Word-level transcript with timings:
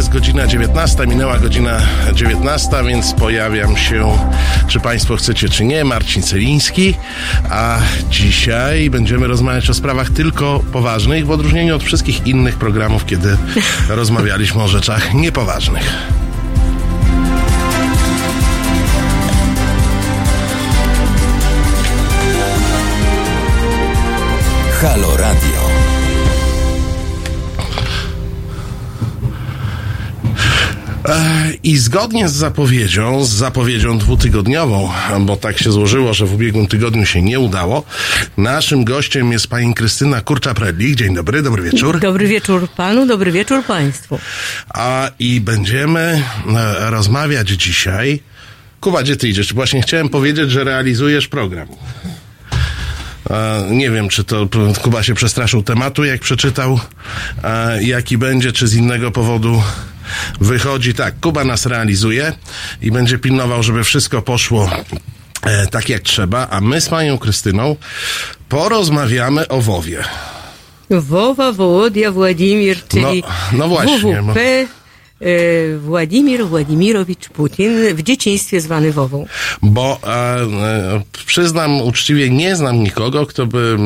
jest 0.00 0.12
godzina 0.12 0.46
19, 0.46 1.06
minęła 1.06 1.38
godzina 1.38 1.80
19, 2.14 2.68
więc 2.86 3.12
pojawiam 3.12 3.76
się, 3.76 4.18
czy 4.68 4.80
Państwo 4.80 5.16
chcecie, 5.16 5.48
czy 5.48 5.64
nie, 5.64 5.84
Marcin 5.84 6.22
Celiński, 6.22 6.94
a 7.50 7.78
dzisiaj 8.10 8.90
będziemy 8.90 9.26
rozmawiać 9.26 9.70
o 9.70 9.74
sprawach 9.74 10.10
tylko 10.10 10.60
poważnych, 10.72 11.26
w 11.26 11.30
odróżnieniu 11.30 11.76
od 11.76 11.82
wszystkich 11.82 12.26
innych 12.26 12.56
programów, 12.56 13.06
kiedy 13.06 13.36
rozmawialiśmy 13.88 14.62
o 14.62 14.68
rzeczach 14.68 15.14
niepoważnych. 15.14 15.92
Halo 24.80 25.16
Radio. 25.16 25.69
I 31.62 31.78
zgodnie 31.78 32.28
z 32.28 32.32
zapowiedzią, 32.32 33.24
z 33.24 33.30
zapowiedzią 33.30 33.98
dwutygodniową, 33.98 34.90
bo 35.20 35.36
tak 35.36 35.58
się 35.58 35.72
złożyło, 35.72 36.14
że 36.14 36.26
w 36.26 36.34
ubiegłym 36.34 36.66
tygodniu 36.66 37.06
się 37.06 37.22
nie 37.22 37.40
udało, 37.40 37.84
naszym 38.36 38.84
gościem 38.84 39.32
jest 39.32 39.46
pani 39.46 39.74
Krystyna 39.74 40.20
Kurcza-Predlik. 40.20 40.94
Dzień 40.94 41.14
dobry, 41.14 41.42
dobry 41.42 41.62
wieczór. 41.62 42.00
Dobry 42.00 42.26
wieczór 42.26 42.68
panu, 42.68 43.06
dobry 43.06 43.32
wieczór 43.32 43.64
państwu. 43.64 44.18
A 44.74 45.10
i 45.18 45.40
będziemy 45.40 46.22
e, 46.56 46.90
rozmawiać 46.90 47.48
dzisiaj. 47.48 48.20
Kuba, 48.80 49.02
gdzie 49.02 49.16
ty 49.16 49.28
idziesz? 49.28 49.54
Właśnie 49.54 49.82
chciałem 49.82 50.08
powiedzieć, 50.08 50.50
że 50.50 50.64
realizujesz 50.64 51.28
program. 51.28 51.68
E, 53.30 53.66
nie 53.70 53.90
wiem, 53.90 54.08
czy 54.08 54.24
to 54.24 54.48
Kuba 54.82 55.02
się 55.02 55.14
przestraszył 55.14 55.62
tematu, 55.62 56.04
jak 56.04 56.20
przeczytał, 56.20 56.80
e, 57.44 57.82
jaki 57.82 58.18
będzie, 58.18 58.52
czy 58.52 58.68
z 58.68 58.74
innego 58.74 59.10
powodu 59.10 59.62
wychodzi. 60.40 60.94
Tak, 60.94 61.14
Kuba 61.20 61.44
nas 61.44 61.66
realizuje 61.66 62.32
i 62.82 62.90
będzie 62.90 63.18
pilnował, 63.18 63.62
żeby 63.62 63.84
wszystko 63.84 64.22
poszło 64.22 64.70
e, 65.42 65.66
tak 65.66 65.88
jak 65.88 66.02
trzeba, 66.02 66.48
a 66.50 66.60
my 66.60 66.80
z 66.80 66.88
panią 66.88 67.18
Krystyną 67.18 67.76
porozmawiamy 68.48 69.48
o 69.48 69.60
WoWie. 69.60 70.04
Wowa, 70.90 71.52
Wołodia, 71.52 72.10
Władimir, 72.12 72.76
czyli 72.88 73.02
No, 73.02 73.12
no 73.52 73.68
właśnie, 73.68 74.22
WWP, 74.22 74.66
Władimir 75.78 76.46
Władimirowicz 76.46 77.28
Putin, 77.28 77.94
w 77.94 78.02
dzieciństwie 78.02 78.60
zwany 78.60 78.92
Wową. 78.92 79.26
Bo 79.62 79.98
e, 80.04 80.08
e, 80.08 81.02
przyznam 81.26 81.80
uczciwie, 81.80 82.30
nie 82.30 82.56
znam 82.56 82.82
nikogo, 82.82 83.26
kto 83.26 83.46
by 83.46 83.58
mm, 83.58 83.80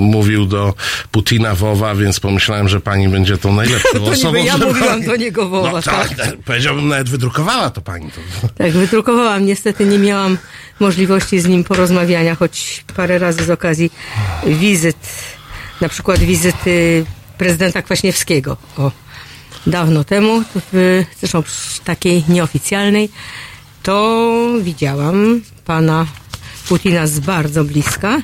mówił 0.00 0.46
do 0.46 0.74
Putina 1.10 1.54
Wowa, 1.54 1.94
więc 1.94 2.20
pomyślałem, 2.20 2.68
że 2.68 2.80
pani 2.80 3.08
będzie 3.08 3.38
tą 3.38 3.52
najlepszą 3.52 3.88
To 3.98 4.04
osobą. 4.04 4.34
niby 4.38 4.46
ja 4.46 4.58
mówiłam 4.58 5.02
do 5.02 5.16
niego 5.16 5.48
Wowa, 5.48 5.70
No 5.72 5.82
tak, 5.82 6.14
tak. 6.14 6.36
powiedziałbym, 6.44 6.88
nawet 6.88 7.08
wydrukowała 7.08 7.70
to 7.70 7.80
pani. 7.80 8.10
To. 8.10 8.48
Tak, 8.58 8.72
wydrukowałam. 8.72 9.46
Niestety 9.46 9.86
nie 9.86 9.98
miałam 9.98 10.38
możliwości 10.80 11.40
z 11.40 11.46
nim 11.46 11.64
porozmawiania, 11.64 12.34
choć 12.34 12.84
parę 12.96 13.18
razy 13.18 13.44
z 13.44 13.50
okazji 13.50 13.90
wizyt, 14.46 14.96
na 15.80 15.88
przykład 15.88 16.18
wizyty 16.18 17.04
prezydenta 17.38 17.82
Kwaśniewskiego. 17.82 18.56
O, 18.78 18.90
dawno 19.66 20.04
temu, 20.04 20.42
w, 20.72 21.04
zresztą 21.20 21.42
takiej 21.84 22.24
nieoficjalnej, 22.28 23.10
to 23.82 24.28
widziałam 24.62 25.40
pana 25.64 26.06
Putina 26.68 27.06
z 27.06 27.20
bardzo 27.20 27.64
bliska 27.64 28.18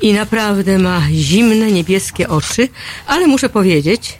i 0.00 0.12
naprawdę 0.12 0.78
ma 0.78 1.02
zimne, 1.12 1.72
niebieskie 1.72 2.28
oczy, 2.28 2.68
ale 3.06 3.26
muszę 3.26 3.48
powiedzieć, 3.48 4.18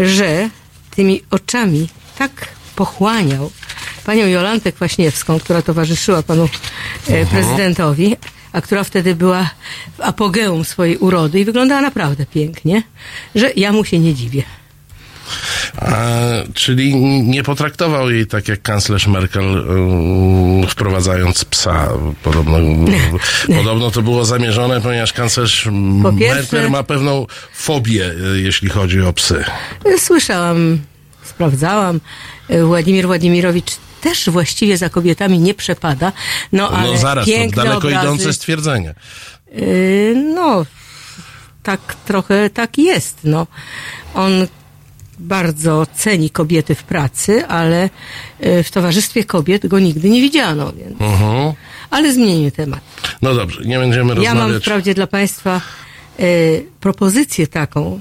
że 0.00 0.50
tymi 0.90 1.22
oczami 1.30 1.88
tak 2.18 2.48
pochłaniał 2.76 3.50
panią 4.04 4.26
Jolantę 4.26 4.72
Kwaśniewską, 4.72 5.40
która 5.40 5.62
towarzyszyła 5.62 6.22
panu 6.22 6.48
e, 7.08 7.26
prezydentowi, 7.26 8.16
a 8.52 8.60
która 8.60 8.84
wtedy 8.84 9.14
była 9.14 9.50
w 9.96 10.00
apogeum 10.00 10.64
swojej 10.64 10.96
urody 10.96 11.40
i 11.40 11.44
wyglądała 11.44 11.80
naprawdę 11.80 12.26
pięknie, 12.26 12.82
że 13.34 13.52
ja 13.56 13.72
mu 13.72 13.84
się 13.84 13.98
nie 13.98 14.14
dziwię. 14.14 14.42
A, 15.76 16.06
czyli 16.54 16.94
nie 17.22 17.42
potraktował 17.42 18.10
jej 18.10 18.26
tak 18.26 18.48
jak 18.48 18.62
kanclerz 18.62 19.06
Merkel, 19.06 19.44
um, 19.44 20.66
wprowadzając 20.68 21.44
psa. 21.44 21.88
Podobno, 22.22 22.58
podobno 23.56 23.90
to 23.90 24.02
było 24.02 24.24
zamierzone, 24.24 24.80
ponieważ 24.80 25.12
kanclerz 25.12 25.68
Po 26.02 26.12
pierwsze- 26.12 26.36
Merkel 26.36 26.70
ma 26.70 26.82
pewną 26.82 27.26
fobię, 27.54 28.04
e, 28.34 28.38
jeśli 28.40 28.68
chodzi 28.68 29.00
o 29.00 29.12
psy. 29.12 29.44
Słyszałam, 29.98 30.78
sprawdzałam, 31.24 32.00
e, 32.48 32.62
Władimir 32.64 33.06
Władimirowicz 33.06 33.76
też 34.00 34.30
właściwie 34.30 34.76
za 34.76 34.88
kobietami 34.88 35.38
nie 35.38 35.54
przepada, 35.54 36.12
no 36.52 36.70
ale 36.70 36.92
No 36.92 36.98
zaraz, 36.98 37.26
to 37.26 37.56
daleko 37.56 37.76
obrazy, 37.76 38.06
idące 38.06 38.32
stwierdzenie. 38.32 38.94
Yy, 39.52 40.32
no, 40.34 40.66
tak 41.62 41.80
trochę 42.04 42.50
tak 42.50 42.78
jest. 42.78 43.18
No. 43.24 43.46
On 44.14 44.46
bardzo 45.18 45.86
ceni 45.94 46.30
kobiety 46.30 46.74
w 46.74 46.82
pracy, 46.82 47.46
ale 47.46 47.90
yy, 48.40 48.62
w 48.62 48.70
towarzystwie 48.70 49.24
kobiet 49.24 49.66
go 49.66 49.78
nigdy 49.78 50.10
nie 50.10 50.20
widziano. 50.20 50.72
Więc. 50.72 51.00
Mhm. 51.00 51.52
Ale 51.90 52.12
zmienimy 52.12 52.50
temat. 52.50 52.80
No 53.22 53.34
dobrze, 53.34 53.62
nie 53.64 53.78
będziemy 53.78 54.14
Ja 54.22 54.34
mam 54.34 54.38
rozmawiać. 54.38 54.62
wprawdzie 54.62 54.94
dla 54.94 55.06
Państwa 55.06 55.60
yy, 56.18 56.24
propozycję 56.80 57.46
taką, 57.46 58.00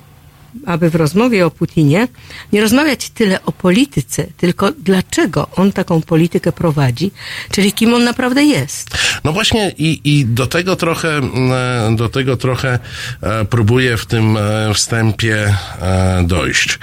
aby 0.66 0.90
w 0.90 0.96
rozmowie 0.96 1.46
o 1.46 1.52
Putinie 1.52 2.08
nie 2.54 2.62
rozmawiać 2.62 3.10
tyle 3.10 3.46
o 3.46 3.52
polityce, 3.52 4.28
tylko 4.38 4.72
dlaczego 4.72 5.48
on 5.56 5.72
taką 5.72 6.02
politykę 6.02 6.52
prowadzi, 6.52 7.12
czyli 7.52 7.74
kim 7.74 7.94
on 7.94 8.04
naprawdę 8.04 8.44
jest. 8.44 8.90
No 9.24 9.34
właśnie 9.34 9.74
i, 9.78 10.02
i 10.04 10.26
do 10.26 10.48
tego 10.48 10.76
trochę, 10.76 11.18
mm, 11.18 11.96
do 11.96 12.10
tego 12.10 12.38
trochę 12.38 12.80
e, 13.22 13.46
próbuję 13.46 13.98
w 13.98 14.06
tym 14.06 14.38
e, 14.38 14.74
wstępie 14.74 15.56
e, 15.82 16.24
dojść. 16.28 16.80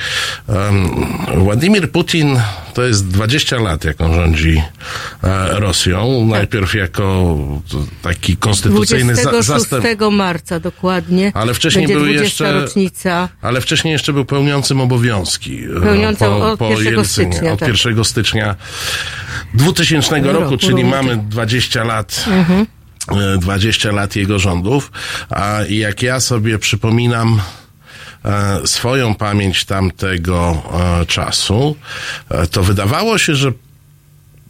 Władimir 1.36 1.90
Putin 1.90 2.40
to 2.74 2.82
jest 2.82 3.08
20 3.08 3.56
lat, 3.56 3.84
jak 3.84 4.00
on 4.00 4.14
rządzi 4.14 4.62
e, 5.22 5.60
Rosją. 5.60 6.26
Najpierw 6.26 6.74
jako 6.74 7.36
taki 8.02 8.36
konstytucyjny 8.36 9.14
za, 9.14 9.30
26 9.30 9.70
zastęp. 9.70 10.12
marca 10.12 10.60
dokładnie. 10.60 11.32
Ale 11.34 11.54
wcześniej 11.54 11.86
były 11.86 12.04
20 12.04 12.24
jeszcze- 12.24 12.60
rocznica. 12.60 13.28
Ale 13.42 13.60
wcześniej 13.62 13.92
jeszcze 13.92 14.12
był 14.12 14.24
pełniącym 14.24 14.80
obowiązki. 14.80 15.64
e, 15.64 15.80
Pełniącym 15.80 16.28
po, 16.28 16.50
od 16.52 16.58
po 16.58 16.70
1 16.70 16.92
Jelcynie, 16.92 17.32
stycznia, 17.32 17.52
od 17.52 17.60
tak. 17.60 17.68
1 17.68 18.04
stycznia 18.04 18.56
2000 19.54 20.20
roku, 20.20 20.40
roku, 20.40 20.56
czyli 20.56 20.82
roku. 20.82 20.86
mamy 20.88 21.16
20 21.16 21.84
lat. 21.84 22.24
Mhm. 22.28 22.66
e, 23.34 23.38
20 23.38 23.92
lat 23.92 24.16
jego 24.16 24.38
rządów, 24.38 24.92
a 25.30 25.58
jak 25.68 26.02
ja 26.02 26.20
sobie 26.20 26.58
przypominam 26.58 27.40
e, 28.24 28.66
swoją 28.66 29.14
pamięć 29.14 29.64
tamtego 29.64 30.62
e, 31.02 31.06
czasu, 31.06 31.76
e, 32.30 32.46
to 32.46 32.62
wydawało 32.62 33.18
się, 33.18 33.34
że 33.34 33.52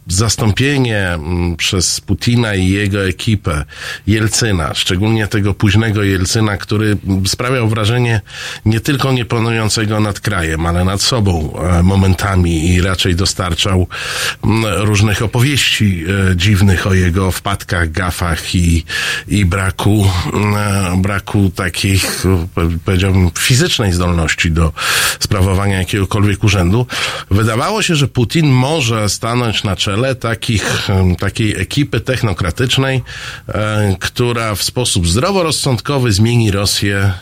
zastąpienie 0.07 1.07
mm, 1.07 1.55
przez 1.55 2.01
Putina 2.01 2.55
i 2.55 2.69
jego 2.69 3.07
ekipę 3.07 3.65
Jelcyna, 4.07 4.73
szczególnie 4.73 5.27
tego 5.27 5.53
późnego 5.53 6.03
Jelcyna, 6.03 6.57
który 6.57 6.97
sprawiał 7.25 7.69
wrażenie 7.69 8.21
nie 8.65 8.79
tylko 8.79 9.11
niepanującego 9.11 9.99
nad 9.99 10.19
krajem, 10.19 10.65
ale 10.65 10.85
nad 10.85 11.01
sobą 11.01 11.53
e, 11.57 11.83
momentami 11.83 12.67
i 12.67 12.81
raczej 12.81 13.15
dostarczał 13.15 13.87
mm, 14.43 14.65
różnych 14.83 15.21
opowieści 15.21 16.03
e, 16.31 16.35
dziwnych 16.35 16.87
o 16.87 16.93
jego 16.93 17.31
wpadkach, 17.31 17.91
gafach 17.91 18.55
i, 18.55 18.85
i 19.27 19.45
braku, 19.45 20.09
mm, 20.33 21.01
braku 21.01 21.51
takich, 21.55 22.25
e, 22.25 22.47
powiedziałbym, 22.85 23.31
fizycznej 23.39 23.93
zdolności 23.93 24.51
do 24.51 24.71
sprawowania 25.19 25.77
jakiegokolwiek 25.77 26.43
urzędu. 26.43 26.87
Wydawało 27.31 27.81
się, 27.81 27.95
że 27.95 28.07
Putin 28.07 28.49
może 28.49 29.09
stanąć 29.09 29.63
na 29.63 29.75
czele 29.75 29.92
takich, 30.19 30.89
em, 30.89 31.15
takiej 31.15 31.61
ekipy 31.61 31.99
technokratycznej, 31.99 33.03
e, 33.47 33.95
która 33.99 34.55
w 34.55 34.63
sposób 34.63 35.07
zdroworozsądkowy 35.07 36.11
zmieni 36.11 36.51
Rosję 36.51 37.13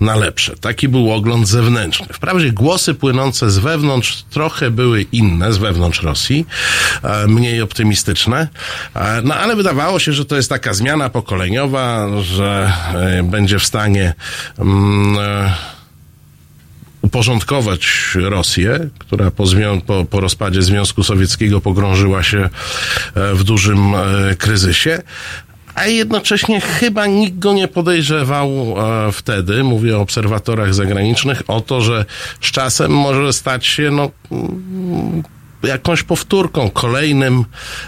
na 0.00 0.16
lepsze. 0.16 0.56
Taki 0.60 0.88
był 0.88 1.12
ogląd 1.12 1.48
zewnętrzny. 1.48 2.06
Wprawdzie 2.12 2.52
głosy 2.52 2.94
płynące 2.94 3.50
z 3.50 3.58
wewnątrz 3.58 4.22
trochę 4.30 4.70
były 4.70 5.02
inne, 5.02 5.52
z 5.52 5.58
wewnątrz 5.58 6.02
Rosji, 6.02 6.46
e, 7.02 7.26
mniej 7.26 7.62
optymistyczne, 7.62 8.48
e, 8.94 9.22
no 9.24 9.34
ale 9.34 9.56
wydawało 9.56 9.98
się, 9.98 10.12
że 10.12 10.24
to 10.24 10.36
jest 10.36 10.48
taka 10.48 10.74
zmiana 10.74 11.08
pokoleniowa, 11.08 12.08
że 12.22 12.72
będzie 13.24 13.58
w 13.58 13.64
stanie 13.64 14.14
mm, 14.58 15.52
uporządkować 17.02 17.88
Rosję, 18.14 18.88
która 18.98 19.30
po, 19.30 19.44
po, 19.86 20.04
po 20.04 20.20
rozpadzie 20.20 20.62
Związku 20.62 21.02
Sowieckiego 21.02 21.60
pogrążyła 21.60 22.22
się 22.22 22.38
e, 22.38 23.34
w 23.34 23.44
dużym 23.44 23.94
e, 23.94 24.34
kryzysie. 24.38 25.02
A 25.74 25.86
jednocześnie 25.86 26.60
chyba 26.60 27.06
nikt 27.06 27.38
go 27.38 27.52
nie 27.52 27.68
podejrzewał 27.68 28.48
e, 28.48 29.12
wtedy, 29.12 29.64
mówię 29.64 29.98
o 29.98 30.00
obserwatorach 30.00 30.74
zagranicznych, 30.74 31.42
o 31.48 31.60
to, 31.60 31.80
że 31.80 32.04
z 32.40 32.50
czasem 32.50 32.92
może 32.92 33.32
stać 33.32 33.66
się 33.66 33.90
no, 33.90 34.10
mm, 34.30 35.22
jakąś 35.62 36.02
powtórką, 36.02 36.70
kolejnym, 36.70 37.44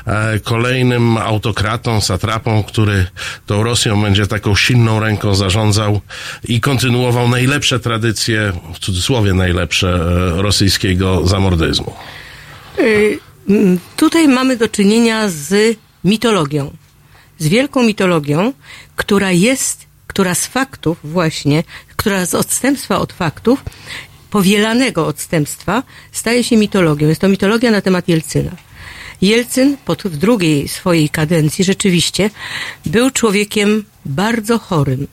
e, 0.07 0.41
kolejnym 0.41 1.17
autokratą, 1.17 2.01
satrapą, 2.01 2.63
który 2.63 3.07
tą 3.47 3.63
Rosją 3.63 4.03
będzie 4.03 4.27
taką 4.27 4.55
silną 4.55 5.01
ręką 5.01 5.35
zarządzał 5.35 6.01
i 6.45 6.61
kontynuował 6.61 7.29
najlepsze 7.29 7.81
tradycje, 7.81 8.53
w 8.75 8.79
cudzysłowie 8.79 9.35
najlepsze, 9.35 9.89
e, 10.39 10.43
rosyjskiego 10.43 11.27
zamordyzmu. 11.27 11.93
Y, 12.79 13.19
Tutaj 13.97 14.29
mamy 14.29 14.57
do 14.57 14.69
czynienia 14.69 15.29
z 15.29 15.77
mitologią. 16.05 16.77
Z 17.39 17.49
wielką 17.49 17.83
mitologią, 17.83 18.53
która 18.97 19.31
jest, 19.33 19.87
która 20.07 20.35
z 20.35 20.47
faktów 20.47 20.99
właśnie, 21.05 21.65
która 21.97 22.27
z 22.27 22.35
odstępstwa 22.35 22.99
od 22.99 23.13
faktów, 23.13 23.65
powielanego 24.35 25.07
odstępstwa, 25.07 25.83
staje 26.13 26.45
się 26.45 26.57
mitologią. 26.57 27.09
Jest 27.09 27.21
to 27.21 27.29
mitologia 27.29 27.71
na 27.71 27.81
temat 27.81 28.09
Jelcyna. 28.09 28.51
Jelcyn 29.23 29.77
pod, 29.85 30.03
w 30.03 30.17
drugiej 30.17 30.69
swojej 30.69 31.09
kadencji 31.09 31.65
rzeczywiście 31.65 32.31
był 32.87 33.11
człowiekiem 33.11 33.85
bardzo 34.07 34.59
chorym. 34.59 35.07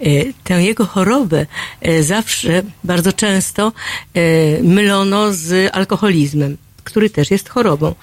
E, 0.00 0.04
Tę 0.44 0.62
jego 0.62 0.86
chorobę 0.86 1.46
e, 1.80 2.02
zawsze, 2.02 2.62
bardzo 2.84 3.12
często 3.12 3.72
e, 3.72 4.22
mylono 4.62 5.32
z 5.32 5.74
alkoholizmem, 5.74 6.56
który 6.84 7.10
też 7.10 7.30
jest 7.30 7.48
chorobą. 7.48 7.94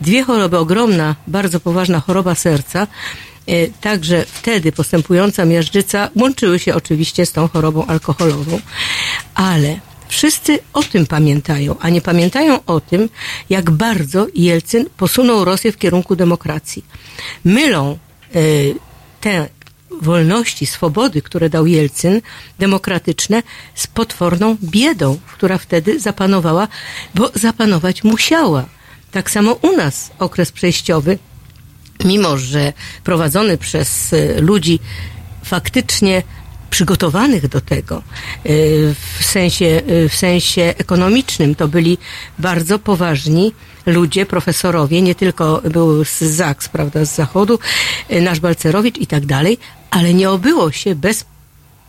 Dwie 0.00 0.22
choroby, 0.22 0.58
ogromna, 0.58 1.16
bardzo 1.26 1.60
poważna 1.60 2.00
choroba 2.00 2.34
serca, 2.34 2.86
także 3.80 4.24
wtedy 4.28 4.72
postępująca 4.72 5.44
miażdżyca, 5.44 6.10
łączyły 6.16 6.58
się 6.58 6.74
oczywiście 6.74 7.26
z 7.26 7.32
tą 7.32 7.48
chorobą 7.48 7.86
alkoholową. 7.86 8.60
Ale 9.34 9.80
wszyscy 10.08 10.58
o 10.72 10.82
tym 10.82 11.06
pamiętają, 11.06 11.76
a 11.80 11.88
nie 11.88 12.00
pamiętają 12.00 12.64
o 12.66 12.80
tym, 12.80 13.08
jak 13.50 13.70
bardzo 13.70 14.26
Jelcyn 14.34 14.86
posunął 14.96 15.44
Rosję 15.44 15.72
w 15.72 15.78
kierunku 15.78 16.16
demokracji. 16.16 16.84
Mylą 17.44 17.98
e, 18.34 18.38
te 19.20 19.48
wolności, 20.00 20.66
swobody, 20.66 21.22
które 21.22 21.50
dał 21.50 21.66
Jelcyn, 21.66 22.20
demokratyczne, 22.58 23.42
z 23.74 23.86
potworną 23.86 24.56
biedą, 24.62 25.18
która 25.32 25.58
wtedy 25.58 26.00
zapanowała, 26.00 26.68
bo 27.14 27.30
zapanować 27.34 28.04
musiała. 28.04 28.64
Tak 29.10 29.30
samo 29.30 29.52
u 29.52 29.76
nas 29.76 30.10
okres 30.18 30.52
przejściowy, 30.52 31.18
mimo 32.04 32.38
że 32.38 32.72
prowadzony 33.04 33.58
przez 33.58 34.12
e, 34.12 34.40
ludzi 34.40 34.78
faktycznie 35.44 36.22
przygotowanych 36.70 37.48
do 37.48 37.60
tego 37.60 37.96
e, 37.96 38.02
w 39.18 39.24
sensie, 39.24 39.66
e, 39.66 40.08
w 40.08 40.14
sensie 40.14 40.62
ekonomicznym. 40.62 41.54
To 41.54 41.68
byli 41.68 41.98
bardzo 42.38 42.78
poważni 42.78 43.52
ludzie, 43.86 44.26
profesorowie, 44.26 45.02
nie 45.02 45.14
tylko 45.14 45.62
był 45.70 46.04
z 46.04 46.18
ZAKS, 46.18 46.68
prawda, 46.68 47.04
z 47.04 47.14
zachodu, 47.14 47.58
e, 48.08 48.20
nasz 48.20 48.40
Balcerowicz 48.40 48.98
i 48.98 49.06
tak 49.06 49.26
dalej, 49.26 49.58
ale 49.90 50.14
nie 50.14 50.30
obyło 50.30 50.72
się 50.72 50.94
bez 50.94 51.24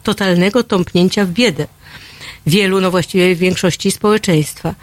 totalnego 0.03 0.63
tąpnięcia 0.63 1.25
w 1.25 1.29
biedę. 1.29 1.67
Wielu, 2.47 2.81
no 2.81 2.91
właściwie 2.91 3.35
większości 3.35 3.91
społeczeństwa. 3.91 4.75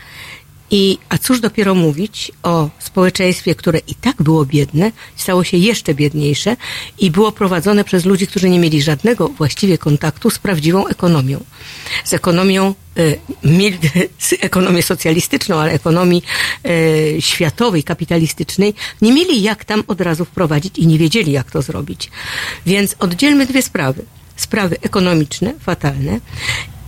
I, 0.71 0.99
a 1.09 1.19
cóż 1.19 1.41
dopiero 1.41 1.75
mówić 1.75 2.33
o 2.43 2.71
społeczeństwie, 2.79 3.55
które 3.55 3.79
i 3.79 3.95
tak 3.95 4.23
było 4.23 4.47
biedne, 4.47 4.93
stało 5.17 5.45
się 5.45 5.57
jeszcze 5.57 5.95
biedniejsze 5.95 6.57
i 6.99 7.11
było 7.11 7.33
prowadzone 7.33 7.85
przez 7.85 8.05
ludzi, 8.05 8.27
którzy 8.27 8.51
nie 8.51 8.59
mieli 8.59 8.83
żadnego 8.83 9.29
właściwie 9.29 9.79
kontaktu 9.79 10.31
z 10.31 10.39
prawdziwą 10.39 10.87
ekonomią. 10.87 11.45
Z 12.05 12.13
ekonomią, 12.13 12.75
mil- 13.45 13.79
z 14.19 14.33
ekonomią 14.41 14.83
socjalistyczną, 14.83 15.57
ale 15.57 15.73
ekonomii 15.73 16.23
y, 16.67 17.17
światowej, 17.21 17.85
kapitalistycznej, 17.85 18.75
nie 19.03 19.13
mieli 19.13 19.43
jak 19.43 19.65
tam 19.65 19.85
od 19.87 20.01
razu 20.01 20.25
wprowadzić 20.25 20.79
i 20.79 20.87
nie 20.87 20.99
wiedzieli, 20.99 21.33
jak 21.33 21.51
to 21.51 21.63
zrobić. 21.63 22.11
Więc 22.67 22.97
oddzielmy 22.99 23.47
dwie 23.47 23.63
sprawy. 23.63 24.05
Sprawy 24.37 24.77
ekonomiczne, 24.83 25.55
fatalne 25.61 26.21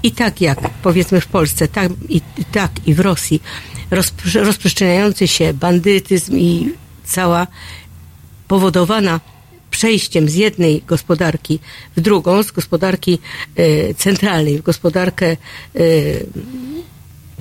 i 0.03 0.13
tak 0.13 0.41
jak 0.41 0.71
powiedzmy 0.83 1.21
w 1.21 1.27
Polsce, 1.27 1.69
tak 1.69 1.93
i, 2.09 2.21
tak 2.53 2.71
i 2.87 2.95
w 2.95 3.01
Rosji 3.01 3.43
rozpr- 3.91 4.45
rozprzestrzeniający 4.45 5.29
się 5.29 5.55
bandytyzm 5.55 6.37
i 6.37 6.73
cała 7.05 7.47
powodowana 8.49 9.21
przejściem 9.71 10.29
z 10.29 10.35
jednej 10.35 10.83
gospodarki 10.87 11.59
w 11.97 12.01
drugą, 12.01 12.43
z 12.43 12.53
gospodarki 12.53 13.19
e, 13.57 13.95
centralnej 13.95 14.59
w 14.59 14.63
gospodarkę 14.63 15.27
e, 15.27 15.37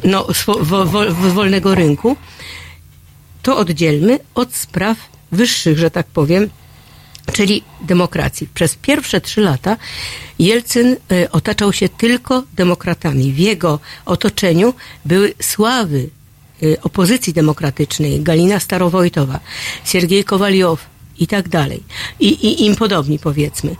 no, 0.03 0.27
wo, 0.59 0.85
wolnego 1.11 1.75
rynku, 1.75 2.17
to 3.41 3.57
oddzielmy 3.57 4.19
od 4.35 4.55
spraw 4.55 4.97
wyższych, 5.31 5.77
że 5.77 5.91
tak 5.91 6.07
powiem, 6.07 6.49
czyli 7.33 7.63
demokracji. 7.81 8.47
Przez 8.53 8.75
pierwsze 8.75 9.21
trzy 9.21 9.41
lata 9.41 9.77
Jelcyn 10.39 10.95
e, 11.11 11.31
otaczał 11.31 11.73
się 11.73 11.89
tylko 11.89 12.43
demokratami. 12.53 13.33
W 13.33 13.39
jego 13.39 13.79
otoczeniu 14.05 14.73
były 15.05 15.33
sławy 15.41 16.09
e, 16.63 16.81
opozycji 16.81 17.33
demokratycznej, 17.33 18.21
Galina 18.21 18.59
Starowojtowa, 18.59 19.39
Siergiej 19.85 20.23
Kowaliow 20.23 20.85
i 21.19 21.27
tak 21.27 21.49
dalej. 21.49 21.83
I, 22.19 22.27
I 22.27 22.65
im 22.65 22.75
podobni 22.75 23.19
powiedzmy. 23.19 23.75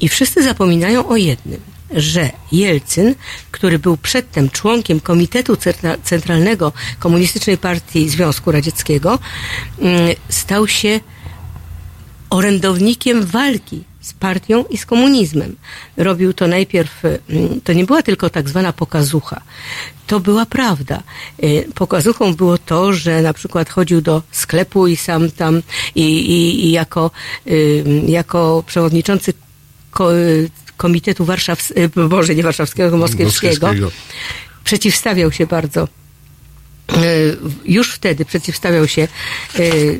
I 0.00 0.08
wszyscy 0.08 0.42
zapominają 0.42 1.08
o 1.08 1.16
jednym, 1.16 1.60
że 1.90 2.30
Jelcyn, 2.52 3.14
który 3.50 3.78
był 3.78 3.96
przedtem 3.96 4.50
członkiem 4.50 5.00
Komitetu 5.00 5.54
Centra- 5.54 5.98
Centralnego 6.04 6.72
Komunistycznej 6.98 7.58
Partii 7.58 8.08
Związku 8.08 8.52
Radzieckiego, 8.52 9.18
mm, 9.78 10.14
stał 10.28 10.68
się 10.68 11.00
orędownikiem 12.30 13.24
walki 13.24 13.84
z 14.00 14.12
partią 14.12 14.64
i 14.70 14.76
z 14.78 14.86
komunizmem. 14.86 15.56
Robił 15.96 16.32
to 16.32 16.46
najpierw, 16.46 17.04
mm, 17.04 17.60
to 17.64 17.72
nie 17.72 17.84
była 17.84 18.02
tylko 18.02 18.30
tak 18.30 18.48
zwana 18.48 18.72
pokazucha, 18.72 19.40
to 20.06 20.20
była 20.20 20.46
prawda. 20.46 21.02
Y, 21.42 21.68
Pokazuchą 21.74 22.34
było 22.34 22.58
to, 22.58 22.92
że 22.92 23.22
na 23.22 23.32
przykład 23.32 23.70
chodził 23.70 24.00
do 24.00 24.22
sklepu 24.32 24.86
i 24.86 24.96
sam 24.96 25.30
tam 25.30 25.62
i, 25.94 26.02
i, 26.02 26.66
i 26.66 26.70
jako, 26.70 27.10
y, 27.46 27.84
jako 28.06 28.64
przewodniczący 28.66 29.32
ko, 29.90 30.16
y, 30.16 30.50
Komitetu 30.76 31.24
Warszawskiego, 31.24 32.08
Boże, 32.08 32.34
nie 32.34 32.42
Warszawskiego, 32.42 32.96
Moskiewskiego, 32.96 33.66
Moskiewskiego. 33.66 33.90
przeciwstawiał 34.64 35.32
się 35.32 35.46
bardzo 35.46 35.88
już 37.64 37.94
wtedy 37.94 38.24
przeciwstawiał 38.24 38.88
się 38.88 39.02
e, 39.02 39.08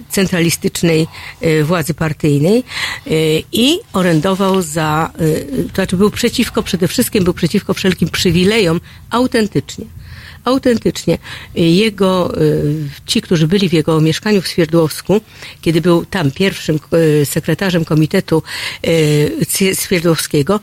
centralistycznej 0.09 1.07
e, 1.41 1.65
władzy 1.65 1.95
partyjnej 1.95 2.59
e, 2.59 3.11
i 3.53 3.79
orędował 3.93 4.63
za, 4.63 5.11
e, 5.15 5.63
to 5.69 5.75
znaczy 5.75 5.97
był 5.97 6.11
przeciwko, 6.11 6.63
przede 6.63 6.89
wszystkim 6.89 7.25
był 7.25 7.35
przeciwko 7.35 7.75
wszelkim 7.75 8.09
przywilejom 8.09 8.81
autentycznie. 9.11 9.85
Autentycznie 10.45 11.19
jego, 11.55 12.43
y, 12.43 12.75
ci, 13.07 13.23
którzy 13.23 13.47
byli 13.49 13.69
w 13.69 13.73
jego 13.73 14.01
mieszkaniu 14.01 14.43
w 14.43 14.49
Swierdłowsku, 14.49 15.21
kiedy 15.61 15.81
był 15.81 16.05
tam 16.05 16.31
pierwszym 16.31 16.81
y, 17.23 17.27
sekretarzem 17.27 17.85
komitetu 17.85 18.43
y, 18.87 19.75
Swierdłowskiego, 19.75 20.61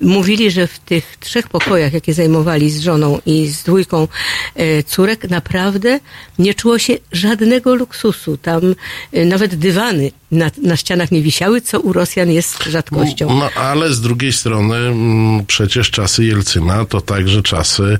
mówili, 0.00 0.50
że 0.50 0.66
w 0.66 0.78
tych 0.78 1.16
trzech 1.20 1.48
pokojach, 1.48 1.92
jakie 1.92 2.14
zajmowali 2.14 2.70
z 2.70 2.80
żoną 2.80 3.20
i 3.26 3.46
z 3.46 3.62
dwójką 3.62 4.08
córek, 4.86 5.30
naprawdę 5.30 6.00
nie 6.38 6.54
czuło 6.54 6.78
się 6.78 6.94
żadnego 7.12 7.74
luksusu. 7.74 8.36
Tam 8.36 8.74
nawet 9.12 9.54
dywany 9.54 10.10
na, 10.30 10.50
na 10.62 10.76
ścianach 10.76 11.10
nie 11.10 11.22
wisiały, 11.22 11.60
co 11.60 11.80
u 11.80 11.92
Rosjan 11.92 12.30
jest 12.30 12.64
rzadkością. 12.64 13.28
No, 13.28 13.50
ale 13.50 13.92
z 13.92 14.00
drugiej 14.00 14.32
strony 14.32 14.76
mm, 14.76 15.46
przecież 15.46 15.90
czasy 15.90 16.24
Jelcyna 16.24 16.84
to 16.84 17.00
także 17.00 17.42
czasy 17.42 17.98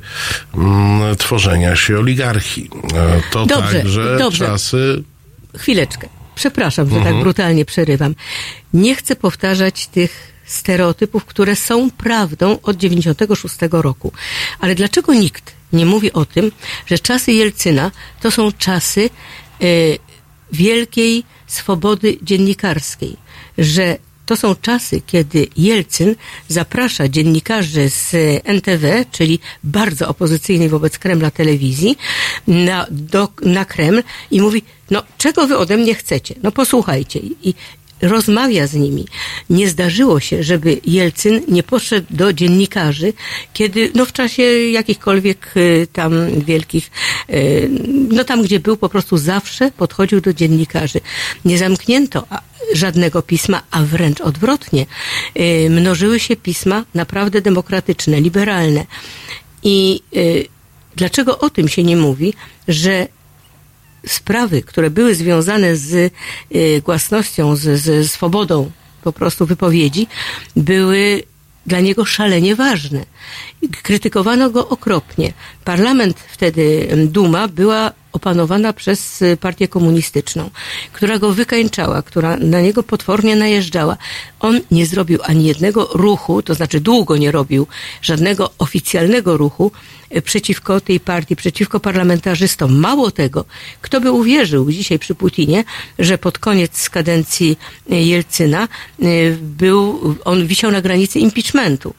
mm, 0.55 1.17
tworzenia 1.19 1.77
się 1.77 1.99
oligarchii. 1.99 2.71
E, 2.95 3.21
To 3.31 3.47
Dobrze, 3.47 3.79
także 3.79 4.19
dobrze. 4.19 4.47
czasy... 4.47 5.03
Chwileczkę. 5.59 6.09
Przepraszam, 6.35 6.91
że 6.91 7.01
tak 7.01 7.21
brutalnie 7.21 7.65
przerywam. 7.65 8.15
Nie 8.75 8.95
chcę 8.95 9.17
powtarzać 9.17 9.87
tych 9.87 10.33
stereotypów, 10.45 11.25
które 11.25 11.57
są 11.57 11.91
prawdą 11.91 12.59
od 12.63 12.77
96 12.77 13.57
roku. 13.71 14.13
Ale 14.61 14.75
dlaczego 14.75 15.15
nikt 15.15 15.53
nie 15.73 15.87
mówi 15.87 16.13
o 16.13 16.25
tym, 16.25 16.53
że 16.87 16.99
czasy 16.99 17.33
Jelcyna 17.33 17.91
to 18.21 18.31
są 18.31 18.53
czasy 18.53 19.11
e, 19.61 19.65
wielkiej 20.53 21.25
swobody 21.47 22.19
dziennikarskiej, 22.23 23.17
że 23.59 23.97
to 24.29 24.37
są 24.37 24.55
czasy, 24.55 25.01
kiedy 25.07 25.47
Jelcyn 25.57 26.15
zaprasza 26.49 27.09
dziennikarzy 27.09 27.91
z 27.91 28.15
NTW, 28.45 29.05
czyli 29.13 29.39
bardzo 29.65 30.09
opozycyjnej 30.09 30.69
wobec 30.69 30.99
Kremla 30.99 31.31
telewizji, 31.31 31.97
na, 32.47 32.87
do, 32.91 33.29
na 33.43 33.65
Kreml 33.65 34.03
i 34.31 34.41
mówi, 34.41 34.63
no 34.91 35.03
czego 35.19 35.47
wy 35.47 35.59
ode 35.59 35.77
mnie 35.77 35.95
chcecie? 35.95 36.35
No 36.43 36.53
posłuchajcie. 36.53 37.21
I 37.43 37.55
rozmawia 38.03 38.67
z 38.67 38.75
nimi. 38.75 39.07
Nie 39.51 39.69
zdarzyło 39.69 40.21
się, 40.21 40.43
żeby 40.43 40.81
Jelcyn 40.87 41.41
nie 41.49 41.63
poszedł 41.63 42.07
do 42.11 42.33
dziennikarzy, 42.33 43.13
kiedy, 43.53 43.91
no 43.95 44.05
w 44.05 44.13
czasie 44.13 44.43
jakichkolwiek 44.43 45.53
y, 45.57 45.87
tam 45.93 46.41
wielkich, 46.41 46.91
y, 47.31 47.71
no 48.11 48.25
tam 48.25 48.43
gdzie 48.43 48.61
był, 48.61 48.77
po 48.77 48.89
prostu 48.89 49.19
zawsze 49.19 49.71
podchodził 49.71 50.21
do 50.21 50.33
dziennikarzy. 50.33 51.01
Nie 51.45 51.59
zamknięto 51.59 52.27
żadnego 52.75 53.23
pisma, 53.23 53.63
a 53.71 53.83
wręcz 53.83 54.21
odwrotnie. 54.21 54.87
Y, 55.41 55.71
Mnożyły 55.71 56.21
się 56.21 56.37
pisma 56.37 56.85
naprawdę 56.95 57.41
demokratyczne, 57.41 58.21
liberalne. 58.21 58.87
I 59.63 60.01
dlaczego 60.97 61.39
o 61.39 61.51
tym 61.51 61.69
się 61.69 61.83
nie 61.83 61.97
mówi, 61.97 62.35
że 62.69 63.07
sprawy, 64.09 64.63
które 64.63 64.91
były 64.91 65.15
związane 65.15 65.77
z 65.77 66.13
y, 66.55 66.83
głasnością, 66.85 67.57
z, 67.57 67.81
z 67.81 68.11
swobodą 68.11 68.71
po 69.03 69.13
prostu 69.13 69.47
wypowiedzi, 69.47 70.07
były 70.57 71.23
dla 71.67 71.81
niego 71.81 72.05
szalenie 72.05 72.57
ważne. 72.57 73.05
Krytykowano 73.83 74.51
go 74.51 74.69
okropnie. 74.69 75.33
Parlament 75.65 76.21
wtedy, 76.21 76.89
Duma, 77.07 77.49
była 77.49 77.93
opanowana 78.19 78.73
przez 78.73 79.23
y, 79.23 79.37
partię 79.37 79.69
komunistyczną, 79.69 80.51
która 80.93 81.19
go 81.19 81.33
wykańczała, 81.33 82.03
która 82.03 82.37
na 82.37 82.61
niego 82.61 82.83
potwornie 82.83 83.37
najeżdżała. 83.37 83.97
On 84.41 84.61
nie 84.71 84.87
zrobił 84.87 85.19
ani 85.23 85.45
jednego 85.45 85.89
ruchu, 85.95 86.43
to 86.43 86.55
znaczy 86.55 86.81
długo 86.81 87.17
nie 87.17 87.31
robił 87.33 87.67
żadnego 88.03 88.51
oficjalnego 88.59 89.37
ruchu 89.37 89.73
y, 90.17 90.23
przeciwko 90.23 90.81
tej 90.81 91.01
partii, 91.01 91.37
przeciwko 91.37 91.81
parlamentarzystom. 91.81 92.79
Mało 92.79 93.11
tego, 93.11 93.45
kto 93.81 94.01
by 94.01 94.11
uwierzył 94.13 94.73
dzisiaj 94.73 94.99
przy 94.99 95.15
Putinie, 95.15 95.65
że 95.99 96.19
pod 96.19 96.39
koniec 96.39 96.91
kadencji 96.91 97.59
y, 97.93 97.95
Jelcyna 97.95 98.69
był, 99.41 99.79
on 100.25 100.47
wisiał 100.47 100.71
na 100.71 100.81
granicy 100.81 101.19
impeachmentu. 101.19 101.95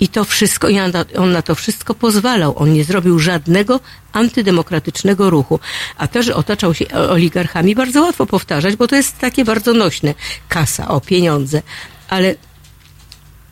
I 0.00 0.08
to 0.08 0.24
wszystko, 0.24 0.68
i 0.68 0.80
on 1.18 1.32
na, 1.32 1.42
to 1.42 1.54
wszystko 1.54 1.94
pozwalał. 1.94 2.58
On 2.58 2.72
nie 2.72 2.84
zrobił 2.84 3.18
żadnego 3.18 3.80
antydemokratycznego 4.12 5.30
ruchu. 5.30 5.60
A 5.96 6.08
to, 6.08 6.22
że 6.22 6.34
otaczał 6.34 6.74
się 6.74 6.88
oligarchami, 6.90 7.74
bardzo 7.74 8.02
łatwo 8.02 8.26
powtarzać, 8.26 8.76
bo 8.76 8.88
to 8.88 8.96
jest 8.96 9.18
takie 9.18 9.44
bardzo 9.44 9.72
nośne. 9.72 10.14
Kasa, 10.48 10.88
o 10.88 11.00
pieniądze. 11.00 11.62
Ale 12.08 12.34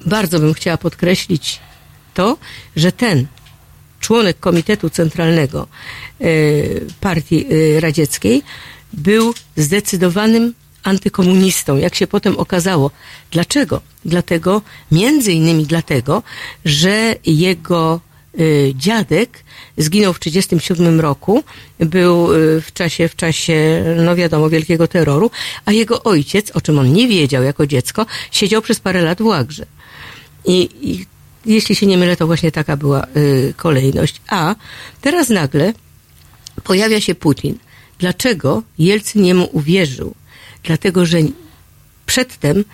bardzo 0.07 0.41
bym 0.41 0.55
chciała 0.55 0.77
podkreślić 0.77 1.61
to, 2.15 2.37
że 2.77 2.93
ten 2.93 3.27
członek 4.01 4.41
Komitetu 4.41 4.91
Centralnego 4.91 5.67
e, 6.21 6.27
Partii 7.01 7.47
e, 7.47 7.81
Radzieckiej 7.81 8.43
był 8.93 9.35
zdecydowanym 9.57 10.55
antykomunistą, 10.85 11.77
jak 11.77 11.95
się 11.95 12.07
potem 12.07 12.37
okazało. 12.37 12.91
Dlaczego? 13.31 13.81
Dlatego, 14.05 14.63
między 14.93 15.33
innymi 15.33 15.67
dlatego, 15.67 16.23
że 16.65 17.15
jego 17.27 18.01
y, 18.41 18.73
dziadek 18.77 19.45
zginął 19.77 20.13
w 20.13 20.19
1937 20.19 21.01
roku, 21.01 21.45
był 21.79 22.33
y, 22.33 22.61
w 22.61 22.73
czasie, 22.73 23.09
w 23.09 23.17
czasie, 23.17 23.85
no 23.97 24.17
wiadomo, 24.17 24.51
wielkiego 24.51 24.89
terroru, 24.89 25.31
a 25.65 25.73
jego 25.73 26.03
ojciec, 26.03 26.51
o 26.51 26.61
czym 26.61 26.79
on 26.79 26.93
nie 26.93 27.09
wiedział 27.09 27.43
jako 27.43 27.67
dziecko, 27.67 28.07
siedział 28.31 28.63
przez 28.63 28.81
parę 28.81 29.03
lat 29.03 29.23
w 29.23 29.27
łagrze. 29.27 29.67
I, 30.45 30.69
i 30.83 31.07
jeśli 31.47 31.75
się 31.75 31.87
nie 31.87 31.99
mylę, 31.99 32.17
to 32.17 32.27
właśnie 32.27 32.53
taka 32.53 32.77
była 32.77 33.07
y, 33.17 33.55
kolejność. 33.57 34.21
A 34.29 34.55
teraz 35.01 35.29
nagle 35.29 35.73
pojawia 36.65 37.01
się 37.01 37.15
Putin. 37.15 37.59
Dlaczego 37.99 38.63
Jelcyn 38.79 39.25
jemu 39.25 39.49
uwierzył? 39.53 40.15
Dlatego, 40.65 41.07
że 41.07 41.19
przedtem 42.07 42.65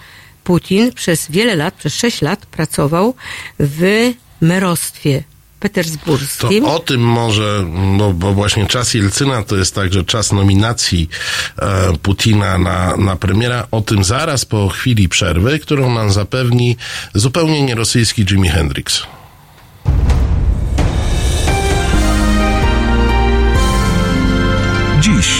Putin 0.44 0.92
przez 0.92 1.30
wiele 1.30 1.56
lat, 1.56 1.74
przez 1.74 1.94
sześć 1.94 2.22
lat 2.22 2.46
pracował 2.46 3.14
w 3.60 4.10
merostwie 4.40 5.20
To 5.20 5.68
petersburskim. 5.68 6.64
o 6.64 6.78
tym 6.78 7.00
może, 7.00 7.66
bo, 7.98 8.12
bo 8.12 8.32
właśnie 8.34 8.66
czas 8.66 8.94
Jelcyna 8.94 9.42
to 9.42 9.56
jest 9.56 9.74
także 9.74 10.04
czas 10.04 10.32
nominacji 10.32 11.08
e, 11.58 11.96
Putina 12.02 12.58
na, 12.58 12.96
na 12.96 13.16
premiera. 13.16 13.66
O 13.70 13.80
tym 13.80 14.04
zaraz 14.04 14.44
po 14.44 14.68
chwili 14.68 15.08
przerwy, 15.08 15.58
którą 15.58 15.94
nam 15.94 16.12
zapewni 16.12 16.76
zupełnie 17.14 17.62
nierosyjski 17.62 18.24
Jimi 18.24 18.48
Hendrix. 18.48 19.02
Dziś 25.00 25.39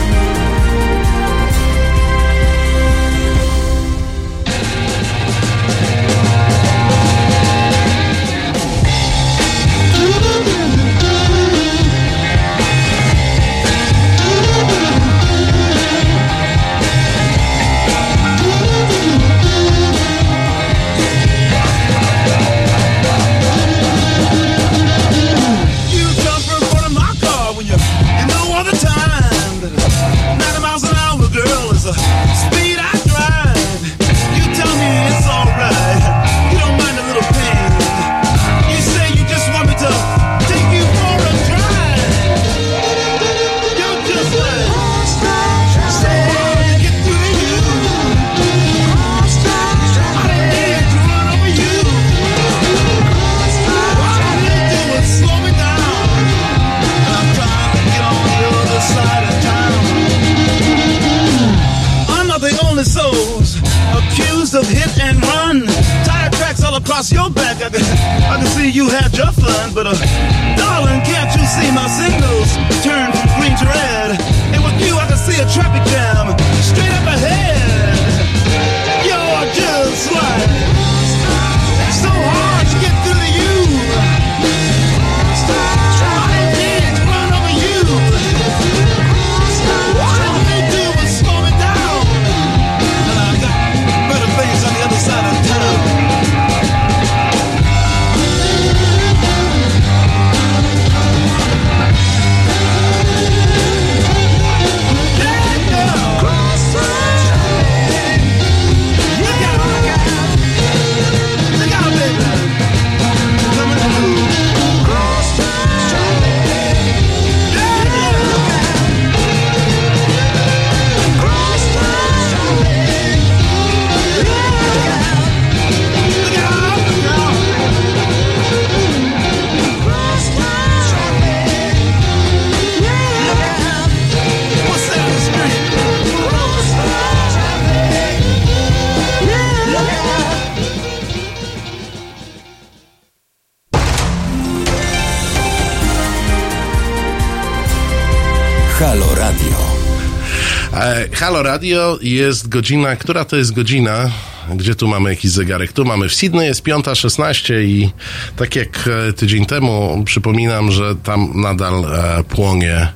Radio 151.43 151.99
jest 152.01 152.49
godzina, 152.49 152.95
która 152.95 153.25
to 153.25 153.35
jest 153.35 153.53
godzina? 153.53 154.11
Gdzie 154.55 154.75
tu 154.75 154.87
mamy 154.87 155.09
jakiś 155.09 155.31
zegarek? 155.31 155.73
Tu 155.73 155.85
mamy 155.85 156.09
w 156.09 156.15
Sydney, 156.15 156.45
jest 156.45 156.63
5.16 156.63 157.63
i 157.63 157.91
tak 158.35 158.55
jak 158.55 158.89
e, 159.09 159.13
tydzień 159.13 159.45
temu 159.45 160.03
przypominam, 160.05 160.71
że 160.71 160.95
tam 160.95 161.41
nadal 161.41 161.85
e, 161.85 162.23
płonie, 162.23 162.87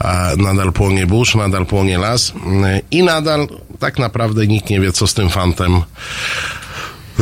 e, 0.00 0.36
nadal 0.36 0.72
płonie 0.72 1.06
burz, 1.06 1.34
nadal 1.34 1.66
płonie 1.66 1.98
las 1.98 2.32
e, 2.64 2.80
i 2.90 3.02
nadal 3.02 3.48
tak 3.78 3.98
naprawdę 3.98 4.46
nikt 4.46 4.70
nie 4.70 4.80
wie, 4.80 4.92
co 4.92 5.06
z 5.06 5.14
tym 5.14 5.30
fantem 5.30 5.82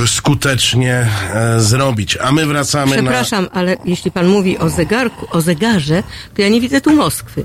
skutecznie 0.07 1.09
e, 1.35 1.61
zrobić. 1.61 2.17
A 2.17 2.33
my 2.33 2.47
wracamy 2.47 2.97
na... 2.97 3.03
Przepraszam, 3.03 3.49
ale 3.53 3.77
jeśli 3.85 4.11
pan 4.11 4.27
mówi 4.27 4.59
o 4.59 4.71
zegarku, 4.71 5.27
o 5.31 5.41
zegarze, 5.41 6.03
to 6.35 6.43
ja 6.43 6.49
nie 6.49 6.61
widzę 6.61 6.81
tu 6.81 6.93
Moskwy. 6.97 7.45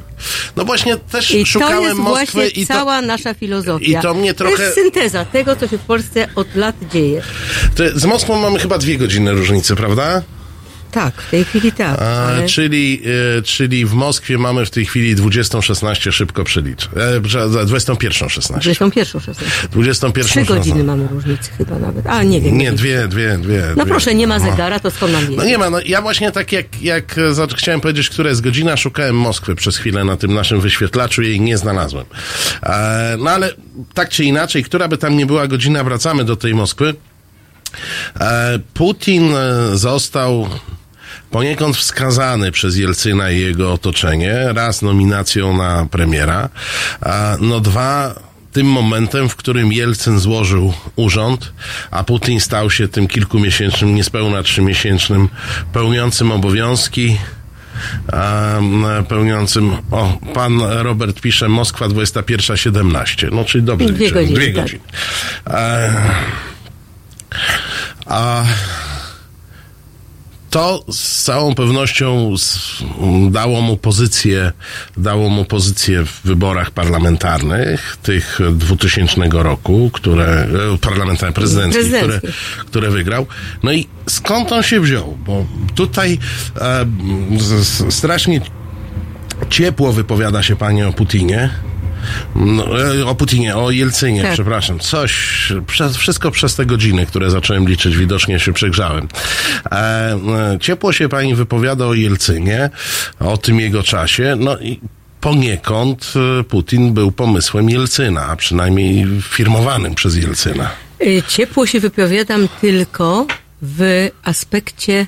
No 0.55 0.65
właśnie 0.65 0.97
też 0.97 1.31
I 1.31 1.39
to 1.39 1.45
szukałem 1.45 1.83
jest 1.83 1.95
Moskwy 1.95 2.31
właśnie 2.31 2.61
i 2.63 2.67
to... 2.67 2.73
cała 2.73 3.01
nasza 3.01 3.33
filozofia. 3.33 3.99
i 3.99 4.01
to 4.01 4.13
mnie 4.13 4.33
To 4.33 4.37
trochę- 4.45 4.63
jest 4.63 4.75
synteza 4.75 5.25
tego, 5.25 5.55
co 5.55 5.67
się 5.67 5.77
w 5.77 5.81
Polsce 5.81 6.27
od 6.35 6.55
lat 6.55 6.75
dzieje. 6.93 7.21
To 7.75 7.83
z 7.99 8.05
Moskwą 8.05 8.41
mamy 8.41 8.59
chyba 8.59 8.77
dwie 8.77 8.97
godziny 8.97 9.31
różnicy, 9.31 9.75
prawda? 9.75 10.21
Tak, 10.91 11.21
w 11.21 11.31
tej 11.31 11.45
chwili 11.45 11.71
tak. 11.71 12.01
A, 12.01 12.25
ale... 12.25 12.47
czyli, 12.47 13.01
e, 13.37 13.41
czyli 13.41 13.85
w 13.85 13.93
Moskwie 13.93 14.37
mamy 14.37 14.65
w 14.65 14.69
tej 14.69 14.85
chwili 14.85 15.15
20.16, 15.15 16.11
szybko 16.11 16.43
przelicz. 16.43 16.85
E, 16.85 17.21
prze- 17.21 17.47
21.16. 17.47 17.65
21, 17.65 18.29
16. 18.29 18.71
21.16. 19.73 20.23
Trzy 20.23 20.43
godziny 20.45 20.83
mamy 20.83 21.07
różnicy 21.07 21.51
chyba 21.57 21.79
nawet. 21.79 22.07
A, 22.07 22.23
nie 22.23 22.41
wiem. 22.41 22.57
Nie, 22.57 22.71
dwie, 22.71 23.07
dwie, 23.07 23.37
dwie. 23.37 23.63
No 23.77 23.83
dwie. 23.83 23.91
proszę, 23.91 24.15
nie 24.15 24.27
ma 24.27 24.39
zegara, 24.39 24.79
to 24.79 24.91
skąd 24.91 25.13
mam 25.13 25.21
wiedzieć? 25.21 25.37
No 25.37 25.43
nie 25.43 25.57
ma, 25.57 25.69
no 25.69 25.79
ja 25.85 26.01
właśnie 26.01 26.31
tak 26.31 26.51
jak, 26.51 26.81
jak 26.81 27.17
e, 27.17 27.55
chciałem 27.55 27.81
powiedzieć, 27.81 28.09
która 28.09 28.29
jest 28.29 28.41
godzina, 28.41 28.77
szukałem 28.77 29.15
Moskwy 29.15 29.55
przez 29.55 29.77
chwilę 29.77 30.03
na 30.03 30.17
tym 30.17 30.33
naszym 30.33 30.61
wyświetlaczu 30.61 31.21
i 31.21 31.27
jej 31.27 31.41
nie 31.41 31.57
znalazłem. 31.57 32.05
E, 32.63 33.15
no 33.19 33.29
ale 33.29 33.53
tak 33.93 34.09
czy 34.09 34.23
inaczej, 34.23 34.63
która 34.63 34.87
by 34.87 34.97
tam 34.97 35.17
nie 35.17 35.25
była 35.25 35.47
godzina, 35.47 35.83
wracamy 35.83 36.23
do 36.23 36.35
tej 36.35 36.55
Moskwy. 36.55 36.93
E, 38.19 38.59
Putin 38.73 39.35
e, 39.35 39.77
został 39.77 40.49
poniekąd 41.31 41.77
wskazany 41.77 42.51
przez 42.51 42.77
Jelcyna 42.77 43.31
i 43.31 43.39
jego 43.39 43.73
otoczenie. 43.73 44.33
Raz 44.53 44.81
nominacją 44.81 45.57
na 45.57 45.87
premiera, 45.91 46.49
a 47.01 47.37
no 47.41 47.59
dwa 47.59 48.15
tym 48.51 48.67
momentem, 48.67 49.29
w 49.29 49.35
którym 49.35 49.73
Jelcyn 49.73 50.19
złożył 50.19 50.73
urząd, 50.95 51.53
a 51.91 52.03
Putin 52.03 52.39
stał 52.39 52.69
się 52.69 52.87
tym 52.87 53.07
kilkumiesięcznym, 53.07 53.95
niespełna 53.95 54.43
trzymiesięcznym, 54.43 55.29
pełniącym 55.73 56.31
obowiązki, 56.31 57.17
a, 58.13 58.59
pełniącym, 59.07 59.71
o, 59.91 60.17
pan 60.33 60.61
Robert 60.61 61.21
pisze, 61.21 61.49
Moskwa 61.49 61.85
21.17, 61.85 63.31
no 63.31 63.45
czyli 63.45 63.63
dobrze 63.63 63.89
Dwie 63.89 64.05
liczyłem, 64.05 64.25
godziny, 64.25 64.39
Dwie 64.39 64.53
tak. 64.53 64.63
godziny. 64.63 64.83
E, 65.47 65.93
a 68.05 68.43
to 70.51 70.83
z 70.91 71.23
całą 71.23 71.55
pewnością 71.55 72.37
z, 72.37 72.59
dało 73.29 73.61
mu 73.61 73.77
pozycję, 73.77 74.51
dało 74.97 75.29
mu 75.29 75.45
pozycję 75.45 76.05
w 76.05 76.21
wyborach 76.23 76.71
parlamentarnych 76.71 77.97
tych 78.03 78.39
2000 78.51 79.21
roku, 79.31 79.89
które, 79.93 80.47
e, 80.73 80.77
parlamentarnych, 80.77 81.35
prezydenckich, 81.35 81.85
które, 81.85 81.99
Prezydenckich. 82.01 82.65
które 82.65 82.89
wygrał. 82.91 83.27
No 83.63 83.71
i 83.71 83.87
skąd 84.07 84.51
on 84.51 84.63
się 84.63 84.79
wziął? 84.79 85.17
Bo 85.25 85.45
tutaj 85.75 86.19
e, 86.61 86.85
strasznie 87.89 88.41
ciepło 89.49 89.93
wypowiada 89.93 90.43
się 90.43 90.55
pani 90.55 90.83
o 90.83 90.93
Putinie. 90.93 91.49
No, 92.35 92.81
e, 92.95 93.05
o 93.05 93.15
Putinie, 93.15 93.55
o 93.55 93.71
Jelcynie, 93.71 94.21
Tak. 94.21 94.33
przepraszam. 94.33 94.79
Coś, 94.79 95.13
przez, 95.67 95.97
wszystko 95.97 96.31
przez 96.31 96.55
te 96.55 96.65
godziny, 96.65 97.05
które 97.05 97.29
zacząłem 97.29 97.67
liczyć, 97.67 97.97
widocznie 97.97 98.39
się 98.39 98.53
przegrzałem. 98.53 99.07
E, 99.71 99.75
e, 99.75 100.57
ciepło 100.59 100.93
się 100.93 101.09
pani 101.09 101.35
wypowiada 101.35 101.85
o 101.85 101.93
Jelcynie, 101.93 102.69
o 103.19 103.37
tym 103.37 103.59
jego 103.59 103.83
czasie, 103.83 104.35
no 104.39 104.57
i 104.59 104.79
poniekąd 105.21 106.13
e, 106.39 106.43
Putin 106.43 106.93
był 106.93 107.11
pomysłem 107.11 107.69
Jelcyna, 107.69 108.25
a 108.25 108.35
przynajmniej 108.35 109.07
firmowanym 109.21 109.95
przez 109.95 110.15
Jelcyna. 110.15 110.69
Ciepło 111.27 111.65
się 111.65 111.79
wypowiadam 111.79 112.47
tylko 112.61 113.27
w 113.61 114.09
aspekcie 114.23 115.07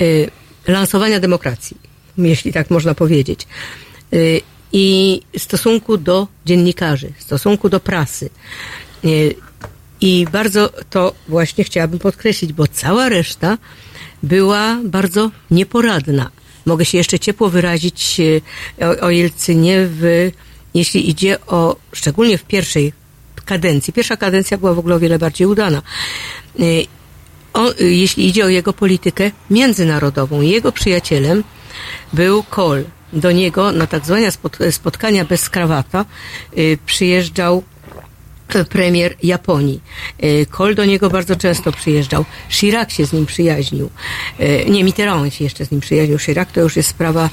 y, 0.00 0.30
lansowania 0.68 1.20
demokracji, 1.20 1.76
jeśli 2.18 2.52
tak 2.52 2.70
można 2.70 2.94
powiedzieć. 2.94 3.46
Y, 4.12 4.40
I 4.72 5.20
stosunku 5.38 5.96
do 5.96 6.28
dziennikarzy, 6.46 7.12
stosunku 7.18 7.68
do 7.68 7.80
prasy. 7.80 8.30
Y, 9.04 9.34
I 10.00 10.26
bardzo 10.32 10.70
to 10.90 11.14
właśnie 11.28 11.64
chciałabym 11.64 11.98
podkreślić, 11.98 12.52
bo 12.52 12.66
cała 12.66 13.08
reszta 13.08 13.58
była 14.22 14.78
bardzo 14.84 15.30
nieporadna. 15.50 16.30
Mogę 16.66 16.84
się 16.84 16.98
jeszcze 16.98 17.18
ciepło 17.18 17.48
wyrazić 17.50 18.20
y, 18.20 18.40
o, 18.80 19.06
o 19.06 19.10
Jelcynie, 19.10 19.76
w, 19.90 20.30
jeśli 20.74 21.10
idzie 21.10 21.46
o, 21.46 21.76
szczególnie 21.92 22.38
w 22.38 22.44
pierwszej 22.44 22.92
kadencji. 23.44 23.92
Pierwsza 23.92 24.16
kadencja 24.16 24.58
była 24.58 24.74
w 24.74 24.78
ogóle 24.78 24.94
o 24.94 24.98
wiele 24.98 25.18
bardziej 25.18 25.46
udana. 25.46 25.82
Y, 26.60 26.86
O, 27.52 27.72
jeśli 27.78 28.28
idzie 28.28 28.44
o 28.44 28.48
jego 28.48 28.72
politykę 28.72 29.30
międzynarodową, 29.50 30.40
jego 30.40 30.72
przyjacielem 30.72 31.44
był 32.12 32.42
Kohl. 32.42 32.84
Do 33.12 33.32
niego 33.32 33.72
na 33.72 33.86
tak 33.86 34.06
zwane 34.06 34.30
spot, 34.30 34.58
spotkania 34.70 35.24
bez 35.24 35.50
krawata 35.50 36.04
y, 36.58 36.78
przyjeżdżał 36.86 37.62
e, 38.48 38.64
premier 38.64 39.16
Japonii. 39.22 39.80
E, 40.18 40.46
Kohl 40.46 40.74
do 40.74 40.84
niego 40.84 41.10
bardzo 41.10 41.36
często 41.36 41.72
przyjeżdżał. 41.72 42.24
Chirac 42.50 42.92
się 42.92 43.06
z 43.06 43.12
nim 43.12 43.26
przyjaźnił. 43.26 43.90
E, 44.38 44.64
Nie, 44.64 44.84
Mitterrand 44.84 45.34
się 45.34 45.44
jeszcze 45.44 45.66
z 45.66 45.70
nim 45.70 45.80
przyjaźnił. 45.80 46.18
Chirac 46.18 46.48
to 46.52 46.60
już 46.60 46.76
jest 46.76 46.88
sprawa 46.88 47.30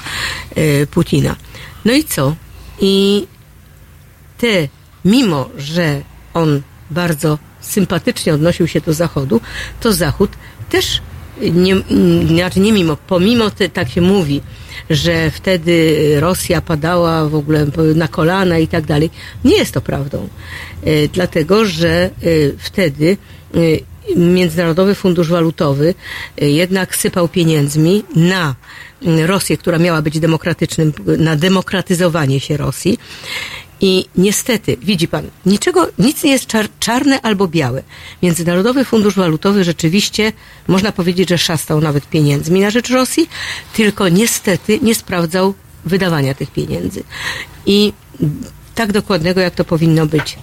Putina. 0.90 1.36
No 1.84 1.92
i 1.92 2.04
co? 2.04 2.34
I 2.80 3.26
te, 4.38 4.68
mimo 5.04 5.48
że 5.58 6.00
on 6.34 6.62
bardzo 6.90 7.38
sympatycznie 7.60 8.34
odnosił 8.34 8.66
się 8.68 8.80
do 8.80 8.92
Zachodu, 8.92 9.40
to 9.80 9.92
Zachód 9.92 10.30
też 10.70 11.00
nie, 11.40 11.76
znaczy 12.26 12.60
nie 12.60 12.72
mimo, 12.72 12.96
pomimo 12.96 13.50
te, 13.50 13.68
tak 13.68 13.88
się 13.90 14.00
mówi, 14.00 14.40
że 14.90 15.30
wtedy 15.30 15.96
Rosja 16.20 16.60
padała 16.60 17.28
w 17.28 17.34
ogóle 17.34 17.66
na 17.94 18.08
kolana 18.08 18.58
i 18.58 18.68
tak 18.68 18.86
dalej. 18.86 19.10
Nie 19.44 19.56
jest 19.56 19.74
to 19.74 19.80
prawdą. 19.80 20.28
E, 20.84 21.08
Dlatego, 21.08 21.64
że 21.64 22.04
e, 22.04 22.10
wtedy 22.58 23.16
e, 23.54 23.58
Międzynarodowy 24.16 24.94
Fundusz 24.94 25.28
Walutowy 25.28 25.94
jednak 26.36 26.96
sypał 26.96 27.28
pieniędzmi 27.28 28.04
na 28.16 28.54
Rosję, 29.26 29.56
która 29.56 29.78
miała 29.78 30.02
być 30.02 30.20
demokratycznym, 30.20 30.92
na 31.18 31.36
demokratyzowanie 31.36 32.40
się 32.40 32.56
Rosji. 32.56 32.98
I 33.80 34.04
niestety, 34.16 34.76
widzi 34.76 35.08
pan, 35.08 35.30
niczego, 35.46 35.88
nic 35.98 36.22
nie 36.22 36.30
jest 36.30 36.46
czar, 36.46 36.68
czarne 36.80 37.20
albo 37.20 37.48
białe. 37.48 37.82
Międzynarodowy 38.22 38.84
Fundusz 38.84 39.16
Walutowy 39.16 39.64
rzeczywiście, 39.64 40.32
można 40.68 40.92
powiedzieć, 40.92 41.28
że 41.28 41.38
szastał 41.38 41.80
nawet 41.80 42.08
pieniędzmi 42.08 42.60
na 42.60 42.70
rzecz 42.70 42.90
Rosji, 42.90 43.28
tylko 43.72 44.08
niestety 44.08 44.78
nie 44.82 44.94
sprawdzał 44.94 45.54
wydawania 45.84 46.34
tych 46.34 46.50
pieniędzy. 46.50 47.02
I 47.66 47.92
tak 48.74 48.92
dokładnego, 48.92 49.40
jak 49.40 49.54
to 49.54 49.64
powinno 49.64 50.06
być. 50.06 50.38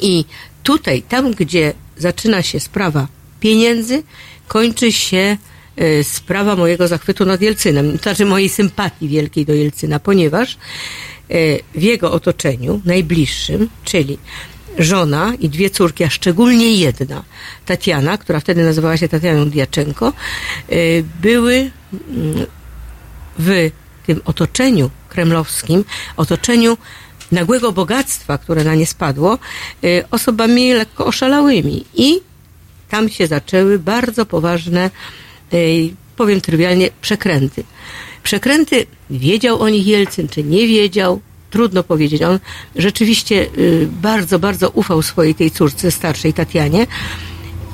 I 0.00 0.24
tutaj, 0.62 1.02
tam 1.02 1.30
gdzie 1.30 1.72
zaczyna 1.96 2.42
się 2.42 2.60
sprawa 2.60 3.06
pieniędzy, 3.40 4.02
kończy 4.48 4.92
się 4.92 5.36
e, 5.76 6.04
sprawa 6.04 6.56
mojego 6.56 6.88
zachwytu 6.88 7.24
nad 7.24 7.40
Jelcynem, 7.40 7.98
to 7.98 8.02
znaczy 8.02 8.26
mojej 8.26 8.48
sympatii 8.48 9.08
wielkiej 9.08 9.46
do 9.46 9.54
Jelcyna, 9.54 9.98
ponieważ 10.00 10.56
w 11.74 11.82
jego 11.82 12.12
otoczeniu, 12.12 12.80
najbliższym, 12.84 13.68
czyli 13.84 14.18
żona 14.78 15.32
i 15.40 15.48
dwie 15.48 15.70
córki, 15.70 16.04
a 16.04 16.10
szczególnie 16.10 16.74
jedna, 16.74 17.24
Tatiana, 17.66 18.18
która 18.18 18.40
wtedy 18.40 18.64
nazywała 18.64 18.96
się 18.96 19.08
Tatianą 19.08 19.50
Diaczenko, 19.50 20.06
e, 20.08 20.12
były 21.22 21.54
mm, 21.54 22.46
w 23.38 23.70
tym 24.06 24.20
otoczeniu 24.24 24.90
kremlowskim, 25.08 25.84
otoczeniu 26.16 26.76
nagłego 27.32 27.72
bogactwa, 27.72 28.38
które 28.38 28.64
na 28.64 28.74
nie 28.74 28.86
spadło, 28.86 29.38
y, 29.84 30.04
osobami 30.10 30.72
lekko 30.72 31.06
oszalałymi. 31.06 31.84
I 31.94 32.20
tam 32.88 33.08
się 33.08 33.26
zaczęły 33.26 33.78
bardzo 33.78 34.26
poważne, 34.26 34.90
powiem 36.16 36.40
trywialnie, 36.40 36.90
przekręty. 37.00 37.64
Przekręty, 38.24 38.86
wiedział 39.10 39.60
o 39.60 39.68
nich 39.68 39.86
Jelcyn, 39.86 40.28
czy 40.28 40.44
nie 40.44 40.66
wiedział, 40.66 41.20
trudno 41.50 41.82
powiedzieć. 41.82 42.22
On 42.22 42.38
rzeczywiście 42.76 43.46
y, 43.58 43.88
bardzo, 44.02 44.38
bardzo 44.38 44.70
ufał 44.70 45.02
swojej 45.02 45.34
tej 45.34 45.50
córce 45.50 45.90
starszej, 45.90 46.32
Tatianie. 46.32 46.86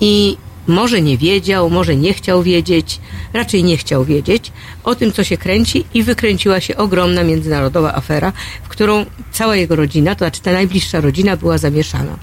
I 0.01 0.37
może 0.67 1.03
nie 1.03 1.19
wiedział, 1.19 1.71
może 1.71 1.97
nie 1.97 2.15
chciał 2.15 2.43
wiedzieć, 2.43 3.01
raczej 3.33 3.65
nie 3.65 3.77
chciał 3.77 4.05
wiedzieć 4.05 4.53
o 4.85 4.95
tym, 4.95 5.13
co 5.13 5.25
się 5.25 5.37
kręci 5.37 5.85
i 5.95 6.03
wykręciła 6.03 6.61
się 6.61 6.77
ogromna 6.77 7.25
międzynarodowa 7.25 7.95
afera, 7.95 8.33
w 8.63 8.69
którą 8.69 9.07
cała 9.33 9.57
jego 9.57 9.77
rodzina, 9.77 10.15
to 10.15 10.19
znaczy 10.19 10.43
ta 10.43 10.53
najbliższa 10.53 11.01
rodzina 11.01 11.37
była 11.37 11.59
zamieszana. 11.59 12.17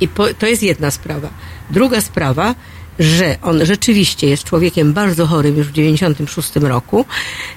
I 0.00 0.08
po, 0.08 0.34
to 0.34 0.46
jest 0.46 0.62
jedna 0.62 0.90
sprawa. 0.90 1.28
Druga 1.70 2.00
sprawa, 2.00 2.54
że 2.98 3.38
on 3.42 3.66
rzeczywiście 3.66 4.28
jest 4.28 4.44
człowiekiem 4.44 4.92
bardzo 4.92 5.26
chorym 5.26 5.56
już 5.56 5.66
w 5.66 5.72
96 5.72 6.56
roku. 6.56 7.04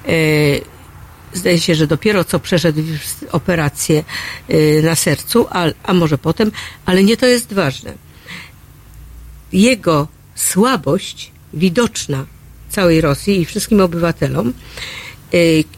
E, 0.07 0.11
zdaje 1.33 1.59
się, 1.59 1.75
że 1.75 1.87
dopiero 1.87 2.23
co 2.23 2.39
przeszedł 2.39 2.81
operację 3.31 4.03
e, 4.47 4.81
na 4.81 4.95
sercu, 4.95 5.47
a, 5.49 5.65
a 5.83 5.93
może 5.93 6.17
potem, 6.17 6.51
ale 6.85 7.03
nie 7.03 7.17
to 7.17 7.25
jest 7.25 7.53
ważne. 7.53 7.93
Jego 9.53 10.07
słabość 10.35 11.31
widoczna 11.53 12.25
całej 12.69 13.01
Rosji 13.01 13.41
i 13.41 13.45
wszystkim 13.45 13.81
obywatelom 13.81 14.53
e, 15.33 15.37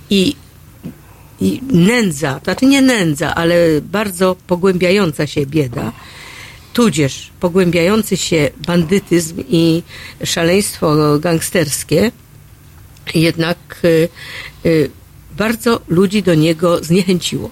i 0.09 0.35
i 1.41 1.61
nędza, 1.71 2.39
to 2.39 2.43
znaczy 2.43 2.65
nie 2.65 2.81
nędza, 2.81 3.35
ale 3.35 3.55
bardzo 3.81 4.35
pogłębiająca 4.47 5.27
się 5.27 5.45
bieda, 5.45 5.91
tudzież 6.73 7.31
pogłębiający 7.39 8.17
się 8.17 8.49
bandytyzm 8.67 9.43
i 9.49 9.83
szaleństwo 10.23 11.19
gangsterskie, 11.19 12.11
jednak 13.15 13.57
y, 13.83 14.09
y, 14.65 14.89
bardzo 15.37 15.81
ludzi 15.87 16.23
do 16.23 16.35
niego 16.35 16.83
zniechęciło. 16.83 17.49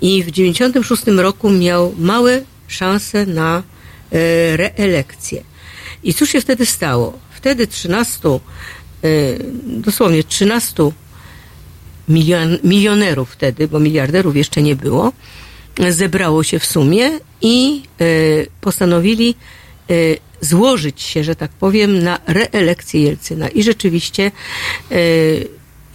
I 0.00 0.22
w 0.22 0.30
96 0.30 1.02
roku 1.06 1.50
miał 1.50 1.94
małe 1.98 2.42
szanse 2.68 3.26
na 3.26 3.62
y, 4.12 4.56
reelekcję. 4.56 5.42
I 6.02 6.14
cóż 6.14 6.30
się 6.30 6.40
wtedy 6.40 6.66
stało? 6.66 7.18
Wtedy 7.30 7.66
13, 7.66 8.40
y, 9.04 9.38
dosłownie 9.66 10.24
13 10.24 10.92
milion, 12.08 12.58
milionerów 12.64 13.30
wtedy, 13.30 13.68
bo 13.68 13.80
miliarderów 13.80 14.36
jeszcze 14.36 14.62
nie 14.62 14.76
było, 14.76 15.12
zebrało 15.88 16.42
się 16.42 16.58
w 16.58 16.66
sumie 16.66 17.10
i 17.42 17.82
e, 18.00 18.04
postanowili 18.60 19.34
e, 19.90 19.94
złożyć 20.40 21.02
się, 21.02 21.24
że 21.24 21.36
tak 21.36 21.50
powiem, 21.50 22.02
na 22.02 22.18
reelekcję 22.26 23.02
Jelcyna. 23.02 23.48
I 23.48 23.62
rzeczywiście, 23.62 24.30
e, 24.90 24.94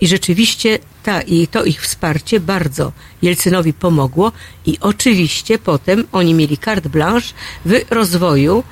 i 0.01 0.07
rzeczywiście 0.07 0.79
ta, 1.03 1.21
i 1.21 1.47
to 1.47 1.63
ich 1.63 1.81
wsparcie 1.81 2.39
bardzo 2.39 2.91
Jelcynowi 3.21 3.73
pomogło 3.73 4.31
i 4.65 4.77
oczywiście 4.81 5.57
potem 5.57 6.07
oni 6.11 6.33
mieli 6.33 6.57
carte 6.57 6.89
blanche 6.89 7.33
w 7.65 7.81
rozwoju 7.89 8.63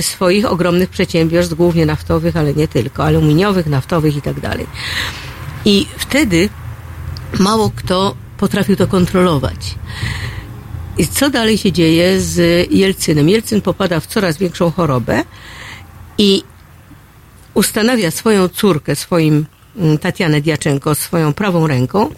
swoich 0.00 0.44
ogromnych 0.44 0.88
przedsiębiorstw, 0.88 1.54
głównie 1.54 1.86
naftowych, 1.86 2.36
ale 2.36 2.54
nie 2.54 2.68
tylko, 2.68 3.04
aluminiowych, 3.04 3.66
naftowych 3.66 4.16
i 4.16 4.22
tak 4.22 4.40
dalej. 4.40 4.66
I 5.64 5.86
wtedy 5.96 6.48
mało 7.38 7.70
kto 7.76 8.16
potrafił 8.36 8.76
to 8.76 8.86
kontrolować. 8.86 9.74
I 10.98 11.06
co 11.06 11.30
dalej 11.30 11.58
się 11.58 11.72
dzieje 11.72 12.20
z 12.20 12.66
Jelcynem? 12.72 13.28
Jelcyn 13.28 13.60
popada 13.60 14.00
w 14.00 14.06
coraz 14.06 14.38
większą 14.38 14.70
chorobę 14.70 15.24
i 16.18 16.42
ustanawia 17.54 18.10
swoją 18.10 18.48
córkę, 18.48 18.96
swoim 18.96 19.46
mm, 19.76 19.98
Tatianę 19.98 20.40
Diaczenko, 20.40 20.94
swoją 20.94 21.32
prawą 21.32 21.66
ręką 21.66 22.10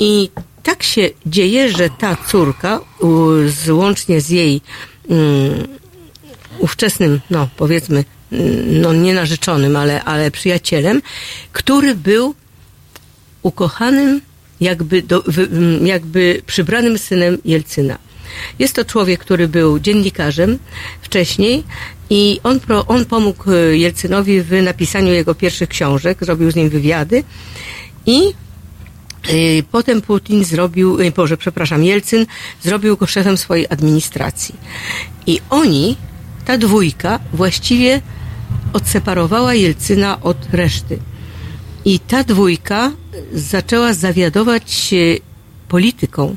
i 0.00 0.30
tak 0.62 0.82
się 0.82 1.10
dzieje, 1.26 1.68
że 1.68 1.90
ta 1.90 2.16
córka, 2.26 2.80
łącznie 3.70 4.20
z 4.20 4.30
jej 4.30 4.60
um, 5.08 5.18
ówczesnym, 6.58 7.20
no 7.30 7.48
powiedzmy, 7.56 8.04
mm, 8.32 8.80
no 8.80 8.92
nie 8.92 9.14
narzeczonym, 9.14 9.76
ale, 9.76 10.04
ale 10.04 10.30
przyjacielem, 10.30 11.02
który 11.52 11.94
był 11.94 12.34
ukochanym, 13.42 14.20
jakby, 14.64 15.02
do, 15.02 15.24
jakby 15.82 16.42
przybranym 16.46 16.98
synem 16.98 17.38
Jelcyna. 17.44 17.98
Jest 18.58 18.74
to 18.74 18.84
człowiek, 18.84 19.20
który 19.20 19.48
był 19.48 19.78
dziennikarzem 19.78 20.58
wcześniej 21.02 21.64
i 22.10 22.40
on, 22.42 22.60
pro, 22.60 22.86
on 22.86 23.04
pomógł 23.04 23.52
e, 23.52 23.76
Jelcynowi 23.76 24.42
w 24.42 24.62
napisaniu 24.62 25.12
jego 25.12 25.34
pierwszych 25.34 25.68
książek, 25.68 26.18
zrobił 26.20 26.50
z 26.50 26.56
nim 26.56 26.68
wywiady 26.68 27.24
i 28.06 28.20
e, 28.28 28.32
Potem 29.70 30.02
Putin 30.02 30.44
zrobił, 30.44 31.00
e, 31.00 31.10
Boże, 31.10 31.36
przepraszam, 31.36 31.84
Jelcyn 31.84 32.26
zrobił 32.62 32.96
go 32.96 33.06
szefem 33.06 33.36
swojej 33.36 33.66
administracji. 33.70 34.54
I 35.26 35.40
oni, 35.50 35.96
ta 36.44 36.58
dwójka, 36.58 37.20
właściwie 37.32 38.00
odseparowała 38.72 39.54
Jelcyna 39.54 40.20
od 40.20 40.36
reszty. 40.52 40.98
I 41.84 42.00
ta 42.00 42.24
dwójka 42.24 42.92
zaczęła 43.32 43.94
zawiadować 43.94 44.94
polityką 45.68 46.36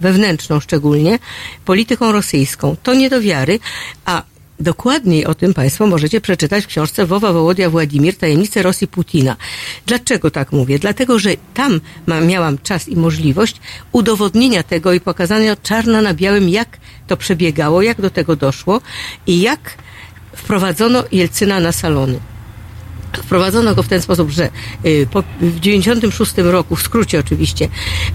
wewnętrzną 0.00 0.60
szczególnie, 0.60 1.18
polityką 1.64 2.12
rosyjską. 2.12 2.76
To 2.82 2.94
nie 2.94 3.10
do 3.10 3.20
wiary, 3.20 3.58
a 4.04 4.22
Dokładniej 4.60 5.26
o 5.26 5.34
tym 5.34 5.54
Państwo 5.54 5.86
możecie 5.86 6.20
przeczytać 6.20 6.64
w 6.64 6.66
książce 6.66 7.06
Wowa 7.06 7.32
Wołodia 7.32 7.70
Władimir, 7.70 8.16
Tajemnice 8.16 8.62
Rosji 8.62 8.88
Putina. 8.88 9.36
Dlaczego 9.86 10.30
tak 10.30 10.52
mówię? 10.52 10.78
Dlatego, 10.78 11.18
że 11.18 11.30
tam 11.54 11.80
miałam 12.26 12.58
czas 12.58 12.88
i 12.88 12.96
możliwość 12.96 13.56
udowodnienia 13.92 14.62
tego 14.62 14.92
i 14.92 15.00
pokazania 15.00 15.56
czarno 15.56 16.02
na 16.02 16.14
białym, 16.14 16.48
jak 16.48 16.78
to 17.06 17.16
przebiegało, 17.16 17.82
jak 17.82 18.00
do 18.00 18.10
tego 18.10 18.36
doszło 18.36 18.80
i 19.26 19.40
jak 19.40 19.74
wprowadzono 20.36 21.04
Jelcyna 21.12 21.60
na 21.60 21.72
salony. 21.72 22.20
Wprowadzono 23.12 23.74
go 23.74 23.82
w 23.82 23.88
ten 23.88 24.02
sposób, 24.02 24.30
że 24.30 24.50
y, 24.86 25.06
po, 25.10 25.22
w 25.40 25.60
96 25.60 26.32
roku, 26.36 26.76
w 26.76 26.82
skrócie 26.82 27.18
oczywiście, 27.18 27.68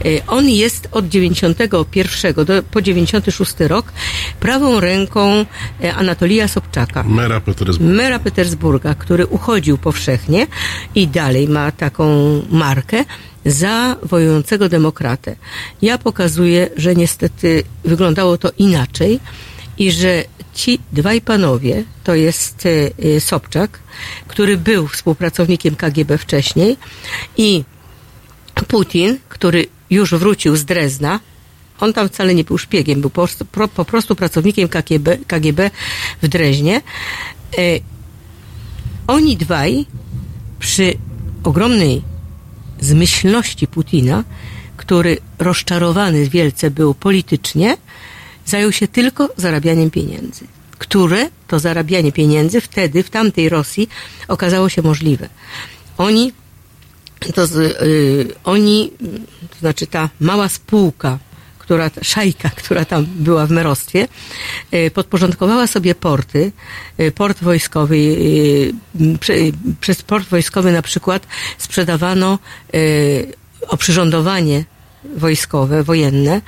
y, 0.05 0.21
on 0.27 0.49
jest 0.49 0.87
od 0.91 1.07
91 1.07 2.45
do, 2.45 2.63
po 2.63 2.81
96 2.81 3.53
rok 3.59 3.93
prawą 4.39 4.79
ręką 4.79 5.45
y, 5.83 5.93
Anatolija 5.93 6.47
Sobczaka. 6.47 7.03
Mera 7.03 7.41
Petersburga. 7.41 7.93
Mera 7.93 8.19
Petersburga, 8.19 8.95
który 8.95 9.27
uchodził 9.27 9.77
powszechnie 9.77 10.47
i 10.95 11.07
dalej 11.07 11.47
ma 11.47 11.71
taką 11.71 12.41
markę 12.51 13.05
za 13.45 13.95
wojującego 14.03 14.69
demokratę. 14.69 15.35
Ja 15.81 15.97
pokazuję, 15.97 16.69
że 16.77 16.95
niestety 16.95 17.63
wyglądało 17.83 18.37
to 18.37 18.51
inaczej 18.57 19.19
i 19.77 19.91
że 19.91 20.23
ci 20.53 20.79
dwaj 20.91 21.21
panowie, 21.21 21.83
to 22.03 22.15
jest 22.15 22.63
e, 23.15 23.21
Sobczak, 23.21 23.79
który 24.27 24.57
był 24.57 24.87
współpracownikiem 24.87 25.75
KGB 25.75 26.17
wcześniej 26.17 26.77
i 27.37 27.63
Putin, 28.67 29.17
który 29.29 29.65
już 29.89 30.13
wrócił 30.13 30.55
z 30.55 30.65
Drezna, 30.65 31.19
on 31.79 31.93
tam 31.93 32.09
wcale 32.09 32.35
nie 32.35 32.43
był 32.43 32.57
szpiegiem, 32.57 33.01
był 33.01 33.09
po, 33.09 33.27
po 33.75 33.85
prostu 33.85 34.15
pracownikiem 34.15 34.69
KGB, 34.69 35.17
KGB 35.27 35.71
w 36.21 36.27
Dreźnie. 36.27 36.81
E, 37.57 37.61
oni 39.07 39.37
dwaj 39.37 39.85
przy 40.59 40.93
ogromnej 41.43 42.01
zmyślności 42.79 43.67
Putina, 43.67 44.23
który 44.77 45.17
rozczarowany 45.39 46.29
wielce 46.29 46.71
był 46.71 46.93
politycznie, 46.93 47.77
zajął 48.45 48.71
się 48.71 48.87
tylko 48.87 49.29
zarabianiem 49.37 49.91
pieniędzy, 49.91 50.45
które 50.79 51.29
to 51.47 51.59
zarabianie 51.59 52.11
pieniędzy 52.11 52.61
wtedy 52.61 53.03
w 53.03 53.09
tamtej 53.09 53.49
Rosji 53.49 53.89
okazało 54.27 54.69
się 54.69 54.81
możliwe. 54.81 55.29
Oni, 55.97 56.33
to, 57.35 57.41
yy, 57.85 58.27
oni, 58.43 58.91
to 59.49 59.59
znaczy 59.59 59.87
ta 59.87 60.09
mała 60.19 60.49
spółka, 60.49 61.19
która, 61.59 61.91
szajka, 62.01 62.49
która 62.61 62.85
tam 62.85 63.05
była 63.05 63.45
w 63.45 63.51
merostwie, 63.51 64.07
yy, 64.71 64.91
podporządkowała 64.91 65.67
sobie 65.67 65.95
porty, 65.95 66.51
yy, 66.97 67.11
port 67.11 67.43
wojskowy, 67.43 67.97
przez 69.81 70.01
port 70.01 70.29
wojskowy 70.29 70.71
na 70.71 70.81
przykład 70.81 71.27
sprzedawano 71.57 72.39
oprzyrządowanie 73.67 74.65
wojskowe, 75.17 75.83
wojenne, 75.83 76.41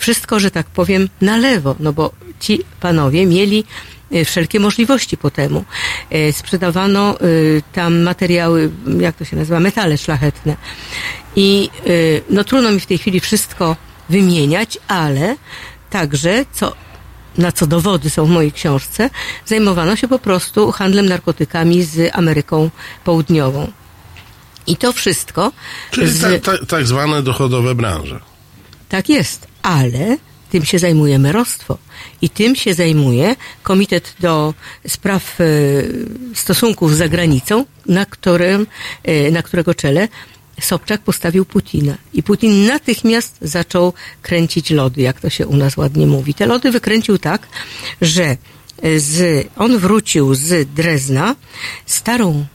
wszystko, 0.00 0.40
że 0.40 0.50
tak 0.50 0.66
powiem, 0.66 1.08
na 1.20 1.36
lewo, 1.36 1.76
no 1.80 1.92
bo 1.92 2.12
ci 2.40 2.60
panowie 2.80 3.26
mieli 3.26 3.64
e, 4.12 4.24
wszelkie 4.24 4.60
możliwości 4.60 5.16
po 5.16 5.30
temu. 5.30 5.64
E, 6.10 6.32
sprzedawano 6.32 7.20
e, 7.20 7.24
tam 7.72 8.02
materiały, 8.02 8.70
jak 9.00 9.16
to 9.16 9.24
się 9.24 9.36
nazywa, 9.36 9.60
metale 9.60 9.98
szlachetne. 9.98 10.56
I 11.36 11.70
no 12.30 12.44
trudno 12.44 12.72
mi 12.72 12.80
w 12.80 12.86
tej 12.86 12.98
chwili 12.98 13.20
wszystko 13.20 13.76
wymieniać, 14.08 14.78
ale 14.88 15.36
także, 15.90 16.44
co 16.52 16.74
na 17.38 17.52
co 17.52 17.66
dowody 17.66 18.10
są 18.10 18.26
w 18.26 18.30
mojej 18.30 18.52
książce, 18.52 19.10
zajmowano 19.46 19.96
się 19.96 20.08
po 20.08 20.18
prostu 20.18 20.72
handlem 20.72 21.06
narkotykami 21.06 21.82
z 21.82 22.10
Ameryką 22.16 22.70
Południową. 23.04 23.72
I 24.66 24.76
to 24.76 24.92
wszystko. 24.92 25.52
Czyli 25.90 26.10
z... 26.10 26.20
tak, 26.20 26.40
tak, 26.42 26.66
tak 26.66 26.86
zwane 26.86 27.22
dochodowe 27.22 27.74
branże. 27.74 28.20
Tak 28.88 29.08
jest, 29.08 29.49
ale 29.62 30.16
tym 30.50 30.64
się 30.64 30.78
zajmuje 30.78 31.18
merostwo 31.18 31.78
i 32.22 32.30
tym 32.30 32.56
się 32.56 32.74
zajmuje 32.74 33.36
Komitet 33.62 34.14
do 34.20 34.54
Spraw 34.88 35.40
e, 35.40 35.44
Stosunków 36.34 36.94
z 36.94 36.98
Zagranicą, 36.98 37.64
na, 37.86 38.06
którym, 38.06 38.66
e, 39.04 39.30
na 39.30 39.42
którego 39.42 39.74
czele 39.74 40.08
Sobczak 40.60 41.00
postawił 41.00 41.44
Putina. 41.44 41.94
I 42.12 42.22
Putin 42.22 42.66
natychmiast 42.66 43.36
zaczął 43.42 43.92
kręcić 44.22 44.70
lody, 44.70 45.02
jak 45.02 45.20
to 45.20 45.30
się 45.30 45.46
u 45.46 45.56
nas 45.56 45.76
ładnie 45.76 46.06
mówi. 46.06 46.34
Te 46.34 46.46
lody 46.46 46.70
wykręcił 46.70 47.18
tak, 47.18 47.46
że 48.00 48.36
z, 48.96 49.46
on 49.56 49.78
wrócił 49.78 50.34
z 50.34 50.74
Drezna 50.74 51.36
starą 51.86 52.46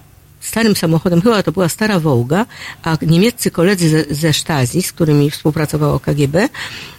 starym 0.47 0.75
samochodem, 0.75 1.21
chyba 1.21 1.43
to 1.43 1.51
była 1.51 1.69
stara 1.69 1.99
Wołga, 1.99 2.45
a 2.83 2.97
niemieccy 3.01 3.51
koledzy 3.51 3.89
ze, 3.89 4.15
ze 4.15 4.33
Stasi, 4.33 4.81
z 4.81 4.91
którymi 4.91 5.31
współpracowało 5.31 5.99
KGB, 5.99 6.49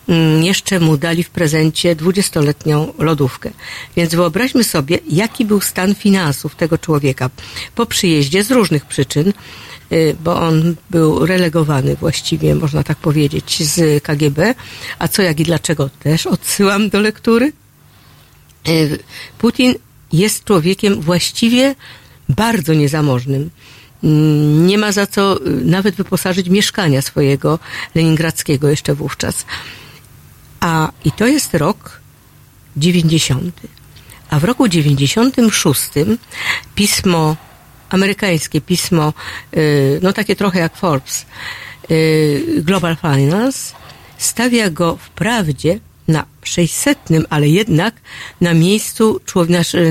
mm, 0.08 0.44
jeszcze 0.44 0.80
mu 0.80 0.96
dali 0.96 1.24
w 1.24 1.30
prezencie 1.30 1.96
20-letnią 1.96 2.92
lodówkę. 2.98 3.50
Więc 3.96 4.14
wyobraźmy 4.14 4.64
sobie, 4.64 4.98
jaki 5.08 5.44
był 5.44 5.60
stan 5.60 5.94
finansów 5.94 6.54
tego 6.54 6.78
człowieka 6.78 7.30
po 7.74 7.86
przyjeździe 7.86 8.44
z 8.44 8.50
różnych 8.50 8.86
przyczyn, 8.86 9.32
y, 9.92 10.16
bo 10.24 10.40
on 10.40 10.76
był 10.90 11.26
relegowany 11.26 11.96
właściwie, 11.96 12.54
można 12.54 12.82
tak 12.82 12.98
powiedzieć, 12.98 13.62
z 13.62 14.02
KGB. 14.02 14.54
A 14.98 15.08
co, 15.08 15.22
jak 15.22 15.40
i 15.40 15.44
dlaczego 15.44 15.90
też 16.02 16.26
odsyłam 16.26 16.88
do 16.88 17.00
lektury. 17.00 17.52
Y, 18.68 18.98
Putin 19.38 19.74
jest 20.12 20.44
człowiekiem 20.44 21.00
właściwie 21.00 21.74
bardzo 22.28 22.74
niezamożnym. 22.74 23.50
Mm, 24.04 24.66
Nie 24.66 24.78
ma 24.78 24.92
za 24.92 25.06
co 25.06 25.46
y, 25.46 25.50
nawet 25.50 25.94
wyposażyć 25.94 26.48
mieszkania 26.48 27.02
swojego 27.02 27.58
leningradzkiego 27.94 28.68
jeszcze 28.68 28.94
wówczas. 28.94 29.46
A 30.60 30.92
i 31.04 31.12
to 31.12 31.26
jest 31.26 31.54
rok 31.54 32.00
90. 32.76 33.60
A 34.30 34.40
w 34.40 34.44
roku 34.44 34.68
96 34.68 35.80
pismo, 36.74 37.36
amerykańskie 37.88 38.60
pismo, 38.60 39.12
y, 39.56 40.00
no 40.02 40.12
takie 40.12 40.36
trochę 40.36 40.58
jak 40.60 40.76
Forbes, 40.76 41.26
y, 41.90 42.62
Global 42.64 42.96
Finance, 42.96 43.74
stawia 44.18 44.70
go 44.70 44.96
wprawdzie 44.96 45.80
na 46.08 46.24
600, 46.42 46.98
ale 47.30 47.48
jednak 47.48 47.94
na 48.40 48.54
miejscu, 48.54 49.20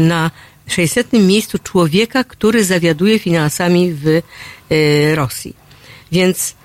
na 0.01 0.31
600 0.67 1.13
miejscu 1.13 1.59
człowieka, 1.59 2.23
który 2.23 2.63
zawiaduje 2.63 3.19
finansami 3.19 3.93
w 3.93 4.07
y, 4.07 4.21
Rosji. 5.15 5.55
Więc 6.11 6.55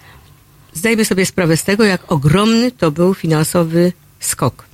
zdajmy 0.75 1.05
sobie 1.05 1.27
sprawę 1.27 1.57
z 1.57 1.65
tego, 1.65 1.85
jak 1.85 2.13
ogromny 2.13 2.73
to 2.73 2.91
był 2.91 3.15
finansowy 3.15 3.93
skok. 4.21 4.65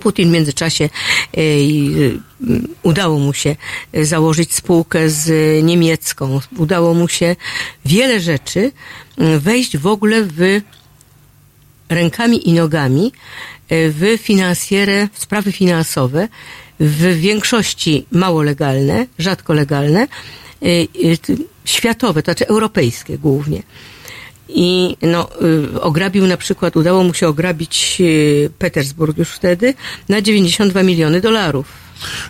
Putin 0.00 0.28
w 0.28 0.32
międzyczasie 0.32 0.84
y, 0.84 1.40
y, 1.40 2.18
udało 2.82 3.18
mu 3.18 3.32
się 3.32 3.56
założyć 4.02 4.54
spółkę 4.54 5.10
z 5.10 5.64
niemiecką, 5.64 6.40
udało 6.56 6.94
mu 6.94 7.08
się 7.08 7.36
wiele 7.84 8.20
rzeczy 8.20 8.72
wejść 9.38 9.76
w 9.76 9.86
ogóle 9.86 10.22
w 10.22 10.60
rękami 11.88 12.48
i 12.48 12.52
nogami 12.52 13.12
w 13.70 14.18
finansjerę, 14.22 15.08
w 15.12 15.18
sprawy 15.18 15.52
finansowe, 15.52 16.28
w 16.80 17.20
większości 17.20 18.06
mało 18.10 18.42
legalne, 18.42 19.06
rzadko 19.18 19.54
legalne, 19.54 20.08
y, 20.62 20.88
y, 21.04 21.18
światowe, 21.64 22.22
to 22.22 22.32
znaczy 22.32 22.46
europejskie 22.48 23.18
głównie. 23.18 23.62
I 24.48 24.96
no, 25.02 25.28
y, 25.74 25.80
ograbił 25.80 26.26
na 26.26 26.36
przykład, 26.36 26.76
udało 26.76 27.04
mu 27.04 27.14
się 27.14 27.28
ograbić 27.28 28.02
Petersburg 28.58 29.18
już 29.18 29.28
wtedy 29.28 29.74
na 30.08 30.20
92 30.22 30.82
miliony 30.82 31.20
dolarów. 31.20 31.72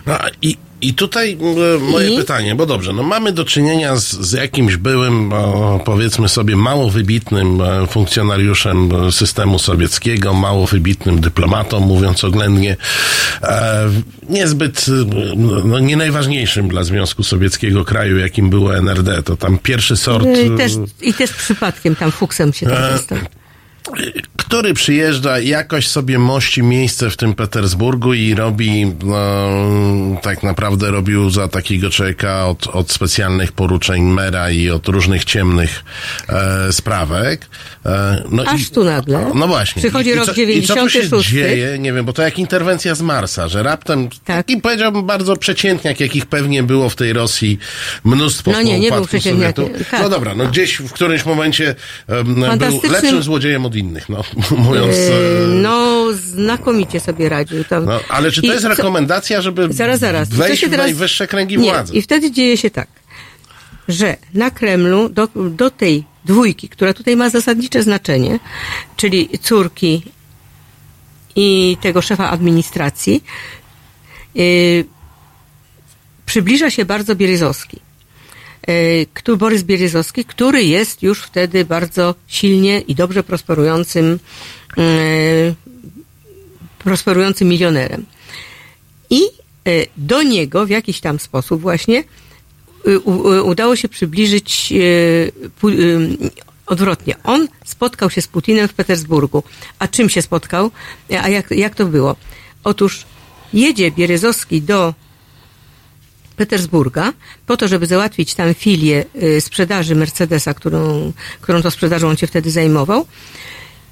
No, 0.05 0.17
i, 0.41 0.57
I 0.81 0.93
tutaj 0.93 1.37
e, 1.75 1.79
moje 1.79 2.09
I? 2.09 2.17
pytanie, 2.17 2.55
bo 2.55 2.65
dobrze, 2.65 2.93
no 2.93 3.03
mamy 3.03 3.31
do 3.31 3.45
czynienia 3.45 3.95
z, 3.95 4.11
z 4.11 4.31
jakimś 4.31 4.75
byłym, 4.75 5.33
o, 5.33 5.79
powiedzmy 5.85 6.29
sobie, 6.29 6.55
mało 6.55 6.89
wybitnym 6.89 7.61
e, 7.61 7.87
funkcjonariuszem 7.87 8.89
e, 9.07 9.11
systemu 9.11 9.59
sowieckiego, 9.59 10.33
mało 10.33 10.67
wybitnym 10.67 11.21
dyplomatą, 11.21 11.79
mówiąc 11.79 12.23
oględnie, 12.23 12.77
e, 13.43 13.89
niezbyt, 14.29 14.85
e, 14.87 14.91
no, 15.65 15.79
nie 15.79 15.97
najważniejszym 15.97 16.67
dla 16.67 16.83
Związku 16.83 17.23
Sowieckiego 17.23 17.85
kraju, 17.85 18.17
jakim 18.17 18.49
było 18.49 18.77
NRD. 18.77 19.23
To 19.23 19.37
tam 19.37 19.57
pierwszy 19.57 19.97
sort... 19.97 20.25
Y, 20.25 20.49
e, 20.53 20.57
Też, 20.57 20.71
I 21.01 21.13
też 21.13 21.33
przypadkiem 21.33 21.95
tam 21.95 22.11
fuksem 22.11 22.53
się 22.53 22.65
tam 22.65 22.91
dostał. 22.91 23.17
Który 24.47 24.73
przyjeżdża, 24.73 25.39
jakoś 25.39 25.87
sobie 25.87 26.19
mości 26.19 26.63
miejsce 26.63 27.09
w 27.09 27.17
tym 27.17 27.33
Petersburgu 27.33 28.13
i 28.13 28.35
robi, 28.35 28.85
no, 29.03 29.47
tak 30.21 30.43
naprawdę 30.43 30.91
robił 30.91 31.29
za 31.29 31.47
takiego 31.47 31.89
człowieka 31.89 32.45
od, 32.45 32.67
od 32.67 32.91
specjalnych 32.91 33.51
poruczeń 33.51 34.03
mera 34.03 34.51
i 34.51 34.69
od 34.69 34.87
różnych 34.87 35.25
ciemnych 35.25 35.83
e, 36.29 36.73
sprawek. 36.73 37.47
E, 37.85 38.23
no 38.31 38.43
Aż 38.43 38.69
tu 38.69 38.83
nagle 38.83 39.31
No 39.35 39.47
właśnie. 39.47 39.79
przychodzi 39.79 40.09
I, 40.09 40.15
rok 40.15 40.25
co, 40.25 40.31
I 40.41 40.63
co 40.63 40.75
tu 40.75 40.89
się 40.89 40.99
96. 40.99 41.29
dzieje? 41.29 41.79
Nie 41.79 41.93
wiem, 41.93 42.05
bo 42.05 42.13
to 42.13 42.21
jak 42.21 42.39
interwencja 42.39 42.95
z 42.95 43.01
Marsa, 43.01 43.47
że 43.47 43.63
raptem, 43.63 44.09
Tak. 44.09 44.19
taki 44.25 44.57
powiedziałbym 44.61 45.05
bardzo 45.05 45.37
przeciętniak, 45.37 45.99
jakich 45.99 46.25
pewnie 46.25 46.63
było 46.63 46.89
w 46.89 46.95
tej 46.95 47.13
Rosji 47.13 47.59
mnóstwo 48.03 48.51
No 48.51 48.61
nie, 48.61 48.79
nie 48.79 48.91
był 48.91 49.05
przeciętniakiem. 49.05 49.65
Sowietu. 49.65 49.85
Tak. 49.91 50.01
No 50.01 50.09
dobra, 50.09 50.35
no 50.35 50.47
gdzieś 50.47 50.75
w 50.75 50.91
którymś 50.91 51.25
momencie 51.25 51.75
um, 52.07 52.57
był 52.57 52.81
lepszym 52.91 53.23
złodziejem 53.23 53.65
od 53.65 53.75
innych, 53.77 54.09
no 54.09 54.23
mówiąc. 54.57 54.95
Y, 54.95 55.11
e, 55.43 55.47
No, 55.47 56.05
znakomicie 56.13 56.99
sobie 56.99 57.29
radził 57.29 57.63
tam. 57.63 57.85
No, 57.85 57.99
ale 58.09 58.31
czy 58.31 58.41
to 58.41 58.47
I 58.47 58.49
jest 58.49 58.61
co- 58.61 58.69
rekomendacja, 58.69 59.41
żeby 59.41 59.73
Zaraz, 59.73 59.99
zaraz. 59.99 60.29
Wejść 60.29 60.65
w 60.65 60.69
teraz- 60.69 60.85
najwyższe 60.85 61.27
kręgi 61.27 61.57
Nie. 61.57 61.71
władzy? 61.71 61.93
I 61.93 62.01
wtedy 62.01 62.31
dzieje 62.31 62.57
się 62.57 62.69
tak, 62.69 62.87
że 63.87 64.17
na 64.33 64.51
Kremlu 64.51 65.09
do, 65.09 65.27
do 65.35 65.69
tej 65.69 66.03
dwójki, 66.25 66.69
która 66.69 66.93
tutaj 66.93 67.15
ma 67.15 67.29
zasadnicze 67.29 67.83
znaczenie, 67.83 68.39
czyli 68.95 69.29
córki 69.41 70.03
i 71.35 71.77
tego 71.81 72.01
szefa 72.01 72.29
administracji, 72.29 73.23
yy, 74.35 74.85
przybliża 76.25 76.69
się 76.69 76.85
bardzo 76.85 77.15
Bieryzowski. 77.15 77.79
Yy, 78.67 79.05
który- 79.13 79.37
Borys 79.37 79.63
Bieryzowski, 79.63 80.25
który 80.25 80.63
jest 80.63 81.03
już 81.03 81.21
wtedy 81.21 81.65
bardzo 81.65 82.15
silnie 82.27 82.79
i 82.79 82.95
dobrze 82.95 83.23
prosperującym, 83.23 84.19
yy, 84.77 85.55
prosperującym 86.79 87.47
milionerem. 87.47 88.05
I 89.09 89.21
e, 89.23 89.29
do 89.97 90.23
niego 90.23 90.65
w 90.65 90.69
jakiś 90.69 90.99
tam 90.99 91.19
sposób 91.19 91.61
właśnie 91.61 92.03
udało 93.43 93.75
się 93.75 93.89
przybliżyć 93.89 94.73
e, 94.73 95.67
odwrotnie. 96.65 97.15
On 97.23 97.47
spotkał 97.65 98.09
się 98.09 98.21
z 98.21 98.27
Putinem 98.27 98.67
w 98.67 98.73
Petersburgu. 98.73 99.43
A 99.79 99.87
czym 99.87 100.09
się 100.09 100.21
spotkał? 100.21 100.71
A 101.21 101.29
jak, 101.29 101.51
jak 101.51 101.75
to 101.75 101.85
było? 101.85 102.15
Otóż 102.63 103.05
jedzie 103.53 103.91
Bieryzowski 103.91 104.61
do 104.61 104.93
Petersburga 106.37 107.13
po 107.45 107.57
to, 107.57 107.67
żeby 107.67 107.85
załatwić 107.85 108.33
tam 108.33 108.53
filię 108.53 109.05
y, 109.23 109.41
sprzedaży 109.41 109.95
Mercedesa, 109.95 110.53
którą, 110.53 111.13
którą 111.41 111.61
to 111.61 111.71
sprzedażą 111.71 112.09
on 112.09 112.17
się 112.17 112.27
wtedy 112.27 112.51
zajmował. 112.51 113.05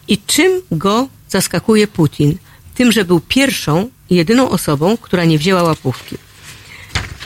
I 0.08 0.18
czym 0.18 0.62
go 0.72 1.08
zaskakuje 1.30 1.88
Putin? 1.88 2.38
Tym, 2.76 2.92
że 2.92 3.06
był 3.06 3.20
pierwszą 3.20 3.90
i 4.10 4.16
jedyną 4.16 4.50
osobą, 4.50 4.98
która 4.98 5.26
nie 5.26 5.38
wzięła 5.38 5.64
łapówki. 5.64 6.18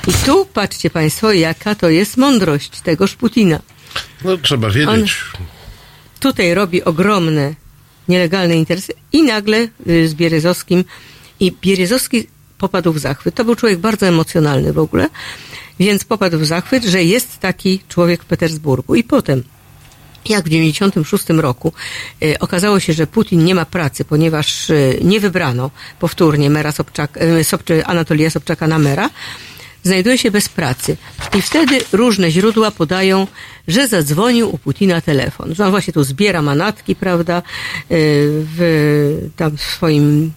I 0.07 0.13
tu 0.25 0.45
patrzcie 0.45 0.89
Państwo, 0.89 1.33
jaka 1.33 1.75
to 1.75 1.89
jest 1.89 2.17
mądrość 2.17 2.79
tegoż 2.79 3.15
Putina. 3.15 3.59
No 4.25 4.37
trzeba 4.37 4.69
wiedzieć. 4.69 5.15
Tutaj 6.19 6.53
robi 6.53 6.83
ogromne 6.83 7.55
nielegalne 8.07 8.55
interesy 8.55 8.93
i 9.11 9.23
nagle 9.23 9.67
y, 9.87 10.07
z 10.07 10.13
Bieryzowskim 10.13 10.83
i 11.39 11.51
Bieryzowski 11.51 12.27
popadł 12.59 12.93
w 12.93 12.99
zachwyt. 12.99 13.35
To 13.35 13.45
był 13.45 13.55
człowiek 13.55 13.79
bardzo 13.79 14.07
emocjonalny 14.07 14.73
w 14.73 14.79
ogóle, 14.79 15.09
więc 15.79 16.03
popadł 16.03 16.39
w 16.39 16.45
zachwyt, 16.45 16.83
że 16.83 17.03
jest 17.03 17.39
taki 17.39 17.79
człowiek 17.89 18.23
w 18.23 18.25
Petersburgu. 18.25 18.95
I 18.95 19.03
potem 19.03 19.43
jak 20.25 20.45
w 20.45 20.49
96 20.49 21.29
roku 21.29 21.73
y, 22.23 22.39
okazało 22.39 22.79
się, 22.79 22.93
że 22.93 23.07
Putin 23.07 23.45
nie 23.45 23.55
ma 23.55 23.65
pracy, 23.65 24.05
ponieważ 24.05 24.69
y, 24.69 24.99
nie 25.03 25.19
wybrano 25.19 25.71
powtórnie 25.99 26.49
mera 26.49 26.71
Sobczak, 26.71 27.17
y, 27.17 27.43
Sobczy, 27.43 27.85
Anatolija 27.85 28.29
Sobczaka 28.29 28.67
na 28.67 28.79
mera, 28.79 29.09
znajduje 29.83 30.17
się 30.17 30.31
bez 30.31 30.49
pracy. 30.49 30.97
I 31.37 31.41
wtedy 31.41 31.79
różne 31.91 32.31
źródła 32.31 32.71
podają, 32.71 33.27
że 33.67 33.87
zadzwonił 33.87 34.55
u 34.55 34.57
Putina 34.57 35.01
telefon, 35.01 35.55
że 35.55 35.65
on 35.65 35.71
właśnie 35.71 35.93
tu 35.93 36.03
zbiera 36.03 36.41
manatki, 36.41 36.95
prawda, 36.95 37.41
w, 37.89 39.29
tam 39.35 39.57
w 39.57 39.61
swoim 39.61 40.31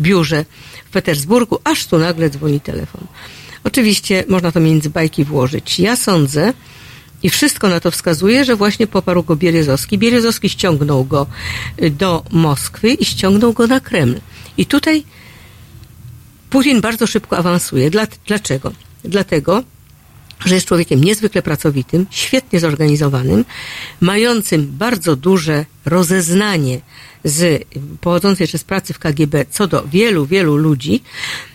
biurze 0.00 0.44
w 0.90 0.92
Petersburgu, 0.92 1.58
aż 1.64 1.86
tu 1.86 1.98
nagle 1.98 2.30
dzwoni 2.30 2.60
telefon. 2.60 3.06
Oczywiście 3.64 4.24
można 4.28 4.52
to 4.52 4.60
między 4.60 4.90
bajki 4.90 5.24
włożyć. 5.24 5.80
Ja 5.80 5.96
sądzę, 5.96 6.52
i 7.22 7.30
wszystko 7.30 7.68
na 7.68 7.80
to 7.80 7.90
wskazuje, 7.90 8.44
że 8.44 8.56
właśnie 8.56 8.86
poparł 8.86 9.22
go 9.22 9.36
Bieryzowski. 9.36 9.98
Bieryzowski 9.98 10.48
ściągnął 10.48 11.04
go 11.04 11.26
y, 11.82 11.90
do 11.90 12.24
Moskwy 12.30 12.90
i 12.92 13.04
ściągnął 13.04 13.52
go 13.52 13.66
na 13.66 13.80
Kreml. 13.80 14.20
I 14.56 14.66
tutaj 14.66 15.04
Putin 16.50 16.80
bardzo 16.80 17.06
szybko 17.06 17.36
awansuje. 17.36 17.90
Dla, 17.90 18.06
dlaczego? 18.26 18.72
Dlatego, 19.04 19.62
że 20.44 20.54
jest 20.54 20.66
człowiekiem 20.66 21.04
niezwykle 21.04 21.42
pracowitym, 21.42 22.06
świetnie 22.10 22.60
zorganizowanym, 22.60 23.44
mającym 24.00 24.66
bardzo 24.78 25.16
duże 25.16 25.64
rozeznanie 25.84 26.80
z 27.24 27.64
pochodzącej 28.00 28.44
jeszcze 28.44 28.58
z 28.58 28.64
pracy 28.64 28.92
w 28.92 28.98
KGB 28.98 29.44
co 29.50 29.66
do 29.66 29.84
wielu, 29.86 30.26
wielu 30.26 30.56
ludzi 30.56 31.02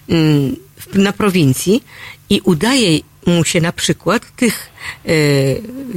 mm, 0.10 0.56
na 0.94 1.14
prowincji 1.14 1.84
i 2.30 2.42
udaje 2.44 3.00
mu 3.26 3.44
się 3.44 3.62
na 3.62 3.72
przykład 3.72 4.36
tych, 4.36 4.70
e, 5.06 5.12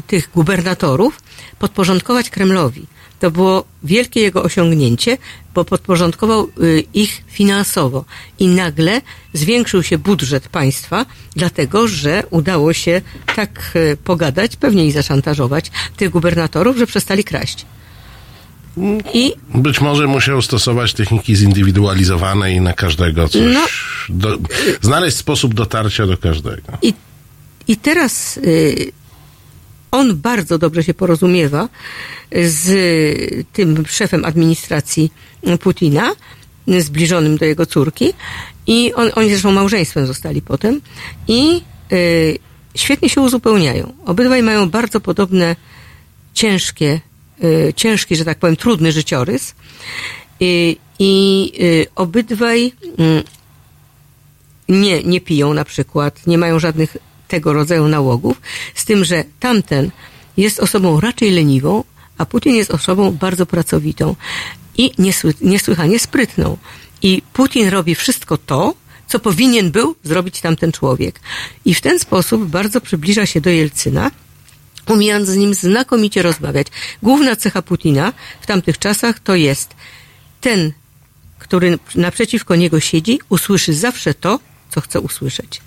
tych 0.07 0.31
gubernatorów 0.35 1.21
podporządkować 1.59 2.31
Kremlowi. 2.31 2.87
To 3.21 3.31
było 3.31 3.65
wielkie 3.83 4.21
jego 4.21 4.43
osiągnięcie, 4.43 5.19
bo 5.55 5.65
podporządkował 5.65 6.49
y, 6.63 6.85
ich 6.95 7.25
finansowo 7.27 8.05
i 8.39 8.47
nagle 8.47 9.01
zwiększył 9.33 9.83
się 9.83 9.99
budżet 9.99 10.49
państwa, 10.49 11.07
dlatego 11.37 11.89
że 11.89 12.23
udało 12.31 12.73
się 12.73 13.01
tak 13.37 13.73
y, 13.77 13.97
pogadać, 14.05 14.57
pewnie 14.57 14.87
i 14.87 14.93
zaszantażować 14.93 15.71
tych 15.97 16.11
gubernatorów, 16.11 16.77
że 16.77 16.87
przestali 16.87 17.25
kraść. 17.25 17.67
I 19.15 19.33
Być 19.55 19.81
może 19.81 20.07
musiał 20.07 20.43
stosować 20.43 20.95
techniki 20.95 21.37
zindywidualizowane 21.37 22.53
i 22.53 22.61
na 22.61 22.73
każdego 22.73 23.29
coś. 23.29 23.43
No. 23.55 23.67
Do, 24.09 24.39
znaleźć 24.81 25.17
sposób 25.17 25.55
dotarcia 25.55 26.07
do 26.07 26.17
każdego. 26.17 26.73
I, 26.83 26.95
i 27.69 27.77
teraz 27.77 28.37
y, 28.37 28.93
on 29.91 30.17
bardzo 30.17 30.59
dobrze 30.59 30.85
się 30.85 30.95
porozumiewa 30.95 31.69
z 32.33 32.67
tym 33.53 33.87
szefem 33.87 34.25
administracji 34.25 35.13
Putina, 35.61 36.13
zbliżonym 36.79 37.37
do 37.37 37.45
jego 37.45 37.67
córki. 37.67 38.13
I 38.67 38.95
on, 38.95 39.11
oni 39.15 39.31
zresztą 39.31 39.53
małżeństwem 39.53 40.07
zostali 40.07 40.43
potem. 40.43 40.81
I 41.29 41.63
y, 41.93 42.39
świetnie 42.75 43.09
się 43.09 43.21
uzupełniają. 43.21 43.93
Obydwaj 44.05 44.43
mają 44.43 44.71
bardzo 44.71 45.01
podobne, 45.01 45.57
ciężkie, 46.35 47.01
y, 47.45 47.73
ciężki, 47.77 48.17
że 48.17 48.25
tak 48.25 48.39
powiem, 48.39 48.57
trudny 48.57 48.93
życiorys. 48.93 49.55
Y, 50.43 50.77
I 50.99 51.53
y, 51.61 51.87
obydwaj 51.95 52.73
mm, 52.99 53.23
nie, 54.69 55.03
nie 55.03 55.21
piją 55.21 55.55
na 55.55 55.65
przykład, 55.65 56.27
nie 56.27 56.39
mają 56.39 56.59
żadnych 56.59 56.97
tego 57.29 57.53
rodzaju 57.53 57.89
nałogów, 57.89 58.41
z 58.75 58.85
tym, 58.85 59.05
że 59.05 59.25
tamten 59.41 59.91
jest 60.37 60.61
osobą 60.61 61.01
raczej 61.01 61.31
leniwą, 61.31 61.85
a 62.19 62.27
Putin 62.27 62.55
jest 62.55 62.71
osobą 62.71 63.13
bardzo 63.13 63.47
pracowitą 63.47 64.17
i 64.79 64.93
niesły, 64.99 65.35
niesłychanie 65.41 65.99
sprytną. 65.99 66.59
I 67.03 67.23
Putin 67.33 67.69
robi 67.69 67.95
wszystko 67.95 68.39
to, 68.39 68.75
co 69.07 69.19
powinien 69.19 69.71
był 69.71 69.95
zrobić 70.05 70.41
tamten 70.41 70.73
człowiek. 70.73 71.21
I 71.65 71.75
w 71.75 71.81
ten 71.81 71.99
sposób 71.99 72.45
bardzo 72.45 72.81
przybliża 72.81 73.27
się 73.27 73.41
do 73.41 73.51
Jelcyna, 73.51 74.11
umiejąc 74.89 75.29
z 75.29 75.37
nim 75.37 75.55
znakomicie 75.55 76.23
rozmawiać. 76.23 76.67
Główna 77.03 77.37
cecha 77.37 77.63
Putina 77.63 78.13
w 78.41 78.47
tamtych 78.47 78.79
czasach 78.79 79.21
to 79.21 79.35
jest 79.35 79.75
ten, 80.41 80.73
który 81.39 81.79
naprzeciwko 81.95 82.57
niego 82.57 82.81
siedzi, 82.81 83.21
usłyszy 83.29 83.75
zawsze 83.75 84.15
to, 84.15 84.41
co 84.71 84.81
chce 84.81 85.01
usłyszeć. 85.01 85.61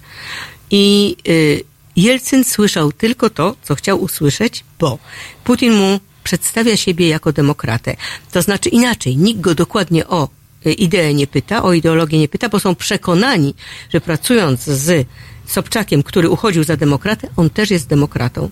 I 0.72 1.16
y, 1.28 1.64
Jelcyn 1.96 2.44
słyszał 2.44 2.92
tylko 2.92 3.30
to, 3.30 3.56
co 3.64 3.76
chciał 3.76 4.02
usłyszeć, 4.02 4.64
bo 4.80 5.00
Putin 5.44 5.74
mu 5.74 6.00
przedstawia 6.24 6.78
siebie 6.78 7.08
jako 7.08 7.32
demokratę. 7.32 7.96
To 8.32 8.42
znaczy 8.42 8.70
inaczej, 8.70 9.18
nikt 9.18 9.42
go 9.42 9.56
dokładnie 9.56 10.08
o 10.08 10.30
y, 10.66 10.74
ideę 10.74 11.14
nie 11.14 11.28
pyta, 11.28 11.64
o 11.64 11.74
ideologię 11.74 12.20
nie 12.20 12.28
pyta, 12.28 12.50
bo 12.50 12.60
są 12.60 12.76
przekonani, 12.76 13.54
że 13.94 14.02
pracując 14.02 14.64
z 14.64 15.08
Sobczakiem, 15.46 16.04
który 16.04 16.30
uchodził 16.30 16.64
za 16.64 16.78
demokratę, 16.78 17.28
on 17.36 17.50
też 17.50 17.72
jest 17.72 17.88
demokratą. 17.88 18.50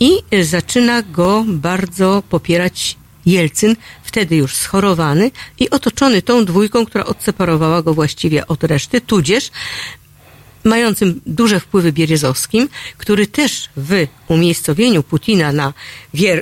I 0.00 0.18
y, 0.34 0.44
zaczyna 0.44 1.02
go 1.02 1.44
bardzo 1.48 2.22
popierać 2.28 2.96
Jelcyn, 3.26 3.76
wtedy 4.02 4.36
już 4.36 4.56
schorowany 4.56 5.30
i 5.58 5.70
otoczony 5.70 6.22
tą 6.22 6.44
dwójką, 6.44 6.86
która 6.86 7.04
odseparowała 7.04 7.82
go 7.82 7.94
właściwie 7.94 8.46
od 8.46 8.64
reszty, 8.64 9.00
tudzież 9.00 9.50
mającym 10.64 11.20
duże 11.26 11.60
wpływy 11.60 11.92
Bierzozowskim, 11.92 12.68
który 12.96 13.26
też 13.26 13.68
w 13.76 14.06
umiejscowieniu 14.28 15.02
Putina 15.02 15.52
na, 15.52 15.72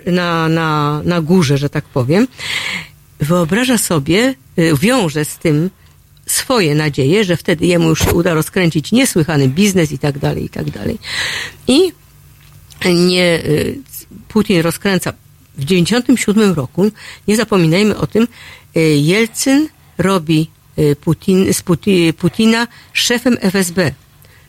na, 0.07 0.49
na, 0.49 1.01
na 1.05 1.21
górze, 1.21 1.59
że 1.59 1.71
tak 1.71 1.85
powiem, 1.85 2.29
wyobraża 3.21 3.79
sobie, 3.79 4.35
y, 4.59 4.73
wiąże 4.81 5.25
z 5.25 5.39
tym 5.39 5.71
swoje 6.27 6.75
nadzieje, 6.75 7.25
że 7.25 7.37
wtedy 7.37 7.67
jemu 7.67 7.89
już 7.89 8.05
się 8.05 8.13
uda 8.13 8.35
rozkręcić 8.35 8.93
niesłychany 8.93 9.49
biznes 9.49 9.93
i 9.93 9.99
tak 9.99 10.19
dalej, 10.19 10.45
i 10.45 10.49
tak 10.49 10.71
dalej. 10.71 10.99
I 11.67 11.93
nie, 12.85 13.45
y, 13.45 13.79
Putin 14.29 14.61
rozkręca 14.61 15.13
w 15.59 15.65
97 15.65 16.53
roku, 16.53 16.91
nie 17.29 17.37
zapominajmy 17.37 17.97
o 17.97 18.07
tym, 18.07 18.29
y, 18.77 18.81
Jelcyn 18.81 19.69
robi 19.99 20.51
Putin, 21.01 21.55
z 21.55 21.63
Puti, 21.63 22.13
Putina 22.13 22.67
szefem 22.93 23.37
FSB, 23.41 23.93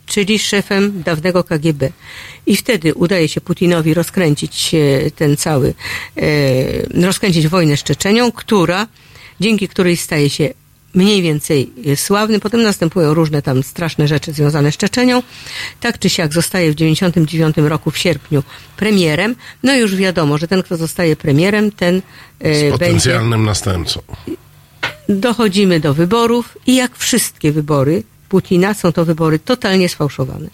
czyli 0.10 0.40
szefem 0.40 1.04
dawnego 1.06 1.44
KGB. 1.44 1.90
I 2.46 2.56
wtedy 2.56 2.94
udaje 2.94 3.28
się 3.28 3.42
Putinowi 3.42 3.94
rozkręcić 3.94 4.76
e, 4.76 5.12
ten 5.12 5.38
cały, 5.38 5.74
e, 6.18 7.02
rozkręcić 7.06 7.48
wojnę 7.48 7.78
z 7.78 7.84
Czeczenią, 7.84 8.32
która, 8.32 8.88
dzięki 9.40 9.68
której 9.68 9.98
staje 9.98 10.30
się 10.30 10.54
mniej 10.94 11.22
więcej 11.22 11.70
sławny. 11.96 12.40
Potem 12.40 12.64
następują 12.64 13.14
różne 13.14 13.42
tam 13.42 13.64
straszne 13.64 14.08
rzeczy 14.08 14.34
związane 14.34 14.72
z 14.72 14.78
Czeczenią. 14.78 15.24
Tak 15.80 16.00
czy 16.00 16.10
siak 16.10 16.34
zostaje 16.34 16.72
w 16.72 16.76
99 16.76 17.58
roku 17.58 17.92
w 17.92 17.98
sierpniu 17.98 18.44
premierem. 18.78 19.36
No 19.64 19.76
już 19.76 19.96
wiadomo, 19.96 20.38
że 20.38 20.48
ten, 20.48 20.64
kto 20.64 20.78
zostaje 20.78 21.16
premierem, 21.16 21.72
ten 21.72 21.96
e, 21.96 22.02
Z 22.02 22.62
będzie 22.62 22.72
potencjalnym 22.72 23.46
następcą. 23.46 24.02
dochodzimy 25.10 25.80
do 25.80 25.94
wyborów 25.94 26.58
i 26.68 26.76
jak 26.76 26.98
wszystkie 26.98 27.52
wybory 27.52 28.04
Putina 28.30 28.74
są 28.74 28.92
to 28.92 29.06
wybory 29.06 29.40
totalnie 29.40 29.90
sfałszowane. 29.90 30.50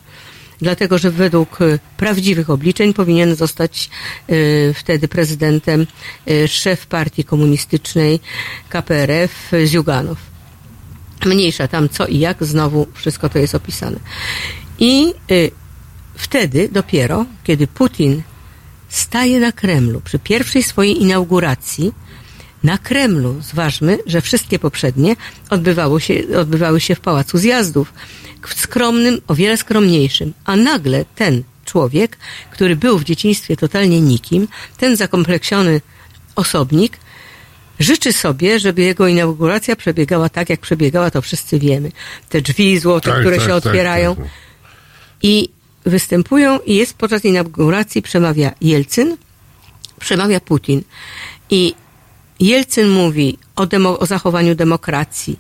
Dlatego, 0.61 0.97
że 0.97 1.11
według 1.11 1.61
e, 1.61 1.79
prawdziwych 1.97 2.49
obliczeń 2.49 2.93
powinien 2.93 3.35
zostać 3.35 3.89
e, 4.27 4.33
wtedy 4.73 5.07
prezydentem 5.07 5.87
e, 6.27 6.47
szef 6.47 6.87
partii 6.87 7.23
komunistycznej 7.23 8.19
KPRF 8.69 9.51
Ziuganow. 9.65 10.17
Mniejsza 11.25 11.67
tam 11.67 11.89
co 11.89 12.07
i 12.07 12.19
jak, 12.19 12.43
znowu 12.43 12.87
wszystko 12.93 13.29
to 13.29 13.39
jest 13.39 13.55
opisane. 13.55 13.99
I 14.79 15.13
y, 15.31 15.51
wtedy 16.15 16.69
dopiero, 16.71 17.25
kiedy 17.43 17.67
Putin 17.67 18.21
staje 18.89 19.39
na 19.39 19.51
Kremlu 19.51 20.01
przy 20.01 20.19
pierwszej 20.19 20.63
swojej 20.63 21.01
inauguracji, 21.01 21.93
na 22.65 22.77
Kremlu, 22.77 23.35
zważmy, 23.41 23.97
że 24.05 24.21
wszystkie 24.21 24.59
poprzednie 24.59 25.15
odbywało 25.49 25.99
się, 25.99 26.23
odbywały 26.39 26.81
się 26.81 26.95
w 26.95 26.99
Pałacu 26.99 27.37
Zjazdów, 27.37 27.93
w 28.47 28.53
skromnym, 28.61 29.21
o 29.27 29.35
wiele 29.35 29.57
skromniejszym. 29.57 30.33
A 30.45 30.55
nagle 30.55 31.05
ten 31.15 31.43
człowiek, 31.65 32.17
który 32.51 32.75
był 32.75 32.97
w 32.99 33.03
dzieciństwie 33.03 33.57
totalnie 33.57 34.01
nikim, 34.01 34.47
ten 34.77 34.95
zakompleksiony 34.95 35.81
osobnik, 36.35 36.97
życzy 37.79 38.13
sobie, 38.13 38.59
żeby 38.59 38.81
jego 38.81 39.07
inauguracja 39.07 39.75
przebiegała 39.75 40.29
tak, 40.29 40.49
jak 40.49 40.59
przebiegała, 40.59 41.11
to 41.11 41.21
wszyscy 41.21 41.59
wiemy. 41.59 41.91
Te 42.29 42.41
drzwi 42.41 42.79
złote, 42.79 43.09
Tak, 43.11 43.19
które 43.19 43.35
tak, 43.35 43.45
się 43.45 43.53
tak, 43.53 43.65
otwierają. 43.65 44.15
tak, 44.15 44.23
tak. 44.25 44.33
I 45.21 45.49
występują 45.85 46.59
i 46.59 46.75
jest 46.75 46.93
podczas 46.93 47.25
inauguracji 47.25 48.01
przemawia 48.01 48.51
Jelcyn, 48.61 49.17
przemawia 49.99 50.39
Putin. 50.39 50.81
I 51.49 51.75
Jelcyn 52.39 52.89
mówi 52.89 53.37
o, 53.55 53.65
demo, 53.65 53.99
o 53.99 54.05
zachowaniu 54.05 54.55
demokracji, 54.55 55.39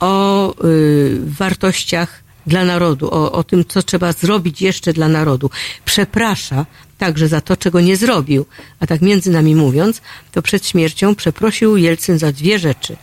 o 0.00 0.54
y, 0.64 1.18
wartościach 1.24 2.22
dla 2.46 2.64
narodu, 2.64 3.14
o, 3.14 3.32
o 3.32 3.44
tym, 3.44 3.64
co 3.64 3.82
trzeba 3.82 4.12
zrobić 4.12 4.62
jeszcze 4.62 4.92
dla 4.92 5.08
narodu. 5.08 5.50
Przeprasza 5.84 6.66
także 6.98 7.28
za 7.28 7.40
to, 7.40 7.56
czego 7.56 7.80
nie 7.80 7.96
zrobił. 7.96 8.46
A 8.80 8.86
tak 8.86 9.02
między 9.02 9.30
nami 9.30 9.54
mówiąc, 9.54 10.00
to 10.32 10.42
przed 10.42 10.66
śmiercią 10.66 11.14
przeprosił 11.14 11.76
Jelcyn 11.76 12.18
za 12.18 12.32
dwie 12.32 12.58
rzeczy. 12.58 12.96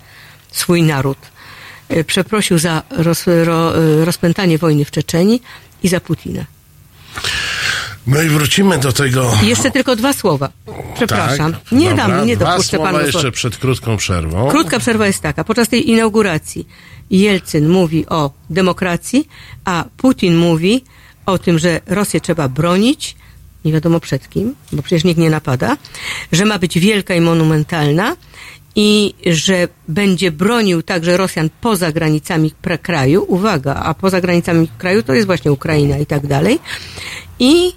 Swój 0.51 0.83
naród. 0.83 1.17
Y, 1.91 2.03
Przeprosił 2.03 2.57
za 2.57 2.83
roz, 2.89 3.25
ro, 3.43 3.83
y, 3.83 4.05
rozpętanie 4.05 4.57
wojny 4.57 4.85
w 4.85 4.91
Czeczeni 4.91 5.41
i 5.83 5.87
za 5.87 5.99
Putina. 5.99 6.45
No 8.07 8.21
i 8.21 8.29
wrócimy 8.29 8.77
do 8.77 8.93
tego. 8.93 9.31
Jeszcze 9.43 9.71
tylko 9.71 9.95
dwa 9.95 10.13
słowa. 10.13 10.49
Przepraszam. 10.95 11.53
Tak, 11.53 11.71
nie 11.71 11.89
dobra. 11.89 12.07
dam, 12.07 12.27
nie 12.27 12.37
Dwa 12.37 12.51
dopuszczę 12.51 12.77
słowa 12.77 12.91
panu 12.91 13.05
jeszcze 13.05 13.19
słowa. 13.21 13.31
przed 13.31 13.57
krótką 13.57 13.97
przerwą. 13.97 14.47
Krótka 14.49 14.79
przerwa 14.79 15.07
jest 15.07 15.21
taka. 15.21 15.43
Podczas 15.43 15.69
tej 15.69 15.89
inauguracji 15.89 16.67
Jelcyn 17.11 17.69
mówi 17.69 18.05
o 18.07 18.31
demokracji, 18.49 19.27
a 19.65 19.85
Putin 19.97 20.37
mówi 20.37 20.83
o 21.25 21.37
tym, 21.37 21.59
że 21.59 21.81
Rosję 21.85 22.21
trzeba 22.21 22.47
bronić, 22.49 23.15
nie 23.65 23.73
wiadomo 23.73 23.99
przed 23.99 24.29
kim, 24.29 24.55
bo 24.71 24.81
przecież 24.81 25.03
nikt 25.03 25.19
nie 25.19 25.29
napada, 25.29 25.77
że 26.31 26.45
ma 26.45 26.59
być 26.59 26.79
wielka 26.79 27.15
i 27.15 27.21
monumentalna 27.21 28.15
i 28.75 29.13
że 29.25 29.67
będzie 29.87 30.31
bronił 30.31 30.81
także 30.81 31.17
Rosjan 31.17 31.49
poza 31.61 31.91
granicami 31.91 32.51
kraju, 32.81 33.25
uwaga, 33.27 33.75
a 33.75 33.93
poza 33.93 34.21
granicami 34.21 34.67
kraju 34.77 35.03
to 35.03 35.13
jest 35.13 35.25
właśnie 35.27 35.51
Ukraina 35.51 35.97
i 35.97 36.05
tak 36.05 36.27
dalej, 36.27 36.59
i, 37.39 37.71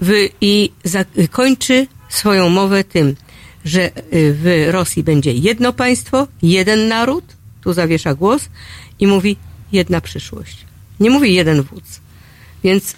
wy, 0.00 0.30
i 0.40 0.72
zakończy 0.84 1.86
swoją 2.08 2.48
mowę 2.48 2.84
tym, 2.84 3.16
że 3.64 3.86
y, 3.86 3.90
w 4.12 4.68
Rosji 4.70 5.02
będzie 5.02 5.32
jedno 5.32 5.72
państwo, 5.72 6.26
jeden 6.42 6.88
naród, 6.88 7.24
tu 7.62 7.72
zawiesza 7.72 8.14
głos 8.14 8.48
i 8.98 9.06
mówi 9.06 9.36
jedna 9.72 10.00
przyszłość. 10.00 10.56
Nie 11.00 11.10
mówi 11.10 11.34
jeden 11.34 11.62
wódz. 11.62 12.00
Więc 12.64 12.96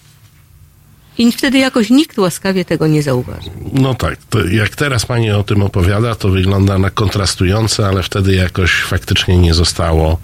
i 1.19 1.33
wtedy 1.33 1.59
jakoś 1.59 1.91
nikt 1.91 2.19
łaskawie 2.19 2.65
tego 2.65 2.87
nie 2.87 3.03
zauważy. 3.03 3.51
No 3.73 3.95
tak, 3.95 4.17
jak 4.51 4.77
teraz 4.77 5.07
pani 5.07 5.31
o 5.31 5.43
tym 5.43 5.63
opowiada, 5.63 6.15
to 6.15 6.29
wygląda 6.29 6.79
na 6.79 6.91
kontrastujące, 6.91 7.87
ale 7.87 8.03
wtedy 8.03 8.35
jakoś 8.35 8.73
faktycznie 8.73 9.39
nie 9.39 9.55
zostało 9.55 10.19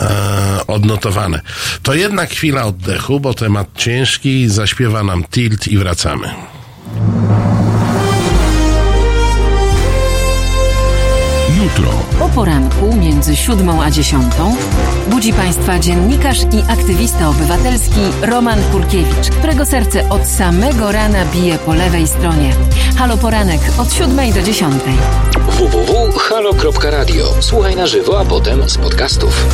e, 0.00 0.66
odnotowane. 0.66 1.40
To 1.82 1.94
jednak 1.94 2.30
chwila 2.30 2.64
oddechu, 2.64 3.20
bo 3.20 3.34
temat 3.34 3.68
ciężki, 3.76 4.48
zaśpiewa 4.48 5.02
nam 5.02 5.24
Tilt 5.24 5.68
i 5.68 5.78
wracamy. 5.78 6.28
Jutro. 11.78 11.90
O 12.20 12.28
poranku 12.28 12.96
między 12.96 13.36
siódmą 13.36 13.82
a 13.82 13.90
dziesiątą 13.90 14.56
budzi 15.10 15.32
Państwa 15.32 15.78
dziennikarz 15.78 16.38
i 16.42 16.72
aktywista 16.72 17.28
obywatelski 17.28 18.00
Roman 18.22 18.62
Kurkiewicz, 18.72 19.30
którego 19.30 19.66
serce 19.66 20.08
od 20.08 20.26
samego 20.26 20.92
rana 20.92 21.24
bije 21.24 21.58
po 21.58 21.74
lewej 21.74 22.06
stronie. 22.06 22.54
Halo 22.96 23.16
Poranek 23.16 23.60
od 23.78 23.92
siódmej 23.92 24.32
do 24.32 24.42
dziesiątej. 24.42 24.94
www.halo.radio. 25.48 27.24
Słuchaj 27.40 27.76
na 27.76 27.86
żywo, 27.86 28.20
a 28.20 28.24
potem 28.24 28.68
z 28.68 28.78
podcastów. 28.78 29.46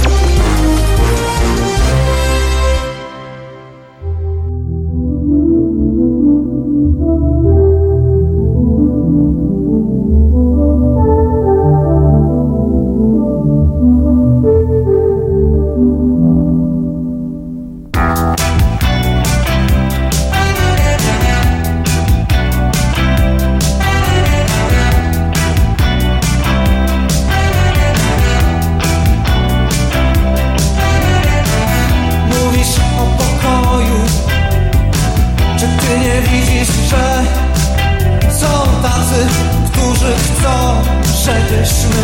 Żebyśmy 41.24 42.02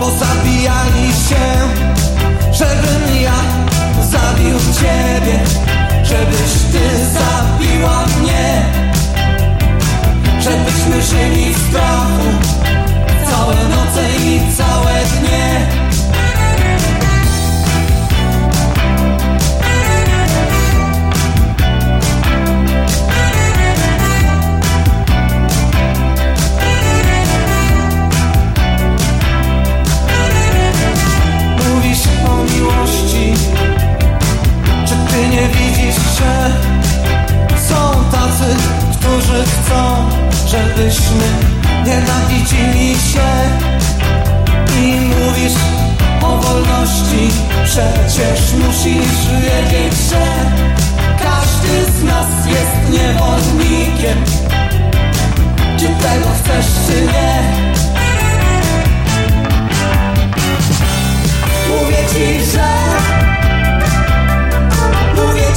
pozabijali 0.00 1.08
się 1.28 1.44
Żebym 2.52 3.22
ja 3.22 3.38
zabił 4.02 4.58
ciebie 4.80 5.38
Żebyś 6.04 6.52
ty 6.72 7.06
zabiła 7.12 8.04
mnie 8.06 8.62
Żebyśmy 10.40 11.02
żyli 11.02 11.54
w 11.54 11.68
strachu 11.68 12.28
Całe 13.30 13.54
noce 13.54 14.08
i 14.24 14.40
całe 14.56 14.92
dnie 15.04 15.83
Są 37.68 38.04
tacy, 38.12 38.56
którzy 38.92 39.44
chcą 39.44 40.10
Żebyśmy 40.46 41.26
nienawidzili 41.86 42.94
się. 42.94 43.28
I 44.82 45.00
mówisz 45.00 45.58
o 46.22 46.36
wolności 46.36 47.30
Przecież 47.64 48.52
musisz 48.52 49.26
wiedzieć, 49.42 49.94
że 50.10 50.24
Każdy 51.18 51.92
z 51.92 52.04
nas 52.04 52.46
jest 52.46 52.90
niewolnikiem. 52.90 54.24
Czy 55.78 55.86
tego 55.86 56.28
chcesz, 56.42 56.66
czy 56.86 57.00
nie? 57.00 57.42
Mówię 61.68 61.96
ci, 62.12 62.50
że 62.50 63.13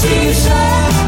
Mówię 0.09 0.33
ci, 0.33 0.33
że 0.33 1.06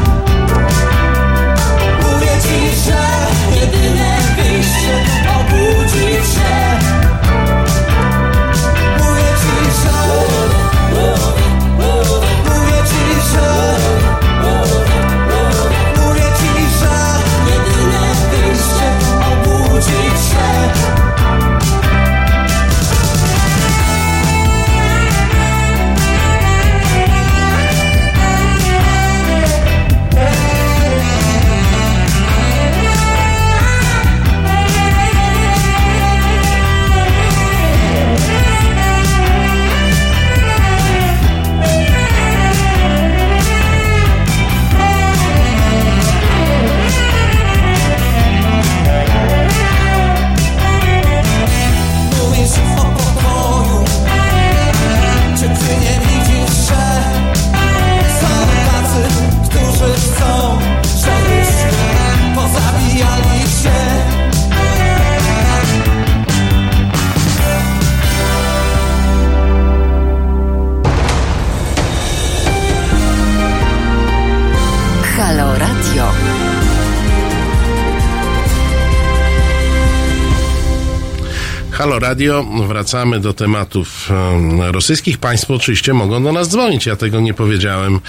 Halo 81.80 81.98
Radio, 81.98 82.44
wracamy 82.68 83.20
do 83.20 83.32
tematów 83.32 84.10
em, 84.10 84.62
rosyjskich. 84.62 85.18
Państwo 85.18 85.54
oczywiście 85.54 85.94
mogą 85.94 86.22
do 86.22 86.32
nas 86.32 86.48
dzwonić, 86.48 86.86
ja 86.86 86.96
tego 86.96 87.20
nie 87.20 87.34
powiedziałem, 87.34 88.00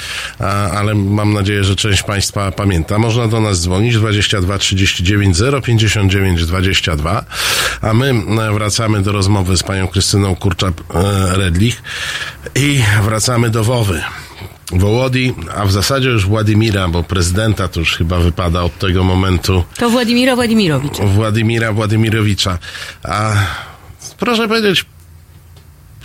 ale 0.74 0.96
mam 0.96 1.34
nadzieję, 1.34 1.64
że 1.64 1.76
część 1.76 2.04
Państwa 2.04 2.52
pamięta. 2.52 3.00
Można 3.00 3.28
do 3.28 3.42
nas 3.42 3.62
dzwonić 3.62 3.96
22 3.96 4.58
39 4.58 5.38
059 5.64 6.46
22, 6.46 7.26
a 7.82 7.94
my 7.94 8.10
e, 8.10 8.54
wracamy 8.54 9.02
do 9.02 9.12
rozmowy 9.12 9.58
z 9.58 9.64
panią 9.64 9.88
Krystyną 9.88 10.36
Kurczak-Redlich 10.36 11.82
i 12.56 12.82
wracamy 13.04 13.50
do 13.50 13.64
Wowy. 13.64 14.02
Wołodi, 14.72 15.34
a 15.56 15.66
w 15.66 15.72
zasadzie 15.72 16.10
już 16.10 16.26
Władimira, 16.26 16.88
bo 16.88 17.04
prezydenta 17.04 17.68
to 17.68 17.80
już 17.80 17.98
chyba 17.98 18.20
wypada 18.20 18.62
od 18.62 18.78
tego 18.78 19.04
momentu 19.04 19.64
To 19.78 19.90
Władimira 19.90 20.36
Władimirowicz. 20.36 20.98
Władimira 20.98 21.74
Władimirowicza. 21.74 22.58
A 23.04 23.34
proszę 24.20 24.48
powiedzieć, 24.48 24.86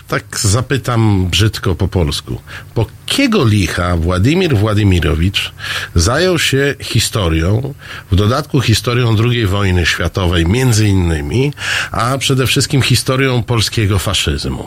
tak 0.08 0.40
zapytam 0.40 1.26
brzydko 1.26 1.74
po 1.74 1.88
polsku. 1.88 2.40
Po 2.74 2.86
kiego 3.06 3.44
licha 3.44 3.96
Władimir 3.96 4.56
Władimirowicz 4.56 5.52
zajął 5.94 6.38
się 6.38 6.74
historią, 6.80 7.74
w 8.10 8.16
dodatku 8.16 8.60
historią 8.60 9.16
II 9.30 9.46
wojny 9.46 9.86
światowej 9.86 10.46
między 10.46 10.88
innymi, 10.88 11.52
a 11.90 12.18
przede 12.18 12.46
wszystkim 12.46 12.82
historią 12.82 13.42
polskiego 13.42 13.98
faszyzmu? 13.98 14.66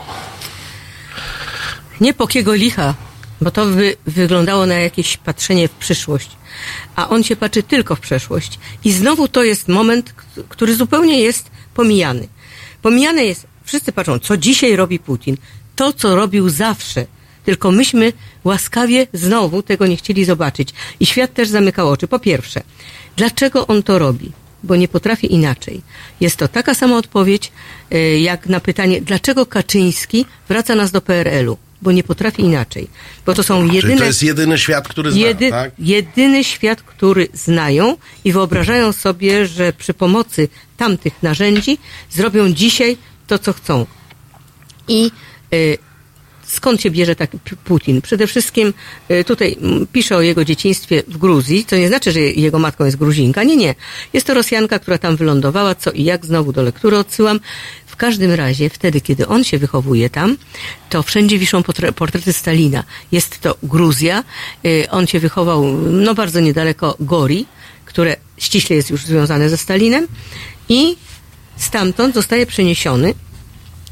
Nie 2.02 2.14
po 2.14 2.28
kiego 2.28 2.54
licha, 2.54 2.94
bo 3.42 3.52
to 3.52 3.66
by 3.66 3.96
wyglądało 4.06 4.66
na 4.66 4.76
jakieś 4.76 5.18
patrzenie 5.18 5.68
w 5.68 5.72
przyszłość. 5.72 6.30
A 6.96 7.10
on 7.10 7.24
się 7.24 7.36
patrzy 7.36 7.64
tylko 7.64 7.96
w 7.96 8.00
przeszłość. 8.00 8.60
I 8.84 8.92
znowu 8.92 9.28
to 9.28 9.44
jest 9.44 9.68
moment, 9.68 10.14
który 10.50 10.76
zupełnie 10.76 11.20
jest 11.20 11.52
pomijany. 11.74 12.28
Pomijane 12.82 13.26
jest, 13.26 13.48
wszyscy 13.64 13.92
patrzą, 13.92 14.20
co 14.20 14.38
dzisiaj 14.38 14.76
robi 14.76 15.00
Putin. 15.00 15.38
To, 15.76 15.94
co 15.94 16.16
robił 16.16 16.50
zawsze. 16.50 17.06
Tylko 17.46 17.72
myśmy 17.72 18.14
łaskawie 18.44 19.08
znowu 19.14 19.64
tego 19.64 19.88
nie 19.88 19.98
chcieli 19.98 20.26
zobaczyć. 20.26 20.70
I 21.00 21.06
świat 21.06 21.34
też 21.34 21.50
zamykał 21.50 21.90
oczy. 21.90 22.08
Po 22.08 22.20
pierwsze, 22.20 22.62
dlaczego 23.16 23.68
on 23.68 23.84
to 23.84 24.00
robi? 24.00 24.32
Bo 24.64 24.76
nie 24.76 24.88
potrafi 24.88 25.34
inaczej. 25.34 25.82
Jest 26.20 26.38
to 26.38 26.48
taka 26.48 26.74
sama 26.74 26.98
odpowiedź, 26.98 27.52
y, 27.94 28.20
jak 28.20 28.48
na 28.48 28.60
pytanie, 28.60 29.02
dlaczego 29.02 29.46
Kaczyński 29.46 30.26
wraca 30.50 30.76
nas 30.76 30.92
do 30.92 31.02
PRL-u? 31.02 31.58
Bo 31.82 31.92
nie 31.92 32.04
potrafi 32.04 32.42
inaczej. 32.42 32.88
Bo 33.26 33.34
to 33.34 33.44
są 33.44 33.64
Czyli 33.66 33.76
jedyne... 33.76 33.98
to 33.98 34.06
jest 34.06 34.24
jedyny 34.24 34.58
świat, 34.58 34.88
który 34.88 35.12
zna, 35.12 35.20
Jedy, 35.20 35.50
tak? 35.50 35.72
Jedyny 35.80 36.44
świat, 36.44 36.82
który 36.82 37.28
znają 37.34 37.98
i 38.24 38.32
wyobrażają 38.32 38.92
sobie, 38.92 39.48
że 39.48 39.74
przy 39.74 39.94
pomocy 39.94 40.48
tamtych 40.78 41.14
narzędzi 41.24 41.78
zrobią 42.10 42.50
dzisiaj 42.50 42.98
to, 43.28 43.40
co 43.40 43.54
chcą. 43.54 43.86
I 44.88 45.12
y, 45.54 45.78
skąd 46.50 46.82
się 46.82 46.92
bierze 46.92 47.16
taki 47.16 47.40
Putin? 47.64 48.02
Przede 48.02 48.28
wszystkim 48.28 48.74
y, 49.12 49.24
tutaj 49.24 49.58
pisze 49.92 50.18
o 50.18 50.22
jego 50.22 50.46
dzieciństwie 50.46 51.04
w 51.08 51.18
Gruzji, 51.18 51.66
co 51.66 51.76
nie 51.76 51.88
znaczy, 51.88 52.12
że 52.12 52.20
jego 52.20 52.60
matką 52.60 52.86
jest 52.86 52.98
Gruzinka. 52.98 53.44
Nie, 53.44 53.56
nie. 53.56 53.76
Jest 54.14 54.28
to 54.28 54.34
Rosjanka, 54.34 54.80
która 54.80 54.98
tam 54.98 55.16
wylądowała, 55.16 55.76
co 55.76 55.92
i 55.92 56.04
jak 56.04 56.26
znowu 56.26 56.54
do 56.54 56.62
lektury 56.62 56.98
odsyłam. 56.98 57.40
Każdym 58.00 58.32
razie, 58.32 58.70
wtedy, 58.70 59.02
kiedy 59.02 59.28
on 59.28 59.44
się 59.44 59.58
wychowuje 59.58 60.10
tam, 60.10 60.38
to 60.90 61.04
wszędzie 61.04 61.40
wiszą 61.40 61.64
portrety 61.96 62.34
Stalina. 62.34 62.84
Jest 63.12 63.40
to 63.40 63.56
Gruzja. 63.64 64.24
Y, 64.66 64.88
On 64.92 65.08
się 65.08 65.20
wychował, 65.20 65.64
no 65.92 66.16
bardzo 66.16 66.40
niedaleko 66.40 66.96
Gori, 67.00 67.46
które 67.86 68.16
ściśle 68.38 68.76
jest 68.76 68.90
już 68.90 69.06
związane 69.06 69.50
ze 69.50 69.58
Stalinem 69.58 70.08
i 70.70 70.96
stamtąd 71.58 72.16
zostaje 72.16 72.46
przeniesiony 72.46 73.14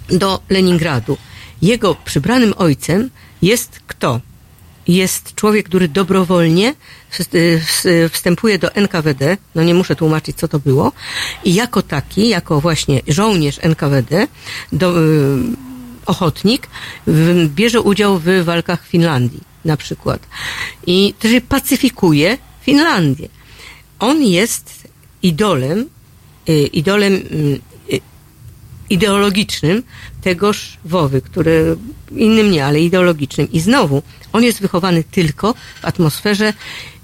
do 0.10 0.40
Leningradu. 0.50 1.18
Jego 1.62 1.96
przybranym 1.96 2.54
ojcem 2.58 3.10
jest 3.42 3.80
kto? 3.88 4.22
Jest 4.88 5.36
człowiek, 5.36 5.66
który 5.66 5.88
dobrowolnie 5.88 6.70
y, 6.70 7.62
wst- 7.62 8.10
wstępuje 8.10 8.60
do 8.60 8.76
NKWD, 8.76 9.38
no 9.56 9.64
nie 9.64 9.74
muszę 9.74 9.96
tłumaczyć, 9.96 10.38
co 10.38 10.48
to 10.48 10.60
było, 10.60 10.92
i 11.44 11.54
jako 11.54 11.82
taki, 11.82 12.30
jako 12.30 12.62
właśnie 12.62 13.02
żołnierz 13.08 13.60
NKWD, 13.62 14.28
do, 14.72 15.02
y, 15.04 15.38
ochotnik, 16.06 16.68
bierze 17.48 17.82
udział 17.82 18.20
w 18.20 18.44
walkach 18.44 18.84
w 18.84 18.88
Finlandii 18.88 19.42
na 19.66 19.78
przykład. 19.78 20.28
I 20.88 21.14
też 21.20 21.32
pacyfikuje 21.50 22.38
Finlandię. 22.62 23.30
On 24.00 24.24
jest 24.24 24.88
idolem, 25.24 25.86
y, 26.50 26.54
idolem 26.68 27.14
y, 27.14 27.60
y, 27.94 28.00
ideologicznym 28.90 29.84
tegoż 30.22 30.78
Wowy, 30.86 31.22
który 31.22 31.78
innym 32.12 32.52
nie, 32.52 32.66
ale 32.66 32.80
ideologicznym. 32.80 33.52
I 33.52 33.60
znowu, 33.60 34.04
on 34.34 34.44
jest 34.44 34.62
wychowany 34.62 35.04
tylko 35.04 35.54
w 35.54 35.86
atmosferze 35.86 36.54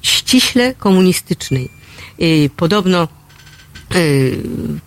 ściśle 0.01 0.73
komunistycznej. 0.75 1.69
Y, 2.21 2.49
Podobno 2.57 3.07
y, 3.95 4.37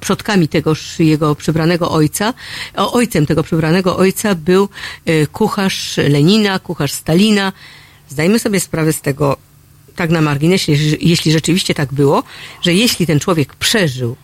przodkami 0.01 0.49
tegoż 0.49 0.99
jego 0.99 1.35
przybranego 1.35 1.91
ojca, 1.91 2.35
ojcem 2.77 3.27
tego 3.27 3.43
przybranego 3.43 3.97
ojca 3.97 4.35
był 4.35 4.69
y, 5.09 5.27
kucharz 5.33 5.97
Lenina, 5.97 6.59
kucharz 6.59 6.93
Stalina. 6.93 7.53
Zdajmy 8.09 8.39
sobie 8.39 8.61
sprawę 8.61 8.93
z 8.93 9.01
tego, 9.01 9.37
tak 9.97 10.11
na 10.11 10.21
marginesie, 10.21 10.73
jeśli 11.01 11.33
rzeczywiście 11.33 11.75
tak 11.75 11.93
było, 11.93 12.23
że 12.63 12.75
jeśli 12.75 13.07
ten 13.07 13.21
człowiek 13.21 13.55
przeżył 13.55 14.17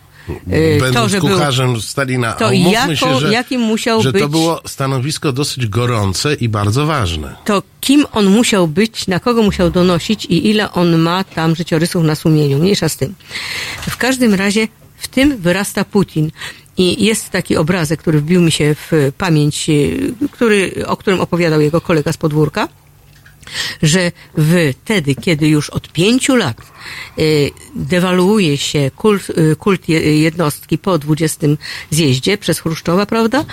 Będąc 0.79 0.93
to, 0.95 1.09
że 1.09 1.19
był 1.19 1.29
kucharzem 1.29 1.81
Stalina, 1.81 2.33
to 2.33 2.51
jako- 2.51 2.95
się, 2.95 3.19
że, 3.19 3.31
jakim 3.33 3.61
musiał 3.61 4.01
że 4.01 4.13
to 4.13 4.19
być- 4.19 4.27
było 4.27 4.61
stanowisko 4.67 5.31
dosyć 5.31 5.67
gorące 5.67 6.33
i 6.33 6.49
bardzo 6.49 6.85
ważne. 6.85 7.35
to 7.45 7.63
kim 7.81 8.05
on 8.11 8.25
musiał 8.25 8.67
być, 8.67 9.07
na 9.07 9.19
kogo 9.19 9.43
musiał 9.43 9.71
donosić 9.71 10.25
i 10.25 10.49
ile 10.49 10.71
on 10.71 10.97
ma 10.97 11.23
tam 11.23 11.55
życiorysów 11.55 12.03
na 12.03 12.15
sumieniu. 12.15 12.57
Mniejsza 12.59 12.89
z 12.89 12.97
tym. 12.97 13.15
W 13.89 13.97
każdym 13.97 14.33
razie 14.33 14.67
w 14.97 15.07
tym 15.07 15.37
wyrasta 15.37 15.85
Putin. 15.85 16.31
I 16.77 17.05
jest 17.05 17.29
taki 17.29 17.57
obrazek, 17.57 17.99
który 17.99 18.19
wbił 18.21 18.41
mi 18.41 18.51
się 18.51 18.75
w 18.75 19.11
pamięć, 19.17 19.69
y, 19.69 20.13
który, 20.31 20.73
o 20.87 20.97
którym 20.97 21.19
opowiadał 21.21 21.61
jego 21.61 21.81
kolega 21.81 22.11
z 22.13 22.17
podwórka 22.17 22.67
że 23.83 24.11
wtedy, 24.83 25.15
kiedy 25.15 25.47
już 25.47 25.69
od 25.69 25.91
pięciu 25.91 26.35
lat 26.35 26.57
y, 27.19 27.51
dewaluuje 27.75 28.57
się 28.57 28.91
kult, 28.95 29.29
y, 29.29 29.55
kult 29.55 29.89
je- 29.89 30.21
jednostki 30.21 30.77
po 30.77 30.97
20 30.97 31.47
zjeździe 31.91 32.37
przez 32.37 32.59
Chruszczowa, 32.59 33.05
prawda? 33.05 33.45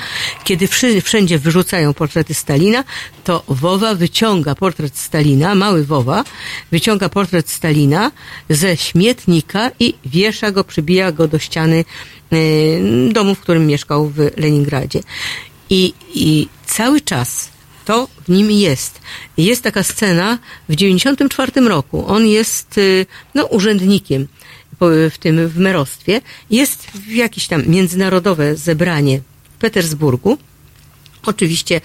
Kiedy 0.44 0.68
wszędzie 1.03 1.38
wyrzucają 1.38 1.94
portrety 1.94 2.34
Stalina, 2.34 2.84
to 3.24 3.42
Wowa 3.48 3.94
wyciąga 3.94 4.55
portret 4.55 4.98
Stalina, 4.98 5.55
mały 5.55 5.84
Wowa, 5.84 6.24
wyciąga 6.70 7.09
portret 7.09 7.51
Stalina 7.51 8.11
ze 8.51 8.76
śmietnika 8.76 9.70
i 9.80 9.94
wiesza 10.07 10.51
go, 10.51 10.64
przybija 10.64 11.12
go 11.12 11.28
do 11.28 11.38
ściany 11.38 11.84
y, 12.32 13.11
domu, 13.12 13.34
w 13.34 13.40
którym 13.40 13.66
mieszkał 13.66 14.09
w 14.09 14.30
Leningradzie. 14.36 15.01
I, 15.70 15.94
i 16.14 16.48
cały 16.66 17.01
czas 17.01 17.48
to 17.91 18.09
w 18.24 18.28
nim 18.28 18.51
jest. 18.51 19.01
Jest 19.36 19.62
taka 19.62 19.82
scena 19.82 20.38
w 20.68 20.74
94 20.76 21.68
roku. 21.68 22.07
On 22.07 22.26
jest 22.26 22.78
y, 22.78 23.07
no, 23.34 23.45
urzędnikiem 23.45 24.28
w 25.11 25.14
tym 25.20 25.49
w 25.49 25.59
merostwie. 25.59 26.20
Jest 26.51 26.86
jakieś 27.09 27.47
tam 27.47 27.66
międzynarodowe 27.66 28.57
zebranie 28.57 29.20
w 29.55 29.59
Petersburgu. 29.59 30.38
Oczywiście 31.26 31.80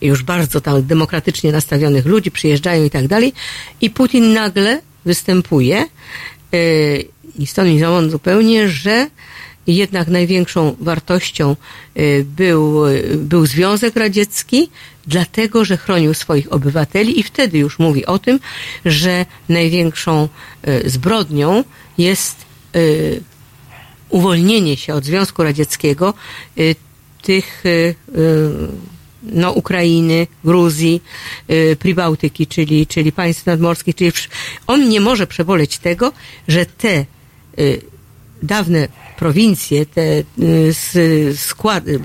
już 0.00 0.22
bardzo 0.22 0.60
tam 0.60 0.86
demokratycznie 0.86 1.52
nastawionych 1.52 2.06
ludzi 2.06 2.30
przyjeżdżają 2.30 2.84
i 2.84 2.90
tak 2.90 3.08
dalej. 3.08 3.32
I 3.80 3.90
Putin 3.90 4.32
nagle 4.32 4.80
występuje 5.04 5.86
yy, 6.52 7.04
i 7.38 7.46
stąd 7.46 7.80
załącz 7.80 8.10
zupełnie, 8.10 8.68
że 8.68 9.10
jednak 9.76 10.08
największą 10.08 10.76
wartością 10.80 11.56
y, 11.96 12.26
był, 12.36 12.86
y, 12.86 13.16
był 13.16 13.46
Związek 13.46 13.96
Radziecki, 13.96 14.70
dlatego, 15.06 15.64
że 15.64 15.76
chronił 15.76 16.14
swoich 16.14 16.52
obywateli 16.52 17.20
i 17.20 17.22
wtedy 17.22 17.58
już 17.58 17.78
mówi 17.78 18.06
o 18.06 18.18
tym, 18.18 18.40
że 18.84 19.26
największą 19.48 20.28
y, 20.68 20.90
zbrodnią 20.90 21.64
jest 21.98 22.50
uwolnienie 24.08 24.76
się 24.76 24.94
od 24.94 25.04
Związku 25.04 25.42
Radzieckiego 25.42 26.14
tych 27.22 27.64
no, 29.22 29.52
Ukrainy, 29.52 30.26
Gruzji, 30.44 31.02
Pribałtyki, 31.78 32.46
czyli, 32.46 32.86
czyli 32.86 33.12
państw 33.12 33.46
nadmorskich, 33.46 33.94
czyli 33.94 34.12
on 34.66 34.88
nie 34.88 35.00
może 35.00 35.26
przeboleć 35.26 35.78
tego, 35.78 36.12
że 36.48 36.66
te 36.66 37.04
dawne 38.42 38.88
prowincje, 39.20 39.86
te 39.86 40.24
y, 40.38 41.36
składy, 41.36 42.00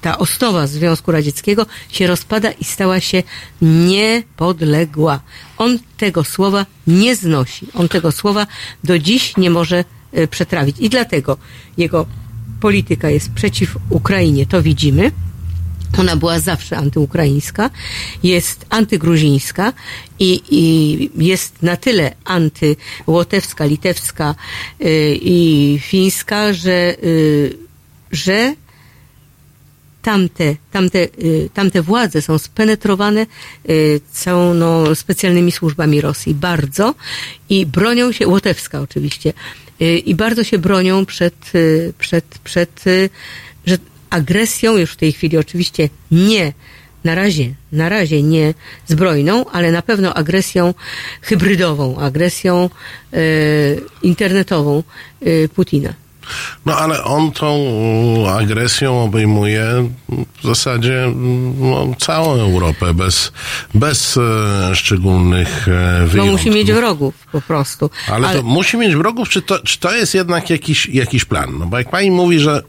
ta 0.00 0.18
osnowa 0.18 0.66
Związku 0.66 1.12
Radzieckiego 1.12 1.66
się 1.88 2.06
rozpada 2.06 2.50
i 2.50 2.64
stała 2.64 3.00
się 3.00 3.22
niepodległa. 3.62 5.20
On 5.58 5.78
tego 5.96 6.24
słowa 6.24 6.66
nie 6.86 7.16
znosi. 7.16 7.66
On 7.74 7.88
tego 7.88 8.12
słowa 8.12 8.46
do 8.84 8.98
dziś 8.98 9.36
nie 9.36 9.50
może 9.50 9.84
y, 10.18 10.28
przetrawić. 10.28 10.76
I 10.80 10.88
dlatego 10.90 11.36
jego 11.76 12.06
polityka 12.60 13.10
jest 13.10 13.32
przeciw 13.32 13.76
Ukrainie. 13.90 14.46
To 14.46 14.62
widzimy. 14.62 15.12
Ona 15.98 16.16
była 16.16 16.40
zawsze 16.40 16.76
antyukraińska, 16.76 17.70
jest 18.22 18.66
antygruzińska 18.70 19.72
i, 20.18 20.42
i 20.50 21.10
jest 21.26 21.62
na 21.62 21.76
tyle 21.76 22.14
antyłotewska, 22.24 23.64
litewska 23.64 24.34
y, 24.80 25.18
i 25.22 25.78
fińska, 25.82 26.52
że, 26.52 26.96
y, 27.04 27.56
że 28.12 28.54
tamte, 30.06 30.56
tamte, 30.70 30.98
y, 30.98 31.50
tamte 31.54 31.82
władze 31.82 32.22
są 32.22 32.38
spenetrowane 32.38 33.26
y, 33.68 34.00
całą 34.12 34.54
no, 34.54 34.94
specjalnymi 34.94 35.52
służbami 35.52 36.00
Rosji. 36.00 36.34
Bardzo. 36.34 36.94
I 37.48 37.66
bronią 37.66 38.12
się, 38.12 38.28
łotewska 38.28 38.80
oczywiście, 38.80 39.32
y, 39.82 39.98
i 39.98 40.14
bardzo 40.14 40.44
się 40.44 40.58
bronią 40.58 41.06
przed, 41.06 41.54
y, 41.54 41.92
przed, 41.98 42.24
przed 42.44 42.86
y, 42.86 43.10
agresją, 44.10 44.76
już 44.76 44.92
w 44.92 44.96
tej 44.96 45.12
chwili 45.12 45.38
oczywiście 45.38 45.88
nie 46.10 46.52
na 47.04 47.14
razie, 47.14 47.54
na 47.72 47.88
razie 47.88 48.22
nie 48.22 48.54
zbrojną, 48.86 49.44
ale 49.52 49.72
na 49.72 49.82
pewno 49.82 50.14
agresją 50.14 50.74
hybrydową, 51.22 51.98
agresją 51.98 52.70
e, 53.12 53.18
internetową 54.02 54.82
e, 55.22 55.48
Putina. 55.48 55.94
No 56.66 56.78
ale 56.78 57.04
on 57.04 57.32
tą 57.32 57.50
agresją 58.28 59.02
obejmuje 59.02 59.64
w 60.46 60.48
zasadzie 60.48 61.12
no, 61.60 61.94
całą 61.98 62.40
Europę 62.40 62.94
bez, 62.94 63.32
bez 63.74 64.16
e, 64.16 64.76
szczególnych 64.76 65.68
e, 65.68 66.00
Bo 66.02 66.08
wyjątków. 66.08 66.32
musi 66.46 66.50
mieć 66.58 66.72
wrogów 66.72 67.14
po 67.32 67.40
prostu. 67.40 67.90
Ale 68.10 68.34
to 68.34 68.42
musi 68.42 68.76
mieć 68.76 68.94
wrogów, 68.96 69.28
czy 69.28 69.42
to, 69.42 69.58
czy 69.58 69.78
to 69.78 69.92
jest 69.92 70.14
jednak 70.14 70.50
jakiś, 70.50 70.86
jakiś 70.86 71.24
plan? 71.24 71.58
No 71.58 71.66
bo 71.66 71.78
jak 71.78 71.90
pani 71.90 72.10
mówi, 72.10 72.38
że 72.38 72.62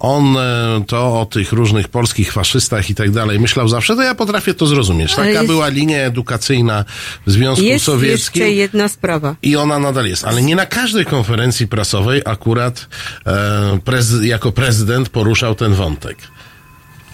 on 0.00 0.36
e, 0.36 0.84
to 0.86 1.20
o 1.20 1.26
tych 1.26 1.52
różnych 1.52 1.88
polskich 1.88 2.32
faszystach 2.32 2.90
i 2.90 2.94
tak 2.94 3.10
dalej 3.10 3.40
myślał 3.40 3.68
zawsze, 3.68 3.96
to 3.96 4.02
ja 4.02 4.14
potrafię 4.14 4.54
to 4.54 4.66
zrozumieć. 4.66 5.14
Ale 5.14 5.26
Taka 5.26 5.30
jest- 5.42 5.46
była 5.46 5.68
linia 5.68 5.98
edukacyjna 5.98 6.84
w 7.26 7.30
Związku 7.32 7.64
jest 7.64 7.84
Sowieckim. 7.84 8.42
jeszcze 8.42 8.54
jedna 8.54 8.88
sprawa. 8.88 9.36
I 9.42 9.56
ona 9.56 9.78
nadal 9.78 10.06
jest, 10.06 10.24
ale 10.24 10.42
nie 10.42 10.56
na 10.56 10.66
każdej 10.66 11.04
konferencji 11.06 11.68
prasowej 11.68 12.22
akurat 12.24 12.86
e, 13.26 13.78
prez, 13.84 14.12
jako 14.22 14.52
prezydent 14.52 15.08
poruszał 15.08 15.54
ten 15.54 15.74
wątek. 15.74 16.16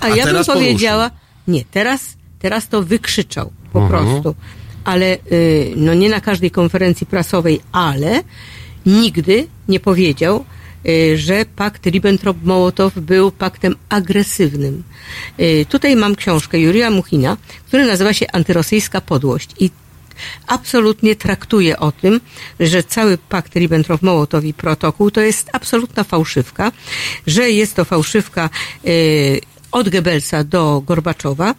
A, 0.01 0.05
A 0.05 0.09
ja 0.17 0.25
bym 0.27 0.45
powiedziała, 0.45 1.11
nie, 1.49 1.65
teraz, 1.71 2.01
teraz 2.39 2.69
to 2.69 2.83
wykrzyczał 2.83 3.53
po 3.73 3.81
Mhm. 3.83 4.05
prostu. 4.05 4.35
Ale 4.85 5.19
y, 5.33 5.73
no 5.77 5.95
nie 5.95 6.09
na 6.09 6.21
każdej 6.21 6.51
konferencji 6.51 7.07
prasowej, 7.07 7.61
ale 7.73 8.23
nigdy 8.87 9.47
nie 9.69 9.81
powiedział, 9.81 10.45
y, 10.89 11.19
że 11.19 11.45
pakt 11.57 11.87
Ribbentrop-Mołotow 11.87 12.91
był 13.01 13.31
paktem 13.33 13.77
agresywnym. 13.89 14.83
Y, 15.41 15.67
tutaj 15.69 15.97
mam 15.97 16.17
książkę 16.17 16.59
Jurija 16.59 16.91
Muchina, 16.91 17.37
która 17.67 17.87
nazywa 17.87 18.13
się 18.13 18.27
Antyrosyjska 18.33 19.01
podłość 19.01 19.51
i 19.59 19.71
absolutnie 20.47 21.17
traktuje 21.17 21.79
o 21.79 21.93
tym, 21.93 22.21
że 22.61 22.83
cały 22.83 23.19
pakt 23.19 23.55
Ribbentrop-Mołotow 23.57 24.45
i 24.45 24.55
protokół 24.55 25.11
to 25.11 25.21
jest 25.21 25.51
absolutna 25.53 26.05
fałszywka, 26.05 26.73
że 27.27 27.51
jest 27.51 27.75
to 27.77 27.85
fałszywka 27.85 28.51
y, 28.87 29.41
od 29.73 29.89
Goebbelsa 29.89 30.45
do 30.45 30.83
Gorbaczowa 30.87 31.55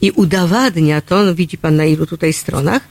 i 0.00 0.10
udowadnia 0.10 1.00
to, 1.00 1.24
no 1.24 1.34
widzi 1.34 1.58
pan 1.58 1.76
na 1.76 1.84
ilu 1.84 2.06
tutaj 2.06 2.32
stronach, 2.32 2.82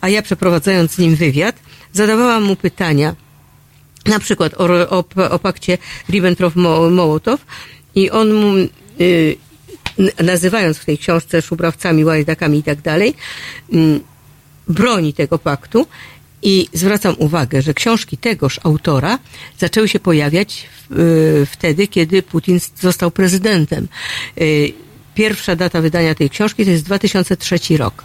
a 0.00 0.08
ja 0.08 0.22
przeprowadzając 0.22 0.92
z 0.92 0.98
nim 0.98 1.16
wywiad, 1.16 1.56
zadawałam 1.92 2.42
mu 2.42 2.56
pytania, 2.56 3.14
na 4.06 4.18
przykład 4.18 4.54
o, 4.54 4.64
o, 4.90 5.04
o 5.30 5.38
pakcie 5.38 5.78
Ribbentrop-Mołotow 6.10 7.38
i 7.94 8.10
on 8.10 8.34
mu, 8.34 8.54
y, 9.00 9.36
nazywając 10.22 10.78
w 10.78 10.84
tej 10.84 10.98
książce 10.98 11.42
szubrawcami, 11.42 12.04
łajdakami 12.04 12.58
i 12.58 12.62
tak 12.62 12.80
dalej, 12.80 13.14
mm, 13.72 14.00
broni 14.68 15.14
tego 15.14 15.38
paktu 15.38 15.86
i 16.44 16.68
zwracam 16.72 17.14
uwagę, 17.18 17.62
że 17.62 17.74
książki 17.74 18.16
tegoż 18.16 18.60
autora 18.62 19.18
zaczęły 19.58 19.88
się 19.88 20.00
pojawiać 20.00 20.66
y, 20.90 21.46
wtedy, 21.50 21.88
kiedy 21.88 22.22
Putin 22.22 22.60
został 22.80 23.10
prezydentem. 23.10 23.88
Y, 24.40 24.72
pierwsza 25.14 25.56
data 25.56 25.80
wydania 25.80 26.14
tej 26.14 26.30
książki 26.30 26.64
to 26.64 26.70
jest 26.70 26.84
2003 26.84 27.76
rok. 27.76 28.04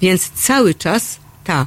Więc 0.00 0.30
cały 0.30 0.74
czas 0.74 1.18
ta 1.44 1.66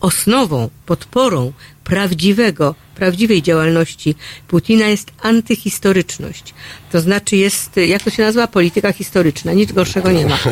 osnową, 0.00 0.70
podporą 0.86 1.52
prawdziwego, 1.86 2.74
prawdziwej 2.94 3.42
działalności 3.42 4.14
Putina 4.48 4.86
jest 4.86 5.12
antyhistoryczność. 5.22 6.54
To 6.92 7.00
znaczy 7.00 7.36
jest, 7.36 7.76
jak 7.76 8.02
to 8.02 8.10
się 8.10 8.22
nazywa, 8.22 8.46
polityka 8.46 8.92
historyczna. 8.92 9.52
Nic 9.52 9.72
gorszego 9.72 10.12
nie 10.12 10.26
ma. 10.26 10.38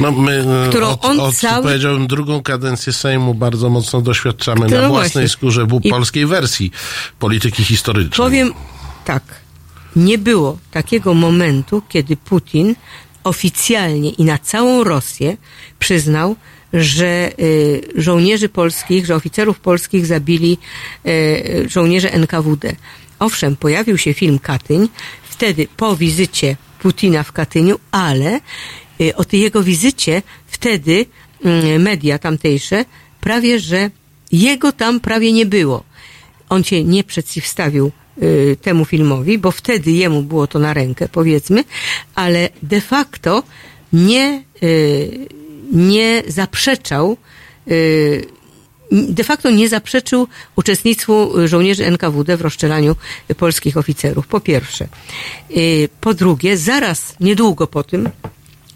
No 0.00 0.12
my 0.12 0.44
e, 0.66 0.68
Którą 0.68 0.88
od, 0.88 1.04
on 1.04 1.20
od 1.20 1.36
cały- 1.36 1.62
powiedziałbym, 1.62 2.06
drugą 2.06 2.42
kadencję 2.42 2.92
Sejmu 2.92 3.34
bardzo 3.34 3.70
mocno 3.70 4.00
doświadczamy 4.00 4.66
na 4.66 4.82
no 4.82 4.88
własnej 4.88 5.12
właśnie. 5.12 5.28
skórze 5.28 5.66
w 5.66 5.80
I- 5.82 5.90
polskiej 5.90 6.26
wersji 6.26 6.70
polityki 7.18 7.64
historycznej. 7.64 8.16
Powiem 8.16 8.52
tak. 9.04 9.22
Nie 9.96 10.18
było 10.18 10.58
takiego 10.70 11.14
momentu, 11.14 11.82
kiedy 11.88 12.16
Putin 12.16 12.74
oficjalnie 13.24 14.10
i 14.10 14.24
na 14.24 14.38
całą 14.38 14.84
Rosję 14.84 15.36
przyznał, 15.78 16.36
że 16.74 17.32
y, 17.40 17.82
żołnierzy 17.94 18.48
polskich, 18.48 19.06
że 19.06 19.14
oficerów 19.14 19.60
polskich 19.60 20.06
zabili 20.06 20.58
y, 21.06 21.68
żołnierze 21.68 22.12
NKWD. 22.12 22.76
Owszem, 23.18 23.56
pojawił 23.56 23.98
się 23.98 24.14
film 24.14 24.38
Katyń, 24.38 24.88
wtedy 25.22 25.66
po 25.76 25.96
wizycie 25.96 26.56
Putina 26.78 27.22
w 27.22 27.32
Katyniu, 27.32 27.78
ale 27.90 28.40
y, 29.00 29.16
o 29.16 29.24
tej 29.24 29.40
jego 29.40 29.62
wizycie 29.62 30.22
wtedy 30.46 31.06
y, 31.74 31.78
media 31.78 32.18
tamtejsze 32.18 32.84
prawie, 33.20 33.60
że 33.60 33.90
jego 34.32 34.72
tam 34.72 35.00
prawie 35.00 35.32
nie 35.32 35.46
było 35.46 35.84
on 36.48 36.64
się 36.64 36.84
nie 36.84 37.04
przeciwstawił 37.04 37.90
temu 38.62 38.84
filmowi, 38.84 39.38
bo 39.38 39.50
wtedy 39.50 39.90
jemu 39.90 40.22
było 40.22 40.46
to 40.46 40.58
na 40.58 40.74
rękę, 40.74 41.08
powiedzmy, 41.08 41.64
ale 42.14 42.48
de 42.62 42.80
facto 42.80 43.42
nie, 43.92 44.42
nie 45.74 46.22
zaprzeczał, 46.26 47.16
y, 47.70 48.26
de 48.92 49.24
facto 49.24 49.50
nie 49.50 49.68
zaprzeczył 49.68 50.28
uczestnictwu 50.56 51.32
żołnierzy 51.44 51.86
NKWD 51.86 52.36
w 52.36 52.40
rozstrzelaniu 52.40 52.96
polskich 53.36 53.76
oficerów, 53.76 54.26
po 54.26 54.40
pierwsze. 54.40 54.88
Y, 55.56 55.88
Po 56.00 56.14
drugie, 56.14 56.56
zaraz, 56.56 57.14
niedługo 57.20 57.66
po 57.66 57.82
tym, 57.82 58.10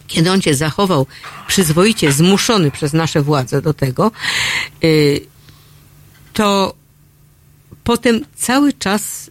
kiedy 0.06 0.30
on 0.30 0.42
się 0.42 0.54
zachował 0.54 1.06
przyzwoicie, 1.46 2.12
zmuszony 2.12 2.70
przez 2.70 2.92
nasze 2.92 3.22
władze 3.22 3.62
do 3.62 3.74
tego, 3.74 4.10
y, 4.84 5.20
to 6.32 6.74
potem 7.84 8.24
cały 8.36 8.72
czas 8.72 9.30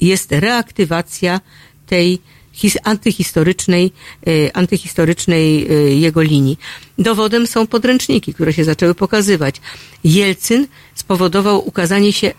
jest 0.00 0.32
reaktywacja 0.32 1.40
tej 1.86 2.20
his, 2.52 2.78
antyhistorycznej, 2.84 3.92
e, 4.26 4.56
antyhistorycznej 4.56 5.66
e, 5.70 5.74
jego 5.94 6.22
linii. 6.22 6.58
Dowodem 6.98 7.46
są 7.46 7.66
podręczniki, 7.66 8.34
które 8.34 8.52
się 8.52 8.64
zaczęły 8.64 8.94
pokazywać. 8.94 9.60
Jelcyn 10.04 10.66
spowodował 10.94 11.68
ukazanie 11.68 12.12
się 12.12 12.32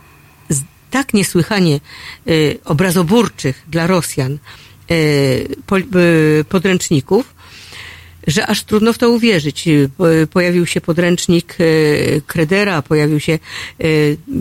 tak 0.92 1.14
niesłychanie 1.14 1.76
e, 1.76 2.32
obrazoburczych 2.66 3.64
dla 3.68 3.88
Rosjan 3.88 4.38
po, 5.66 5.76
podręczników, 6.50 7.34
że 8.28 8.48
aż 8.48 8.64
trudno 8.64 8.94
w 8.94 8.98
to 8.98 9.10
uwierzyć. 9.10 9.66
Po- 9.98 10.04
Pojawił 10.32 10.66
się 10.66 10.82
podręcznik 10.82 11.56
e, 11.60 12.22
Kredera, 12.22 12.82
pojawił 12.82 13.20
się, 13.20 13.34
e, 13.34 13.86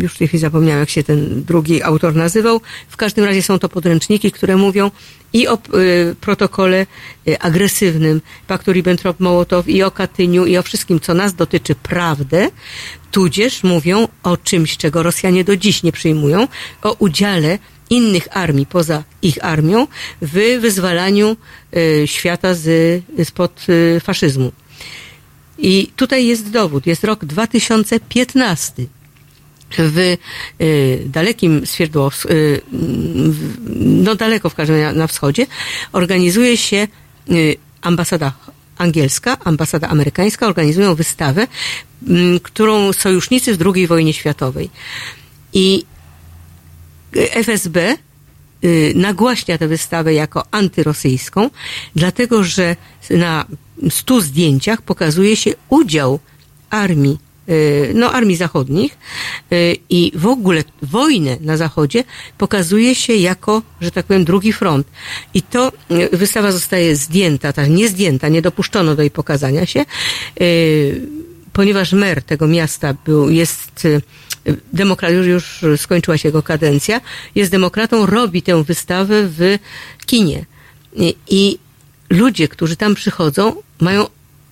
już 0.03 0.15
w 0.15 0.19
tej 0.19 0.29
chwili 0.29 0.41
zapomniałem, 0.41 0.81
jak 0.81 0.91
się 0.91 1.03
ten 1.03 1.45
drugi 1.45 1.83
autor 1.83 2.15
nazywał. 2.17 2.61
W 2.89 2.97
każdym 2.97 3.25
razie 3.25 3.43
są 3.43 3.59
to 3.59 3.69
podręczniki, 3.69 4.33
które 4.33 4.57
mówią 4.57 4.91
i 5.33 5.49
o 5.49 5.59
protokole 6.21 6.87
agresywnym 7.41 8.21
paktu 8.47 8.73
Ribbentrop-Mołotow, 8.73 9.69
i 9.69 9.83
o 9.83 9.91
Katyniu, 9.91 10.47
i 10.47 10.57
o 10.57 10.63
wszystkim, 10.63 11.01
co 11.01 11.15
nas 11.15 11.35
dotyczy, 11.35 11.75
prawdę, 11.75 12.49
tudzież 13.11 13.63
mówią 13.63 14.09
o 14.23 14.37
czymś, 14.37 14.77
czego 14.77 15.03
Rosjanie 15.03 15.45
do 15.45 15.57
dziś 15.57 15.83
nie 15.83 15.93
przyjmują, 15.93 16.49
o 16.83 16.97
udziale 16.99 17.59
innych 17.91 18.29
armii 18.37 18.67
poza 18.67 19.03
ich 19.23 19.45
armią 19.45 19.87
w 20.23 20.59
wyzwalaniu 20.61 21.37
e, 22.03 22.07
świata 22.09 22.55
z, 22.55 23.03
spod 23.25 23.67
e, 23.97 24.01
faszyzmu. 24.01 24.53
I 25.59 25.91
tutaj 25.97 26.27
jest 26.27 26.51
dowód, 26.51 26.87
jest 26.87 27.05
rok 27.05 27.25
2015 27.25 28.73
w 29.79 29.99
y, 29.99 30.19
dalekim 31.07 31.67
Swierdłows, 31.67 32.27
w- 32.73 33.57
no 33.77 34.15
daleko 34.15 34.51
w 34.51 34.55
każdym 34.55 34.77
razie 34.77 34.99
na, 34.99 35.07
wschodzie, 35.07 35.47
organizuje 35.93 36.57
się 36.57 36.89
ambasada 37.83 38.33
angielska, 38.79 39.37
ambasada 39.45 39.89
amerykańska, 39.89 40.47
organizują 40.47 40.95
wystawę, 40.95 41.47
którą 42.43 42.93
sojusznicy 42.93 43.57
w 43.57 43.63
II 43.75 43.87
wojnie 43.87 44.13
światowej. 44.13 44.71
I 45.53 45.85
FSB 47.17 47.77
y, 48.65 48.93
nagłaśnia 48.97 49.59
tę 49.59 49.69
wystawę 49.69 50.15
jako 50.15 50.45
antyrosyjską, 50.51 51.51
dlatego 51.97 52.45
że 52.45 52.77
na 53.11 53.45
stu 53.91 54.21
zdjęciach 54.21 54.83
pokazuje 54.83 55.37
się 55.37 55.51
udział 55.69 56.19
armii, 56.71 57.19
y, 57.49 57.93
no 57.95 58.13
armii 58.13 58.37
zachodnich 58.37 58.99
y, 59.53 59.77
i 59.91 60.13
w 60.15 60.27
ogóle 60.27 60.65
wojnę 60.83 61.37
na 61.41 61.57
zachodzie 61.57 62.05
pokazuje 62.39 62.95
się 62.95 63.15
jako, 63.15 63.63
że 63.81 63.91
tak 63.91 64.07
powiem, 64.07 64.25
drugi 64.25 64.53
front. 64.53 64.87
I 65.35 65.43
to 65.43 65.73
wystawa 66.13 66.53
zostaje 66.53 66.97
zdjęta, 66.97 67.53
tak 67.53 67.71
nie 67.71 67.89
zdjęta, 67.89 68.29
nie 68.29 68.43
dopuszczono 68.43 68.97
do 68.97 69.03
jej 69.03 69.11
pokazania 69.11 69.67
się, 69.67 69.85
ponieważ 71.53 71.93
mer 71.93 72.23
tego 72.23 72.47
miasta 72.47 72.95
był, 73.05 73.31
jest 73.31 73.87
demokrat, 74.73 75.13
już, 75.13 75.65
skończyła 75.77 76.19
się 76.19 76.29
jego 76.29 76.43
kadencja, 76.43 77.01
jest 77.35 77.51
demokratą, 77.51 78.07
robi 78.07 78.43
tę 78.43 78.65
wystawę 78.65 79.15
w 79.27 79.59
kinie. 80.07 80.45
I, 80.93 81.15
i 81.29 81.59
ludzie, 82.11 82.49
którzy 82.49 82.77
tam 82.77 82.95
przychodzą, 82.95 83.63
mają 83.81 84.07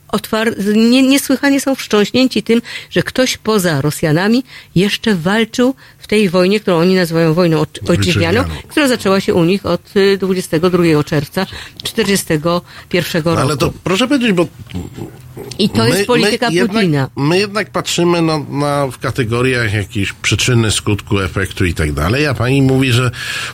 otwar- 0.08 0.76
nie, 0.76 1.02
niesłychanie 1.02 1.60
są 1.60 1.74
wstrząśnięci 1.74 2.42
tym, 2.42 2.62
że 2.90 3.02
ktoś 3.02 3.36
poza 3.36 3.80
Rosjanami 3.80 4.44
jeszcze 4.74 5.14
walczył 5.14 5.74
tej 6.08 6.28
wojnie, 6.28 6.60
którą 6.60 6.78
oni 6.78 6.94
nazywają 6.94 7.34
wojną 7.34 7.62
oj- 7.62 7.90
ojczyźnianą, 7.90 8.44
która 8.68 8.88
zaczęła 8.88 9.20
się 9.20 9.34
u 9.34 9.44
nich 9.44 9.66
od 9.66 9.96
y, 9.96 10.18
22 10.18 11.04
czerwca 11.04 11.46
1941 11.82 13.22
roku. 13.24 13.40
Ale 13.40 13.56
to 13.56 13.72
proszę 13.84 14.08
powiedzieć, 14.08 14.32
bo 14.32 14.46
I 15.58 15.70
to 15.70 15.86
jest 15.86 16.06
polityka 16.06 16.46
Putina. 16.46 16.80
Jednak, 16.82 17.10
my 17.16 17.38
jednak 17.38 17.70
patrzymy 17.70 18.22
na, 18.22 18.38
na, 18.38 18.86
w 18.86 18.98
kategoriach 18.98 19.74
jakiejś 19.74 20.12
przyczyny, 20.12 20.70
skutku, 20.70 21.20
efektu 21.20 21.64
i 21.64 21.74
tak 21.74 21.92
dalej, 21.92 22.26
a 22.26 22.34
pani 22.34 22.62
mówi, 22.62 22.92
że 22.92 23.10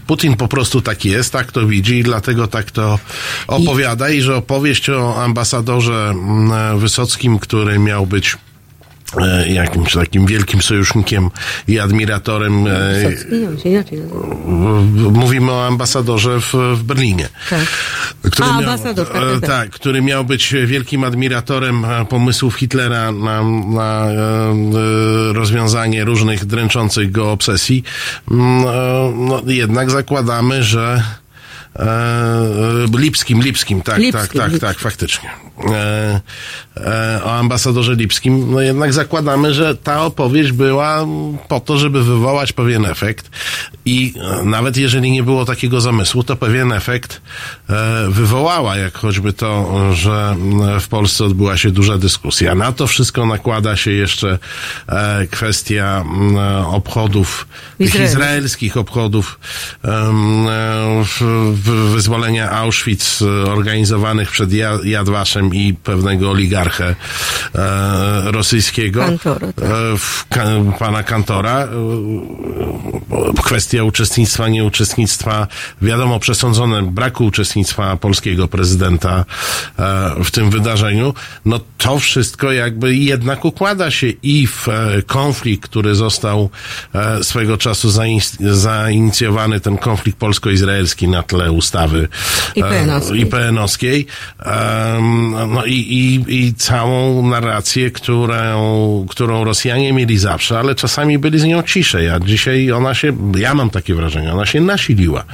Putin 0.07 0.37
po 0.37 0.49
prostu 0.49 0.81
tak 0.81 1.05
jest, 1.05 1.33
tak 1.33 1.53
to 1.53 1.67
widzi 1.67 1.99
i 1.99 2.03
dlatego 2.03 2.47
tak 2.47 2.71
to 2.71 2.99
opowiada 3.47 4.11
i, 4.11 4.21
że 4.21 4.37
opowieść 4.37 4.91
o 4.91 5.23
ambasadorze 5.23 6.11
mm, 6.11 6.79
Wysockim, 6.79 7.39
który 7.39 7.79
miał 7.79 8.07
być 8.07 8.37
jakimś 9.47 9.93
takim 9.93 10.27
wielkim 10.27 10.63
sojusznikiem 10.63 11.31
i 11.69 11.79
admiratorem 11.79 12.67
e, 12.67 13.61
się 13.63 13.69
inaczej 13.69 14.03
mówimy 15.13 15.53
o 15.53 15.67
ambasadorze 15.67 16.41
w, 16.41 16.55
w 16.75 16.83
Berlinie. 16.83 17.29
Tak. 17.51 17.67
Który 18.33 18.49
A, 18.49 18.53
miał, 18.53 18.59
ambasador, 18.59 19.09
tak, 19.09 19.17
e, 19.17 19.21
tak, 19.21 19.41
tak. 19.41 19.51
tak, 19.51 19.71
który 19.71 20.03
miał 20.03 20.25
być 20.25 20.55
wielkim 20.67 21.05
admiratorem 21.05 21.85
e, 21.85 22.05
pomysłów 22.05 22.55
Hitlera 22.55 23.13
na, 23.13 23.43
na 23.67 24.07
e, 24.07 24.13
e, 24.13 25.33
rozwiązanie 25.33 26.05
różnych 26.05 26.45
dręczących 26.45 27.11
go 27.11 27.33
obsesji. 27.33 27.85
Mm, 28.31 28.65
e, 28.67 28.95
No, 29.15 29.43
jednak 29.47 29.91
zakładamy, 29.91 30.63
że 30.63 30.85
E, 30.95 31.24
Lipskim, 32.99 33.43
Lipskim, 33.43 33.83
tak, 33.83 33.99
Lipskim, 33.99 34.21
tak, 34.21 34.33
tak, 34.33 34.53
Lipskim. 34.53 34.69
tak, 34.69 34.79
faktycznie. 34.79 35.31
E, 35.71 36.21
e, 36.77 37.21
o 37.25 37.33
ambasadorze 37.33 37.95
Lipskim, 37.95 38.51
no 38.51 38.61
jednak 38.61 38.93
zakładamy, 38.93 39.55
że 39.55 39.77
ta 39.77 40.05
opowieść 40.05 40.53
była 40.53 41.07
po 41.49 41.61
to, 41.61 41.79
żeby 41.79 42.05
wywołać 42.05 42.53
pewien 42.53 42.85
efekt 42.85 43.31
i 43.85 44.15
e, 44.41 44.45
nawet 44.45 44.77
jeżeli 44.77 45.11
nie 45.11 45.23
było 45.23 45.45
takiego 45.45 45.81
zamysłu, 45.81 46.25
to 46.25 46.37
pewien 46.37 46.73
efekt 46.73 47.21
e, 47.64 47.64
wywołała, 48.09 48.77
jak 48.77 48.95
choćby 48.99 49.33
to, 49.33 49.71
że 49.95 50.31
m, 50.31 50.81
w 50.81 50.89
Polsce 50.89 51.25
odbyła 51.25 51.57
się 51.57 51.71
duża 51.71 51.99
dyskusja. 51.99 52.55
Na 52.55 52.73
to 52.73 52.87
wszystko 52.87 53.27
nakłada 53.27 53.77
się 53.77 53.91
jeszcze 53.91 54.39
e, 54.89 55.27
kwestia 55.31 56.05
m, 56.07 56.37
obchodów, 56.67 57.47
tych 57.79 57.87
Izraelu. 57.89 58.09
izraelskich 58.13 58.77
obchodów 58.77 59.39
e, 59.85 60.13
wyzwolenia 61.95 62.51
Auschwitz 62.51 63.23
e, 63.23 63.51
organizowanych 63.53 64.31
przed 64.31 64.53
Ja- 64.53 64.79
Jadwaszem 64.85 65.55
i 65.55 65.75
pewnego 65.75 66.31
oligarchę 66.31 66.95
e, 67.55 68.33
rosyjskiego. 68.33 69.05
Tak. 69.25 69.43
E, 70.37 70.73
pana 70.79 71.03
Kantora. 71.03 71.59
E, 71.59 71.65
e, 71.65 73.43
kwestia 73.45 73.85
uczestnictwa, 73.85 74.49
nieuczestnictwa, 74.49 75.47
wiadomo, 75.83 76.19
przesądzone 76.21 76.83
braku 76.83 77.25
uczestnictwa 77.25 77.54
polskiego 78.01 78.49
prezydenta 78.49 79.25
e, 79.79 80.25
w 80.25 80.31
tym 80.31 80.51
wydarzeniu, 80.51 81.15
no 81.45 81.61
to 81.79 81.99
wszystko 81.99 82.53
jakby 82.53 82.97
jednak 82.97 83.45
układa 83.45 83.91
się 83.91 84.07
i 84.23 84.47
w 84.47 84.69
e, 84.69 85.03
konflikt, 85.07 85.65
który 85.71 85.95
został 85.95 86.51
e, 86.95 87.25
swego 87.25 87.57
czasu 87.57 87.89
zain- 87.89 88.53
zainicjowany, 88.53 89.61
ten 89.61 89.79
konflikt 89.79 90.19
polsko-izraelski 90.19 91.09
na 91.09 91.23
tle 91.23 91.53
ustawy 91.53 92.09
IPN-owskiej. 92.57 93.21
IPN-owskiej, 93.21 94.07
em, 94.39 95.31
no 95.53 95.65
i, 95.65 95.73
i, 95.73 96.25
i 96.47 96.55
całą 96.55 97.29
narrację, 97.29 97.91
którą, 97.91 99.07
którą 99.11 99.45
Rosjanie 99.45 99.93
mieli 99.93 100.19
zawsze, 100.19 100.59
ale 100.59 100.75
czasami 100.75 101.19
byli 101.19 101.39
z 101.39 101.45
nią 101.45 101.63
ciszej, 101.63 102.11
a 102.11 102.21
dzisiaj 102.21 102.73
ona 102.73 102.95
się, 102.95 103.13
ja 103.39 103.55
mam 103.55 103.71
takie 103.71 103.95
wrażenie, 103.95 104.33
ona 104.33 104.47
się 104.47 104.61
nasiliła. 104.61 105.25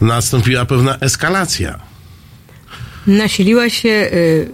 Nastąpiła 0.00 0.64
pewna 0.64 0.96
eskalacja. 1.00 1.61
Nasiliła 3.06 3.68
się 3.70 3.88
y, 3.88 4.50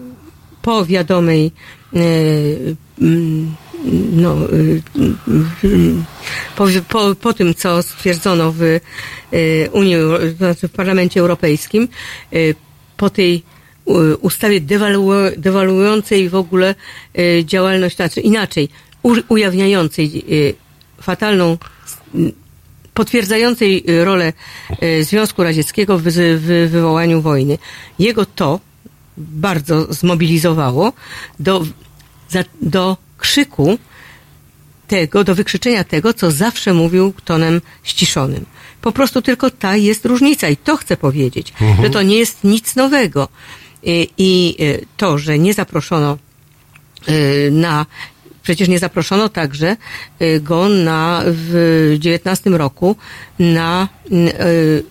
po 0.63 0.85
wiadomej 0.87 1.53
y, 1.97 2.77
mm, 3.01 3.55
no, 4.13 4.37
y, 4.53 4.83
y, 5.65 5.95
po, 6.57 6.67
po, 6.89 7.15
po 7.15 7.33
tym, 7.33 7.55
co 7.55 7.83
stwierdzono 7.83 8.55
w 8.57 8.81
Unii, 9.73 9.97
znaczy 10.37 10.69
w 10.69 10.73
Parlamencie 10.73 11.21
Europejskim, 11.21 11.89
po 12.97 13.11
tej 13.11 13.43
ustawie 14.21 14.61
dewalu- 14.61 15.37
dewaluującej 15.37 16.29
w 16.29 16.35
ogóle 16.35 16.75
działalność, 17.45 17.97
znaczy 17.97 18.21
inaczej, 18.21 18.69
ujawniającej 19.29 20.25
fatalną 21.01 21.59
potwierdzającej 22.99 23.85
y, 23.91 24.05
rolę 24.05 24.33
y, 24.83 25.05
Związku 25.05 25.43
Radzieckiego 25.43 25.99
w, 25.99 26.03
w 26.03 26.69
wywołaniu 26.71 27.21
wojny. 27.21 27.59
Jego 27.99 28.27
to 28.27 28.61
bardzo 29.17 29.93
zmobilizowało 29.93 30.93
do, 31.41 31.67
do 32.63 32.97
krzyku 33.19 33.79
tego, 34.89 35.25
do 35.25 35.35
wykrzyczenia 35.35 35.85
tego, 35.85 36.15
co 36.15 36.31
zawsze 36.31 36.75
mówił 36.75 37.13
tonem 37.25 37.61
ściszonym. 37.83 38.45
Po 38.83 38.93
prostu 38.93 39.23
tylko 39.23 39.51
ta 39.51 39.77
jest 39.77 40.05
różnica 40.05 40.49
i 40.49 40.57
to 40.57 40.77
chcę 40.77 40.97
powiedzieć, 40.97 41.53
że 41.83 41.91
to 41.91 42.03
nie 42.03 42.17
jest 42.17 42.45
nic 42.45 42.77
nowego. 42.77 43.29
I, 43.83 44.09
i 44.19 44.57
y, 44.61 44.87
to, 44.97 45.19
że 45.19 45.39
nie 45.39 45.55
zaproszono 45.55 46.19
y, 47.09 47.51
na 47.53 47.87
przecież 48.49 48.69
nie 48.69 48.79
zaproszono 48.79 49.29
także 49.29 49.77
y, 50.23 50.41
go 50.41 50.69
na 50.69 51.23
w 51.27 51.97
19 51.99 52.51
roku 52.51 52.97
na 53.39 53.89
y, 54.13 54.85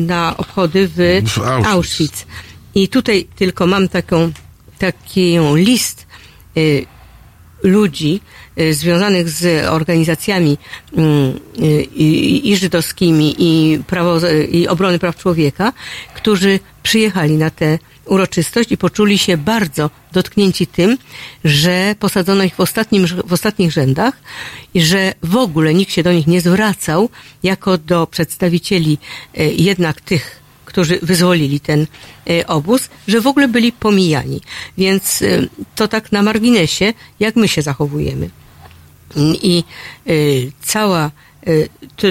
na 0.00 0.36
obchody 0.36 0.88
w, 0.88 1.22
W 1.24 1.38
Auschwitz. 1.38 1.66
Auschwitz. 1.66 2.26
I 2.74 2.88
tutaj 2.88 3.26
tylko 3.36 3.66
mam 3.66 3.88
taką 3.88 4.32
taki 4.78 5.38
list 5.54 6.06
y, 6.56 6.86
ludzi 7.62 8.20
związanych 8.70 9.30
z 9.30 9.66
organizacjami 9.66 10.58
mm, 10.96 11.40
i, 11.94 12.40
i 12.44 12.56
żydowskimi 12.56 13.34
i, 13.38 13.78
prawo, 13.86 14.20
i 14.50 14.68
obrony 14.68 14.98
praw 14.98 15.16
człowieka, 15.16 15.72
którzy 16.14 16.60
przyjechali 16.82 17.36
na 17.36 17.50
tę 17.50 17.78
uroczystość 18.06 18.72
i 18.72 18.76
poczuli 18.76 19.18
się 19.18 19.36
bardzo 19.36 19.90
dotknięci 20.12 20.66
tym, 20.66 20.98
że 21.44 21.94
posadzono 21.98 22.44
ich 22.44 22.54
w, 22.54 22.60
ostatnim, 22.60 23.06
w 23.06 23.32
ostatnich 23.32 23.72
rzędach 23.72 24.14
i 24.74 24.80
że 24.80 25.14
w 25.22 25.36
ogóle 25.36 25.74
nikt 25.74 25.92
się 25.92 26.02
do 26.02 26.12
nich 26.12 26.26
nie 26.26 26.40
zwracał 26.40 27.08
jako 27.42 27.78
do 27.78 28.06
przedstawicieli 28.06 28.98
y, 29.38 29.54
jednak 29.56 30.00
tych 30.00 30.44
którzy 30.64 30.98
wyzwolili 31.02 31.60
ten 31.60 31.86
y, 32.30 32.46
obóz, 32.46 32.88
że 33.08 33.20
w 33.20 33.26
ogóle 33.26 33.48
byli 33.48 33.72
pomijani. 33.72 34.40
Więc 34.78 35.22
y, 35.22 35.48
to 35.74 35.88
tak 35.88 36.12
na 36.12 36.22
marginesie, 36.22 36.92
jak 37.20 37.36
my 37.36 37.48
się 37.48 37.62
zachowujemy. 37.62 38.30
I 39.42 39.64
cała 40.62 41.10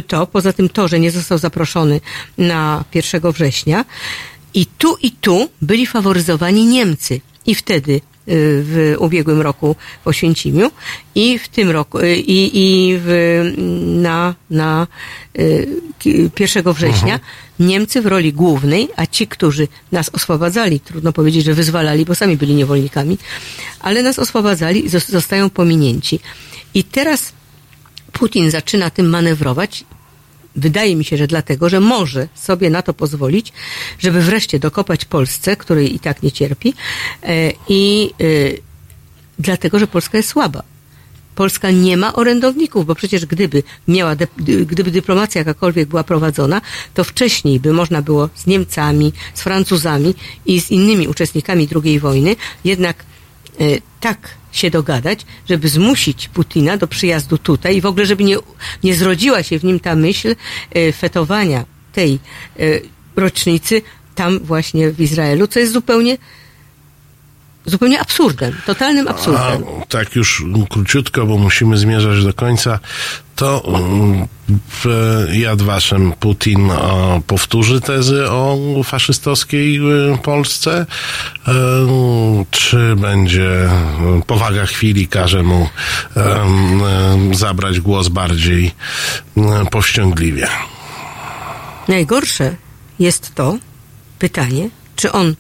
to, 0.08 0.28
poza 0.28 0.54
tym 0.54 0.70
to, 0.70 0.88
że 0.88 1.00
nie 1.00 1.12
został 1.12 1.38
zaproszony 1.38 2.02
na 2.38 2.84
1 2.94 3.32
września, 3.32 3.86
i 4.54 4.66
tu, 4.66 4.98
i 5.02 5.12
tu 5.12 5.50
byli 5.62 5.86
faworyzowani 5.88 6.66
Niemcy. 6.66 7.22
I 7.46 7.56
wtedy 7.56 7.92
y, 7.94 8.02
w 8.28 8.96
ubiegłym 9.00 9.42
roku 9.42 9.76
w 10.04 10.08
Oświęcimiu 10.08 10.72
i 11.16 11.40
w 11.40 11.48
tym 11.48 11.70
roku 11.70 12.00
y, 12.00 12.16
i, 12.18 12.52
i 12.60 12.96
w, 13.00 13.54
na, 14.02 14.36
na 14.50 14.88
y, 15.40 15.68
ki- 16.00 16.30
1 16.40 16.74
września 16.74 17.20
Niemcy 17.60 18.02
w 18.02 18.06
roli 18.06 18.34
głównej, 18.34 18.90
a 18.96 19.06
ci, 19.06 19.28
którzy 19.28 19.68
nas 19.92 20.10
oswobadzali, 20.14 20.80
trudno 20.80 21.14
powiedzieć, 21.14 21.46
że 21.46 21.54
wyzwalali, 21.54 22.06
bo 22.06 22.16
sami 22.16 22.38
byli 22.38 22.54
niewolnikami, 22.56 23.18
ale 23.80 24.04
nas 24.04 24.20
oswobadzali 24.20 24.86
i 24.86 24.90
zos- 24.90 25.12
zostają 25.12 25.50
pominięci. 25.50 26.20
I 26.74 26.84
teraz 26.84 27.34
Putin 28.12 28.52
zaczyna 28.52 28.90
tym 28.90 29.10
manewrować. 29.10 29.86
Wydaje 30.56 30.96
mi 30.96 31.06
się, 31.06 31.18
że 31.18 31.28
dlatego, 31.28 31.70
że 31.70 31.80
może 31.80 32.28
sobie 32.36 32.70
na 32.70 32.82
to 32.82 32.94
pozwolić, 32.94 33.54
żeby 34.00 34.22
wreszcie 34.22 34.60
dokopać 34.60 35.06
Polsce, 35.06 35.56
której 35.56 35.96
i 35.96 36.00
tak 36.00 36.24
nie 36.24 36.32
cierpi, 36.32 36.74
e, 37.24 37.52
i 37.70 38.12
e, 38.22 38.26
dlatego, 39.40 39.80
że 39.80 39.88
Polska 39.88 40.18
jest 40.18 40.30
słaba. 40.30 40.64
Polska 41.36 41.72
nie 41.72 41.98
ma 41.98 42.14
orędowników, 42.14 42.86
bo 42.86 42.96
przecież 42.96 43.26
gdyby 43.26 43.64
miała, 43.88 44.16
gdyby 44.66 44.92
dyplomacja 44.92 45.40
jakakolwiek 45.40 45.90
była 45.90 46.04
prowadzona, 46.04 46.62
to 46.94 47.04
wcześniej 47.04 47.60
by 47.60 47.74
można 47.74 48.02
było 48.02 48.30
z 48.36 48.48
Niemcami, 48.48 49.14
z 49.34 49.42
Francuzami 49.42 50.16
i 50.46 50.62
z 50.62 50.72
innymi 50.72 51.08
uczestnikami 51.08 51.68
II 51.84 52.00
wojny 52.00 52.36
jednak 52.64 53.06
tak 54.00 54.36
się 54.52 54.70
dogadać, 54.70 55.26
żeby 55.50 55.70
zmusić 55.70 56.28
Putina 56.28 56.78
do 56.78 56.88
przyjazdu 56.88 57.38
tutaj 57.38 57.76
i 57.76 57.82
w 57.82 57.86
ogóle, 57.86 58.06
żeby 58.06 58.24
nie, 58.24 58.38
nie 58.84 58.96
zrodziła 58.96 59.44
się 59.44 59.60
w 59.60 59.64
nim 59.64 59.80
ta 59.80 59.96
myśl 59.96 60.36
y, 60.76 60.94
fetowania 60.94 61.66
tej 61.94 62.20
y, 62.60 62.82
rocznicy 63.16 63.82
tam 64.16 64.40
właśnie 64.40 64.92
w 64.92 65.02
Izraelu, 65.02 65.48
co 65.48 65.60
jest 65.60 65.74
zupełnie 65.74 66.18
zupełnie 67.66 68.00
absurdem, 68.02 68.56
totalnym 68.66 69.08
A 69.08 69.12
absurdem. 69.12 69.64
tak 69.90 70.16
już 70.16 70.44
króciutko, 70.70 71.26
bo 71.26 71.38
musimy 71.38 71.78
zmierzać 71.78 72.24
do 72.24 72.34
końca, 72.34 72.80
to 73.36 73.64
mm, 73.68 74.28
w 74.70 74.86
Yad 75.32 75.62
Vashem 75.62 76.14
Putin 76.20 76.70
powtórzy 77.28 77.82
tezy 77.82 78.30
o 78.30 78.58
faszystowskiej 78.84 79.78
y, 80.14 80.18
Polsce, 80.24 80.86
E, 81.48 81.54
czy 82.52 82.96
będzie 82.96 83.64
e, 83.64 83.70
powaga 84.28 84.66
chwili 84.66 85.08
każe 85.08 85.44
mu 85.44 85.70
em, 86.16 87.36
zabrać 87.36 87.80
głos 87.80 88.08
bardziej 88.08 88.72
e, 89.38 89.66
powściągliwie. 89.72 90.48
Najgorsze 91.88 92.56
jest 93.00 93.36
to 93.36 93.58
pytanie, 94.20 94.70
czy 94.96 95.12
on 95.12 95.36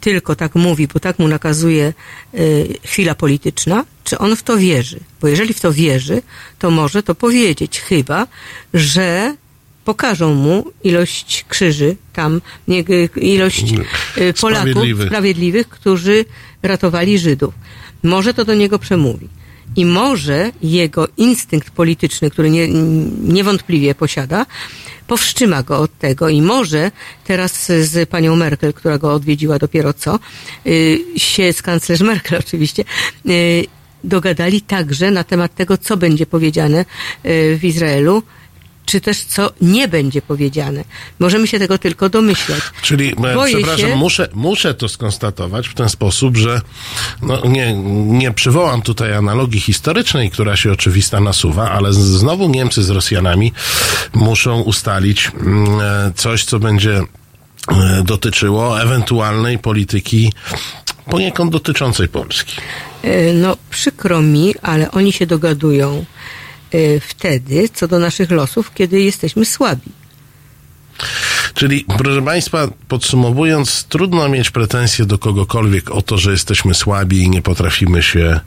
tylko 0.00 0.36
tak 0.36 0.54
mówi, 0.54 0.88
bo 0.88 1.00
tak 1.00 1.18
mu 1.18 1.28
nakazuje 1.28 1.92
y, 2.34 2.78
chwila 2.84 3.14
polityczna, 3.14 3.84
czy 4.04 4.18
on 4.18 4.36
w 4.36 4.42
to 4.42 4.56
wierzy. 4.56 5.00
Bo 5.20 5.28
jeżeli 5.28 5.54
w 5.54 5.60
to 5.60 5.72
wierzy, 5.72 6.22
to 6.58 6.70
może 6.70 7.02
to 7.02 7.14
powiedzieć, 7.14 7.80
chyba, 7.80 8.26
że 8.74 9.36
pokażą 9.84 10.34
mu 10.34 10.64
ilość 10.84 11.44
krzyży 11.48 11.96
tam, 12.12 12.40
nie, 12.68 12.80
y, 12.80 13.08
ilość 13.16 13.72
y, 14.18 14.34
Polaków 14.40 14.70
Sprawiedliwych. 14.70 15.06
sprawiedliwych, 15.06 15.68
którzy 15.68 16.24
ratowali 16.62 17.18
Żydów. 17.18 17.54
Może 18.02 18.34
to 18.34 18.44
do 18.44 18.54
niego 18.54 18.78
przemówi. 18.78 19.28
I 19.76 19.86
może 19.86 20.52
jego 20.62 21.08
instynkt 21.16 21.70
polityczny, 21.70 22.30
który 22.30 22.50
nie, 22.50 22.68
niewątpliwie 23.22 23.94
posiada, 23.94 24.46
powstrzyma 25.10 25.62
go 25.62 25.78
od 25.78 25.98
tego 25.98 26.28
i 26.28 26.42
może 26.42 26.90
teraz 27.24 27.66
z 27.66 28.08
panią 28.08 28.36
Merkel, 28.36 28.72
która 28.72 28.98
go 28.98 29.12
odwiedziła 29.12 29.58
dopiero 29.58 29.92
co, 29.92 30.18
y, 30.66 30.98
się 31.16 31.52
z 31.52 31.62
kanclerz 31.62 32.00
Merkel 32.00 32.38
oczywiście, 32.46 32.84
y, 33.28 33.64
dogadali 34.04 34.60
także 34.60 35.10
na 35.10 35.24
temat 35.24 35.54
tego, 35.54 35.78
co 35.78 35.96
będzie 35.96 36.26
powiedziane 36.26 36.80
y, 36.80 37.58
w 37.60 37.64
Izraelu, 37.64 38.22
czy 38.90 39.00
też 39.00 39.24
co 39.24 39.52
nie 39.60 39.88
będzie 39.88 40.22
powiedziane. 40.22 40.84
Możemy 41.18 41.46
się 41.46 41.58
tego 41.58 41.78
tylko 41.78 42.08
domyślać. 42.08 42.60
Czyli, 42.82 43.12
e, 43.12 43.34
Boję 43.34 43.56
przepraszam, 43.56 43.90
się- 43.90 43.96
muszę, 43.96 44.28
muszę 44.34 44.74
to 44.74 44.88
skonstatować 44.88 45.68
w 45.68 45.74
ten 45.74 45.88
sposób, 45.88 46.36
że 46.36 46.60
no, 47.22 47.42
nie, 47.44 47.74
nie 48.06 48.30
przywołam 48.32 48.82
tutaj 48.82 49.14
analogii 49.14 49.60
historycznej, 49.60 50.30
która 50.30 50.56
się 50.56 50.72
oczywista 50.72 51.20
nasuwa, 51.20 51.70
ale 51.70 51.92
znowu 51.92 52.48
Niemcy 52.48 52.82
z 52.82 52.90
Rosjanami 52.90 53.52
muszą 54.14 54.60
ustalić 54.60 55.30
mm, 55.40 55.80
e, 55.80 56.12
coś, 56.14 56.44
co 56.44 56.58
będzie 56.58 57.02
e, 57.68 58.02
dotyczyło 58.04 58.82
ewentualnej 58.82 59.58
polityki 59.58 60.32
poniekąd 61.10 61.52
dotyczącej 61.52 62.08
Polski. 62.08 62.56
No, 63.34 63.56
przykro 63.70 64.22
mi, 64.22 64.54
ale 64.62 64.90
oni 64.90 65.12
się 65.12 65.26
dogadują 65.26 66.04
wtedy, 67.00 67.68
co 67.68 67.88
do 67.88 67.98
naszych 67.98 68.30
losów, 68.30 68.74
kiedy 68.74 69.00
jesteśmy 69.00 69.44
słabi. 69.44 69.92
Czyli, 71.54 71.84
proszę 71.98 72.22
Państwa, 72.22 72.68
podsumowując, 72.88 73.84
trudno 73.84 74.28
mieć 74.28 74.50
pretensje 74.50 75.04
do 75.06 75.18
kogokolwiek 75.18 75.90
o 75.90 76.02
to, 76.02 76.18
że 76.18 76.30
jesteśmy 76.30 76.74
słabi 76.74 77.22
i 77.22 77.30
nie 77.30 77.42
potrafimy 77.42 78.02
się 78.02 78.40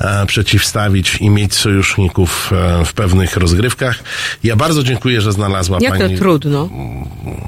e, 0.00 0.26
przeciwstawić 0.26 1.16
i 1.20 1.30
mieć 1.30 1.54
sojuszników 1.54 2.52
e, 2.52 2.84
w 2.84 2.92
pewnych 2.92 3.36
rozgrywkach. 3.36 3.98
Ja 4.44 4.56
bardzo 4.56 4.82
dziękuję, 4.82 5.20
że 5.20 5.32
znalazła 5.32 5.78
Jak 5.80 5.98
Pani. 5.98 6.14
to 6.14 6.18
trudno? 6.20 6.70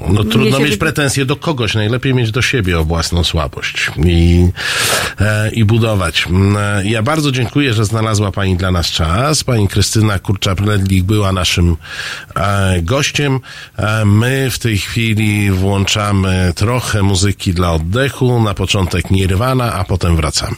No 0.09 0.23
trudno 0.23 0.59
mieć 0.59 0.77
pretensje 0.77 1.25
do 1.25 1.35
kogoś, 1.35 1.75
najlepiej 1.75 2.13
mieć 2.13 2.31
do 2.31 2.41
siebie 2.41 2.79
o 2.79 2.83
własną 2.83 3.23
słabość 3.23 3.91
i, 4.05 4.47
e, 5.19 5.49
i 5.51 5.65
budować. 5.65 6.27
Mm, 6.29 6.57
e, 6.57 6.85
Ja 6.85 7.03
bardzo 7.03 7.31
dziękuję, 7.31 7.73
że 7.73 7.85
znalazła 7.85 8.31
Pani 8.31 8.55
dla 8.57 8.71
nas 8.71 8.91
czas. 8.91 9.43
Pani 9.43 9.67
Krystyna 9.67 10.19
Kurczak-Ledlik 10.19 11.01
była 11.03 11.31
naszym 11.31 11.77
e, 12.35 12.81
gościem. 12.81 13.39
E, 13.77 14.05
my 14.05 14.47
w 14.51 14.59
tej 14.59 14.77
chwili 14.77 14.90
włączamy 15.51 16.53
trochę 16.55 17.03
muzyki 17.03 17.53
dla 17.53 17.71
oddechu. 17.71 18.41
Na 18.41 18.53
początek 18.53 19.11
Nirvana, 19.11 19.73
a 19.73 19.83
potem 19.83 20.15
wracamy. 20.15 20.57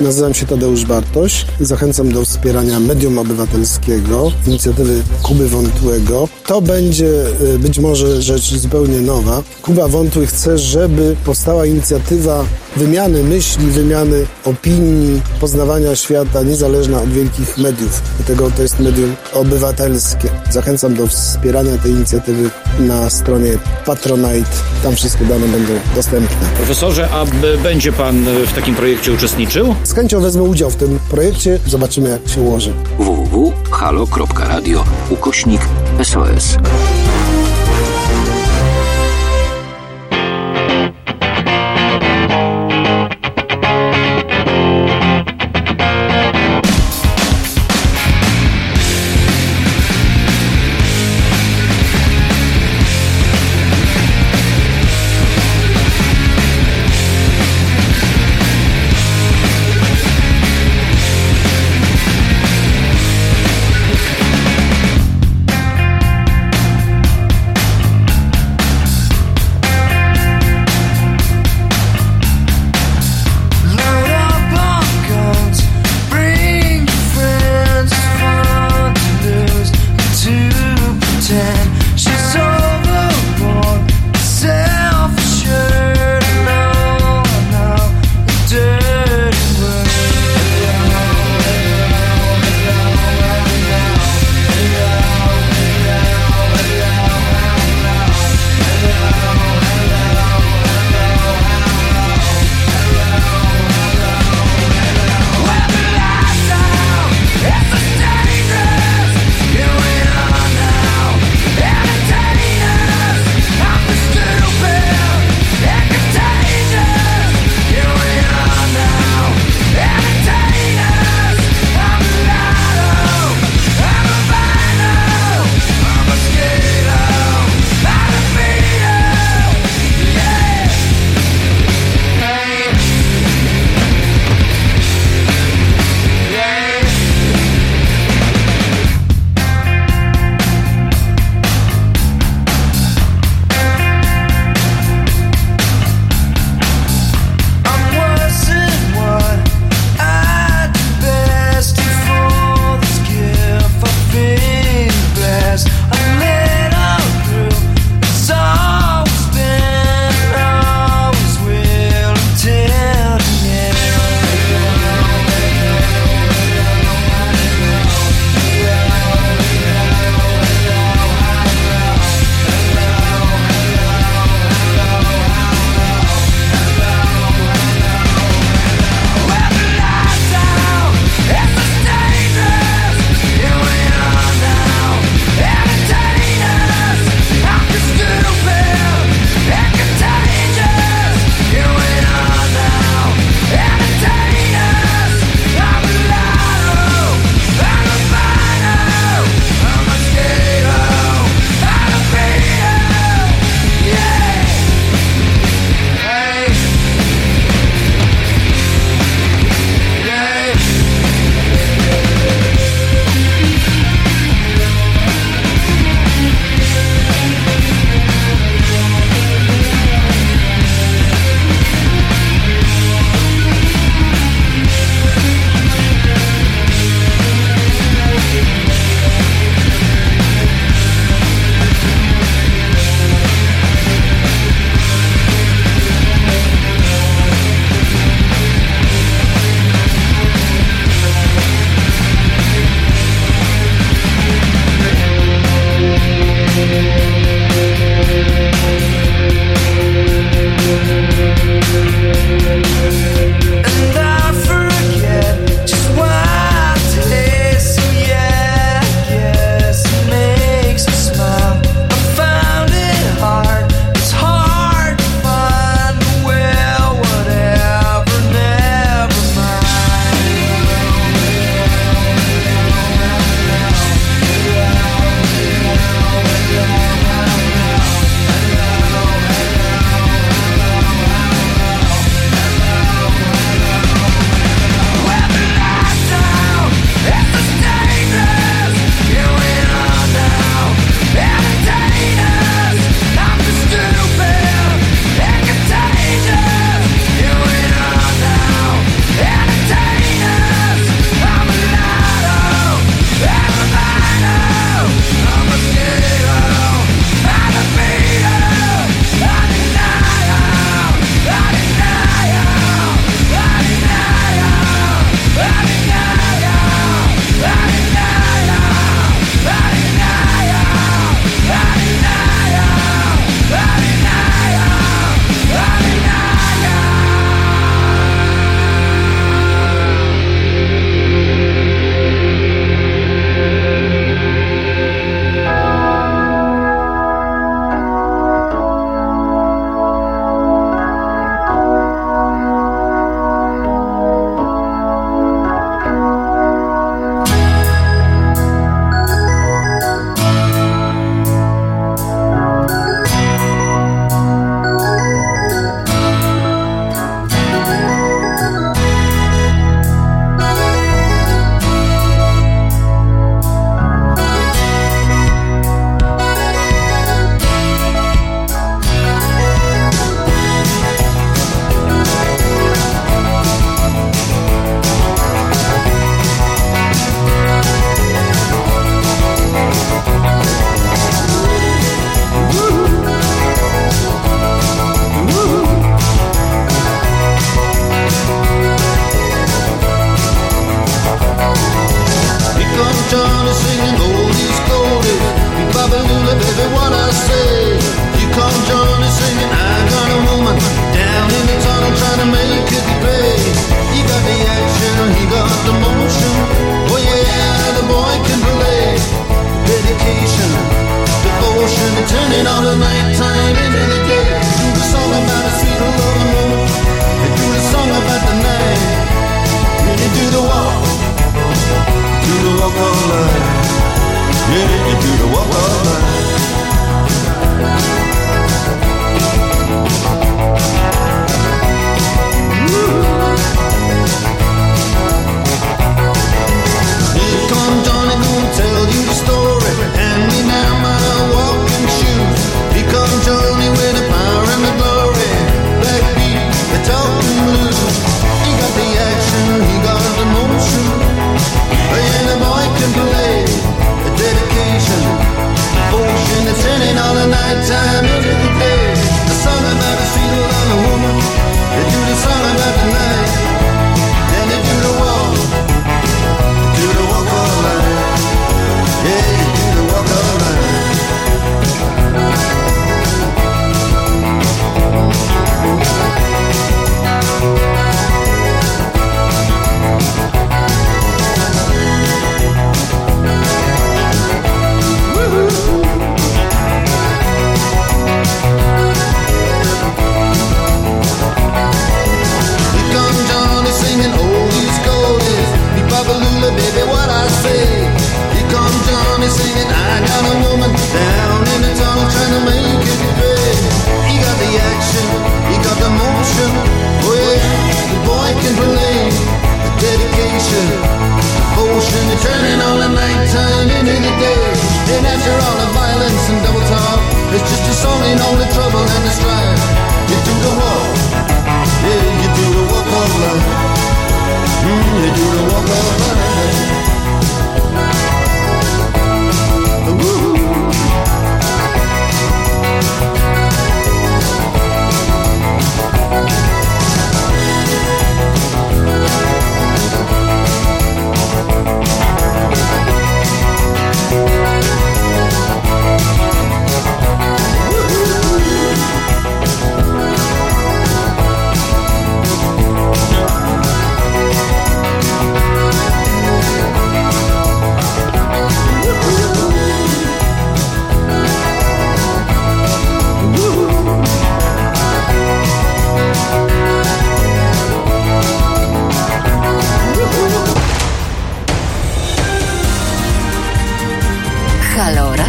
Nazywam 0.00 0.34
się 0.34 0.46
Tadeusz 0.46 0.84
Bartoś. 0.84 1.44
Zachęcam 1.60 2.12
do 2.12 2.24
wspierania 2.24 2.80
medium 2.80 3.18
obywatelskiego, 3.18 4.32
inicjatywy 4.46 5.02
Kuby 5.22 5.48
Wątłego. 5.48 6.28
To 6.46 6.60
będzie 6.60 7.24
y, 7.54 7.58
być 7.58 7.78
może 7.78 8.22
rzecz 8.22 8.54
zupełnie 8.54 9.00
nowa. 9.00 9.42
Kuba 9.62 9.88
Wątły 9.88 10.26
chce, 10.26 10.58
żeby 10.58 11.16
powstała 11.24 11.66
inicjatywa 11.66 12.44
wymiany 12.76 13.24
myśli, 13.24 13.66
wymiany 13.66 14.26
opinii, 14.44 15.20
poznawania 15.40 15.96
świata, 15.96 16.42
niezależna 16.42 17.02
od 17.02 17.08
wielkich 17.08 17.58
mediów. 17.58 18.02
Dlatego 18.16 18.50
to 18.50 18.62
jest 18.62 18.80
medium 18.80 19.14
obywatelskie. 19.32 20.28
Zachęcam 20.50 20.94
do 20.94 21.06
wspierania 21.06 21.78
tej 21.78 21.92
inicjatywy 21.92 22.50
na 22.80 23.10
stronie 23.10 23.58
Patronite. 23.86 24.50
Tam 24.82 24.96
wszystkie 24.96 25.24
dane 25.24 25.48
będą 25.48 25.72
dostępne. 25.94 26.48
Profesorze, 26.56 27.08
a 27.10 27.24
będzie 27.62 27.92
pan 27.92 28.24
w 28.46 28.54
takim 28.54 28.74
projekcie 28.74 29.12
uczestniczył? 29.12 29.74
Z 29.88 29.94
chęcią 29.94 30.20
wezmę 30.20 30.42
udział 30.42 30.70
w 30.70 30.76
tym 30.76 30.98
projekcie. 31.10 31.58
Zobaczymy, 31.66 32.08
jak 32.08 32.28
się 32.28 32.40
ułoży. 32.40 32.72
www.halo.radio 32.98 34.84
ukośnik 35.10 35.60
SOS. 36.02 36.56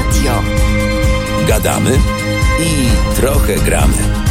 Radio. 0.09 0.43
Gadamy 1.47 1.99
i 2.59 2.89
trochę 3.15 3.55
gramy. 3.55 4.28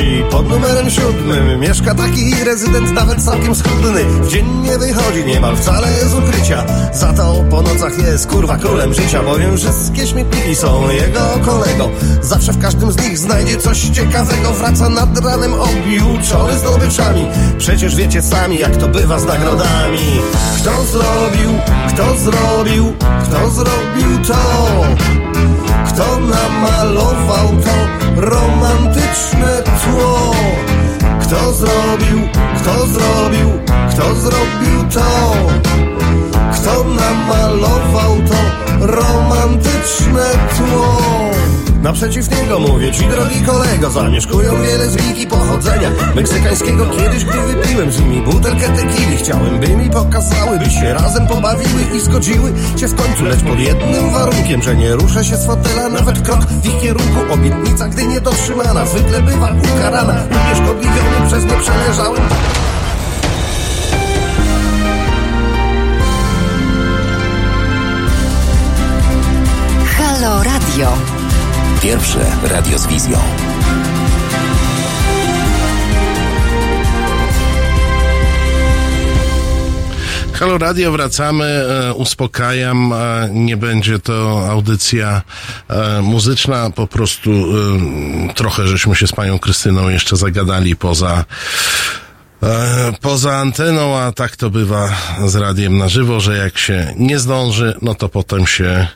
Ci, 0.00 0.24
pod 0.30 0.48
numerem 0.48 0.90
siódmym 0.90 1.60
Mieszka 1.60 1.94
taki 1.94 2.44
rezydent 2.44 2.92
nawet 2.92 3.24
całkiem 3.24 3.54
schudny. 3.54 4.04
W 4.04 4.28
dzień 4.28 4.46
nie 4.62 4.78
wychodzi 4.78 5.24
niemal 5.26 5.56
wcale 5.56 5.88
z 5.88 6.14
ukrycia. 6.14 6.64
Za 6.92 7.12
to 7.12 7.44
po 7.50 7.62
nocach 7.62 7.98
jest 7.98 8.26
kurwa 8.26 8.56
królem 8.56 8.94
życia 8.94 9.22
Bowiem 9.22 9.56
wszystkie 9.56 10.06
śmietniki 10.06 10.54
są 10.54 10.90
jego 10.90 11.20
kolego. 11.46 11.90
Zawsze 12.22 12.52
w 12.52 12.58
każdym 12.58 12.92
z 12.92 13.02
nich 13.02 13.18
znajdzie 13.18 13.56
coś 13.56 13.80
ciekawego. 13.80 14.52
Wraca 14.52 14.88
nad 14.88 15.24
ranem 15.24 15.54
obiuczony 15.54 16.58
zdobyczami 16.58 17.26
Przecież 17.58 17.96
wiecie 17.96 18.22
sami 18.22 18.58
jak 18.58 18.76
to 18.76 18.88
bywa 18.88 19.18
z 19.18 19.24
nagrodami. 19.24 20.20
Kto 20.56 20.84
zrobił, 20.84 21.50
kto 21.88 22.16
zrobił, 22.16 22.92
kto 23.24 23.50
zrobił 23.50 24.24
to 24.28 24.36
kto 26.00 26.20
namalował 26.20 27.48
to 27.64 27.76
romantyczne 28.20 29.62
tło? 29.62 30.34
Kto 31.20 31.52
zrobił, 31.52 32.28
kto 32.56 32.86
zrobił, 32.86 33.50
kto 33.90 34.14
zrobił 34.14 34.88
to? 34.94 35.34
Kto 36.54 36.84
namalował 36.84 38.16
to 38.28 38.40
romantyczne 38.86 40.24
tło? 40.56 41.39
Naprzeciw 41.82 42.40
niego 42.40 42.58
mówię 42.58 42.92
ci, 42.92 43.06
drogi 43.06 43.42
kolego, 43.46 43.90
zamieszkują 43.90 44.62
wiele 44.62 44.90
z 44.90 44.96
wiki 44.96 45.26
pochodzenia 45.26 45.90
meksykańskiego. 46.14 46.86
Kiedyś, 46.86 47.24
gdy 47.24 47.40
wypiłem 47.40 47.92
z 47.92 48.00
nimi 48.00 48.22
butelkę 48.22 48.68
tequili, 48.68 49.16
chciałem, 49.16 49.60
by 49.60 49.68
mi 49.68 49.90
pokazały, 49.90 50.58
by 50.58 50.70
się 50.70 50.94
razem 50.94 51.26
pobawiły 51.26 51.82
i 51.96 52.00
zgodziły 52.00 52.52
się 52.76 52.88
w 52.88 52.94
końcu, 52.94 53.24
lecz 53.24 53.42
pod 53.42 53.58
jednym 53.58 54.10
warunkiem, 54.10 54.62
że 54.62 54.76
nie 54.76 54.94
ruszę 54.94 55.24
się 55.24 55.36
z 55.36 55.46
fotela 55.46 55.88
nawet 55.88 56.22
krok 56.22 56.46
w 56.46 56.66
ich 56.66 56.80
kierunku. 56.80 57.32
Obietnica, 57.32 57.88
gdy 57.88 58.06
niedotrzymana, 58.06 58.86
zwykle 58.86 59.22
bywa 59.22 59.48
ukarana, 59.74 60.14
unieszkodliwiony 60.46 61.26
przez 61.26 61.44
nieprzeleżałym 61.44 62.22
Halo 69.96 70.42
Radio. 70.42 71.19
Pierwsze 71.82 72.26
radio 72.42 72.78
z 72.78 72.86
wizją. 72.86 73.18
Halo 80.32 80.58
Radio, 80.58 80.92
wracamy. 80.92 81.44
E, 81.44 81.94
uspokajam, 81.94 82.92
e, 82.92 83.28
nie 83.32 83.56
będzie 83.56 83.98
to 83.98 84.46
audycja 84.50 85.22
e, 85.68 86.02
muzyczna. 86.02 86.70
Po 86.70 86.86
prostu 86.86 87.30
trochę 88.34 88.68
żeśmy 88.68 88.96
się 88.96 89.06
z 89.06 89.12
panią 89.12 89.38
Krystyną 89.38 89.88
jeszcze 89.88 90.16
zagadali 90.16 90.76
poza 90.76 91.24
poza 93.00 93.36
anteną, 93.36 93.98
a 93.98 94.12
tak 94.12 94.36
to 94.36 94.50
bywa 94.50 94.88
z 95.26 95.34
radiem 95.34 95.78
na 95.78 95.88
żywo, 95.88 96.20
że 96.20 96.36
jak 96.36 96.58
się 96.58 96.94
nie 96.96 97.18
zdąży, 97.18 97.74
no 97.82 97.94
to 97.94 98.08
potem 98.08 98.46
się 98.46 98.86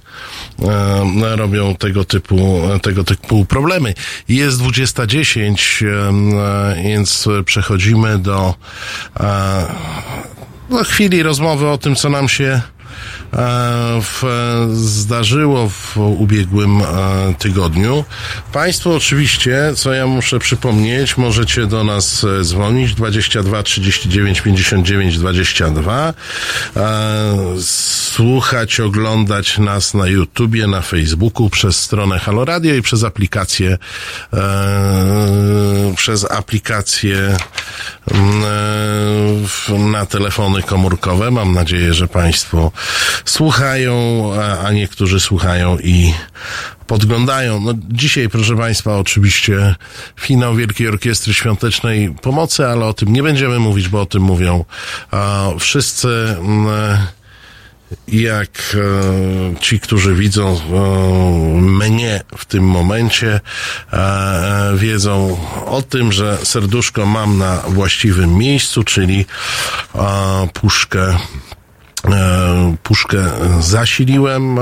robią 1.37 1.77
tego 1.77 2.05
typu, 2.05 2.63
tego 2.83 3.05
typu 3.05 3.45
problemy. 3.45 3.95
Jest 4.29 4.61
20.10, 4.61 5.87
e, 5.87 6.83
więc 6.83 7.29
przechodzimy 7.45 8.19
do 8.19 8.55
e, 9.21 9.67
no, 10.71 10.85
chwili 10.85 11.23
rozmowy 11.23 11.69
o 11.69 11.79
tym, 11.79 11.95
co 11.95 12.09
nam 12.09 12.29
się 12.29 12.45
e, 12.45 12.74
w, 14.03 14.23
zdarzyło 14.73 15.69
w 15.69 15.97
ubiegłym 15.97 16.83
e, 16.83 16.85
tygodniu. 17.39 18.05
Państwo 18.53 18.95
oczywiście, 18.95 19.73
co 19.77 19.93
ja 19.93 20.07
muszę 20.07 20.39
przypomnieć, 20.39 21.17
możecie 21.17 21.67
do 21.67 21.85
nas 21.85 22.25
e, 22.25 22.45
dzwonić 22.45 22.95
22 22.95 23.63
39 23.63 24.41
59 24.41 25.19
22, 25.19 26.15
e, 26.77 27.35
słuchać, 27.61 28.81
oglądać 28.81 29.59
nas 29.59 29.95
na 29.95 30.07
YouTubie, 30.07 30.67
na 30.67 30.81
Facebooku, 30.81 31.51
przez 31.51 31.81
stronę 31.81 32.19
Halo 32.19 32.45
Radio 32.45 32.75
i 32.75 32.83
przez 32.83 33.05
aplikację 33.05 33.79
e, 34.33 35.95
przez 35.97 36.31
aplikację 36.31 37.37
mm, 38.11 38.43
e, 39.69 39.79
na 39.79 40.07
telefony 40.07 40.63
komórkowe. 40.63 41.31
Mam 41.31 41.53
nadzieję, 41.53 41.95
że 41.95 42.09
Państwo 42.09 42.73
słuchają, 43.25 44.31
a, 44.65 44.73
niektórzy 44.73 45.21
słuchają 45.21 45.79
i 45.79 46.15
podglądają. 46.87 47.61
No, 47.61 47.73
dzisiaj, 47.89 48.29
proszę 48.29 48.57
Państwa, 48.57 48.99
oczywiście 48.99 49.75
finał 50.21 50.57
Wielkiej 50.57 50.89
Orkiestry 50.89 51.35
Świątecznej 51.35 52.15
Pomocy, 52.23 52.67
ale 52.67 52.87
o 52.87 52.95
tym 52.95 53.13
nie 53.13 53.23
będziemy 53.23 53.59
mówić, 53.59 53.89
bo 53.89 54.01
o 54.01 54.07
tym 54.07 54.23
mówią 54.23 54.65
a, 55.11 55.49
wszyscy. 55.59 56.09
mm, 56.09 56.99
jak 58.09 58.77
e, 58.77 59.61
ci, 59.61 59.81
którzy 59.81 60.15
widzą 60.15 60.57
e, 60.57 60.61
mnie 61.61 62.21
w 62.39 62.45
tym 62.45 62.65
momencie, 62.65 63.41
e, 63.93 63.97
e, 63.97 64.77
wiedzą 64.77 65.39
o 65.67 65.83
tym, 65.83 66.13
że 66.13 66.39
serduszko 66.43 67.07
mam 67.07 67.39
na 67.39 67.57
właściwym 67.69 68.37
miejscu, 68.37 68.85
czyli 68.85 69.27
puszkę, 70.53 71.19
e, 72.05 72.64
puszkę 72.85 73.25
zasiliłem. 73.61 74.59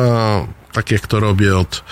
Tak 0.73 0.91
jak 0.91 1.07
to 1.07 1.21
robię 1.21 1.59
od 1.59 1.85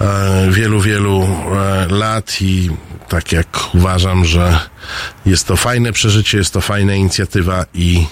e, 0.00 0.50
wielu, 0.50 0.80
wielu 0.80 1.22
e, 1.22 1.86
lat 1.90 2.42
i 2.42 2.70
tak 3.08 3.32
jak 3.32 3.74
uważam, 3.74 4.24
że 4.24 4.60
jest 5.26 5.46
to 5.46 5.56
fajne 5.56 5.92
przeżycie, 5.92 6.38
jest 6.38 6.52
to 6.52 6.60
fajna 6.60 6.94
inicjatywa 6.94 7.64
i 7.74 8.06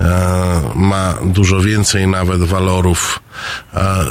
e, 0.00 0.62
ma 0.74 1.14
dużo 1.24 1.60
więcej 1.60 2.06
nawet 2.06 2.42
walorów 2.42 3.20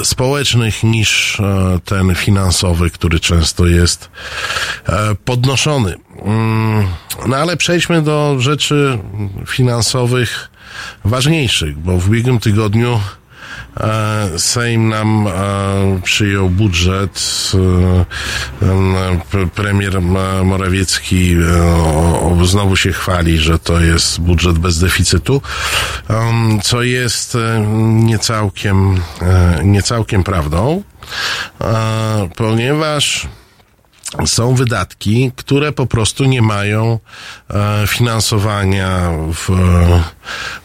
społecznych 0.02 0.82
niż 0.82 1.40
ten 1.84 2.14
finansowy, 2.14 2.90
który 2.90 3.20
często 3.20 3.66
jest 3.66 4.10
podnoszony. 5.24 5.96
Mm, 6.24 6.86
no 7.26 7.36
ale 7.36 7.56
przejdźmy 7.56 8.02
do 8.02 8.36
rzeczy 8.38 8.98
finansowych 9.46 10.50
ważniejszych, 11.04 11.78
bo 11.78 11.98
w 11.98 12.08
ubiegłym 12.08 12.40
tygodniu 12.40 13.00
E, 13.80 14.38
Sejm 14.38 14.88
nam 14.88 15.26
e, 15.26 15.30
przyjął 16.02 16.50
budżet. 16.50 17.52
e, 17.54 19.48
Premier 19.54 20.00
Morawiecki 20.44 21.36
znowu 22.44 22.76
się 22.76 22.92
chwali, 22.92 23.38
że 23.38 23.58
to 23.58 23.80
jest 23.80 24.20
budżet 24.20 24.58
bez 24.58 24.78
deficytu, 24.78 25.42
em, 26.08 26.60
co 26.62 26.82
jest 26.82 27.36
niecałkiem, 27.92 29.00
niecałkiem 29.64 30.24
prawdą, 30.24 30.82
ponieważ 32.36 33.28
są 34.26 34.54
wydatki, 34.54 35.32
które 35.36 35.72
po 35.72 35.86
prostu 35.86 36.24
nie 36.24 36.42
mają 36.42 36.98
e, 37.50 37.84
finansowania 37.86 39.10
w, 39.34 39.50
e, 39.50 40.02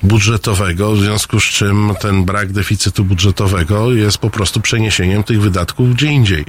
budżetowego, 0.03 0.91
w 0.91 0.99
związku 0.99 1.39
z 1.39 1.43
czym 1.43 1.91
ten 2.01 2.25
brak 2.25 2.51
deficytu 2.51 3.05
budżetowego 3.05 3.91
jest 3.91 4.17
po 4.17 4.29
prostu 4.29 4.61
przeniesieniem 4.61 5.23
tych 5.23 5.41
wydatków 5.41 5.95
gdzie 5.95 6.07
indziej. 6.07 6.45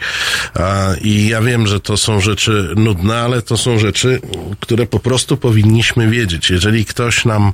E, 0.56 0.96
I 1.00 1.28
ja 1.28 1.42
wiem, 1.42 1.66
że 1.66 1.80
to 1.80 1.96
są 1.96 2.20
rzeczy 2.20 2.74
nudne, 2.76 3.18
ale 3.18 3.42
to 3.42 3.56
są 3.56 3.78
rzeczy, 3.78 4.20
które 4.60 4.86
po 4.86 4.98
prostu 4.98 5.36
powinniśmy 5.36 6.10
wiedzieć. 6.10 6.50
Jeżeli 6.50 6.84
ktoś 6.84 7.24
nam 7.24 7.52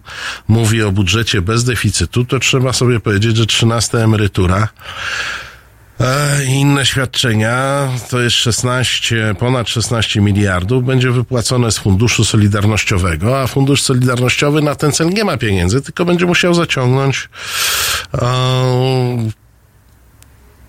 mówi 0.48 0.82
o 0.82 0.92
budżecie 0.92 1.42
bez 1.42 1.64
deficytu, 1.64 2.24
to 2.24 2.38
trzeba 2.38 2.72
sobie 2.72 3.00
powiedzieć, 3.00 3.36
że 3.36 3.46
13 3.46 3.98
emerytura 3.98 4.68
Inne 6.48 6.86
świadczenia 6.86 7.88
to 8.10 8.20
jest 8.20 8.36
16, 8.36 9.34
ponad 9.38 9.68
16 9.68 10.20
miliardów 10.20 10.84
będzie 10.84 11.10
wypłacone 11.10 11.72
z 11.72 11.78
Funduszu 11.78 12.24
Solidarnościowego, 12.24 13.40
a 13.40 13.46
Fundusz 13.46 13.82
Solidarnościowy 13.82 14.62
na 14.62 14.74
ten 14.74 14.92
cel 14.92 15.08
nie 15.08 15.24
ma 15.24 15.36
pieniędzy, 15.36 15.82
tylko 15.82 16.04
będzie 16.04 16.26
musiał 16.26 16.54
zaciągnąć 16.54 17.28
e, 18.14 18.26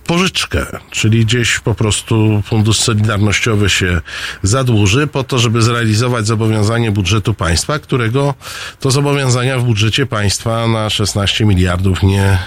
pożyczkę, 0.08 0.66
czyli 0.92 1.26
gdzieś 1.26 1.60
po 1.60 1.76
prostu 1.76 2.42
Fundusz 2.46 2.80
Solidarnościowy 2.80 3.70
się 3.70 4.02
zadłuży 4.44 5.08
po 5.08 5.24
to, 5.24 5.40
żeby 5.40 5.62
zrealizować 5.62 6.28
zobowiązanie 6.28 6.92
budżetu 6.92 7.34
państwa, 7.34 7.80
którego 7.80 8.34
to 8.80 8.92
zobowiązania 8.92 9.60
w 9.60 9.64
budżecie 9.64 10.06
państwa 10.06 10.68
na 10.68 10.90
16 10.90 11.46
miliardów 11.46 12.04
nie 12.04 12.38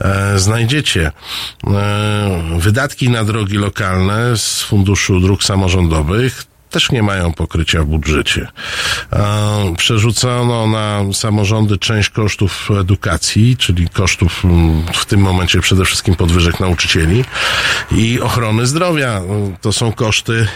e, 0.00 0.38
znajdziecie. 0.38 1.12
E, 1.66 2.58
wydatki 2.58 3.10
na 3.10 3.24
drogi 3.24 3.56
lokalne 3.56 4.36
z 4.36 4.62
Funduszu 4.62 5.20
Dróg 5.20 5.44
Samorządowych 5.44 6.55
też 6.70 6.90
nie 6.90 7.02
mają 7.02 7.32
pokrycia 7.32 7.82
w 7.82 7.86
budżecie. 7.86 8.48
E, 9.12 9.74
Przerzucono 9.76 10.66
na 10.66 11.00
samorządy 11.12 11.78
część 11.78 12.10
kosztów 12.10 12.68
edukacji, 12.80 13.56
czyli 13.56 13.88
kosztów 13.88 14.44
mm, 14.44 14.84
w 14.94 15.04
tym 15.04 15.20
momencie 15.20 15.60
przede 15.60 15.84
wszystkim 15.84 16.14
podwyżek 16.14 16.60
nauczycieli 16.60 17.24
i 17.92 18.20
ochrony 18.20 18.66
zdrowia. 18.66 19.22
To 19.60 19.72
są 19.72 19.92
koszty 19.92 20.46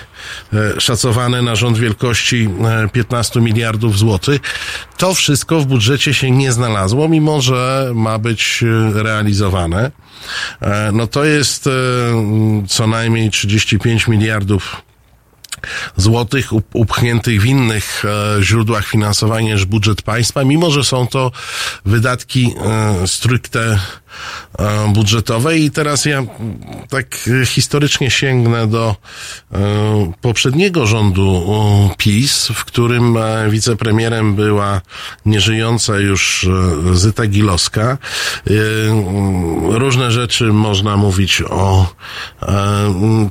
e, 0.53 0.81
szacowane 0.81 1.43
na 1.43 1.57
rząd 1.57 1.79
wielkości 1.79 2.49
e, 2.85 2.89
15 2.89 3.41
miliardów 3.41 3.99
złotych. 3.99 4.41
To 4.97 5.15
wszystko 5.15 5.61
w 5.61 5.67
budżecie 5.67 6.15
się 6.15 6.31
nie 6.31 6.53
znalazło, 6.53 7.09
mimo 7.09 7.41
że 7.41 7.91
ma 7.95 8.19
być 8.19 8.65
e, 8.97 9.03
realizowane. 9.03 9.91
E, 10.61 10.91
No 10.93 11.07
to 11.07 11.25
jest 11.25 11.67
e, 11.67 11.71
co 12.69 12.87
najmniej 12.87 13.31
35 13.31 14.09
miliardów 14.09 14.83
złotych 15.97 16.53
up- 16.53 16.69
upchniętych 16.73 17.41
w 17.43 17.45
innych 17.45 18.05
e, 18.05 18.43
źródłach 18.43 18.87
finansowania 18.87 19.55
niż 19.55 19.65
budżet 19.65 20.03
państwa, 20.03 20.45
mimo 20.45 20.71
że 20.71 20.85
są 20.85 21.07
to 21.07 21.33
wydatki 21.85 22.55
e, 23.03 23.07
stricte 23.07 23.81
e, 24.59 24.93
budżetowe. 24.93 25.59
I 25.59 25.71
teraz 25.71 26.05
ja 26.05 26.23
tak 26.89 27.29
historycznie 27.47 28.11
sięgnę 28.11 28.67
do 28.67 28.97
e, 29.53 30.13
poprzedniego 30.21 30.87
rządu 30.87 31.45
PiS, 31.99 32.49
w 32.55 32.65
którym 32.65 33.17
e, 33.17 33.51
wicepremierem 33.51 34.35
była 34.35 34.81
nieżyjąca 35.27 35.99
już 35.99 36.49
Zyta 36.93 37.27
Gilowska. 37.27 37.99
Różne 39.69 40.11
rzeczy 40.11 40.45
można 40.45 40.97
mówić 40.97 41.43
o 41.51 41.95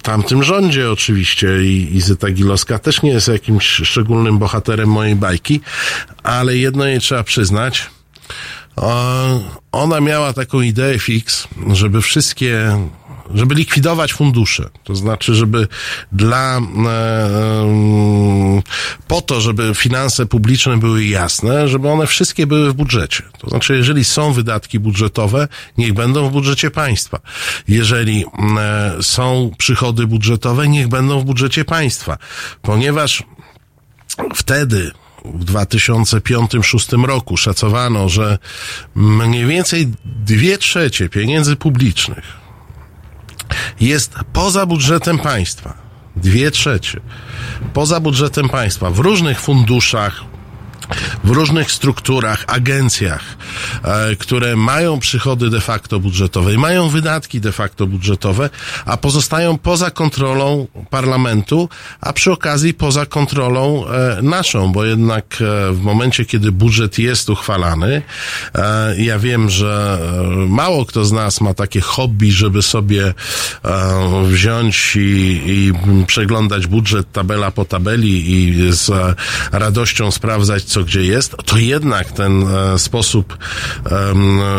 tamtym 0.03 0.43
rządzie 0.43 0.91
oczywiście 0.91 1.63
i, 1.63 2.01
Zyta 2.01 2.29
Gilowska 2.31 2.79
też 2.79 3.01
nie 3.01 3.09
jest 3.09 3.27
jakimś 3.27 3.65
szczególnym 3.65 4.37
bohaterem 4.37 4.89
mojej 4.89 5.15
bajki, 5.15 5.61
ale 6.23 6.57
jedno 6.57 6.85
jej 6.85 6.99
trzeba 6.99 7.23
przyznać, 7.23 7.89
ona 9.71 10.01
miała 10.01 10.33
taką 10.33 10.61
ideę 10.61 10.99
fix, 10.99 11.47
żeby 11.73 12.01
wszystkie, 12.01 12.77
żeby 13.33 13.55
likwidować 13.55 14.13
fundusze. 14.13 14.69
To 14.83 14.95
znaczy, 14.95 15.35
żeby 15.35 15.67
dla, 16.11 16.57
e, 16.57 16.59
em, 16.59 18.61
po 19.07 19.21
to, 19.21 19.41
żeby 19.41 19.75
finanse 19.75 20.25
publiczne 20.25 20.77
były 20.77 21.05
jasne, 21.05 21.67
żeby 21.67 21.89
one 21.89 22.07
wszystkie 22.07 22.47
były 22.47 22.71
w 22.71 22.73
budżecie. 22.73 23.23
To 23.39 23.49
znaczy, 23.49 23.77
jeżeli 23.77 24.05
są 24.05 24.33
wydatki 24.33 24.79
budżetowe, 24.79 25.47
niech 25.77 25.93
będą 25.93 26.29
w 26.29 26.31
budżecie 26.31 26.71
państwa. 26.71 27.19
Jeżeli 27.67 28.25
e, 28.57 29.03
są 29.03 29.51
przychody 29.57 30.07
budżetowe, 30.07 30.67
niech 30.67 30.87
będą 30.87 31.19
w 31.19 31.23
budżecie 31.23 31.65
państwa. 31.65 32.17
Ponieważ 32.61 33.23
wtedy 34.35 34.91
w 35.33 35.45
2005-2006 35.45 37.05
roku 37.05 37.37
szacowano, 37.37 38.09
że 38.09 38.37
mniej 38.95 39.45
więcej 39.45 39.87
dwie 40.05 40.57
trzecie 40.57 41.09
pieniędzy 41.09 41.55
publicznych 41.55 42.39
jest 43.79 44.13
poza 44.33 44.65
budżetem 44.65 45.19
państwa. 45.19 45.73
Dwie 46.15 46.51
trzecie. 46.51 46.99
Poza 47.73 47.99
budżetem 47.99 48.49
państwa. 48.49 48.89
W 48.89 48.99
różnych 48.99 49.39
funduszach, 49.39 50.23
w 51.23 51.29
różnych 51.29 51.71
strukturach, 51.71 52.43
agencjach, 52.47 53.23
e, 53.83 54.15
które 54.15 54.55
mają 54.55 54.99
przychody 54.99 55.49
de 55.49 55.61
facto 55.61 55.99
budżetowe, 55.99 56.53
i 56.53 56.57
mają 56.57 56.89
wydatki 56.89 57.41
de 57.41 57.51
facto 57.51 57.87
budżetowe, 57.87 58.49
a 58.85 58.97
pozostają 58.97 59.57
poza 59.57 59.91
kontrolą 59.91 60.67
parlamentu, 60.89 61.69
a 62.01 62.13
przy 62.13 62.31
okazji 62.31 62.73
poza 62.73 63.05
kontrolą 63.05 63.85
e, 63.87 64.21
naszą, 64.21 64.71
bo 64.71 64.85
jednak 64.85 65.25
e, 65.41 65.73
w 65.73 65.81
momencie, 65.81 66.25
kiedy 66.25 66.51
budżet 66.51 66.99
jest 66.99 67.29
uchwalany, 67.29 68.01
ja 68.97 69.19
wiem, 69.19 69.49
że 69.49 69.99
mało 70.47 70.85
kto 70.85 71.05
z 71.05 71.11
nas 71.11 71.41
ma 71.41 71.53
takie 71.53 71.81
hobby, 71.81 72.31
żeby 72.31 72.61
sobie 72.61 73.13
wziąć 74.25 74.95
i, 74.95 75.41
i 75.45 75.73
przeglądać 76.05 76.67
budżet 76.67 77.11
tabela 77.11 77.51
po 77.51 77.65
tabeli 77.65 78.31
i 78.33 78.73
z 78.73 78.91
radością 79.51 80.11
sprawdzać, 80.11 80.63
co 80.69 80.83
gdzie 80.83 81.03
jest, 81.03 81.35
to 81.45 81.57
jednak 81.57 82.11
ten 82.11 82.43
e, 82.47 82.79
sposób 82.79 83.37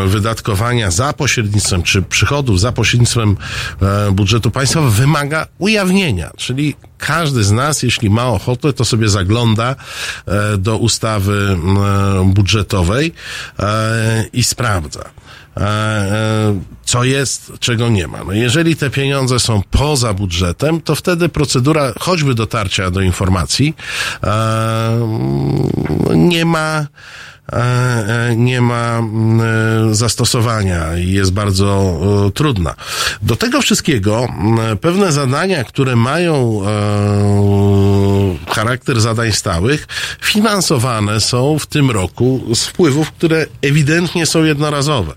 wydatkowania 0.07 0.91
za 0.91 1.13
pośrednictwem, 1.13 1.83
czy 1.83 2.01
przychodów 2.01 2.59
za 2.59 2.71
pośrednictwem 2.71 3.37
e, 3.81 4.11
budżetu 4.11 4.51
państwa 4.51 4.81
wymaga 4.81 5.47
ujawnienia, 5.57 6.31
czyli 6.37 6.75
każdy 6.97 7.43
z 7.43 7.51
nas, 7.51 7.83
jeśli 7.83 8.09
ma 8.09 8.27
ochotę, 8.27 8.73
to 8.73 8.85
sobie 8.85 9.09
zagląda 9.09 9.75
e, 10.25 10.57
do 10.57 10.77
ustawy 10.77 11.57
budżetowej 12.25 13.13
i 14.33 14.43
sprawdza. 14.43 15.20
E, 15.57 15.61
e, 15.61 16.59
co 16.85 17.03
jest, 17.03 17.51
czego 17.59 17.89
nie 17.89 18.07
ma. 18.07 18.23
No 18.23 18.33
jeżeli 18.33 18.75
te 18.75 18.89
pieniądze 18.89 19.39
są 19.39 19.61
poza 19.71 20.13
budżetem, 20.13 20.81
to 20.81 20.95
wtedy 20.95 21.29
procedura 21.29 21.93
choćby 21.99 22.35
dotarcia 22.35 22.91
do 22.91 23.01
informacji 23.01 23.75
e, 24.23 25.07
nie 26.15 26.45
ma 26.45 26.87
nie 28.35 28.61
ma 28.61 28.97
mm, 28.97 29.41
e, 29.89 29.95
zastosowania 29.95 30.97
i 30.97 31.11
jest 31.11 31.33
bardzo 31.33 31.99
e, 32.27 32.31
trudna. 32.31 32.75
Do 33.21 33.35
tego 33.35 33.61
wszystkiego 33.61 34.27
mm, 34.29 34.77
pewne 34.77 35.11
zadania, 35.11 35.63
które 35.63 35.95
mają 35.95 36.61
e, 36.65 38.51
charakter 38.53 39.01
zadań 39.01 39.31
stałych, 39.31 39.87
finansowane 40.21 41.21
są 41.21 41.59
w 41.59 41.65
tym 41.65 41.91
roku 41.91 42.41
z 42.55 42.65
wpływów, 42.65 43.11
które 43.11 43.45
ewidentnie 43.61 44.25
są 44.25 44.43
jednorazowe. 44.43 45.13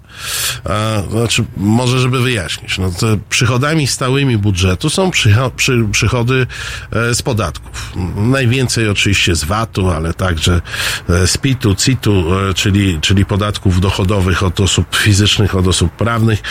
E, 0.66 1.02
znaczy, 1.10 1.44
może 1.56 1.98
żeby 1.98 2.20
wyjaśnić, 2.20 2.78
no 2.78 2.90
to 3.00 3.06
przychodami 3.28 3.86
stałymi 3.86 4.38
budżetu 4.38 4.90
są 4.90 5.10
przycho- 5.10 5.50
przy, 5.50 5.84
przychody 5.92 6.46
e, 6.92 7.14
z 7.14 7.22
podatków. 7.22 7.92
Najwięcej 8.16 8.88
oczywiście 8.88 9.34
z 9.34 9.44
VAT-u, 9.44 9.90
ale 9.90 10.14
także 10.14 10.60
e, 11.08 11.26
z 11.26 11.36
PIT-u, 11.36 11.74
CIT-u, 11.74 12.12
e, 12.12 12.23
czyli, 12.54 13.00
czyli 13.00 13.24
podatków 13.24 13.80
dochodowych 13.80 14.42
od 14.42 14.60
osób 14.60 14.96
fizycznych, 14.96 15.54
od 15.54 15.66
osób 15.66 15.92
prawnych 15.92 16.42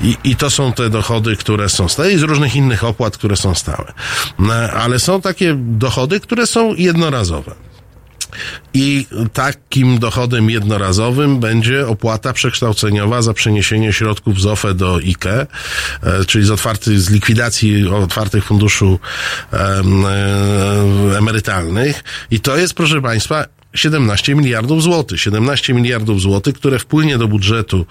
i, 0.00 0.16
i 0.24 0.36
to 0.36 0.50
są 0.50 0.72
te 0.72 0.90
dochody, 0.90 1.36
które 1.36 1.68
są 1.68 1.88
stałe 1.88 2.12
i 2.12 2.18
z 2.18 2.22
różnych 2.22 2.56
innych 2.56 2.84
opłat, 2.84 3.16
które 3.16 3.36
są 3.36 3.54
stałe. 3.54 3.92
No, 4.38 4.54
ale 4.54 4.98
są 4.98 5.20
takie 5.20 5.54
dochody, 5.58 6.20
które 6.20 6.46
są 6.46 6.74
jednorazowe. 6.74 7.54
I 8.74 9.06
takim 9.32 9.98
dochodem 9.98 10.50
jednorazowym 10.50 11.40
będzie 11.40 11.86
opłata 11.86 12.32
przekształceniowa 12.32 13.22
za 13.22 13.34
przeniesienie 13.34 13.92
środków 13.92 14.40
z 14.40 14.46
OFE 14.46 14.74
do 14.74 14.96
IKE, 14.96 15.46
e, 16.02 16.24
czyli 16.26 16.44
z 16.44 16.50
otwartych, 16.50 17.00
z 17.00 17.10
likwidacji 17.10 17.88
otwartych 17.88 18.44
funduszu 18.44 18.98
e, 19.52 19.82
emerytalnych. 21.18 22.04
I 22.30 22.40
to 22.40 22.56
jest, 22.56 22.74
proszę 22.74 23.02
Państwa, 23.02 23.44
17 23.78 24.34
miliardów 24.34 24.82
złotych. 24.82 25.20
17 25.20 25.74
miliardów 25.74 26.20
złotych, 26.20 26.54
które 26.54 26.78
wpłynie 26.78 27.18
do 27.18 27.28
budżetu 27.28 27.86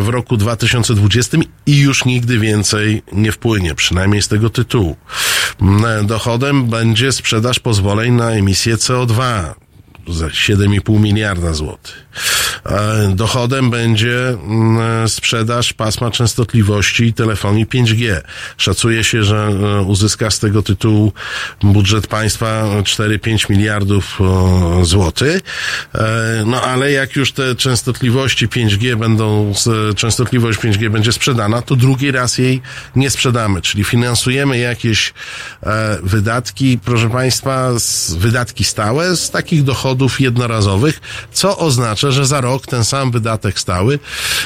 w 0.00 0.08
roku 0.08 0.36
2020 0.36 1.38
i 1.66 1.78
już 1.78 2.04
nigdy 2.04 2.38
więcej 2.38 3.02
nie 3.12 3.32
wpłynie, 3.32 3.74
przynajmniej 3.74 4.22
z 4.22 4.28
tego 4.28 4.50
tytułu. 4.50 4.96
Mm, 5.62 6.06
Dochodem 6.06 6.66
będzie 6.66 7.12
sprzedaż 7.12 7.58
pozwoleń 7.58 8.12
na 8.12 8.30
emisję 8.30 8.76
CO2 8.76 9.44
za 10.08 10.26
7,5 10.26 11.00
miliarda 11.00 11.52
złotych. 11.52 12.06
E, 12.66 13.12
Dochodem 13.14 13.70
będzie 13.70 14.28
mm, 14.28 15.08
sprzedaż 15.08 15.72
pasma 15.72 16.10
częstotliwości 16.10 17.12
telefonii 17.12 17.66
5G. 17.66 18.20
Szacuje 18.56 19.04
się, 19.04 19.22
że 19.24 19.36
e, 19.36 19.82
uzyska 19.82 20.30
z 20.30 20.38
tego 20.38 20.62
tytułu 20.62 21.12
budżet 21.62 22.06
państwa 22.06 22.64
4-5 22.82 23.50
miliardów 23.50 24.18
e, 24.20 24.84
złotych. 24.84 25.40
No 26.46 26.62
ale 26.62 26.92
jak 26.92 27.16
już 27.16 27.32
te 27.32 27.54
częstotliwości 27.54 28.48
5G 28.48 28.96
będą, 28.96 29.52
częstotliwość 29.96 30.58
5G 30.58 30.88
będzie 30.88 31.12
sprzedana, 31.12 31.62
to 31.62 31.76
drugi 31.76 32.10
raz 32.10 32.38
jej 32.38 32.62
nie 32.96 33.10
sprzedamy, 33.10 33.62
czyli 33.62 33.84
finansujemy 33.84 34.58
jakieś 34.58 35.14
wydatki, 36.02 36.78
proszę 36.84 37.10
państwa, 37.10 37.70
wydatki 38.18 38.64
stałe 38.64 39.16
z 39.16 39.30
takich 39.30 39.62
dochodów 39.62 40.20
jednorazowych, 40.20 41.00
co 41.32 41.58
oznacza, 41.58 42.01
że 42.10 42.26
za 42.26 42.40
rok 42.40 42.66
ten 42.66 42.84
sam 42.84 43.10
wydatek 43.10 43.60
stały 43.60 43.98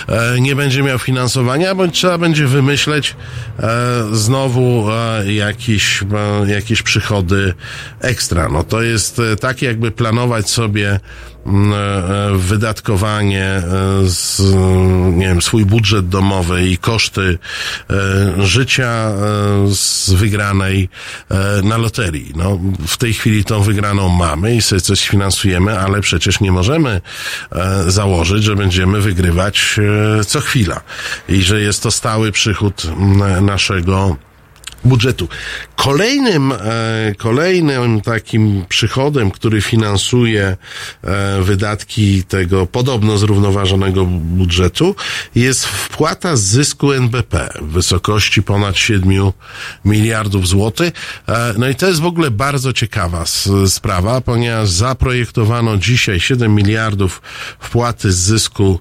e, 0.08 0.40
nie 0.40 0.56
będzie 0.56 0.82
miał 0.82 0.98
finansowania, 0.98 1.74
bądź 1.74 1.94
trzeba 1.94 2.18
będzie 2.18 2.46
wymyśleć 2.46 3.16
e, 3.58 3.68
znowu 4.12 4.90
e, 4.90 5.32
jakieś, 5.32 6.04
jakieś 6.46 6.82
przychody 6.82 7.54
ekstra. 8.00 8.48
No 8.48 8.64
to 8.64 8.82
jest 8.82 9.20
tak 9.40 9.62
jakby 9.62 9.90
planować 9.90 10.50
sobie 10.50 11.00
wydatkowanie, 12.36 13.44
e, 13.44 13.62
z, 14.04 14.40
nie 15.16 15.26
wiem, 15.26 15.42
swój 15.42 15.64
budżet 15.64 16.08
domowy 16.08 16.68
i 16.68 16.78
koszty 16.78 17.38
e, 17.90 18.46
życia 18.46 18.88
e, 18.88 19.14
z 19.74 20.12
wygranej 20.12 20.88
e, 21.30 21.62
na 21.62 21.76
loterii. 21.76 22.32
No, 22.36 22.58
w 22.86 22.96
tej 22.96 23.14
chwili 23.14 23.44
tą 23.44 23.62
wygraną 23.62 24.08
mamy 24.08 24.56
i 24.56 24.62
sobie 24.62 24.80
coś 24.80 25.08
finansujemy, 25.08 25.78
ale 25.78 26.00
przecież 26.00 26.40
nie 26.40 26.52
możemy 26.52 27.00
e, 27.52 27.90
założyć, 27.90 28.44
że 28.44 28.56
będziemy 28.56 29.00
wygrywać 29.00 29.76
e, 30.20 30.24
co 30.24 30.40
chwila 30.40 30.80
i 31.28 31.42
że 31.42 31.60
jest 31.60 31.82
to 31.82 31.90
stały 31.90 32.32
przychód 32.32 32.82
mm, 32.84 33.46
naszego 33.46 34.16
budżetu. 34.86 35.28
Kolejnym, 35.76 36.52
e, 36.52 36.58
kolejnym 37.18 38.00
takim 38.00 38.64
przychodem, 38.68 39.30
który 39.30 39.60
finansuje 39.60 40.56
e, 41.02 41.42
wydatki 41.42 42.24
tego 42.24 42.66
podobno 42.66 43.18
zrównoważonego 43.18 44.04
budżetu 44.04 44.94
jest 45.34 45.66
wpłata 45.66 46.36
z 46.36 46.42
zysku 46.42 46.92
NBP 46.92 47.48
w 47.60 47.72
wysokości 47.72 48.42
ponad 48.42 48.76
7 48.76 49.32
miliardów 49.84 50.48
złotych. 50.48 50.92
E, 51.28 51.54
no 51.58 51.68
i 51.68 51.74
to 51.74 51.88
jest 51.88 52.00
w 52.00 52.06
ogóle 52.06 52.30
bardzo 52.30 52.72
ciekawa 52.72 53.24
sprawa, 53.68 54.20
ponieważ 54.20 54.68
zaprojektowano 54.70 55.76
dzisiaj 55.76 56.20
7 56.20 56.54
miliardów 56.54 57.22
wpłaty 57.58 58.12
z 58.12 58.16
zysku 58.16 58.80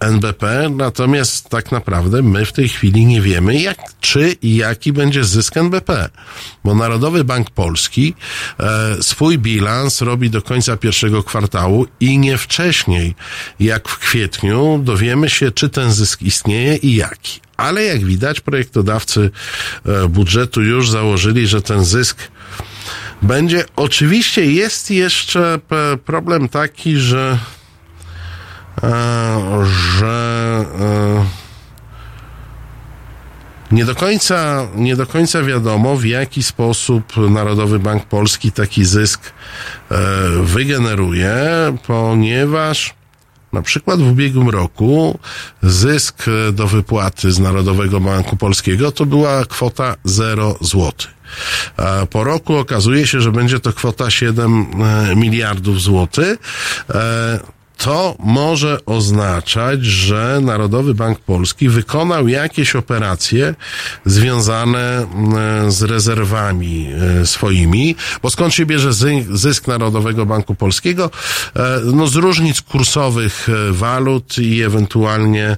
NBP, 0.00 0.68
natomiast 0.70 1.48
tak 1.48 1.72
naprawdę 1.72 2.22
my 2.22 2.46
w 2.46 2.52
tej 2.52 2.68
chwili 2.68 3.06
nie 3.06 3.20
wiemy, 3.20 3.60
jak, 3.60 3.78
czy 4.00 4.36
i 4.42 4.56
jaki 4.56 4.92
będzie 4.92 5.24
zysk 5.24 5.56
NBP. 5.56 6.08
Bo 6.64 6.74
Narodowy 6.74 7.24
Bank 7.24 7.50
Polski 7.50 8.14
e, 8.60 9.02
swój 9.02 9.38
bilans 9.38 10.00
robi 10.00 10.30
do 10.30 10.42
końca 10.42 10.76
pierwszego 10.76 11.22
kwartału 11.22 11.86
i 12.00 12.18
nie 12.18 12.38
wcześniej, 12.38 13.14
jak 13.60 13.88
w 13.88 13.98
kwietniu, 13.98 14.80
dowiemy 14.84 15.30
się, 15.30 15.50
czy 15.50 15.68
ten 15.68 15.92
zysk 15.92 16.22
istnieje 16.22 16.76
i 16.76 16.94
jaki. 16.94 17.40
Ale 17.56 17.84
jak 17.84 18.04
widać, 18.04 18.40
projektodawcy 18.40 19.30
e, 19.86 20.08
budżetu 20.08 20.62
już 20.62 20.90
założyli, 20.90 21.46
że 21.46 21.62
ten 21.62 21.84
zysk 21.84 22.18
będzie. 23.22 23.64
Oczywiście 23.76 24.52
jest 24.52 24.90
jeszcze 24.90 25.60
problem 26.04 26.48
taki, 26.48 26.96
że 26.96 27.38
że 29.98 30.64
e, 30.80 31.24
nie 33.74 33.84
do 33.84 33.94
końca, 33.94 34.66
nie 34.74 34.96
do 34.96 35.06
końca 35.06 35.42
wiadomo, 35.42 35.96
w 35.96 36.04
jaki 36.04 36.42
sposób 36.42 37.16
Narodowy 37.30 37.78
Bank 37.78 38.04
Polski 38.04 38.52
taki 38.52 38.84
zysk 38.84 39.20
e, 39.90 39.96
wygeneruje, 40.42 41.36
ponieważ 41.86 42.94
na 43.52 43.62
przykład 43.62 44.00
w 44.00 44.10
ubiegłym 44.10 44.48
roku 44.48 45.18
zysk 45.62 46.24
e, 46.28 46.52
do 46.52 46.66
wypłaty 46.66 47.32
z 47.32 47.38
Narodowego 47.38 48.00
Banku 48.00 48.36
Polskiego 48.36 48.92
to 48.92 49.06
była 49.06 49.44
kwota 49.44 49.96
0 50.04 50.56
złotych. 50.60 51.14
A 51.76 52.06
Po 52.06 52.24
roku 52.24 52.56
okazuje 52.56 53.06
się, 53.06 53.20
że 53.20 53.32
będzie 53.32 53.60
to 53.60 53.72
kwota 53.72 54.10
7 54.10 54.66
e, 54.82 55.16
miliardów 55.16 55.80
złotych. 55.82 56.38
To 57.76 58.16
może 58.18 58.78
oznaczać, 58.86 59.84
że 59.84 60.38
Narodowy 60.42 60.94
Bank 60.94 61.18
Polski 61.20 61.68
wykonał 61.68 62.28
jakieś 62.28 62.76
operacje 62.76 63.54
związane 64.06 65.06
mm, 65.14 65.72
z 65.72 65.82
rezerwami 65.82 66.88
e, 67.22 67.26
swoimi, 67.26 67.96
bo 68.22 68.30
skąd 68.30 68.54
się 68.54 68.66
bierze 68.66 68.92
zy- 68.92 69.24
zysk 69.32 69.66
Narodowego 69.66 70.26
Banku 70.26 70.54
Polskiego? 70.54 71.10
E, 71.56 71.80
No 71.84 72.06
z 72.06 72.14
różnic 72.16 72.60
kursowych 72.62 73.48
e, 73.48 73.72
walut 73.72 74.38
i 74.38 74.62
ewentualnie 74.62 75.56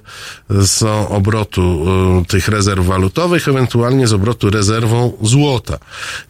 z 0.49 0.83
obrotu 1.09 1.85
tych 2.27 2.47
rezerw 2.47 2.85
walutowych, 2.85 3.47
ewentualnie 3.47 4.07
z 4.07 4.13
obrotu 4.13 4.49
rezerwą 4.49 5.13
złota. 5.21 5.77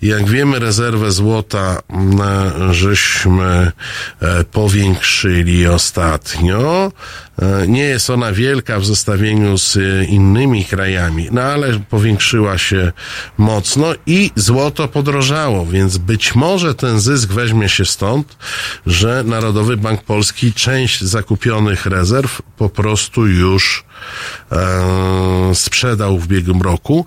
Jak 0.02 0.26
wiemy, 0.30 0.60
rezerwę 0.60 1.12
złota 1.12 1.82
mm, 1.90 2.74
żeśmy 2.74 3.72
powiększyli 4.52 5.68
ostatnio. 5.78 6.92
E, 7.42 7.68
Nie 7.68 7.84
jest 7.84 8.10
ona 8.10 8.32
wielka 8.32 8.80
w 8.80 8.86
zestawieniu 8.86 9.58
z 9.58 9.78
e, 9.78 10.06
innymi 10.06 10.66
krajami, 10.66 11.28
no 11.32 11.42
ale 11.42 11.80
powiększyła 11.80 12.58
się 12.58 12.92
mocno 13.38 13.88
i 14.06 14.32
złoto 14.36 14.88
podrożało, 14.88 15.66
więc 15.66 15.98
być 15.98 16.36
może 16.36 16.76
ten 16.76 17.00
zysk 17.00 17.30
weźmie 17.30 17.70
się 17.70 17.86
stąd, 17.86 18.38
że 18.86 19.24
Narodowy 19.26 19.78
Bank 19.78 20.04
Polski 20.04 20.54
część 20.54 21.02
zakupionych 21.02 21.86
rezerw 21.86 22.42
po 22.58 22.70
prostu 22.70 23.28
już 23.28 23.86
e, 24.52 25.56
sprzedał 25.56 26.20
w 26.20 26.26
ubiegłym 26.26 26.62
roku. 26.62 27.06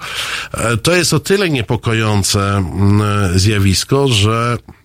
E, 0.55 0.77
to 0.77 0.93
jest 0.93 1.15
o 1.15 1.21
tyle 1.21 1.51
niepokojące 1.51 2.57
mm, 2.57 3.39
zjawisko, 3.39 4.09
że 4.09 4.57
E, 4.57 4.81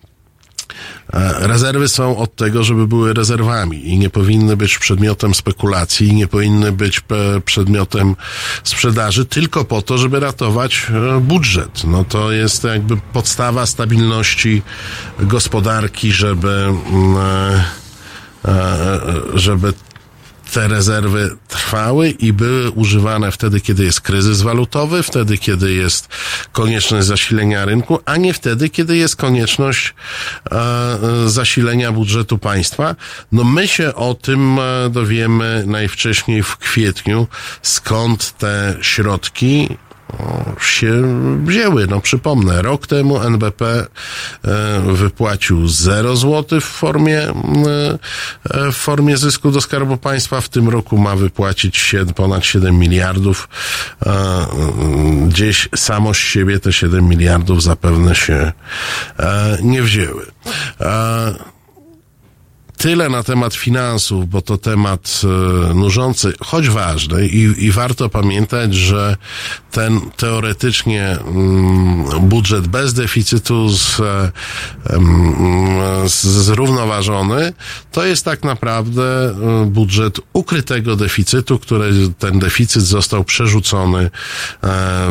Rezerwy 1.38 1.88
są 1.88 2.16
od 2.16 2.34
tego, 2.36 2.64
żeby 2.64 2.86
były 2.86 3.14
rezerwami 3.14 3.88
i 3.88 3.98
nie 3.98 4.10
powinny 4.10 4.56
być 4.56 4.78
przedmiotem 4.78 5.34
spekulacji, 5.34 6.14
nie 6.14 6.26
powinny 6.26 6.72
być 6.72 7.00
pe- 7.00 7.40
przedmiotem 7.40 8.16
sprzedaży 8.64 9.24
tylko 9.24 9.64
po 9.64 9.82
to, 9.82 9.98
żeby 9.98 10.20
ratować 10.20 10.86
e, 11.16 11.20
budżet. 11.20 11.84
No 11.84 12.04
to 12.04 12.32
jest 12.32 12.64
jakby 12.64 12.96
podstawa 12.96 13.66
stabilności 13.66 14.62
gospodarki, 15.20 16.12
żeby, 16.12 16.66
mm, 16.92 17.16
e, 17.16 17.64
e, 18.48 19.00
żeby 19.34 19.72
te 20.52 20.68
rezerwy 20.68 21.36
trwały 21.48 22.10
i 22.10 22.32
były 22.32 22.70
używane 22.70 23.32
wtedy, 23.32 23.60
kiedy 23.60 23.84
jest 23.84 24.00
kryzys 24.00 24.42
walutowy, 24.42 25.02
wtedy, 25.02 25.38
kiedy 25.38 25.72
jest 25.72 26.08
konieczność 26.52 27.06
zasilenia 27.06 27.64
rynku, 27.64 27.98
a 28.04 28.16
nie 28.16 28.34
wtedy, 28.34 28.68
kiedy 28.68 28.96
jest 28.96 29.16
konieczność 29.16 29.94
e, 30.50 30.56
e, 30.56 31.28
zasilenia 31.28 31.92
budżetu 31.92 32.38
państwa. 32.38 32.96
No 33.32 33.44
my 33.44 33.68
się 33.68 33.94
o 33.94 34.14
tym 34.14 34.58
e, 34.58 34.90
dowiemy 34.90 35.64
najwcześniej 35.66 36.42
w 36.42 36.56
kwietniu, 36.56 37.26
skąd 37.62 38.38
te 38.38 38.76
środki 38.80 39.68
się 40.60 41.02
wzięły. 41.44 41.86
No 41.86 42.00
przypomnę, 42.00 42.62
rok 42.62 42.86
temu 42.86 43.22
NBP 43.22 43.86
e, 44.44 44.80
wypłacił 44.80 45.68
0 45.68 46.16
zł 46.16 46.60
w 46.60 46.64
formie, 46.64 47.20
e, 47.20 47.32
e, 48.50 48.72
w 48.72 48.76
formie 48.76 49.16
zysku 49.16 49.50
do 49.50 49.60
Skarbu 49.60 49.96
Państwa. 49.96 50.40
W 50.40 50.48
tym 50.48 50.68
roku 50.68 50.98
ma 50.98 51.16
wypłacić 51.16 51.94
ponad 52.14 52.44
7 52.44 52.78
miliardów. 52.78 53.48
Gdzieś 55.28 55.68
samo 55.76 56.14
z 56.14 56.16
siebie 56.16 56.60
te 56.60 56.72
7 56.72 57.08
miliardów 57.08 57.62
zapewne 57.62 58.14
się 58.14 58.52
nie 59.62 59.82
wzięły. 59.82 60.26
Tyle 62.76 63.08
na 63.08 63.22
temat 63.22 63.54
finansów, 63.54 64.28
bo 64.28 64.42
to 64.42 64.58
temat 64.58 65.20
e, 65.24 65.74
nużący, 65.74 66.32
choć 66.40 66.68
ważny 66.68 67.26
i, 67.26 67.64
i 67.64 67.72
warto 67.72 68.08
pamiętać, 68.08 68.74
że 68.74 69.16
ten 69.70 70.00
teoretycznie 70.16 71.18
mm, 71.20 72.28
budżet 72.28 72.66
bez 72.66 72.94
deficytu 72.94 73.66
e, 73.66 74.30
z, 76.08 76.22
zrównoważony, 76.22 77.52
to 77.92 78.06
jest 78.06 78.24
tak 78.24 78.44
naprawdę 78.44 79.02
e, 79.02 79.66
budżet 79.66 80.20
ukrytego 80.32 80.96
deficytu, 80.96 81.58
który 81.58 81.92
ten 82.18 82.38
deficyt 82.38 82.82
został 82.82 83.24
przerzucony 83.24 84.10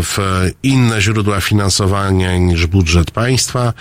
w 0.04 0.18
inne 0.64 1.02
źródła 1.02 1.42
finansowania 1.42 2.38
niż 2.38 2.66
budżet 2.68 3.12
państwa 3.12 3.74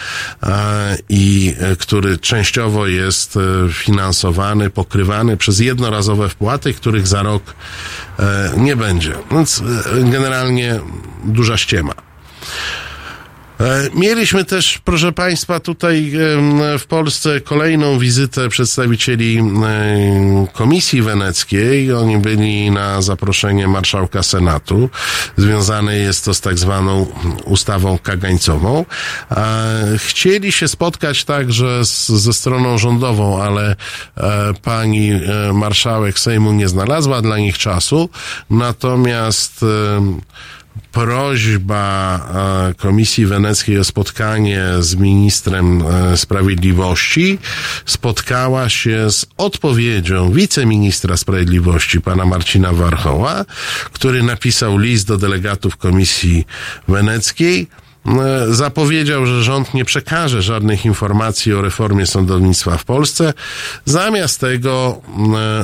i 1.09 1.55
który 1.79 2.19
częściowo 2.19 2.87
jest 2.87 3.39
finansowany, 3.75 4.71
pokrywany 4.71 5.37
przez 5.37 5.61
jednorazowe 5.61 6.29
wpłaty, 6.29 6.75
których 6.75 7.07
za 7.07 7.23
rok 7.23 7.43
e, 8.19 8.51
nie 8.57 8.77
będzie. 8.77 9.13
Więc 9.31 9.63
e, 9.63 10.11
generalnie 10.11 10.81
duża 11.25 11.57
ściema. 11.57 11.93
E, 13.61 13.89
Mieliśmy 13.95 14.45
też, 14.45 14.79
proszę 14.85 15.13
Państwa, 15.13 15.61
tutaj 15.61 16.13
w 16.79 16.87
Polsce 16.87 17.41
kolejną 17.41 17.99
wizytę 17.99 18.49
przedstawicieli 18.49 19.43
Komisji 20.53 21.03
Weneckiej. 21.03 21.93
Oni 21.93 22.19
byli 22.19 22.71
na 22.71 23.03
zaproszenie 23.03 23.69
marszałka 23.69 24.23
Senatu. 24.23 24.91
Związane 25.37 25.97
jest 25.97 26.25
to 26.25 26.35
z 26.35 26.41
tak 26.41 26.59
zwaną 26.59 27.07
ustawą 27.45 27.99
kagańcową. 27.99 28.85
Chcieli 29.97 30.53
się 30.53 30.69
spotkać 30.69 31.25
także 31.25 31.85
z, 31.85 32.09
ze 32.09 32.33
stroną 32.33 32.79
rządową, 32.79 33.43
ale 33.43 33.77
e, 34.17 34.55
pani 34.63 35.11
e, 35.11 35.53
marszałek 35.53 36.19
Sejmu 36.19 36.53
nie 36.53 36.69
znalazła 36.69 37.23
dla 37.23 37.39
nich 37.39 37.59
czasu. 37.59 38.09
Natomiast 38.51 39.65
prośba 40.93 42.21
e, 42.71 42.75
Komisji 42.75 43.27
Weneckiej 43.27 43.79
o 43.79 43.85
spotkanie 43.85 44.65
z 44.81 44.95
ministrem 44.95 45.83
e, 45.83 46.17
sprawiedliwości 46.17 47.39
spotkała 47.87 48.69
się 48.69 49.11
z 49.11 49.27
odpowiedzią 49.37 50.33
wiceministra 50.33 51.17
sprawiedliwości 51.17 52.01
pana 52.01 52.27
Marcina 52.27 52.73
Warchoła, 52.73 53.45
który 53.93 54.23
napisał 54.23 54.79
list 54.79 55.07
do 55.07 55.17
delegatów 55.17 55.77
Komisji 55.77 56.47
Weneckiej 56.89 57.67
e, 58.07 58.55
zapowiedział, 58.55 59.27
że 59.27 59.43
rząd 59.43 59.75
nie 59.75 59.85
przekaże 59.85 60.43
żadnych 60.43 60.85
informacji 60.85 61.53
o 61.53 61.63
reformie 61.63 62.07
sądownictwa 62.07 62.77
w 62.77 62.85
Polsce. 62.85 63.33
Zamiast 63.85 64.41
tego 64.41 65.03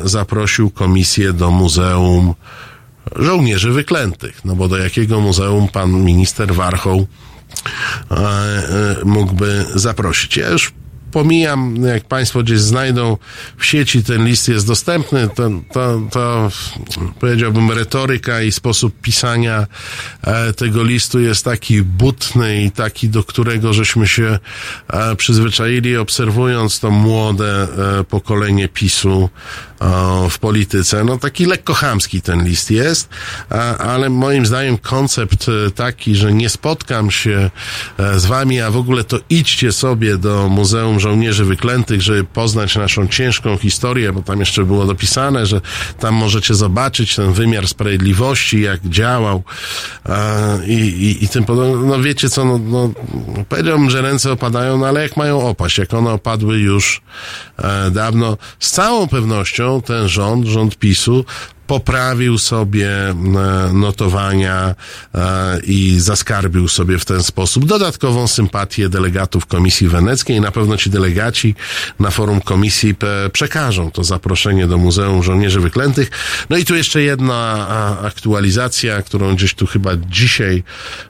zaprosił 0.04 0.70
komisję 0.70 1.32
do 1.32 1.50
Muzeum 1.50 2.34
żołnierzy 3.16 3.72
wyklętych. 3.72 4.44
No 4.44 4.56
bo 4.56 4.68
do 4.68 4.78
jakiego 4.78 5.20
muzeum 5.20 5.68
pan 5.68 6.04
minister 6.04 6.54
Warchoł 6.54 7.06
e, 8.10 8.16
e, 8.16 8.96
mógłby 9.04 9.64
zaprosić? 9.74 10.36
Ja 10.36 10.48
już 10.48 10.72
pomijam, 11.10 11.76
jak 11.76 12.04
Państwo 12.04 12.42
gdzieś 12.42 12.60
znajdą 12.60 13.16
w 13.56 13.64
sieci, 13.64 14.02
ten 14.02 14.26
list 14.26 14.48
jest 14.48 14.66
dostępny, 14.66 15.28
to, 15.28 15.50
to, 15.72 16.00
to 16.10 16.50
powiedziałbym 17.20 17.70
retoryka 17.70 18.42
i 18.42 18.52
sposób 18.52 19.00
pisania 19.00 19.66
e, 20.22 20.52
tego 20.52 20.84
listu 20.84 21.20
jest 21.20 21.44
taki 21.44 21.82
butny 21.82 22.62
i 22.62 22.70
taki, 22.70 23.08
do 23.08 23.24
którego 23.24 23.72
żeśmy 23.72 24.08
się 24.08 24.38
e, 24.88 25.16
przyzwyczaili, 25.16 25.96
obserwując 25.96 26.80
to 26.80 26.90
młode 26.90 27.68
e, 28.00 28.04
pokolenie 28.04 28.68
PiSu 28.68 29.30
w 30.30 30.38
polityce. 30.38 31.04
No 31.04 31.18
taki 31.18 31.46
lekko 31.46 31.74
chamski 31.74 32.22
ten 32.22 32.44
list 32.44 32.70
jest, 32.70 33.08
ale 33.78 34.10
moim 34.10 34.46
zdaniem 34.46 34.78
koncept 34.78 35.46
e, 35.48 35.70
taki, 35.70 36.14
że 36.16 36.32
nie 36.32 36.48
spotkam 36.48 37.10
się 37.10 37.50
e, 37.98 38.20
z 38.20 38.26
wami, 38.26 38.60
a 38.60 38.70
w 38.70 38.76
ogóle 38.76 39.04
to 39.04 39.18
idźcie 39.30 39.72
sobie 39.72 40.16
do 40.16 40.48
Muzeum 40.48 41.00
Żołnierzy 41.00 41.44
Wyklętych, 41.44 42.02
żeby 42.02 42.24
poznać 42.24 42.76
naszą 42.76 43.08
ciężką 43.08 43.56
historię, 43.56 44.12
bo 44.12 44.22
tam 44.22 44.40
jeszcze 44.40 44.64
było 44.64 44.86
dopisane, 44.86 45.46
że 45.46 45.60
tam 45.98 46.14
możecie 46.14 46.54
zobaczyć 46.54 47.16
ten 47.16 47.32
wymiar 47.32 47.68
sprawiedliwości, 47.68 48.60
jak 48.60 48.80
działał 48.80 49.42
i, 50.66 50.74
i, 50.74 51.24
i 51.24 51.28
tym 51.28 51.44
podobne. 51.44 51.86
No 51.86 52.02
wiecie 52.02 52.30
co, 52.30 52.44
no, 52.44 52.58
no, 52.58 52.90
powiedziałbym, 53.48 53.90
że 53.90 54.02
ręce 54.02 54.32
opadają, 54.32 54.78
no 54.78 54.86
ale 54.86 55.02
jak 55.02 55.16
mają 55.16 55.42
opaść, 55.48 55.78
jak 55.78 55.94
one 55.94 56.10
opadły 56.10 56.58
już 56.58 57.02
e, 57.58 57.90
dawno, 57.90 58.36
z 58.58 58.70
całą 58.70 59.08
pewnością 59.08 59.69
ten 59.80 60.08
rząd, 60.08 60.46
rząd 60.46 60.76
PiSu, 60.76 61.24
poprawił 61.70 62.38
sobie 62.38 62.90
e, 62.90 63.14
notowania 63.72 64.74
e, 65.14 65.60
i 65.60 66.00
zaskarbił 66.00 66.68
sobie 66.68 66.98
w 66.98 67.04
ten 67.04 67.22
sposób 67.22 67.64
dodatkową 67.64 68.28
sympatię 68.28 68.88
delegatów 68.88 69.46
Komisji 69.46 69.88
Weneckiej. 69.88 70.40
Na 70.40 70.50
pewno 70.50 70.76
ci 70.76 70.90
delegaci 70.90 71.54
na 72.00 72.10
forum 72.10 72.40
komisji 72.40 72.94
przekażą 73.32 73.90
to 73.90 74.04
zaproszenie 74.04 74.66
do 74.66 74.78
Muzeum 74.78 75.22
Żołnierzy 75.22 75.60
Wyklętych. 75.60 76.10
No 76.50 76.56
i 76.56 76.64
tu 76.64 76.74
jeszcze 76.74 77.02
jedna 77.02 77.68
aktualizacja, 78.02 79.02
którą 79.02 79.34
gdzieś 79.34 79.54
tu 79.54 79.66
chyba 79.66 79.90
dzisiaj 79.96 80.62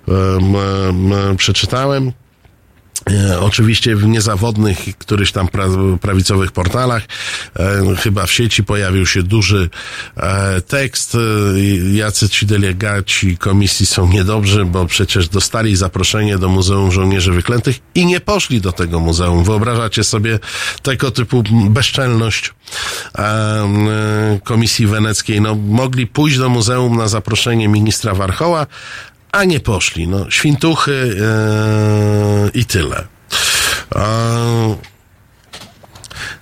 em, 0.09 1.37
przeczytałem. 1.37 2.13
E, 3.11 3.41
oczywiście 3.41 3.97
w 3.97 4.07
niezawodnych 4.07 4.79
któryś 4.99 5.33
tam 5.33 5.49
pra, 5.49 5.65
prawicowych 6.01 6.53
portalach, 6.53 7.03
e, 7.59 7.97
chyba 7.97 8.27
w 8.27 8.33
sieci 8.33 8.65
pojawił 8.65 9.07
się 9.07 9.23
duży 9.23 9.71
e, 10.17 10.61
tekst, 10.61 11.17
jacy 11.93 12.29
ci 12.29 12.47
delegaci 12.47 13.37
komisji 13.37 13.87
są 13.87 14.09
niedobrzy, 14.09 14.65
bo 14.65 14.87
przecież 14.87 15.29
dostali 15.29 15.77
zaproszenie 15.77 16.39
do 16.39 16.49
Muzeum 16.49 16.93
Żołnierzy 16.93 17.33
Wyklętych 17.33 17.79
i 17.95 18.07
nie 18.07 18.21
poszli 18.21 18.61
do 18.61 18.73
tego 18.73 19.01
muzeum. 19.01 19.45
Wyobrażacie 19.45 20.05
sobie 20.05 20.39
tego 20.83 21.11
typu 21.11 21.43
bezczelność 21.71 22.55
Komisji 24.45 24.87
Weneckiej. 24.87 25.41
No, 25.41 25.55
mogli 25.55 26.07
pójść 26.07 26.39
do 26.39 26.49
muzeum 26.49 26.97
na 26.97 27.09
zaproszenie 27.09 27.69
ministra 27.69 28.15
Warchoła, 28.15 28.67
a 29.33 29.45
nie 29.45 29.61
poszli. 29.61 30.09
No, 30.09 30.31
świntuchy 30.31 31.17
e, 31.21 32.51
i 32.55 32.65
tyle. 32.65 33.07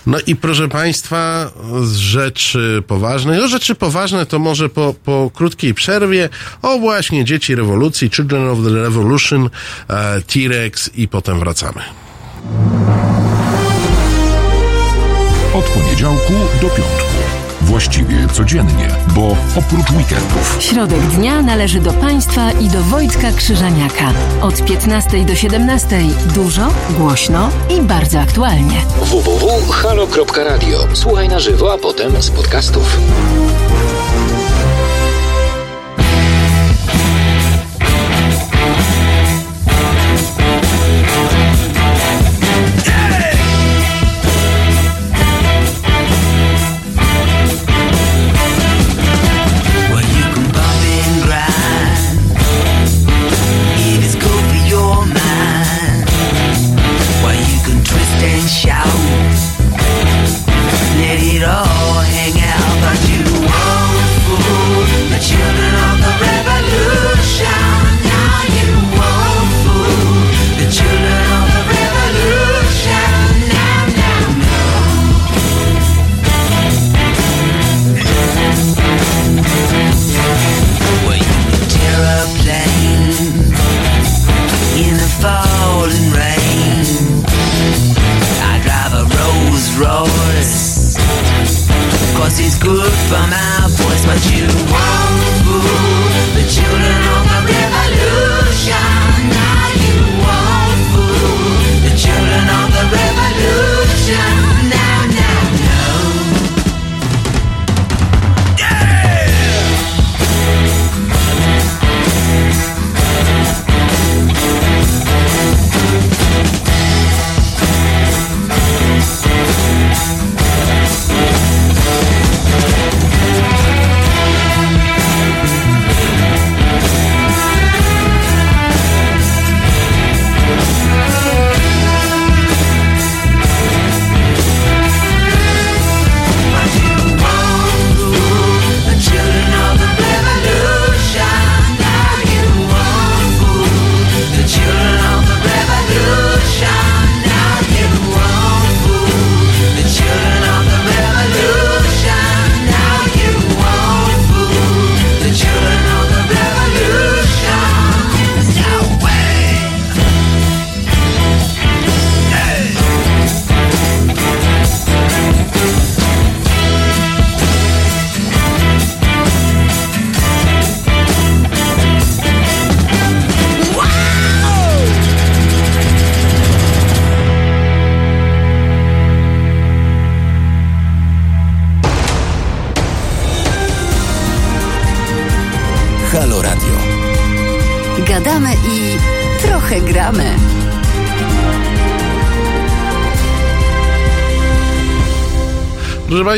No 0.06 0.19
i 0.27 0.36
proszę 0.36 0.69
Państwa, 0.69 1.51
z 1.82 1.97
rzeczy 1.97 2.82
poważnych. 2.86 3.40
No 3.40 3.48
rzeczy 3.48 3.74
poważne 3.74 4.27
to 4.27 4.39
może 4.39 4.69
po, 4.69 4.94
po 5.05 5.31
krótkiej 5.35 5.74
przerwie. 5.74 6.28
O 6.62 6.78
właśnie, 6.78 7.24
dzieci 7.24 7.55
rewolucji, 7.55 8.10
Children 8.10 8.48
of 8.48 8.59
the 8.65 8.70
Revolution, 8.70 9.51
e, 9.89 10.20
T-Rex 10.20 10.90
i 10.94 11.09
potem 11.09 11.39
wracamy. 11.39 11.82
Od 15.55 15.65
poniedziałku 15.65 16.32
do 16.60 16.69
piątku. 16.69 17.18
Właściwie 17.69 18.28
codziennie, 18.32 18.89
bo 19.15 19.36
oprócz 19.57 19.90
weekendów. 19.90 20.57
Środek 20.61 21.01
dnia 21.01 21.43
należy 21.43 21.81
do 21.81 21.93
Państwa 21.93 22.53
i 22.53 22.69
do 22.69 22.82
Wojtka 22.82 23.32
Krzyżaniaka. 23.32 24.12
Od 24.40 24.65
15 24.65 25.24
do 25.24 25.35
17 25.35 26.01
dużo, 26.35 26.69
głośno 26.90 27.51
i 27.78 27.82
bardzo 27.82 28.20
aktualnie. 28.20 28.82
www.halo.radio. 29.01 30.78
Słuchaj 30.93 31.28
na 31.28 31.40
żywo, 31.40 31.73
a 31.73 31.78
potem 31.78 32.23
z 32.23 32.31
podcastów. 32.31 32.99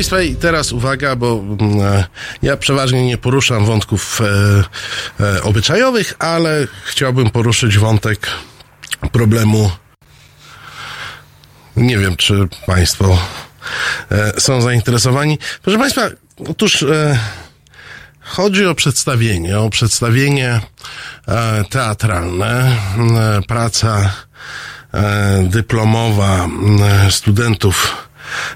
Państwa, 0.01 0.23
i 0.23 0.37
teraz 0.37 0.73
uwaga, 0.73 1.17
bo 1.17 1.45
mm, 1.61 1.81
e, 1.81 2.05
ja 2.43 2.57
przeważnie 2.57 3.07
nie 3.07 3.17
poruszam 3.19 3.65
wątków 3.65 4.21
e, 4.21 5.25
e, 5.25 5.43
obyczajowych, 5.43 6.15
ale 6.19 6.67
chciałbym 6.85 7.31
poruszyć 7.31 7.79
wątek 7.79 8.27
problemu. 9.13 9.71
Nie 11.77 11.99
wiem, 11.99 12.17
czy 12.17 12.49
Państwo 12.67 13.19
są 14.39 14.61
zainteresowani. 14.61 15.39
Proszę 15.63 15.79
Państwa, 15.79 16.09
otóż 16.49 16.85
chodzi 18.21 18.67
o 18.67 18.75
przedstawienie, 18.75 19.59
o 19.59 19.71
przedstawienie 19.71 20.61
teatralne, 21.71 22.77
praca 23.47 24.15
dyplomowa 25.43 26.49
studentów 27.11 28.00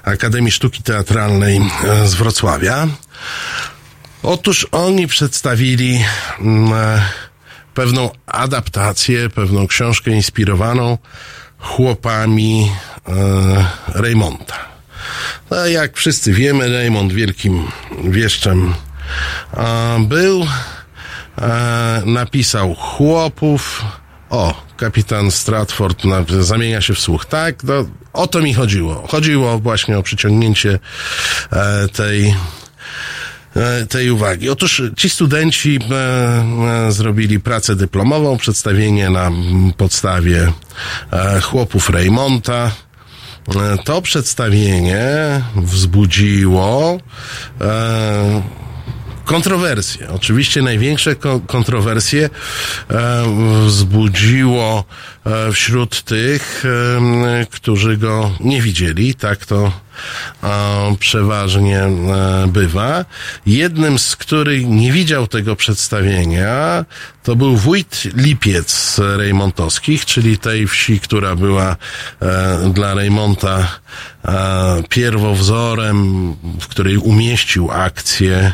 Akademii 0.03 0.51
Sztuki 0.51 0.83
Teatralnej 0.83 1.57
e, 1.83 2.07
z 2.07 2.13
Wrocławia. 2.13 2.87
Otóż 4.23 4.67
oni 4.71 5.07
przedstawili 5.07 6.03
mm, 6.39 6.73
e, 6.73 7.01
pewną 7.73 8.09
adaptację, 8.25 9.29
pewną 9.29 9.67
książkę 9.67 10.11
inspirowaną 10.11 10.97
chłopami 11.59 12.71
e, 13.07 13.11
Raymonta. 13.87 14.55
No, 15.51 15.65
jak 15.65 15.97
wszyscy 15.97 16.33
wiemy, 16.33 16.73
Raymond 16.73 17.13
wielkim 17.13 17.67
wieszczem 18.03 18.73
był. 19.99 20.47
Napisał 22.05 22.75
chłopów. 22.75 23.85
O, 24.29 24.53
kapitan 24.77 25.31
Stratford 25.31 26.03
na, 26.05 26.25
zamienia 26.41 26.81
się 26.81 26.93
w 26.93 26.99
słuch. 26.99 27.25
Tak, 27.25 27.63
no, 27.63 27.73
o 28.13 28.27
to 28.27 28.41
mi 28.41 28.53
chodziło. 28.53 29.07
Chodziło 29.07 29.59
właśnie 29.59 29.97
o 29.97 30.03
przyciągnięcie 30.03 30.79
e, 31.51 31.87
tej 31.87 32.35
e, 33.55 33.85
tej 33.85 34.11
uwagi. 34.11 34.49
Otóż 34.49 34.81
ci 34.97 35.09
studenci 35.09 35.79
e, 35.91 35.95
e, 36.87 36.91
zrobili 36.91 37.39
pracę 37.39 37.75
dyplomową, 37.75 38.37
przedstawienie 38.37 39.09
na 39.09 39.31
podstawie 39.77 40.51
e, 41.11 41.41
chłopów 41.41 41.89
Raymonta. 41.89 42.71
E, 43.55 43.77
To 43.83 44.01
przedstawienie 44.01 45.05
wzbudziło 45.55 46.97
e, 47.61 48.41
kontrowersje. 49.25 50.09
Oczywiście 50.09 50.61
największe 50.61 51.15
ko- 51.15 51.39
kontrowersje 51.47 52.29
e, 52.89 53.23
wzbudziło 53.65 54.83
e, 55.25 55.51
wśród 55.51 56.01
tych, 56.01 56.63
e, 56.65 57.45
którzy 57.45 57.97
go 57.97 58.31
nie 58.39 58.61
widzieli. 58.61 59.15
Tak 59.15 59.45
to 59.45 59.71
przeważnie 60.99 61.81
bywa. 62.47 63.05
Jednym 63.45 63.99
z 63.99 64.15
których 64.15 64.67
nie 64.67 64.91
widział 64.91 65.27
tego 65.27 65.55
przedstawienia 65.55 66.85
to 67.23 67.35
był 67.35 67.57
wójt 67.57 68.03
Lipiec 68.15 68.99
Rejmontowskich, 69.17 70.05
czyli 70.05 70.37
tej 70.37 70.67
wsi, 70.67 70.99
która 70.99 71.35
była 71.35 71.75
dla 72.73 72.93
Rejmonta 72.93 73.79
pierwowzorem, 74.89 76.31
w 76.61 76.67
której 76.67 76.97
umieścił 76.97 77.71
akcję 77.71 78.51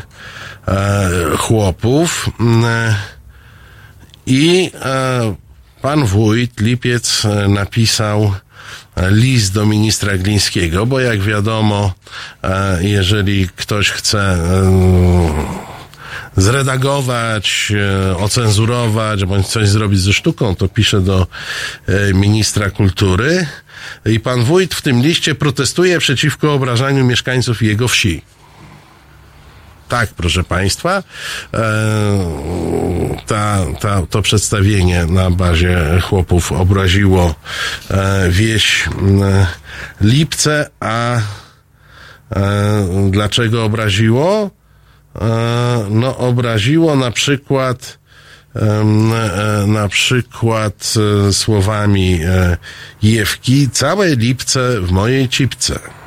chłopów. 1.38 2.30
Mm, 2.40 2.94
I 4.26 4.70
e, 4.74 5.34
pan 5.82 6.04
wójt 6.04 6.60
Lipiec 6.60 7.24
e, 7.24 7.48
napisał 7.48 8.34
e, 8.96 9.10
list 9.10 9.52
do 9.52 9.66
ministra 9.66 10.18
Glińskiego, 10.18 10.86
bo 10.86 11.00
jak 11.00 11.20
wiadomo, 11.20 11.92
e, 12.42 12.84
jeżeli 12.84 13.48
ktoś 13.48 13.90
chce 13.90 14.18
e, 14.18 15.62
zredagować, 16.36 17.72
e, 18.10 18.16
ocenzurować, 18.16 19.24
bądź 19.24 19.46
coś 19.46 19.68
zrobić 19.68 20.00
ze 20.00 20.12
sztuką, 20.12 20.56
to 20.56 20.68
pisze 20.68 21.00
do 21.00 21.26
e, 21.86 22.14
ministra 22.14 22.70
kultury 22.70 23.46
i 24.06 24.20
pan 24.20 24.44
wójt 24.44 24.74
w 24.74 24.82
tym 24.82 25.02
liście 25.02 25.34
protestuje 25.34 25.98
przeciwko 25.98 26.54
obrażaniu 26.54 27.04
mieszkańców 27.04 27.62
jego 27.62 27.88
wsi. 27.88 28.22
Tak, 29.92 30.14
proszę 30.14 30.44
Państwa, 30.44 31.02
e, 31.54 31.62
ta, 33.26 33.58
ta, 33.80 34.02
to 34.10 34.22
przedstawienie 34.22 35.06
na 35.06 35.30
bazie 35.30 36.00
chłopów 36.02 36.52
obraziło 36.52 37.34
e, 37.90 38.30
wieś 38.30 38.88
Lipce, 40.00 40.70
a 40.80 41.16
e, 41.16 41.22
dlaczego 43.10 43.64
obraziło? 43.64 44.50
No, 45.90 46.18
obraziło 46.18 46.96
na 46.96 47.10
przykład 47.10 47.98
na 49.66 49.88
przykład 49.88 50.94
słowami 51.32 52.20
Jewki, 53.02 53.70
całe 53.70 54.16
Lipce 54.16 54.80
w 54.80 54.90
mojej 54.90 55.28
cipce. 55.28 56.01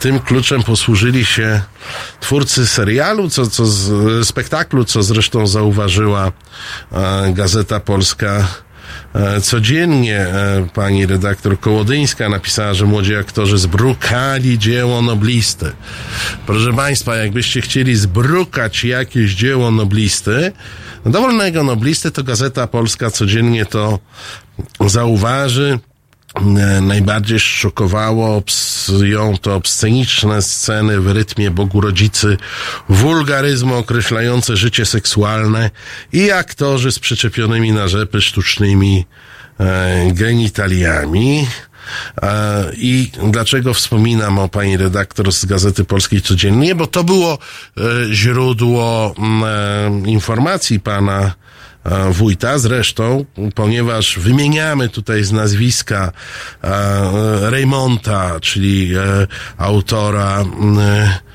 Tym 0.00 0.20
kluczem 0.20 0.62
posłużyli 0.62 1.24
się 1.24 1.60
twórcy 2.20 2.66
serialu, 2.66 3.30
co, 3.30 3.46
co 3.46 3.66
z, 3.66 4.28
spektaklu, 4.28 4.84
co 4.84 5.02
zresztą 5.02 5.46
zauważyła 5.46 6.32
e, 6.92 7.32
Gazeta 7.32 7.80
Polska 7.80 8.48
e, 9.14 9.40
codziennie. 9.40 10.18
E, 10.18 10.66
pani 10.74 11.06
redaktor 11.06 11.60
Kołodyńska 11.60 12.28
napisała, 12.28 12.74
że 12.74 12.86
młodzi 12.86 13.16
aktorzy 13.16 13.58
zbrukali 13.58 14.58
dzieło 14.58 15.02
noblisty. 15.02 15.72
Proszę 16.46 16.72
Państwa, 16.72 17.16
jakbyście 17.16 17.60
chcieli 17.60 17.96
zbrukać 17.96 18.84
jakieś 18.84 19.34
dzieło 19.34 19.70
noblisty, 19.70 20.52
dowolnego 21.06 21.62
noblisty, 21.62 22.10
to 22.10 22.22
Gazeta 22.24 22.66
Polska 22.66 23.10
codziennie 23.10 23.66
to 23.66 23.98
zauważy. 24.86 25.78
E, 26.34 26.80
Najbardziej 26.80 27.40
szokowało 27.40 28.42
ją 29.02 29.38
to 29.38 29.54
obsceniczne 29.54 30.42
sceny 30.42 31.00
w 31.00 31.10
rytmie 31.10 31.50
Bogu 31.50 31.80
Rodzicy, 31.80 32.36
wulgaryzmy 32.88 33.74
określające 33.74 34.56
życie 34.56 34.86
seksualne 34.86 35.70
i 36.12 36.30
aktorzy 36.30 36.92
z 36.92 36.98
przyczepionymi 36.98 37.72
na 37.72 37.88
rzepy 37.88 38.20
sztucznymi 38.20 39.06
e, 39.60 40.12
genitaliami. 40.12 41.46
E, 42.22 42.70
I 42.76 43.10
dlaczego 43.30 43.74
wspominam 43.74 44.38
o 44.38 44.48
pani 44.48 44.76
redaktor 44.76 45.32
z 45.32 45.44
Gazety 45.44 45.84
Polskiej 45.84 46.22
Codziennie? 46.22 46.74
Bo 46.74 46.86
to 46.86 47.04
było 47.04 47.38
źródło 48.10 49.14
informacji 50.06 50.80
pana 50.80 51.32
wójta. 52.10 52.58
Zresztą, 52.58 53.24
ponieważ 53.54 54.18
wymieniamy 54.18 54.88
tutaj 54.88 55.24
z 55.24 55.32
nazwiska 55.32 56.12
e, 56.64 57.50
Raymonta, 57.50 58.40
czyli 58.40 58.94
e, 58.94 59.26
autora 59.58 60.44
e, 60.44 61.30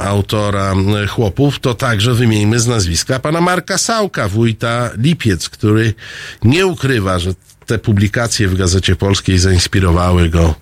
autora 0.00 0.74
chłopów, 1.08 1.60
to 1.60 1.74
także 1.74 2.14
wymieńmy 2.14 2.60
z 2.60 2.66
nazwiska 2.66 3.18
pana 3.18 3.40
Marka 3.40 3.78
Sałka, 3.78 4.28
wójta 4.28 4.90
Lipiec, 4.96 5.48
który 5.48 5.94
nie 6.42 6.66
ukrywa, 6.66 7.18
że 7.18 7.34
te 7.66 7.78
publikacje 7.78 8.48
w 8.48 8.54
Gazecie 8.54 8.96
Polskiej 8.96 9.38
zainspirowały 9.38 10.28
go 10.28 10.54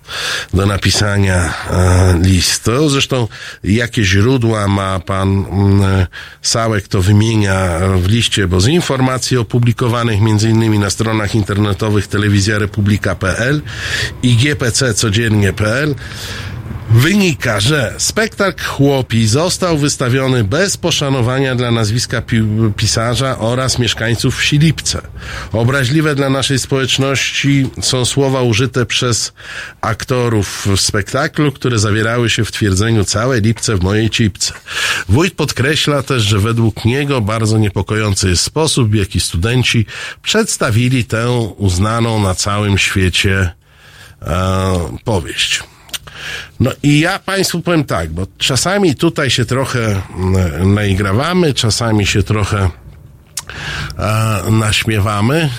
do 0.53 0.65
napisania 0.65 1.53
e, 1.69 2.19
listu. 2.21 2.89
Zresztą 2.89 3.27
jakie 3.63 4.03
źródła 4.03 4.67
ma 4.67 4.99
pan 4.99 5.29
mm, 5.29 6.05
Sałek, 6.41 6.87
to 6.87 7.01
wymienia 7.01 7.79
w 7.97 8.07
liście, 8.07 8.47
bo 8.47 8.61
z 8.61 8.67
informacji 8.67 9.37
opublikowanych 9.37 10.19
innymi 10.43 10.79
na 10.79 10.89
stronach 10.89 11.35
internetowych 11.35 12.07
telewizja 12.07 12.59
republika.pl 12.59 13.61
i 14.23 14.35
gpc 14.35 14.93
codziennie.pl 14.93 15.95
Wynika, 16.93 17.59
że 17.59 17.93
spektakl 17.97 18.63
Chłopi 18.63 19.27
został 19.27 19.77
wystawiony 19.77 20.43
bez 20.43 20.77
poszanowania 20.77 21.55
dla 21.55 21.71
nazwiska 21.71 22.21
pi 22.21 22.43
pisarza 22.75 23.39
oraz 23.39 23.79
mieszkańców 23.79 24.37
wsi 24.37 24.59
Lipce. 24.59 25.01
Obraźliwe 25.51 26.15
dla 26.15 26.29
naszej 26.29 26.59
społeczności 26.59 27.69
są 27.81 28.05
słowa 28.05 28.41
użyte 28.41 28.85
przez 28.85 29.33
aktorów 29.81 30.67
w 30.67 30.81
spektaklu, 30.81 31.51
które 31.51 31.79
zawierały 31.79 32.29
się 32.29 32.45
w 32.45 32.51
twierdzeniu 32.51 33.03
całe 33.05 33.39
Lipce 33.39 33.75
w 33.75 33.83
mojej 33.83 34.09
cipce. 34.09 34.53
Wójt 35.09 35.33
podkreśla 35.33 36.03
też, 36.03 36.23
że 36.23 36.39
według 36.39 36.85
niego 36.85 37.21
bardzo 37.21 37.57
niepokojący 37.57 38.29
jest 38.29 38.43
sposób, 38.43 38.89
w 38.89 38.95
jaki 38.95 39.19
studenci 39.19 39.85
przedstawili 40.21 41.05
tę 41.05 41.31
uznaną 41.57 42.21
na 42.21 42.35
całym 42.35 42.77
świecie 42.77 43.49
e, 44.21 44.97
powieść. 45.03 45.63
No 46.59 46.71
i 46.83 46.99
ja 46.99 47.19
Państwu 47.19 47.61
powiem 47.61 47.83
tak, 47.83 48.09
bo 48.09 48.27
czasami 48.37 48.95
tutaj 48.95 49.29
się 49.29 49.45
trochę 49.45 50.01
mm, 50.15 50.73
naigrawamy, 50.73 51.53
czasami 51.53 52.05
się 52.05 52.23
trochę 52.23 52.69
e, 53.99 54.43
naśmiewamy, 54.51 55.49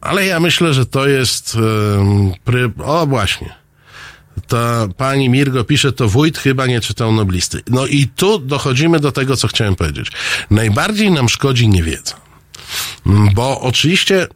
ale 0.00 0.26
ja 0.26 0.40
myślę, 0.40 0.74
że 0.74 0.86
to 0.86 1.08
jest 1.08 1.56
e. 1.56 2.84
O, 2.84 3.06
właśnie. 3.06 3.62
To 4.46 4.88
pani 4.96 5.28
Mirgo 5.28 5.64
pisze, 5.64 5.92
to 5.92 6.08
wójt 6.08 6.38
chyba 6.38 6.66
nie 6.66 6.80
czytał 6.80 7.12
noblisty. 7.12 7.62
No 7.70 7.86
i 7.86 8.06
tu 8.06 8.38
dochodzimy 8.38 9.00
do 9.00 9.12
tego, 9.12 9.36
co 9.36 9.48
chciałem 9.48 9.74
powiedzieć. 9.76 10.08
Najbardziej 10.50 11.10
nam 11.10 11.28
szkodzi 11.28 11.68
niewiedza. 11.68 12.14
Bo 13.34 13.60
oczywiście 13.60 14.26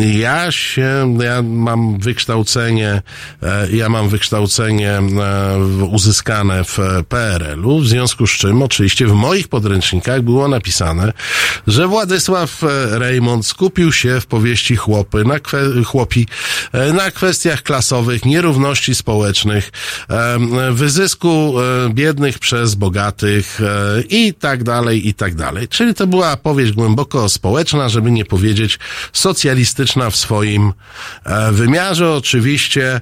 ja 0.00 0.52
się, 0.52 1.16
ja 1.20 1.42
mam 1.42 1.98
wykształcenie, 1.98 3.02
e, 3.42 3.70
ja 3.72 3.88
mam 3.88 4.08
wykształcenie 4.08 4.90
e, 4.90 5.04
uzyskane 5.90 6.64
w 6.64 6.78
PRL-u, 7.08 7.78
w 7.78 7.88
związku 7.88 8.26
z 8.26 8.30
czym 8.30 8.62
oczywiście 8.62 9.06
w 9.06 9.12
moich 9.12 9.48
podręcznikach 9.48 10.22
było 10.22 10.48
napisane, 10.48 11.12
że 11.66 11.88
Władysław 11.88 12.64
e, 12.64 12.98
Reymont 12.98 13.46
skupił 13.46 13.92
się 13.92 14.20
w 14.20 14.26
powieści 14.26 14.76
Chłopy, 14.76 15.24
na 15.24 15.40
kwe, 15.40 15.60
Chłopi, 15.84 16.26
e, 16.72 16.92
na 16.92 17.10
kwestiach 17.10 17.62
klasowych, 17.62 18.24
nierówności 18.24 18.94
społecznych, 18.94 19.72
e, 20.10 20.38
wyzysku 20.72 21.54
e, 21.60 21.90
biednych 21.90 22.38
przez 22.38 22.74
bogatych 22.74 23.60
e, 23.60 24.02
i 24.02 24.34
tak 24.34 24.64
dalej, 24.64 25.08
i 25.08 25.14
tak 25.14 25.34
dalej. 25.34 25.68
Czyli 25.68 25.94
to 25.94 26.06
była 26.06 26.36
powieść 26.36 26.72
głęboko 26.72 27.28
społeczna, 27.28 27.88
żeby 27.88 28.10
nie 28.10 28.24
powiedzieć 28.24 28.78
socjalistyczna 29.12 29.71
w 30.10 30.16
swoim 30.16 30.72
e, 31.24 31.52
wymiarze. 31.52 32.10
Oczywiście 32.10 33.00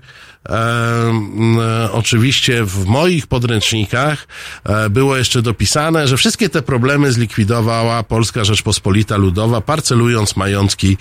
oczywiście 1.93 2.65
w 2.65 2.87
moich 2.87 3.27
podręcznikach 3.27 4.27
e, 4.65 4.91
było 4.91 5.17
jeszcze 5.17 5.43
dopisane, 5.43 6.09
że 6.09 6.17
wszystkie 6.17 6.49
te 6.49 6.63
problemy 6.63 7.13
zlikwidowała 7.13 8.03
Polska 8.03 8.45
Rzeczpospolita 8.45 9.17
Ludowa, 9.17 9.61
parcelując 9.61 10.37
majątki 10.37 10.97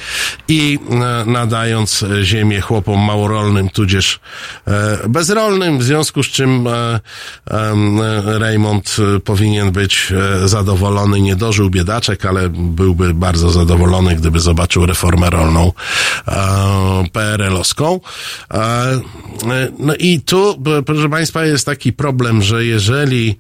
i 0.48 0.80
e, 0.90 1.26
nadając 1.26 2.04
e, 2.04 2.24
ziemię 2.24 2.62
chłopom 2.62 3.00
małorolnym, 3.00 3.70
tudzież 3.70 4.20
e, 4.68 5.10
bezrolnym, 5.10 5.80
w 5.80 5.84
związku 5.84 6.24
z 6.24 6.28
czym 6.28 6.68
e, 6.68 7.00
e, 7.52 8.40
Raymond 8.40 8.96
e, 9.16 9.20
powinien 9.20 9.72
być 9.72 10.14
e, 10.44 10.48
zadowolony. 10.48 11.22
Nie 11.22 11.36
dożył 11.36 11.70
biedaczek, 11.70 12.26
ale 12.26 12.50
byłby 12.50 13.14
bardzo 13.14 13.50
zadowolony, 13.50 14.16
gdyby 14.16 14.40
zobaczył 14.40 14.86
reformę 14.86 15.30
rolną 15.30 15.72
e, 16.28 17.04
PRL-owską. 17.14 18.00
E, 19.44 19.68
no 19.80 19.96
i 19.96 20.22
tu, 20.22 20.64
proszę 20.86 21.10
Państwa, 21.10 21.46
jest 21.46 21.66
taki 21.66 21.94
problem, 21.94 22.42
że 22.42 22.66
jeżeli, 22.66 23.38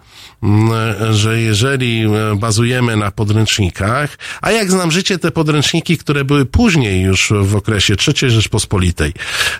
że 1.11 1.41
jeżeli 1.41 2.05
e, 2.05 2.35
bazujemy 2.35 2.97
na 2.97 3.11
podręcznikach, 3.11 4.17
a 4.41 4.51
jak 4.51 4.71
znam 4.71 4.91
życie, 4.91 5.19
te 5.19 5.31
podręczniki, 5.31 5.97
które 5.97 6.25
były 6.25 6.45
później 6.45 7.01
już 7.01 7.33
w 7.41 7.55
okresie 7.55 7.95
III 8.07 8.31
Rzeczpospolitej, 8.31 9.13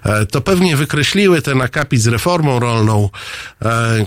e, 0.03 0.25
to 0.25 0.41
pewnie 0.41 0.75
wykreśliły 0.75 1.41
ten 1.41 1.61
akapit 1.61 2.01
z 2.01 2.07
reformą 2.07 2.59
rolną, 2.59 3.09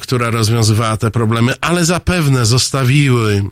która 0.00 0.30
rozwiązywała 0.30 0.96
te 0.96 1.10
problemy, 1.10 1.54
ale 1.60 1.84
zapewne 1.84 2.46
zostawiły 2.46 3.44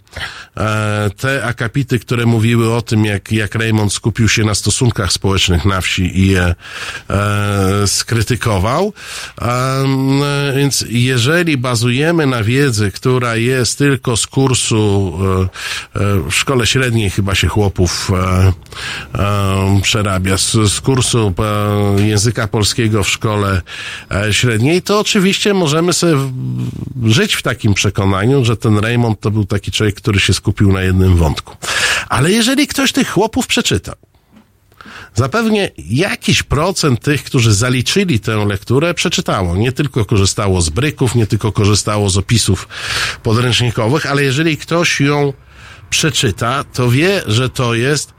te 1.17 1.45
akapity, 1.45 1.99
które 1.99 2.27
mówiły 2.27 2.75
o 2.75 2.83
tym, 2.83 3.05
jak, 3.05 3.33
jak 3.33 3.55
Raymond 3.55 3.93
skupił 3.93 4.29
się 4.29 4.45
na 4.45 4.55
stosunkach 4.55 5.13
społecznych 5.13 5.65
na 5.65 5.81
wsi 5.81 6.19
i 6.19 6.27
je 6.27 6.55
skrytykował. 7.87 8.60
Em, 9.41 10.23
e, 10.23 10.53
więc 10.57 10.85
jeżeli 10.89 11.57
bazujemy 11.57 12.27
na 12.27 12.45
wiedzy, 12.45 12.91
która 12.91 13.37
jest 13.37 13.79
tylko 13.79 14.17
z 14.17 14.27
kursu 14.27 15.13
e, 15.95 16.01
e, 16.01 16.31
w 16.31 16.35
szkole 16.35 16.67
średniej 16.67 17.11
chyba 17.11 17.35
się 17.35 17.49
chłopów 17.49 18.11
e, 19.15 19.81
przerabia, 19.83 20.39
z, 20.39 20.53
z 20.53 20.81
kursu 20.81 21.35
języka 21.97 22.49
polskiego 22.49 23.05
w 23.05 23.09
szkole 23.09 23.63
średniej, 24.31 24.83
to 24.83 25.01
oczywiście 25.01 25.55
możemy 25.55 25.93
sobie 25.93 26.17
żyć 27.05 27.35
w 27.35 27.43
takim 27.43 27.75
przekonaniu, 27.75 28.45
że 28.45 28.57
ten 28.57 28.79
Raymond 28.79 29.21
to 29.21 29.31
był 29.31 29.45
taki 29.45 29.71
człowiek, 29.71 29.95
który 29.95 30.21
się 30.21 30.33
skupił 30.33 30.73
na 30.73 30.83
jednym 30.83 31.17
wątku. 31.17 31.57
Ale 32.09 32.31
jeżeli 32.31 32.67
ktoś 32.67 32.93
tych 32.93 33.11
chłopów 33.11 33.47
przeczytał, 33.47 33.95
Zapewnie 35.15 35.71
jakiś 35.79 36.43
procent 36.43 37.01
tych, 37.01 37.25
którzy 37.25 37.55
zaliczyli 37.55 38.21
tę 38.21 38.37
lekturę, 38.37 38.95
przeczytało. 38.95 39.57
Nie 39.57 39.73
tylko 39.73 40.05
korzystało 40.05 40.61
z 40.63 40.69
bryków, 40.69 41.15
nie 41.15 41.27
tylko 41.27 41.53
korzystało 41.53 42.11
z 42.11 42.17
opisów 42.17 42.69
podręcznikowych, 43.23 44.07
ale 44.07 44.23
jeżeli 44.23 44.57
ktoś 44.57 45.01
ją 45.01 45.33
przeczyta, 45.91 46.65
to 46.65 46.91
wie, 46.91 47.23
że 47.27 47.51
to 47.51 47.75
jest 47.75 48.13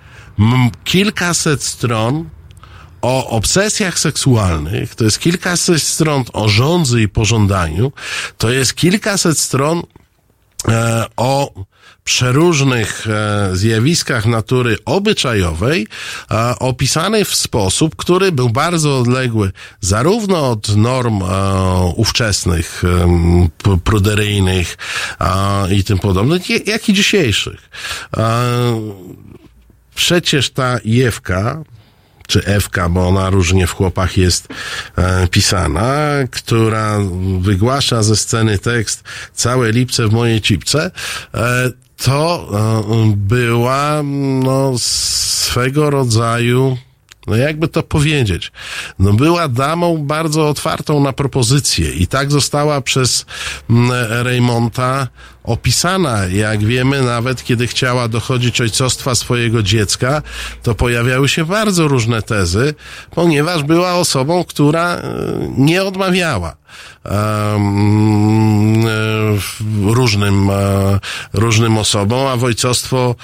kilkaset 0.84 1.64
stron 1.64 2.30
o 3.02 3.28
obsesjach 3.30 4.00
seksualnych, 4.00 4.96
to 4.96 5.04
jest 5.04 5.20
kilkaset 5.20 5.84
stron 5.84 6.24
o 6.34 6.50
żądzy 6.50 7.02
i 7.02 7.08
pożądaniu, 7.08 7.92
to 8.38 8.52
jest 8.52 8.74
kilkaset 8.74 9.40
stron 9.40 9.84
e, 10.68 11.06
o 11.18 11.54
przeróżnych 12.04 13.08
e, 13.08 13.50
zjawiskach 13.56 14.26
natury 14.26 14.78
obyczajowej, 14.86 15.88
e, 16.32 16.60
opisanych 16.60 17.28
w 17.28 17.36
sposób, 17.36 17.96
który 17.96 18.32
był 18.32 18.50
bardzo 18.50 19.00
odległy 19.00 19.52
zarówno 19.82 20.52
od 20.52 20.76
norm 20.76 21.22
e, 21.24 21.26
ówczesnych, 21.96 22.84
p- 23.64 23.78
pruderyjnych 23.84 24.78
e, 25.20 25.74
i 25.76 25.84
tym 25.84 26.00
podobnych, 26.00 26.68
jak 26.68 26.90
i 26.90 26.94
dzisiejszych. 26.94 27.70
E, 28.18 28.42
przecież 29.96 30.50
ta 30.50 30.80
Jewka, 30.86 31.64
czy 32.28 32.46
Ewka, 32.46 32.90
bo 32.90 33.08
ona 33.08 33.30
różnie 33.30 33.68
w 33.68 33.72
chłopach 33.74 34.18
jest 34.18 34.48
e, 34.96 35.28
pisana, 35.28 36.04
która 36.32 36.98
wygłasza 37.40 38.04
ze 38.04 38.16
sceny 38.16 38.60
tekst 38.60 39.04
całe 39.34 39.72
lipce 39.72 40.08
w 40.08 40.12
mojej 40.12 40.42
cipce, 40.42 40.92
e, 41.34 41.72
to 42.04 42.48
e, 42.54 43.14
była 43.16 44.04
no, 44.44 44.74
swego 44.78 45.90
rodzaju 45.90 46.78
no 47.28 47.36
jakby 47.36 47.68
to 47.68 47.84
powiedzieć, 47.84 48.52
no 49.00 49.14
była 49.14 49.48
damą 49.48 49.98
bardzo 49.98 50.50
otwartą 50.50 51.04
na 51.04 51.14
propozycje 51.14 51.92
i 51.92 52.08
tak 52.08 52.32
została 52.32 52.82
przez 52.82 53.26
Raymonta 54.10 55.08
opisana. 55.44 56.26
Jak 56.26 56.64
wiemy, 56.64 57.02
nawet 57.02 57.44
kiedy 57.44 57.68
chciała 57.68 58.08
dochodzić 58.08 58.62
ojcostwa 58.62 59.16
swojego 59.16 59.64
dziecka, 59.64 60.22
to 60.64 60.76
pojawiały 60.76 61.30
się 61.30 61.46
bardzo 61.46 61.88
różne 61.88 62.22
tezy, 62.22 62.74
ponieważ 63.12 63.64
była 63.64 63.94
osobą, 63.94 64.44
która 64.44 64.96
e, 64.96 65.02
nie 65.58 65.84
odmawiała 65.84 66.56
e, 67.06 67.60
różnym, 69.84 70.50
e, 70.50 71.00
różnym 71.34 71.78
osobom, 71.78 72.28
a 72.28 72.38
wojcostwo 72.38 73.16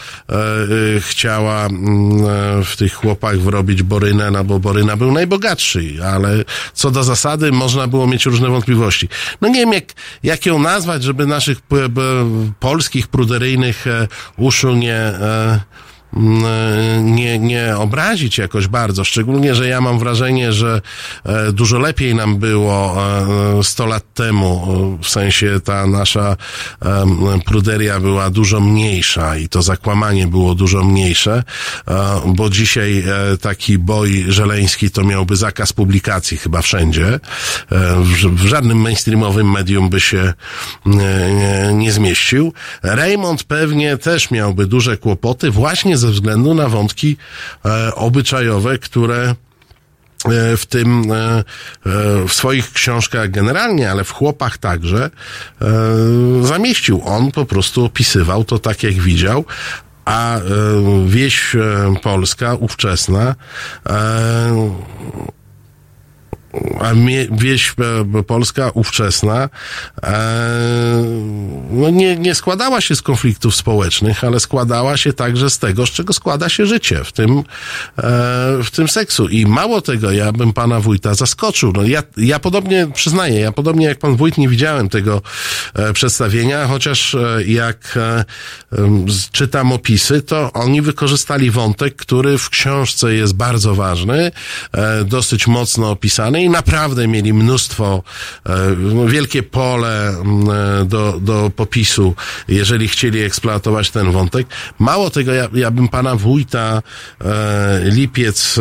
chciała 0.99 1.65
mm, 1.65 2.63
w 2.63 2.75
tych 2.77 2.93
chłopach 2.93 3.39
wrobić 3.39 3.83
Borynę, 3.83 4.31
no 4.31 4.43
bo 4.43 4.59
Boryna 4.59 4.97
był 4.97 5.11
najbogatszy, 5.11 5.95
ale 6.05 6.43
co 6.73 6.91
do 6.91 7.03
zasady 7.03 7.51
można 7.51 7.87
było 7.87 8.07
mieć 8.07 8.25
różne 8.25 8.49
wątpliwości. 8.49 9.09
No 9.41 9.47
nie 9.47 9.59
wiem, 9.59 9.73
jak, 9.73 9.83
jak 10.23 10.45
ją 10.45 10.59
nazwać, 10.59 11.03
żeby 11.03 11.27
naszych 11.27 11.61
polskich 12.59 13.07
pruderyjnych 13.07 13.87
e, 13.87 14.07
uszu 14.37 14.75
nie... 14.75 15.11
E, 16.17 16.19
mm, 16.19 16.45
e, 16.45 17.01
nie, 17.01 17.39
nie 17.39 17.77
obrazić 17.77 18.37
jakoś 18.37 18.67
bardzo, 18.67 19.03
szczególnie, 19.03 19.55
że 19.55 19.67
ja 19.67 19.81
mam 19.81 19.99
wrażenie, 19.99 20.53
że 20.53 20.81
e, 21.25 21.51
dużo 21.51 21.79
lepiej 21.79 22.15
nam 22.15 22.37
było 22.37 22.95
e, 23.59 23.63
100 23.63 23.85
lat 23.85 24.13
temu, 24.13 24.67
e, 24.99 25.03
w 25.03 25.09
sensie 25.09 25.59
ta 25.63 25.87
nasza 25.87 26.37
pruderia 27.45 27.99
była 27.99 28.29
dużo 28.29 28.59
mniejsza 28.59 29.37
i 29.37 29.49
to 29.49 29.61
zakłamanie 29.61 30.27
było 30.27 30.55
dużo 30.55 30.83
mniejsze, 30.83 31.43
e, 31.87 32.21
bo 32.25 32.49
dzisiaj 32.49 32.99
e, 32.99 33.37
taki 33.37 33.77
boj 33.77 34.25
żeleński 34.27 34.91
to 34.91 35.03
miałby 35.03 35.35
zakaz 35.35 35.73
publikacji 35.73 36.37
chyba 36.37 36.61
wszędzie. 36.61 37.07
E, 37.07 37.19
w, 38.29 38.45
żadnym 38.45 38.81
mainstreamowym 38.81 39.51
medium 39.51 39.89
by 39.89 39.99
się 39.99 40.19
e, 40.19 40.33
nie, 41.33 41.73
nie 41.73 41.91
zmieścił. 41.91 42.53
Raymond 42.83 43.43
pewnie 43.43 43.97
też 43.97 44.31
miałby 44.31 44.67
duże 44.67 44.97
kłopoty 44.97 45.51
właśnie 45.51 45.97
ze 45.97 46.06
względu 46.11 46.53
na 46.53 46.69
wątki 46.69 47.17
e, 47.65 47.95
obyczajowe, 47.95 48.77
które 48.77 49.35
e, 50.25 50.57
w 50.57 50.65
tym, 50.65 51.11
e, 51.11 51.43
w 52.27 52.33
swoich 52.33 52.71
książkach 52.71 53.31
generalnie, 53.31 53.91
ale 53.91 54.03
w 54.03 54.11
chłopach 54.11 54.57
także, 54.57 55.09
zamieścił. 56.41 57.01
On 57.05 57.31
po 57.31 57.45
prostu 57.45 57.85
opisywał 57.85 58.43
to 58.43 58.59
tak, 58.59 58.83
jak 58.83 58.93
widział, 58.93 59.45
a 60.05 60.39
wieś 61.07 61.55
polska, 62.01 62.55
ówczesna, 62.55 63.35
a 66.79 66.91
wieś 67.31 67.75
e, 68.19 68.23
polska 68.23 68.71
ówczesna 68.73 69.49
e, 70.03 71.03
no 71.71 71.89
nie, 71.89 72.15
nie 72.15 72.35
składała 72.35 72.81
się 72.81 72.95
z 72.95 73.01
konfliktów 73.01 73.55
społecznych, 73.55 74.23
ale 74.23 74.39
składała 74.39 74.97
się 74.97 75.13
także 75.13 75.49
z 75.49 75.59
tego, 75.59 75.87
z 75.87 75.89
czego 75.89 76.13
składa 76.13 76.49
się 76.49 76.65
życie, 76.65 77.03
w 77.03 77.11
tym, 77.11 77.37
e, 77.39 77.43
w 78.63 78.71
tym 78.71 78.87
seksu. 78.87 79.27
I 79.27 79.45
mało 79.45 79.81
tego, 79.81 80.11
ja 80.11 80.31
bym 80.31 80.53
pana 80.53 80.79
wójta 80.79 81.13
zaskoczył. 81.13 81.73
No 81.73 81.83
ja, 81.83 82.03
ja 82.17 82.39
podobnie, 82.39 82.87
przyznaję, 82.93 83.39
ja 83.39 83.51
podobnie 83.51 83.85
jak 83.85 83.99
pan 83.99 84.15
wójt 84.15 84.37
nie 84.37 84.49
widziałem 84.49 84.89
tego 84.89 85.21
przedstawienia, 85.93 86.67
chociaż 86.67 87.15
jak 87.45 87.99
czytam 89.31 89.71
opisy, 89.71 90.21
to 90.21 90.53
oni 90.53 90.81
wykorzystali 90.81 91.51
wątek, 91.51 91.95
który 91.95 92.37
w 92.37 92.49
książce 92.49 93.13
jest 93.13 93.33
bardzo 93.33 93.75
ważny, 93.75 94.31
dosyć 95.05 95.47
mocno 95.47 95.89
opisany 95.89 96.43
i 96.47 96.49
naprawdę 96.49 97.07
mieli 97.07 97.33
mnóstwo, 97.33 98.03
e, 98.45 98.75
wielkie 99.07 99.43
pole 99.43 100.09
mm, 100.09 100.49
e, 100.49 100.85
do, 100.85 101.19
do 101.21 101.51
popisu, 101.55 102.15
jeżeli 102.47 102.87
chcieli 102.87 103.21
eksploatować 103.21 103.91
ten 103.91 104.11
wątek. 104.11 104.47
Mało 104.79 105.09
tego, 105.09 105.33
ja, 105.33 105.47
ja 105.53 105.71
bym 105.71 105.87
pana 105.87 106.15
wójta 106.15 106.81
e, 107.21 107.81
Lipiec, 107.83 108.59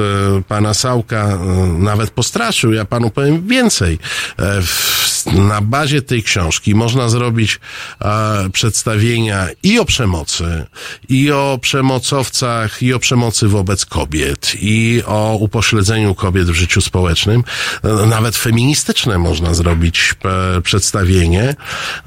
pana 0.49 0.75
Sałka 0.75 1.39
nawet 1.79 2.11
postraszył. 2.11 2.73
Ja 2.73 2.85
panu 2.85 3.11
powiem 3.11 3.49
więcej. 3.49 3.99
W 4.63 5.06
na 5.27 5.61
bazie 5.61 6.03
tej 6.03 6.23
książki 6.23 6.75
można 6.75 7.09
zrobić 7.09 7.61
e, 8.01 8.51
przedstawienia 8.53 9.49
i 9.63 9.79
o 9.79 9.85
przemocy, 9.85 10.67
i 11.09 11.33
o 11.33 11.59
przemocowcach, 11.63 12.83
i 12.83 12.95
o 12.95 12.99
przemocy 12.99 13.49
wobec 13.49 13.87
kobiet, 13.87 14.53
i 14.61 15.03
o 15.07 15.37
upośledzeniu 15.41 16.15
kobiet 16.15 16.51
w 16.51 16.55
życiu 16.55 16.81
społecznym. 16.81 17.45
E, 17.85 18.07
nawet 18.07 18.37
feministyczne 18.37 19.19
można 19.19 19.55
zrobić 19.55 20.15
e, 20.57 20.61
przedstawienie 20.61 21.43
e, 21.43 21.57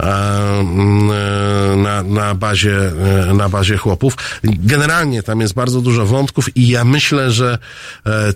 e, 0.03 1.75
na, 1.75 2.03
na, 2.03 2.35
bazie, 2.35 2.91
e, 3.29 3.33
na 3.33 3.49
bazie 3.49 3.77
chłopów. 3.77 4.17
Generalnie 4.43 5.23
tam 5.23 5.41
jest 5.41 5.53
bardzo 5.53 5.81
dużo 5.81 6.05
wątków 6.05 6.57
i 6.57 6.67
ja 6.67 6.85
myślę, 6.85 7.31
że 7.31 7.57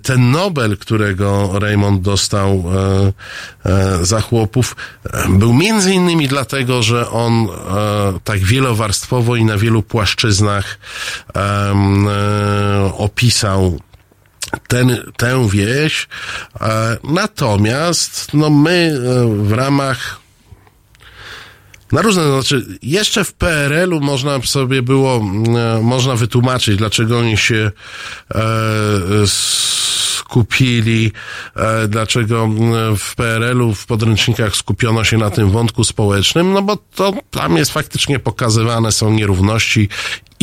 ten 0.02 0.32
Nobel, 0.32 0.78
którego 0.78 1.60
Raymond 1.60 2.02
dostał 2.02 2.64
za 4.02 4.22
chłopów, 4.22 4.73
e, 5.14 5.30
był 5.30 5.54
między 5.54 5.94
innymi 5.94 6.28
dlatego, 6.28 6.84
że 6.84 7.10
on 7.10 7.34
e, 7.34 7.48
tak 8.24 8.40
wielowarstwowo 8.40 9.36
i 9.36 9.46
na 9.46 9.58
wielu 9.58 9.84
płaszczyznach 9.84 10.80
e, 11.36 11.74
opisał 12.98 13.80
ten, 14.68 15.12
tę 15.18 15.48
wieś. 15.50 16.08
Natomiast 17.04 18.34
no 18.34 18.50
my 18.50 19.00
w 19.28 19.52
ramach 19.52 20.24
na 21.94 22.02
różne, 22.02 22.24
znaczy 22.24 22.66
jeszcze 22.82 23.24
w 23.24 23.34
PRL-u 23.34 24.00
można 24.00 24.42
sobie 24.42 24.82
było, 24.82 25.20
można 25.82 26.16
wytłumaczyć, 26.16 26.78
dlaczego 26.78 27.20
oni 27.20 27.38
się 27.38 27.72
e, 28.36 28.42
skupili, 30.26 31.12
e, 31.56 31.88
dlaczego 31.88 32.50
w 32.98 33.16
PRL-u 33.16 33.74
w 33.74 33.86
podręcznikach 33.86 34.56
skupiono 34.56 35.04
się 35.04 35.18
na 35.18 35.30
tym 35.30 35.50
wątku 35.50 35.84
społecznym, 35.84 36.54
no 36.54 36.62
bo 36.62 36.78
to 36.96 37.14
tam 37.32 37.58
jest 37.58 37.72
faktycznie 37.72 38.20
pokazywane 38.20 38.92
są 38.92 39.12
nierówności 39.12 39.90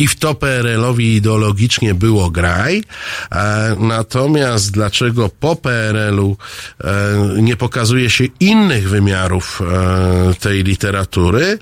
i 0.01 0.07
w 0.07 0.15
to 0.15 0.35
PRL-owi 0.35 1.15
ideologicznie 1.15 1.93
było 1.93 2.29
graj. 2.29 2.83
E, 3.31 3.75
natomiast 3.79 4.71
dlaczego 4.71 5.29
po 5.39 5.55
PRL-u 5.55 6.37
e, 6.83 6.87
nie 7.41 7.55
pokazuje 7.55 8.09
się 8.09 8.25
innych 8.39 8.89
wymiarów 8.89 9.61
e, 9.61 10.33
tej 10.33 10.63
literatury, 10.63 11.59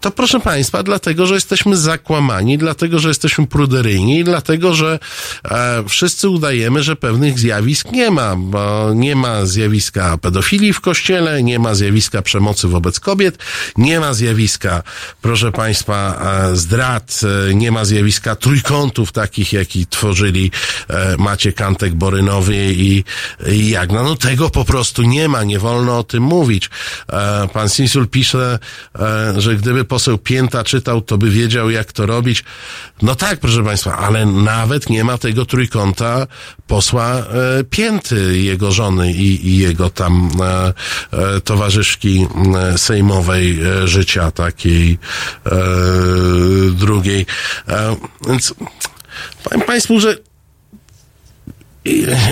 to 0.00 0.10
proszę 0.10 0.40
Państwa, 0.40 0.82
dlatego, 0.82 1.26
że 1.26 1.34
jesteśmy 1.34 1.76
zakłamani, 1.76 2.58
dlatego, 2.58 2.98
że 2.98 3.08
jesteśmy 3.08 3.46
pruderyjni, 3.46 4.24
dlatego, 4.24 4.74
że 4.74 4.98
wszyscy 5.88 6.28
udajemy, 6.28 6.82
że 6.82 6.96
pewnych 6.96 7.38
zjawisk 7.38 7.92
nie 7.92 8.10
ma, 8.10 8.36
bo 8.36 8.90
nie 8.94 9.16
ma 9.16 9.46
zjawiska 9.46 10.18
pedofilii 10.18 10.72
w 10.72 10.80
kościele, 10.80 11.42
nie 11.42 11.58
ma 11.58 11.74
zjawiska 11.74 12.22
przemocy 12.22 12.68
wobec 12.68 13.00
kobiet, 13.00 13.38
nie 13.76 14.00
ma 14.00 14.14
zjawiska, 14.14 14.82
proszę 15.22 15.52
Państwa, 15.52 16.22
zdrad, 16.54 17.20
nie 17.54 17.72
ma 17.72 17.81
zjawiska 17.84 18.36
trójkątów 18.36 19.12
takich, 19.12 19.52
jaki 19.52 19.86
tworzyli 19.86 20.50
e, 20.88 21.16
Maciek 21.16 21.54
Kantek 21.54 21.94
Borynowy 21.94 22.72
i, 22.72 23.04
i 23.48 23.68
Jagna. 23.68 24.02
No 24.02 24.16
tego 24.16 24.50
po 24.50 24.64
prostu 24.64 25.02
nie 25.02 25.28
ma, 25.28 25.44
nie 25.44 25.58
wolno 25.58 25.98
o 25.98 26.02
tym 26.02 26.22
mówić. 26.22 26.70
E, 27.12 27.48
pan 27.52 27.68
Sinsul 27.68 28.08
pisze, 28.08 28.58
e, 28.98 29.40
że 29.40 29.56
gdyby 29.56 29.84
poseł 29.84 30.18
Pięta 30.18 30.64
czytał, 30.64 31.00
to 31.00 31.18
by 31.18 31.30
wiedział, 31.30 31.70
jak 31.70 31.92
to 31.92 32.06
robić. 32.06 32.44
No 33.02 33.14
tak, 33.14 33.40
proszę 33.40 33.64
Państwa, 33.64 33.96
ale 33.98 34.26
nawet 34.26 34.90
nie 34.90 35.04
ma 35.04 35.18
tego 35.18 35.46
trójkąta 35.46 36.26
posła 36.66 37.24
Pięty, 37.70 38.38
jego 38.38 38.72
żony 38.72 39.12
i, 39.12 39.48
i 39.48 39.58
jego 39.58 39.90
tam 39.90 40.30
towarzyszki 41.44 42.26
sejmowej 42.76 43.60
życia 43.84 44.30
takiej 44.30 44.98
drugiej. 46.72 47.26
E, 47.68 47.96
więc 48.28 48.54
powiem 49.44 49.60
Państwu, 49.60 50.00
że 50.00 50.16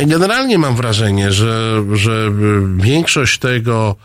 generalnie 0.06 0.58
mam 0.58 0.76
wrażenie, 0.76 1.32
że, 1.32 1.84
że 1.92 2.30
większość 2.76 3.38
tego, 3.38 3.96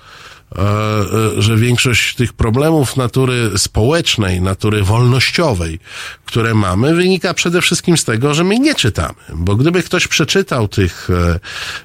że 1.37 1.57
większość 1.57 2.15
tych 2.15 2.33
problemów 2.33 2.97
natury 2.97 3.51
społecznej, 3.57 4.41
natury 4.41 4.83
wolnościowej, 4.83 5.79
które 6.25 6.53
mamy, 6.53 6.95
wynika 6.95 7.33
przede 7.33 7.61
wszystkim 7.61 7.97
z 7.97 8.03
tego, 8.03 8.33
że 8.33 8.43
my 8.43 8.59
nie 8.59 8.75
czytamy. 8.75 9.13
Bo 9.33 9.55
gdyby 9.55 9.83
ktoś 9.83 10.07
przeczytał 10.07 10.67
tych 10.67 11.09
e, 11.09 11.39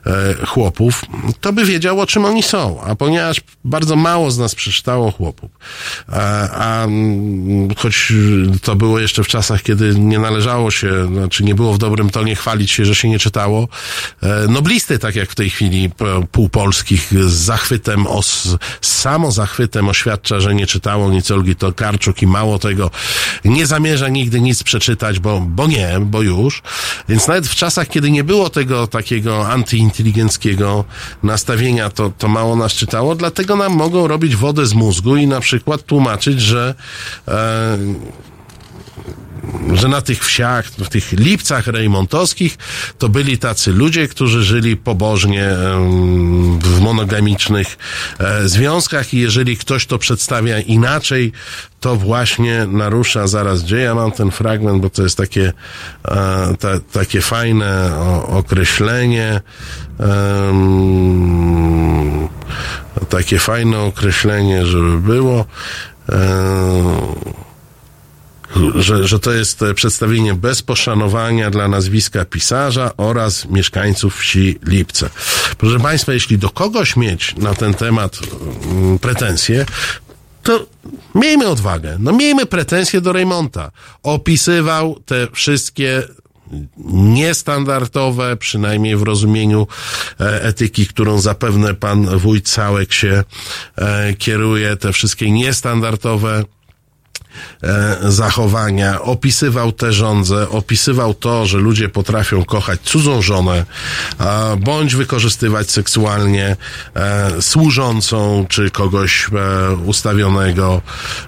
e, 0.07 0.47
chłopów, 0.47 1.05
to 1.41 1.53
by 1.53 1.65
wiedział, 1.65 2.01
o 2.01 2.07
czym 2.07 2.25
oni 2.25 2.43
są. 2.43 2.81
A 2.83 2.95
ponieważ 2.95 3.41
bardzo 3.65 3.97
mało 3.97 4.31
z 4.31 4.39
nas 4.39 4.55
przeczytało 4.55 5.11
chłopów, 5.11 5.51
a, 6.09 6.87
choć 7.77 8.13
to 8.63 8.77
było 8.77 8.99
jeszcze 8.99 9.25
w 9.25 9.29
czasach, 9.29 9.63
kiedy 9.63 9.95
nie 9.95 10.19
należało 10.19 10.71
się, 10.71 11.07
znaczy 11.07 11.45
nie 11.45 11.55
było 11.55 11.75
w 11.75 11.79
dobrym 11.79 12.11
tonie 12.11 12.37
chwalić 12.37 12.71
się, 12.71 12.85
że 12.85 12.95
się 12.95 13.09
nie 13.09 13.19
czytało, 13.19 13.69
e, 14.23 14.49
noblisty, 14.49 14.99
tak 14.99 15.17
jak 15.17 15.31
w 15.31 15.35
tej 15.35 15.51
chwili 15.51 15.91
półpolskich, 16.33 17.13
z 17.13 17.33
zachwytem, 17.33 18.07
o, 18.07 18.23
z 18.81 18.93
samozachwytem 18.93 19.89
oświadcza, 19.89 20.41
że 20.41 20.55
nie 20.55 20.67
czytało 20.67 21.11
nic 21.11 21.31
Olgi 21.31 21.57
Tokarczuk 21.57 22.23
i 22.23 22.27
mało 22.27 22.59
tego, 22.59 22.91
nie 23.45 23.67
zamierza 23.67 24.09
nigdy 24.09 24.41
nic 24.41 24.63
przeczytać, 24.63 25.19
bo, 25.21 25.41
bo 25.41 25.67
nie, 25.67 25.99
bo 26.01 26.23
już. 26.23 26.63
Więc 27.09 27.29
nawet 27.29 27.47
w 27.47 27.55
czasach, 27.55 27.89
kiedy 27.89 28.11
nie 28.11 28.25
było 28.25 28.51
tego 28.51 28.87
takiego 28.87 29.49
antyinteligenckiego 29.49 30.85
nastawienia, 31.23 31.91
to, 31.91 32.13
to 32.19 32.29
mało 32.29 32.57
nas 32.57 32.73
czytało, 32.73 33.15
dlatego 33.15 33.57
nam 33.57 33.73
mogą 33.73 34.09
robić 34.09 34.37
wodę 34.37 34.67
z 34.67 34.75
mózgu 34.75 35.17
i 35.17 35.27
na 35.27 35.41
przykład 35.41 35.83
tłumaczyć, 35.83 36.41
że 36.41 36.75
e, 37.29 37.79
że 39.75 39.89
na 39.89 40.01
tych 40.01 40.25
wsiach, 40.25 40.67
w 40.67 40.89
tych 40.89 41.13
lipcach 41.13 41.67
rejmontowskich, 41.67 42.59
to 42.99 43.09
byli 43.09 43.39
tacy 43.39 43.73
ludzie, 43.73 44.09
którzy 44.09 44.43
żyli 44.43 44.77
pobożnie 44.77 45.49
w 46.63 46.81
monogamicznych 46.81 47.79
e, 48.19 48.49
związkach 48.49 49.15
i 49.15 49.19
jeżeli 49.19 49.57
ktoś 49.57 49.87
to 49.87 49.99
przedstawia 49.99 50.61
inaczej, 50.61 51.33
to 51.81 51.97
właśnie 51.97 52.67
narusza 52.67 53.27
zaraz 53.27 53.63
gdzie 53.63 53.77
ja 53.77 53.95
mam 53.95 54.13
ten 54.13 54.31
fragment, 54.31 54.83
bo 54.83 54.91
to 54.91 55.03
jest 55.03 55.17
takie, 55.17 55.53
e, 56.05 56.55
ta, 56.59 56.69
takie 56.93 57.21
fajne 57.21 57.99
określenie. 58.27 59.41
takie 63.09 63.39
fajne 63.39 63.79
określenie, 63.79 64.67
żeby 64.67 64.99
było. 64.99 65.45
em, 66.09 67.50
że, 68.75 69.09
że 69.09 69.19
to 69.19 69.33
jest 69.33 69.63
e, 69.63 69.75
przedstawienie 69.75 70.35
bez 70.35 70.63
poszanowania 70.63 71.51
dla 71.51 71.69
nazwiska 71.69 72.25
pisarza 72.25 72.91
oraz 72.97 73.45
mieszkańców 73.45 74.17
wsi 74.17 74.59
Lipce. 74.67 75.11
Proszę 75.59 75.81
Państwa, 75.81 76.13
jeśli 76.13 76.39
do 76.39 76.51
kogoś 76.51 76.97
mieć 76.97 77.37
na 77.37 77.55
ten 77.55 77.75
temat 77.75 78.19
mm, 78.71 78.99
pretensje, 78.99 79.67
to 80.43 80.67
miejmy 81.15 81.49
odwagę. 81.49 81.97
No 81.99 82.13
miejmy 82.13 82.47
pretensje 82.47 83.01
do 83.01 83.13
Reymonta. 83.13 83.71
Opisywał 84.03 85.01
te 85.07 85.27
wszystkie 85.33 86.03
niestandardowe, 86.87 88.37
przynajmniej 88.37 88.97
w 88.97 89.03
rozumieniu 89.03 89.67
e, 90.21 90.43
etyki, 90.43 90.87
którą 90.87 91.21
zapewne 91.21 91.75
pan 91.75 92.19
wójt 92.19 92.49
Całek 92.49 92.93
się 92.93 93.25
e, 93.77 94.15
kieruje, 94.15 94.77
te 94.77 94.93
wszystkie 94.93 95.31
niestandardowe 95.31 96.45
zachowania, 98.03 99.03
opisywał 99.03 99.73
te 99.73 99.93
żądze, 99.93 100.49
opisywał 100.49 101.15
to, 101.15 101.47
że 101.47 101.59
ludzie 101.59 101.89
potrafią 101.89 102.45
kochać 102.45 102.81
cudzą 102.81 103.23
żonę, 103.23 103.65
e, 104.21 104.57
bądź 104.57 104.95
wykorzystywać 104.95 105.71
seksualnie 105.71 106.57
e, 106.95 107.43
służącą, 107.43 108.47
czy 108.49 108.71
kogoś 108.71 109.27
e, 109.33 109.75
ustawionego 109.75 110.83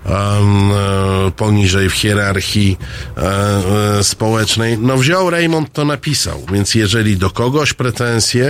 e, 0.06 1.30
poniżej 1.36 1.90
w 1.90 1.94
hierarchii 1.94 2.78
e, 3.16 3.98
e, 3.98 4.04
społecznej. 4.04 4.78
No 4.78 4.96
wziął 4.96 5.30
Raymond 5.30 5.72
to 5.72 5.84
napisał, 5.84 6.46
więc 6.52 6.74
jeżeli 6.74 7.16
do 7.16 7.30
kogoś 7.30 7.72
pretensje, 7.72 8.46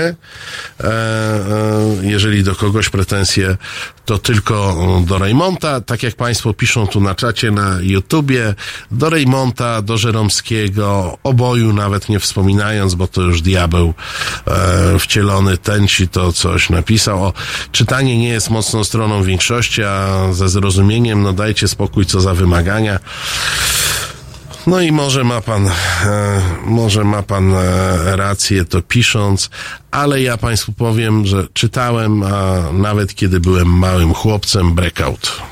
e, 0.81 0.85
e, 0.85 0.95
jeżeli 2.03 2.45
do 2.45 2.55
kogoś 2.55 2.89
pretensje, 2.89 3.57
to 4.05 4.19
tylko 4.19 4.77
do 5.07 5.19
Raymonta, 5.19 5.81
tak 5.81 6.03
jak 6.03 6.15
Państwo 6.15 6.55
piszą 6.55 6.87
tu 6.87 7.01
na 7.01 7.15
czacie 7.15 7.51
na 7.53 7.79
YouTubie, 7.81 8.55
do 8.91 9.11
Raymonta, 9.11 9.83
do 9.83 9.99
Żeromskiego, 9.99 11.19
oboju 11.23 11.73
nawet 11.73 12.09
nie 12.09 12.20
wspominając, 12.20 12.95
bo 12.95 13.07
to 13.07 13.23
już 13.23 13.43
diabeł 13.43 13.95
e, 14.47 14.99
wcielony 14.99 15.59
ten 15.59 15.89
ci 15.89 16.09
to 16.09 16.33
coś 16.33 16.70
napisał. 16.70 17.24
O, 17.24 17.33
czytanie 17.73 18.19
nie 18.19 18.29
jest 18.29 18.51
mocną 18.51 18.85
stroną 18.85 19.23
większości, 19.23 19.83
a 19.83 20.29
ze 20.33 20.49
zrozumieniem, 20.49 21.23
no 21.23 21.33
dajcie 21.33 21.69
spokój, 21.69 22.07
co 22.07 22.20
za 22.20 22.35
wymagania. 22.35 22.99
No 24.66 24.81
i 24.81 24.93
może 24.93 25.24
ma 25.24 25.41
pan, 25.41 25.66
e, 25.66 25.70
może 26.65 27.05
ma 27.05 27.23
pan 27.23 27.55
e, 27.55 28.16
rację 28.16 28.65
to 28.65 28.83
pisząc, 28.83 29.51
ale 29.91 30.23
ja 30.23 30.37
państwu 30.37 30.73
powiem, 30.73 31.27
że 31.27 31.47
czytałem, 31.53 32.23
a 32.23 32.73
nawet 32.73 33.15
kiedy 33.15 33.41
byłem 33.41 33.69
małym 33.79 34.15
chłopcem, 34.15 34.74
breakout. 34.74 35.52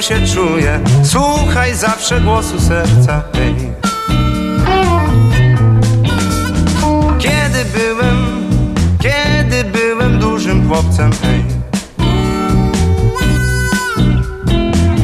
Się 0.00 0.26
czuje, 0.34 0.80
słuchaj 1.04 1.74
zawsze 1.74 2.20
głosu 2.20 2.60
serca, 2.60 3.22
hej 3.32 3.54
Kiedy 7.18 7.64
byłem, 7.64 8.44
kiedy 9.00 9.64
byłem 9.64 10.18
dużym 10.18 10.68
chłopcem, 10.68 11.10
hej 11.22 11.44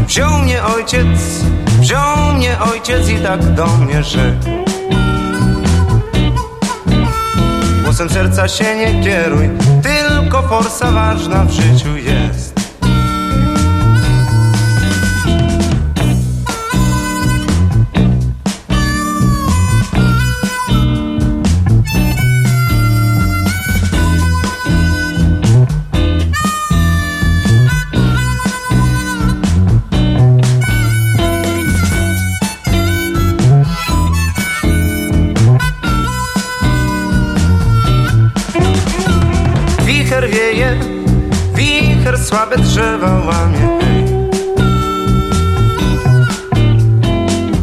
Wziął 0.06 0.38
mnie 0.38 0.64
ojciec, 0.64 1.06
wziął 1.80 2.34
mnie 2.34 2.56
ojciec 2.72 3.08
i 3.08 3.16
tak 3.16 3.54
do 3.54 3.66
mnie 3.66 4.04
rzekł. 4.04 4.46
Głosem 7.82 8.10
serca 8.10 8.48
się 8.48 8.76
nie 8.76 9.04
kieruj, 9.04 9.50
tylko 9.82 10.42
forsa 10.42 10.90
ważna 10.90 11.44
w 11.44 11.50
życiu 11.50 11.96
słabe 42.52 42.68
drzewa 42.68 43.20
łamie. 43.26 43.78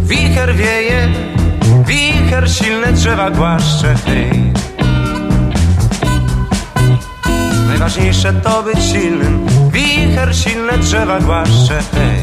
Wicher 0.04 0.56
wieje, 0.56 1.08
wicher 1.86 2.50
silne 2.52 2.94
drzewa 2.94 3.32
głaszcze 3.32 3.96
hej. 4.06 4.54
Najważniejsze 7.68 8.34
to 8.34 8.64
być 8.64 8.84
silnym, 8.84 9.48
wicher 9.72 10.36
silne 10.36 10.78
drzewa 10.78 11.20
głaszcze 11.20 11.82
hej. 11.94 12.20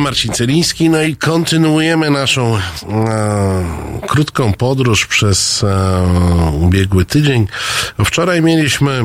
Marcin 0.00 0.32
Celiński, 0.32 0.90
no 0.90 1.02
i 1.02 1.16
kontynuujemy 1.16 2.10
naszą 2.10 2.56
e, 2.56 2.60
krótką 4.06 4.52
podróż 4.52 5.06
przez 5.06 5.64
e, 5.64 6.52
ubiegły 6.60 7.04
tydzień. 7.04 7.46
Wczoraj 8.10 8.42
mieliśmy 8.42 8.90
e, 8.90 9.04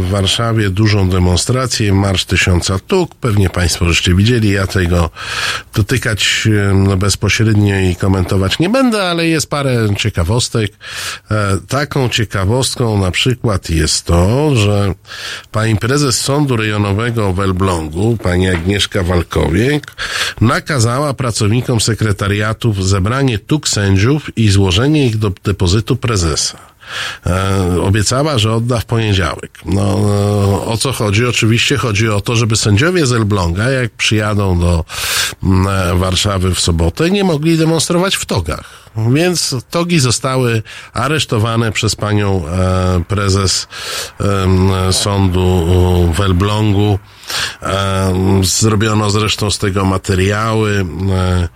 w 0.00 0.08
Warszawie 0.10 0.70
dużą 0.70 1.08
demonstrację, 1.10 1.92
Marsz 1.92 2.24
Tysiąca 2.24 2.78
Tuk, 2.78 3.14
pewnie 3.14 3.50
Państwo 3.50 3.84
żeście 3.84 4.14
widzieli, 4.14 4.50
ja 4.50 4.66
tego 4.66 5.10
dotykać 5.74 6.48
no, 6.74 6.96
bezpośrednio 6.96 7.78
i 7.78 7.96
komentować 7.96 8.58
nie 8.58 8.68
będę, 8.68 9.02
ale 9.02 9.26
jest 9.26 9.50
parę 9.50 9.88
ciekawostek. 9.98 10.72
E, 11.30 11.58
taką 11.68 12.08
ciekawostką 12.08 12.98
na 12.98 13.10
przykład 13.10 13.70
jest 13.70 14.04
to, 14.04 14.56
że 14.56 14.94
pani 15.52 15.76
prezes 15.76 16.20
Sądu 16.20 16.56
Rejonowego 16.56 17.32
w 17.32 17.40
Elblągu, 17.40 18.16
pani 18.22 18.48
Agnieszka 18.48 19.02
Walkowicz, 19.02 19.54
człowiek, 19.54 19.92
nakazała 20.40 21.14
pracownikom 21.14 21.80
sekretariatów 21.80 22.88
zebranie 22.88 23.38
tuk 23.38 23.68
sędziów 23.68 24.38
i 24.38 24.48
złożenie 24.48 25.06
ich 25.06 25.16
do 25.16 25.32
depozytu 25.44 25.96
prezesa. 25.96 26.73
E, 27.26 27.82
obiecała, 27.82 28.38
że 28.38 28.52
odda 28.52 28.78
w 28.80 28.84
poniedziałek. 28.84 29.58
No, 29.64 29.82
e, 29.82 30.66
o 30.66 30.76
co 30.76 30.92
chodzi? 30.92 31.26
Oczywiście 31.26 31.76
chodzi 31.76 32.08
o 32.08 32.20
to, 32.20 32.36
żeby 32.36 32.56
sędziowie 32.56 33.06
z 33.06 33.12
Elbląga, 33.12 33.70
jak 33.70 33.90
przyjadą 33.90 34.60
do 34.60 34.84
mm, 35.42 35.66
e, 35.66 35.94
Warszawy 35.94 36.54
w 36.54 36.60
sobotę, 36.60 37.10
nie 37.10 37.24
mogli 37.24 37.58
demonstrować 37.58 38.16
w 38.16 38.26
togach. 38.26 38.84
Więc 39.14 39.54
togi 39.70 39.98
zostały 39.98 40.62
aresztowane 40.92 41.72
przez 41.72 41.96
panią 41.96 42.44
prezes 43.08 43.68
sądu 44.90 45.66
w 46.14 46.20
Elblągu. 46.20 46.98
Zrobiono 48.42 49.10
zresztą 49.10 49.50
z 49.50 49.58
tego 49.58 49.84
materiały 49.84 50.84
e, 51.10 51.48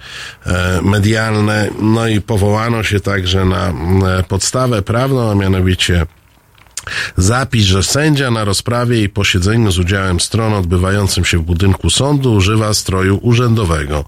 e, 0.47 0.83
medialne, 0.83 1.69
no 1.81 2.09
i 2.09 2.21
powołano 2.21 2.83
się 2.83 3.01
także 3.01 3.45
na 3.45 3.69
e, 3.69 3.73
podstawę 4.23 4.83
prawną, 4.83 5.31
a 5.31 5.35
mianowicie 5.35 6.07
Zapis, 7.17 7.65
że 7.65 7.83
sędzia 7.83 8.31
na 8.31 8.45
rozprawie 8.45 9.03
i 9.03 9.09
posiedzeniu 9.09 9.73
z 9.73 9.79
udziałem 9.79 10.21
stron 10.21 10.55
odbywającym 10.55 11.25
się 11.25 11.39
w 11.39 11.43
budynku 11.43 11.91
sądu 11.91 12.35
używa 12.35 12.75
stroju 12.75 13.19
urzędowego. 13.23 14.05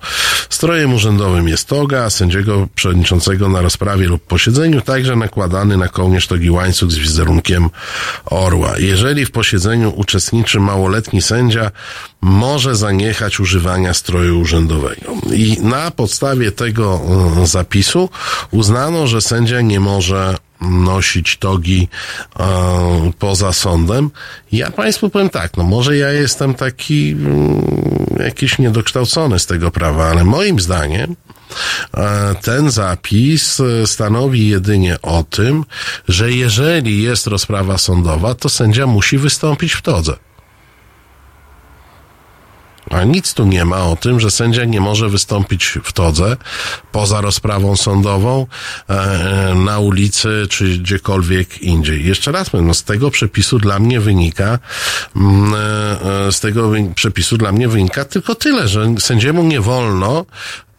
Strojem 0.50 0.94
urzędowym 0.94 1.48
jest 1.48 1.68
toga, 1.68 2.04
a 2.04 2.10
sędziego 2.10 2.68
przewodniczącego 2.74 3.48
na 3.48 3.62
rozprawie 3.62 4.06
lub 4.06 4.26
posiedzeniu 4.26 4.80
także 4.80 5.16
nakładany 5.16 5.76
na 5.76 5.88
kołnierz 5.88 6.26
togi 6.26 6.50
łańcuch 6.50 6.90
z 6.90 6.96
wizerunkiem 6.96 7.70
orła. 8.24 8.78
Jeżeli 8.78 9.26
w 9.26 9.30
posiedzeniu 9.30 9.92
uczestniczy 9.96 10.60
małoletni 10.60 11.22
sędzia, 11.22 11.70
może 12.20 12.76
zaniechać 12.76 13.40
używania 13.40 13.94
stroju 13.94 14.40
urzędowego. 14.40 15.14
I 15.32 15.56
na 15.62 15.90
podstawie 15.90 16.52
tego 16.52 17.00
e, 17.42 17.46
zapisu 17.46 18.08
uznano, 18.50 19.06
że 19.06 19.20
sędzia 19.20 19.60
nie 19.60 19.80
może 19.80 20.36
nosić 20.60 21.36
togi 21.36 21.88
e, 22.40 23.12
poza 23.18 23.52
sądem. 23.52 24.10
Ja 24.52 24.70
Państwu 24.70 25.10
powiem 25.10 25.30
tak, 25.30 25.56
no 25.56 25.64
może 25.64 25.96
ja 25.96 26.12
jestem 26.12 26.54
taki 26.54 27.10
mm, 27.10 28.16
jakiś 28.18 28.58
niedokształcony 28.58 29.38
z 29.38 29.46
tego 29.46 29.70
prawa, 29.70 30.08
ale 30.08 30.24
moim 30.24 30.60
zdaniem 30.60 31.16
e, 31.94 32.34
ten 32.42 32.70
zapis 32.70 33.60
e, 33.60 33.86
stanowi 33.86 34.48
jedynie 34.48 35.02
o 35.02 35.24
tym, 35.30 35.64
że 36.08 36.32
jeżeli 36.32 37.02
jest 37.02 37.26
rozprawa 37.26 37.78
sądowa, 37.78 38.34
to 38.34 38.48
sędzia 38.48 38.86
musi 38.86 39.18
wystąpić 39.18 39.72
w 39.72 39.82
todze. 39.82 40.29
A 42.90 43.04
nic 43.04 43.34
tu 43.34 43.46
nie 43.46 43.64
ma 43.64 43.84
o 43.84 43.96
tym, 43.96 44.20
że 44.20 44.30
sędzia 44.30 44.64
nie 44.64 44.80
może 44.80 45.08
wystąpić 45.08 45.78
w 45.84 45.92
todze 45.92 46.36
poza 46.92 47.20
rozprawą 47.20 47.76
sądową 47.76 48.46
e, 48.88 49.54
na 49.54 49.78
ulicy 49.78 50.46
czy 50.50 50.78
gdziekolwiek 50.78 51.62
indziej. 51.62 52.04
Jeszcze 52.04 52.32
raz 52.32 52.50
powiem, 52.50 52.66
no 52.66 52.74
z 52.74 52.84
tego 52.84 53.10
przepisu 53.10 53.58
dla 53.58 53.78
mnie 53.78 54.00
wynika 54.00 54.58
mm, 55.16 55.54
e, 55.54 56.32
z 56.32 56.40
tego 56.40 56.72
przepisu 56.94 57.36
dla 57.36 57.52
mnie 57.52 57.68
wynika 57.68 58.04
tylko 58.04 58.34
tyle, 58.34 58.68
że 58.68 58.94
sędziemu 58.98 59.42
nie 59.42 59.60
wolno 59.60 60.26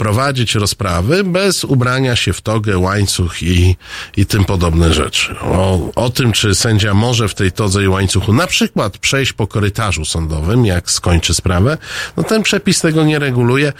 prowadzić 0.01 0.55
rozprawy 0.55 1.23
bez 1.23 1.63
ubrania 1.63 2.15
się 2.15 2.33
w 2.33 2.41
togę, 2.41 2.77
łańcuch 2.77 3.43
i, 3.43 3.75
i 4.17 4.25
tym 4.25 4.45
podobne 4.45 4.93
rzeczy. 4.93 5.35
O, 5.41 5.91
o 5.95 6.09
tym, 6.09 6.31
czy 6.31 6.55
sędzia 6.55 6.93
może 6.93 7.27
w 7.27 7.35
tej 7.35 7.51
todze 7.51 7.83
i 7.83 7.87
łańcuchu 7.87 8.33
na 8.33 8.47
przykład 8.47 8.97
przejść 8.97 9.33
po 9.33 9.47
korytarzu 9.47 10.05
sądowym, 10.05 10.65
jak 10.65 10.91
skończy 10.91 11.33
sprawę, 11.33 11.77
no 12.17 12.23
ten 12.23 12.43
przepis 12.43 12.81
tego 12.81 13.03
nie 13.03 13.19
reguluje. 13.19 13.73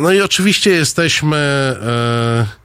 No 0.00 0.12
i 0.12 0.20
oczywiście 0.20 0.70
jesteśmy... 0.70 1.36
E, 1.36 2.61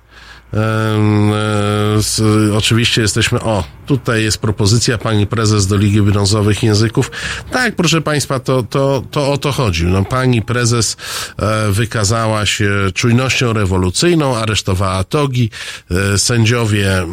z, 1.97 2.19
oczywiście 2.55 3.01
jesteśmy. 3.01 3.39
O, 3.39 3.63
tutaj 3.85 4.23
jest 4.23 4.37
propozycja 4.37 4.97
pani 4.97 5.27
prezes 5.27 5.67
do 5.67 5.77
Ligi 5.77 6.01
Brązowych 6.01 6.63
Języków. 6.63 7.11
Tak, 7.51 7.75
proszę 7.75 8.01
państwa, 8.01 8.39
to, 8.39 8.63
to, 8.63 9.03
to 9.11 9.31
o 9.31 9.37
to 9.37 9.51
chodzi. 9.51 9.85
No, 9.85 10.05
pani 10.05 10.41
prezes 10.41 10.97
e, 11.39 11.71
wykazała 11.71 12.45
się 12.45 12.69
czujnością 12.93 13.53
rewolucyjną, 13.53 14.37
aresztowała 14.37 15.03
togi. 15.03 15.49
E, 15.91 16.17
sędziowie, 16.17 17.05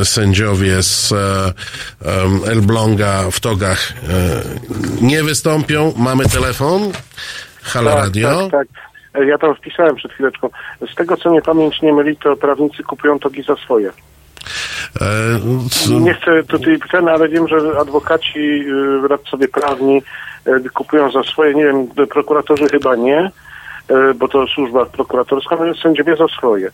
e, 0.00 0.04
sędziowie 0.04 0.82
z 0.82 1.12
e, 1.12 1.52
Elbląga 2.46 3.30
w 3.30 3.40
togach 3.40 3.92
e, 4.08 4.42
nie 5.00 5.22
wystąpią. 5.22 5.94
Mamy 5.96 6.24
telefon. 6.26 6.92
Halo 7.62 7.90
tak, 7.90 7.98
Radio. 7.98 8.48
Tak, 8.50 8.68
tak. 8.68 8.93
E, 9.14 9.24
Ja 9.26 9.38
tam 9.38 9.54
wpisałem 9.54 9.96
przed 9.96 10.12
chwileczką. 10.12 10.50
Z 10.92 10.94
tego, 10.94 11.16
co 11.16 11.30
mnie 11.30 11.42
pamięć 11.42 11.82
nie 11.82 11.92
myli, 11.92 12.16
to 12.16 12.36
prawnicy 12.36 12.82
kupują 12.82 13.18
togi 13.18 13.42
za 13.42 13.56
swoje. 13.56 13.88
E, 13.88 15.04
c- 15.70 15.90
Nie 16.00 16.14
chcę 16.14 16.42
tutaj 16.44 16.78
ceny, 16.90 17.10
ale 17.10 17.28
wiem, 17.28 17.48
że 17.48 17.56
adwokaci, 17.80 18.38
y, 19.04 19.08
radcowie 19.08 19.48
prawni 19.48 20.02
kupują 20.74 21.10
za 21.10 21.22
swoje. 21.22 21.54
Nie 21.54 21.64
wiem, 21.64 21.86
prokuratorzy 22.10 22.68
chyba 22.68 22.96
nie, 22.96 23.30
bo 24.16 24.28
to 24.28 24.46
służba 24.46 24.84
prokuratorska, 24.86 25.50
natomiast 25.54 25.80
sędziowie 25.80 26.16
za 26.16 26.28
swoje. 26.28 26.70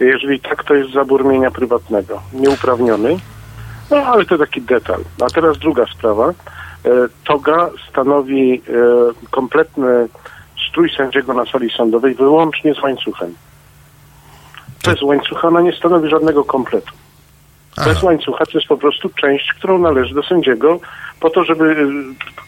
Jeżeli 0.00 0.40
tak, 0.40 0.64
to 0.64 0.74
jest 0.74 0.92
zabór 0.92 1.24
mienia 1.24 1.50
prywatnego. 1.50 2.22
Nieuprawniony. 2.32 3.16
No, 3.90 3.96
ale 3.96 4.24
to 4.24 4.38
taki 4.38 4.62
detal. 4.62 5.00
A 5.24 5.26
teraz 5.34 5.58
druga 5.58 5.86
sprawa. 5.86 6.28
E, 6.28 6.90
Toga 7.24 7.70
stanowi 7.90 8.54
e, 8.68 8.72
kompletny 9.30 10.08
strój 10.76 10.90
sędziego 10.96 11.34
na 11.34 11.46
sali 11.46 11.70
sądowej 11.70 12.14
wyłącznie 12.14 12.74
z 12.74 12.82
łańcuchem. 12.82 13.34
Bez 14.84 15.02
łańcucha 15.02 15.48
ona 15.48 15.60
nie 15.60 15.72
stanowi 15.72 16.10
żadnego 16.10 16.44
kompletu. 16.44 16.92
Bez 17.84 18.02
łańcucha 18.02 18.46
to 18.46 18.58
jest 18.58 18.66
po 18.66 18.76
prostu 18.76 19.08
część, 19.08 19.52
którą 19.52 19.78
należy 19.78 20.14
do 20.14 20.22
sędziego 20.22 20.80
po 21.20 21.30
to, 21.30 21.44
żeby 21.44 21.64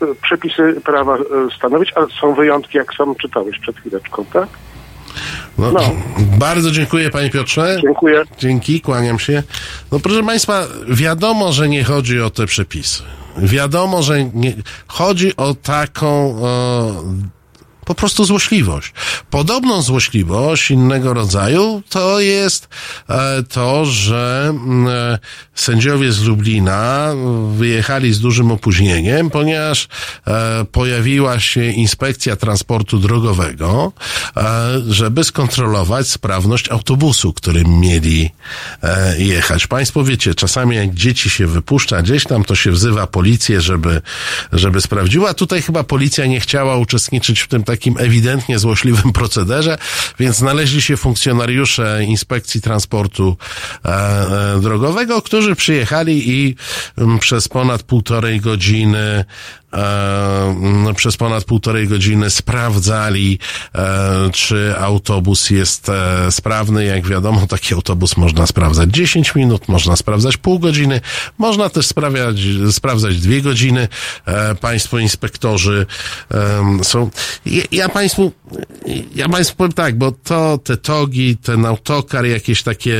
y, 0.02 0.14
przepisy 0.22 0.80
prawa 0.84 1.16
y, 1.16 1.20
stanowić, 1.56 1.92
ale 1.94 2.06
są 2.20 2.34
wyjątki, 2.34 2.78
jak 2.78 2.94
sam 2.94 3.14
czytałeś 3.14 3.58
przed 3.58 3.76
chwileczką, 3.76 4.24
tak? 4.24 4.48
No, 5.58 5.72
No. 5.72 5.80
Bardzo 6.38 6.70
dziękuję 6.70 7.10
panie 7.10 7.30
Piotrze. 7.30 7.78
Dziękuję. 7.82 8.22
Dzięki, 8.38 8.80
kłaniam 8.80 9.18
się. 9.18 9.42
No 9.92 10.00
proszę 10.00 10.22
państwa, 10.22 10.66
wiadomo, 10.88 11.52
że 11.52 11.68
nie 11.68 11.84
chodzi 11.84 12.20
o 12.20 12.30
te 12.30 12.46
przepisy. 12.46 13.02
Wiadomo, 13.36 14.02
że 14.02 14.24
nie, 14.24 14.52
chodzi 14.86 15.36
o 15.36 15.54
taką 15.54 16.36
e, 16.46 17.37
po 17.88 17.94
prostu 17.94 18.24
złośliwość. 18.24 18.92
Podobną 19.30 19.82
złośliwość 19.82 20.70
innego 20.70 21.14
rodzaju 21.14 21.82
to 21.88 22.20
jest 22.20 22.68
e, 23.08 23.42
to, 23.42 23.86
że 23.86 24.46
mm, 24.50 24.88
e, 24.88 25.18
sędziowie 25.54 26.12
z 26.12 26.22
Lublina 26.24 27.08
wyjechali 27.56 28.12
z 28.12 28.20
dużym 28.20 28.52
opóźnieniem, 28.52 29.30
ponieważ 29.30 29.88
e, 30.26 30.64
pojawiła 30.72 31.40
się 31.40 31.64
inspekcja 31.64 32.36
transportu 32.36 32.98
drogowego, 32.98 33.92
żeby 34.88 35.24
skontrolować 35.24 36.08
sprawność 36.08 36.70
autobusu, 36.70 37.32
którym 37.32 37.80
mieli 37.80 38.30
jechać. 39.18 39.66
Państwo 39.66 40.04
wiecie, 40.04 40.34
czasami 40.34 40.76
jak 40.76 40.94
dzieci 40.94 41.30
się 41.30 41.46
wypuszcza 41.46 42.02
gdzieś 42.02 42.24
tam, 42.24 42.44
to 42.44 42.54
się 42.54 42.70
wzywa 42.70 43.06
policję, 43.06 43.60
żeby, 43.60 44.00
żeby 44.52 44.80
sprawdziła. 44.80 45.34
Tutaj 45.34 45.62
chyba 45.62 45.84
policja 45.84 46.26
nie 46.26 46.40
chciała 46.40 46.76
uczestniczyć 46.76 47.40
w 47.40 47.48
tym 47.48 47.64
takim 47.64 47.77
ewidentnie 47.98 48.58
złośliwym 48.58 49.12
procederze, 49.12 49.78
więc 50.18 50.36
znaleźli 50.36 50.82
się 50.82 50.96
funkcjonariusze 50.96 52.04
inspekcji 52.04 52.60
transportu 52.60 53.36
e, 53.84 53.88
e, 53.88 54.60
drogowego, 54.60 55.22
którzy 55.22 55.56
przyjechali 55.56 56.30
i 56.30 56.56
mm, 56.98 57.18
przez 57.18 57.48
ponad 57.48 57.82
półtorej 57.82 58.40
godziny 58.40 59.24
e, 59.72 60.94
przez 60.96 61.16
ponad 61.16 61.44
półtorej 61.44 61.88
godziny 61.88 62.30
sprawdzali, 62.30 63.38
e, 63.74 64.30
czy 64.32 64.74
autobus 64.78 65.50
jest 65.50 65.88
e, 65.88 66.32
sprawny. 66.32 66.84
Jak 66.84 67.06
wiadomo, 67.06 67.46
taki 67.46 67.74
autobus 67.74 68.16
można 68.16 68.46
sprawdzać 68.46 68.90
10 68.90 69.34
minut, 69.34 69.68
można 69.68 69.96
sprawdzać 69.96 70.36
pół 70.36 70.58
godziny, 70.58 71.00
można 71.38 71.68
też 71.68 71.86
sprawiać, 71.86 72.36
sprawdzać 72.70 73.20
dwie 73.20 73.42
godziny. 73.42 73.88
Państwo 74.60 74.98
inspektorzy 74.98 75.86
są. 76.82 77.10
Ja, 77.46 77.62
ja 77.72 77.88
Państwu, 77.88 78.32
ja 79.14 79.28
Państwu 79.28 79.56
powiem 79.56 79.72
tak, 79.72 79.98
bo 79.98 80.12
to 80.12 80.58
te 80.58 80.76
togi, 80.76 81.36
ten 81.36 81.66
autokar, 81.66 82.26
jakieś 82.26 82.62
takie 82.62 82.98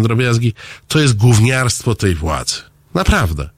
drobiazgi, 0.00 0.54
to 0.88 0.98
jest 0.98 1.16
gówniarstwo 1.16 1.94
tej 1.94 2.14
władzy. 2.14 2.54
Naprawdę. 2.94 3.57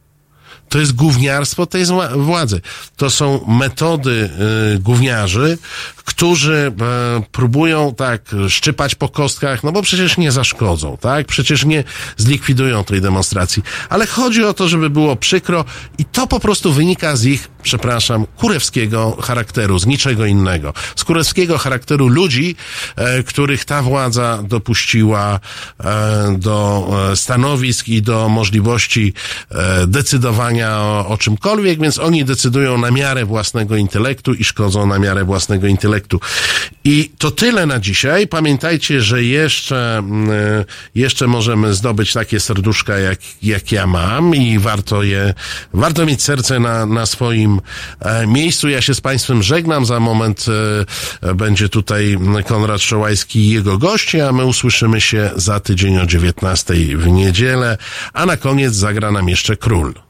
To 0.70 0.78
jest 0.78 0.92
gówniarstwo 0.92 1.66
tej 1.66 1.84
władzy. 2.16 2.60
To 2.96 3.10
są 3.10 3.44
metody 3.48 4.30
y, 4.74 4.78
gówniarzy, 4.78 5.58
którzy 6.04 6.72
e, 6.80 7.22
próbują 7.32 7.94
tak 7.94 8.22
szczypać 8.48 8.94
po 8.94 9.08
kostkach, 9.08 9.64
no 9.64 9.72
bo 9.72 9.82
przecież 9.82 10.18
nie 10.18 10.32
zaszkodzą, 10.32 10.96
tak? 11.00 11.26
Przecież 11.26 11.64
nie 11.64 11.84
zlikwidują 12.16 12.84
tej 12.84 13.00
demonstracji. 13.00 13.62
Ale 13.88 14.06
chodzi 14.06 14.44
o 14.44 14.54
to, 14.54 14.68
żeby 14.68 14.90
było 14.90 15.16
przykro 15.16 15.64
i 15.98 16.04
to 16.04 16.26
po 16.26 16.40
prostu 16.40 16.72
wynika 16.72 17.16
z 17.16 17.24
ich, 17.24 17.48
przepraszam, 17.62 18.26
kurewskiego 18.36 19.16
charakteru, 19.22 19.78
z 19.78 19.86
niczego 19.86 20.26
innego. 20.26 20.72
Z 20.96 21.04
kurewskiego 21.04 21.58
charakteru 21.58 22.08
ludzi, 22.08 22.56
e, 22.96 23.22
których 23.22 23.64
ta 23.64 23.82
władza 23.82 24.42
dopuściła 24.42 25.40
e, 25.80 26.36
do 26.38 26.60
stanowisk 27.14 27.88
i 27.88 28.02
do 28.02 28.28
możliwości 28.28 29.14
decydowania 29.86 30.59
o, 30.68 31.06
o 31.08 31.18
czymkolwiek, 31.18 31.80
więc 31.80 31.98
oni 31.98 32.24
decydują 32.24 32.78
na 32.78 32.90
miarę 32.90 33.24
własnego 33.24 33.76
intelektu 33.76 34.34
i 34.34 34.44
szkodzą 34.44 34.86
na 34.86 34.98
miarę 34.98 35.24
własnego 35.24 35.66
intelektu. 35.66 36.20
I 36.84 37.10
to 37.18 37.30
tyle 37.30 37.66
na 37.66 37.80
dzisiaj. 37.80 38.26
Pamiętajcie, 38.26 39.00
że 39.00 39.22
jeszcze, 39.22 39.98
mm, 39.98 40.30
e, 40.30 40.64
jeszcze 40.94 41.26
możemy 41.26 41.74
zdobyć 41.74 42.12
takie 42.12 42.40
serduszka, 42.40 42.98
jak, 42.98 43.18
jak 43.42 43.72
ja 43.72 43.86
mam 43.86 44.34
i 44.34 44.58
warto 44.58 45.02
je, 45.02 45.34
warto 45.74 46.06
mieć 46.06 46.22
serce 46.22 46.60
na, 46.60 46.86
na 46.86 47.06
swoim 47.06 47.60
e, 48.00 48.26
miejscu. 48.26 48.68
Ja 48.68 48.82
się 48.82 48.94
z 48.94 49.00
Państwem 49.00 49.42
żegnam. 49.42 49.86
Za 49.86 50.00
moment 50.00 50.46
e, 51.22 51.34
będzie 51.34 51.68
tutaj 51.68 52.18
Konrad 52.46 52.80
Szołajski 52.80 53.38
i 53.38 53.50
jego 53.50 53.78
goście, 53.78 54.28
a 54.28 54.32
my 54.32 54.44
usłyszymy 54.44 55.00
się 55.00 55.30
za 55.36 55.60
tydzień 55.60 55.98
o 55.98 56.06
19 56.06 56.74
w 56.74 57.06
niedzielę. 57.06 57.78
A 58.12 58.26
na 58.26 58.36
koniec 58.36 58.74
zagra 58.74 59.12
nam 59.12 59.28
jeszcze 59.28 59.56
król. 59.56 60.09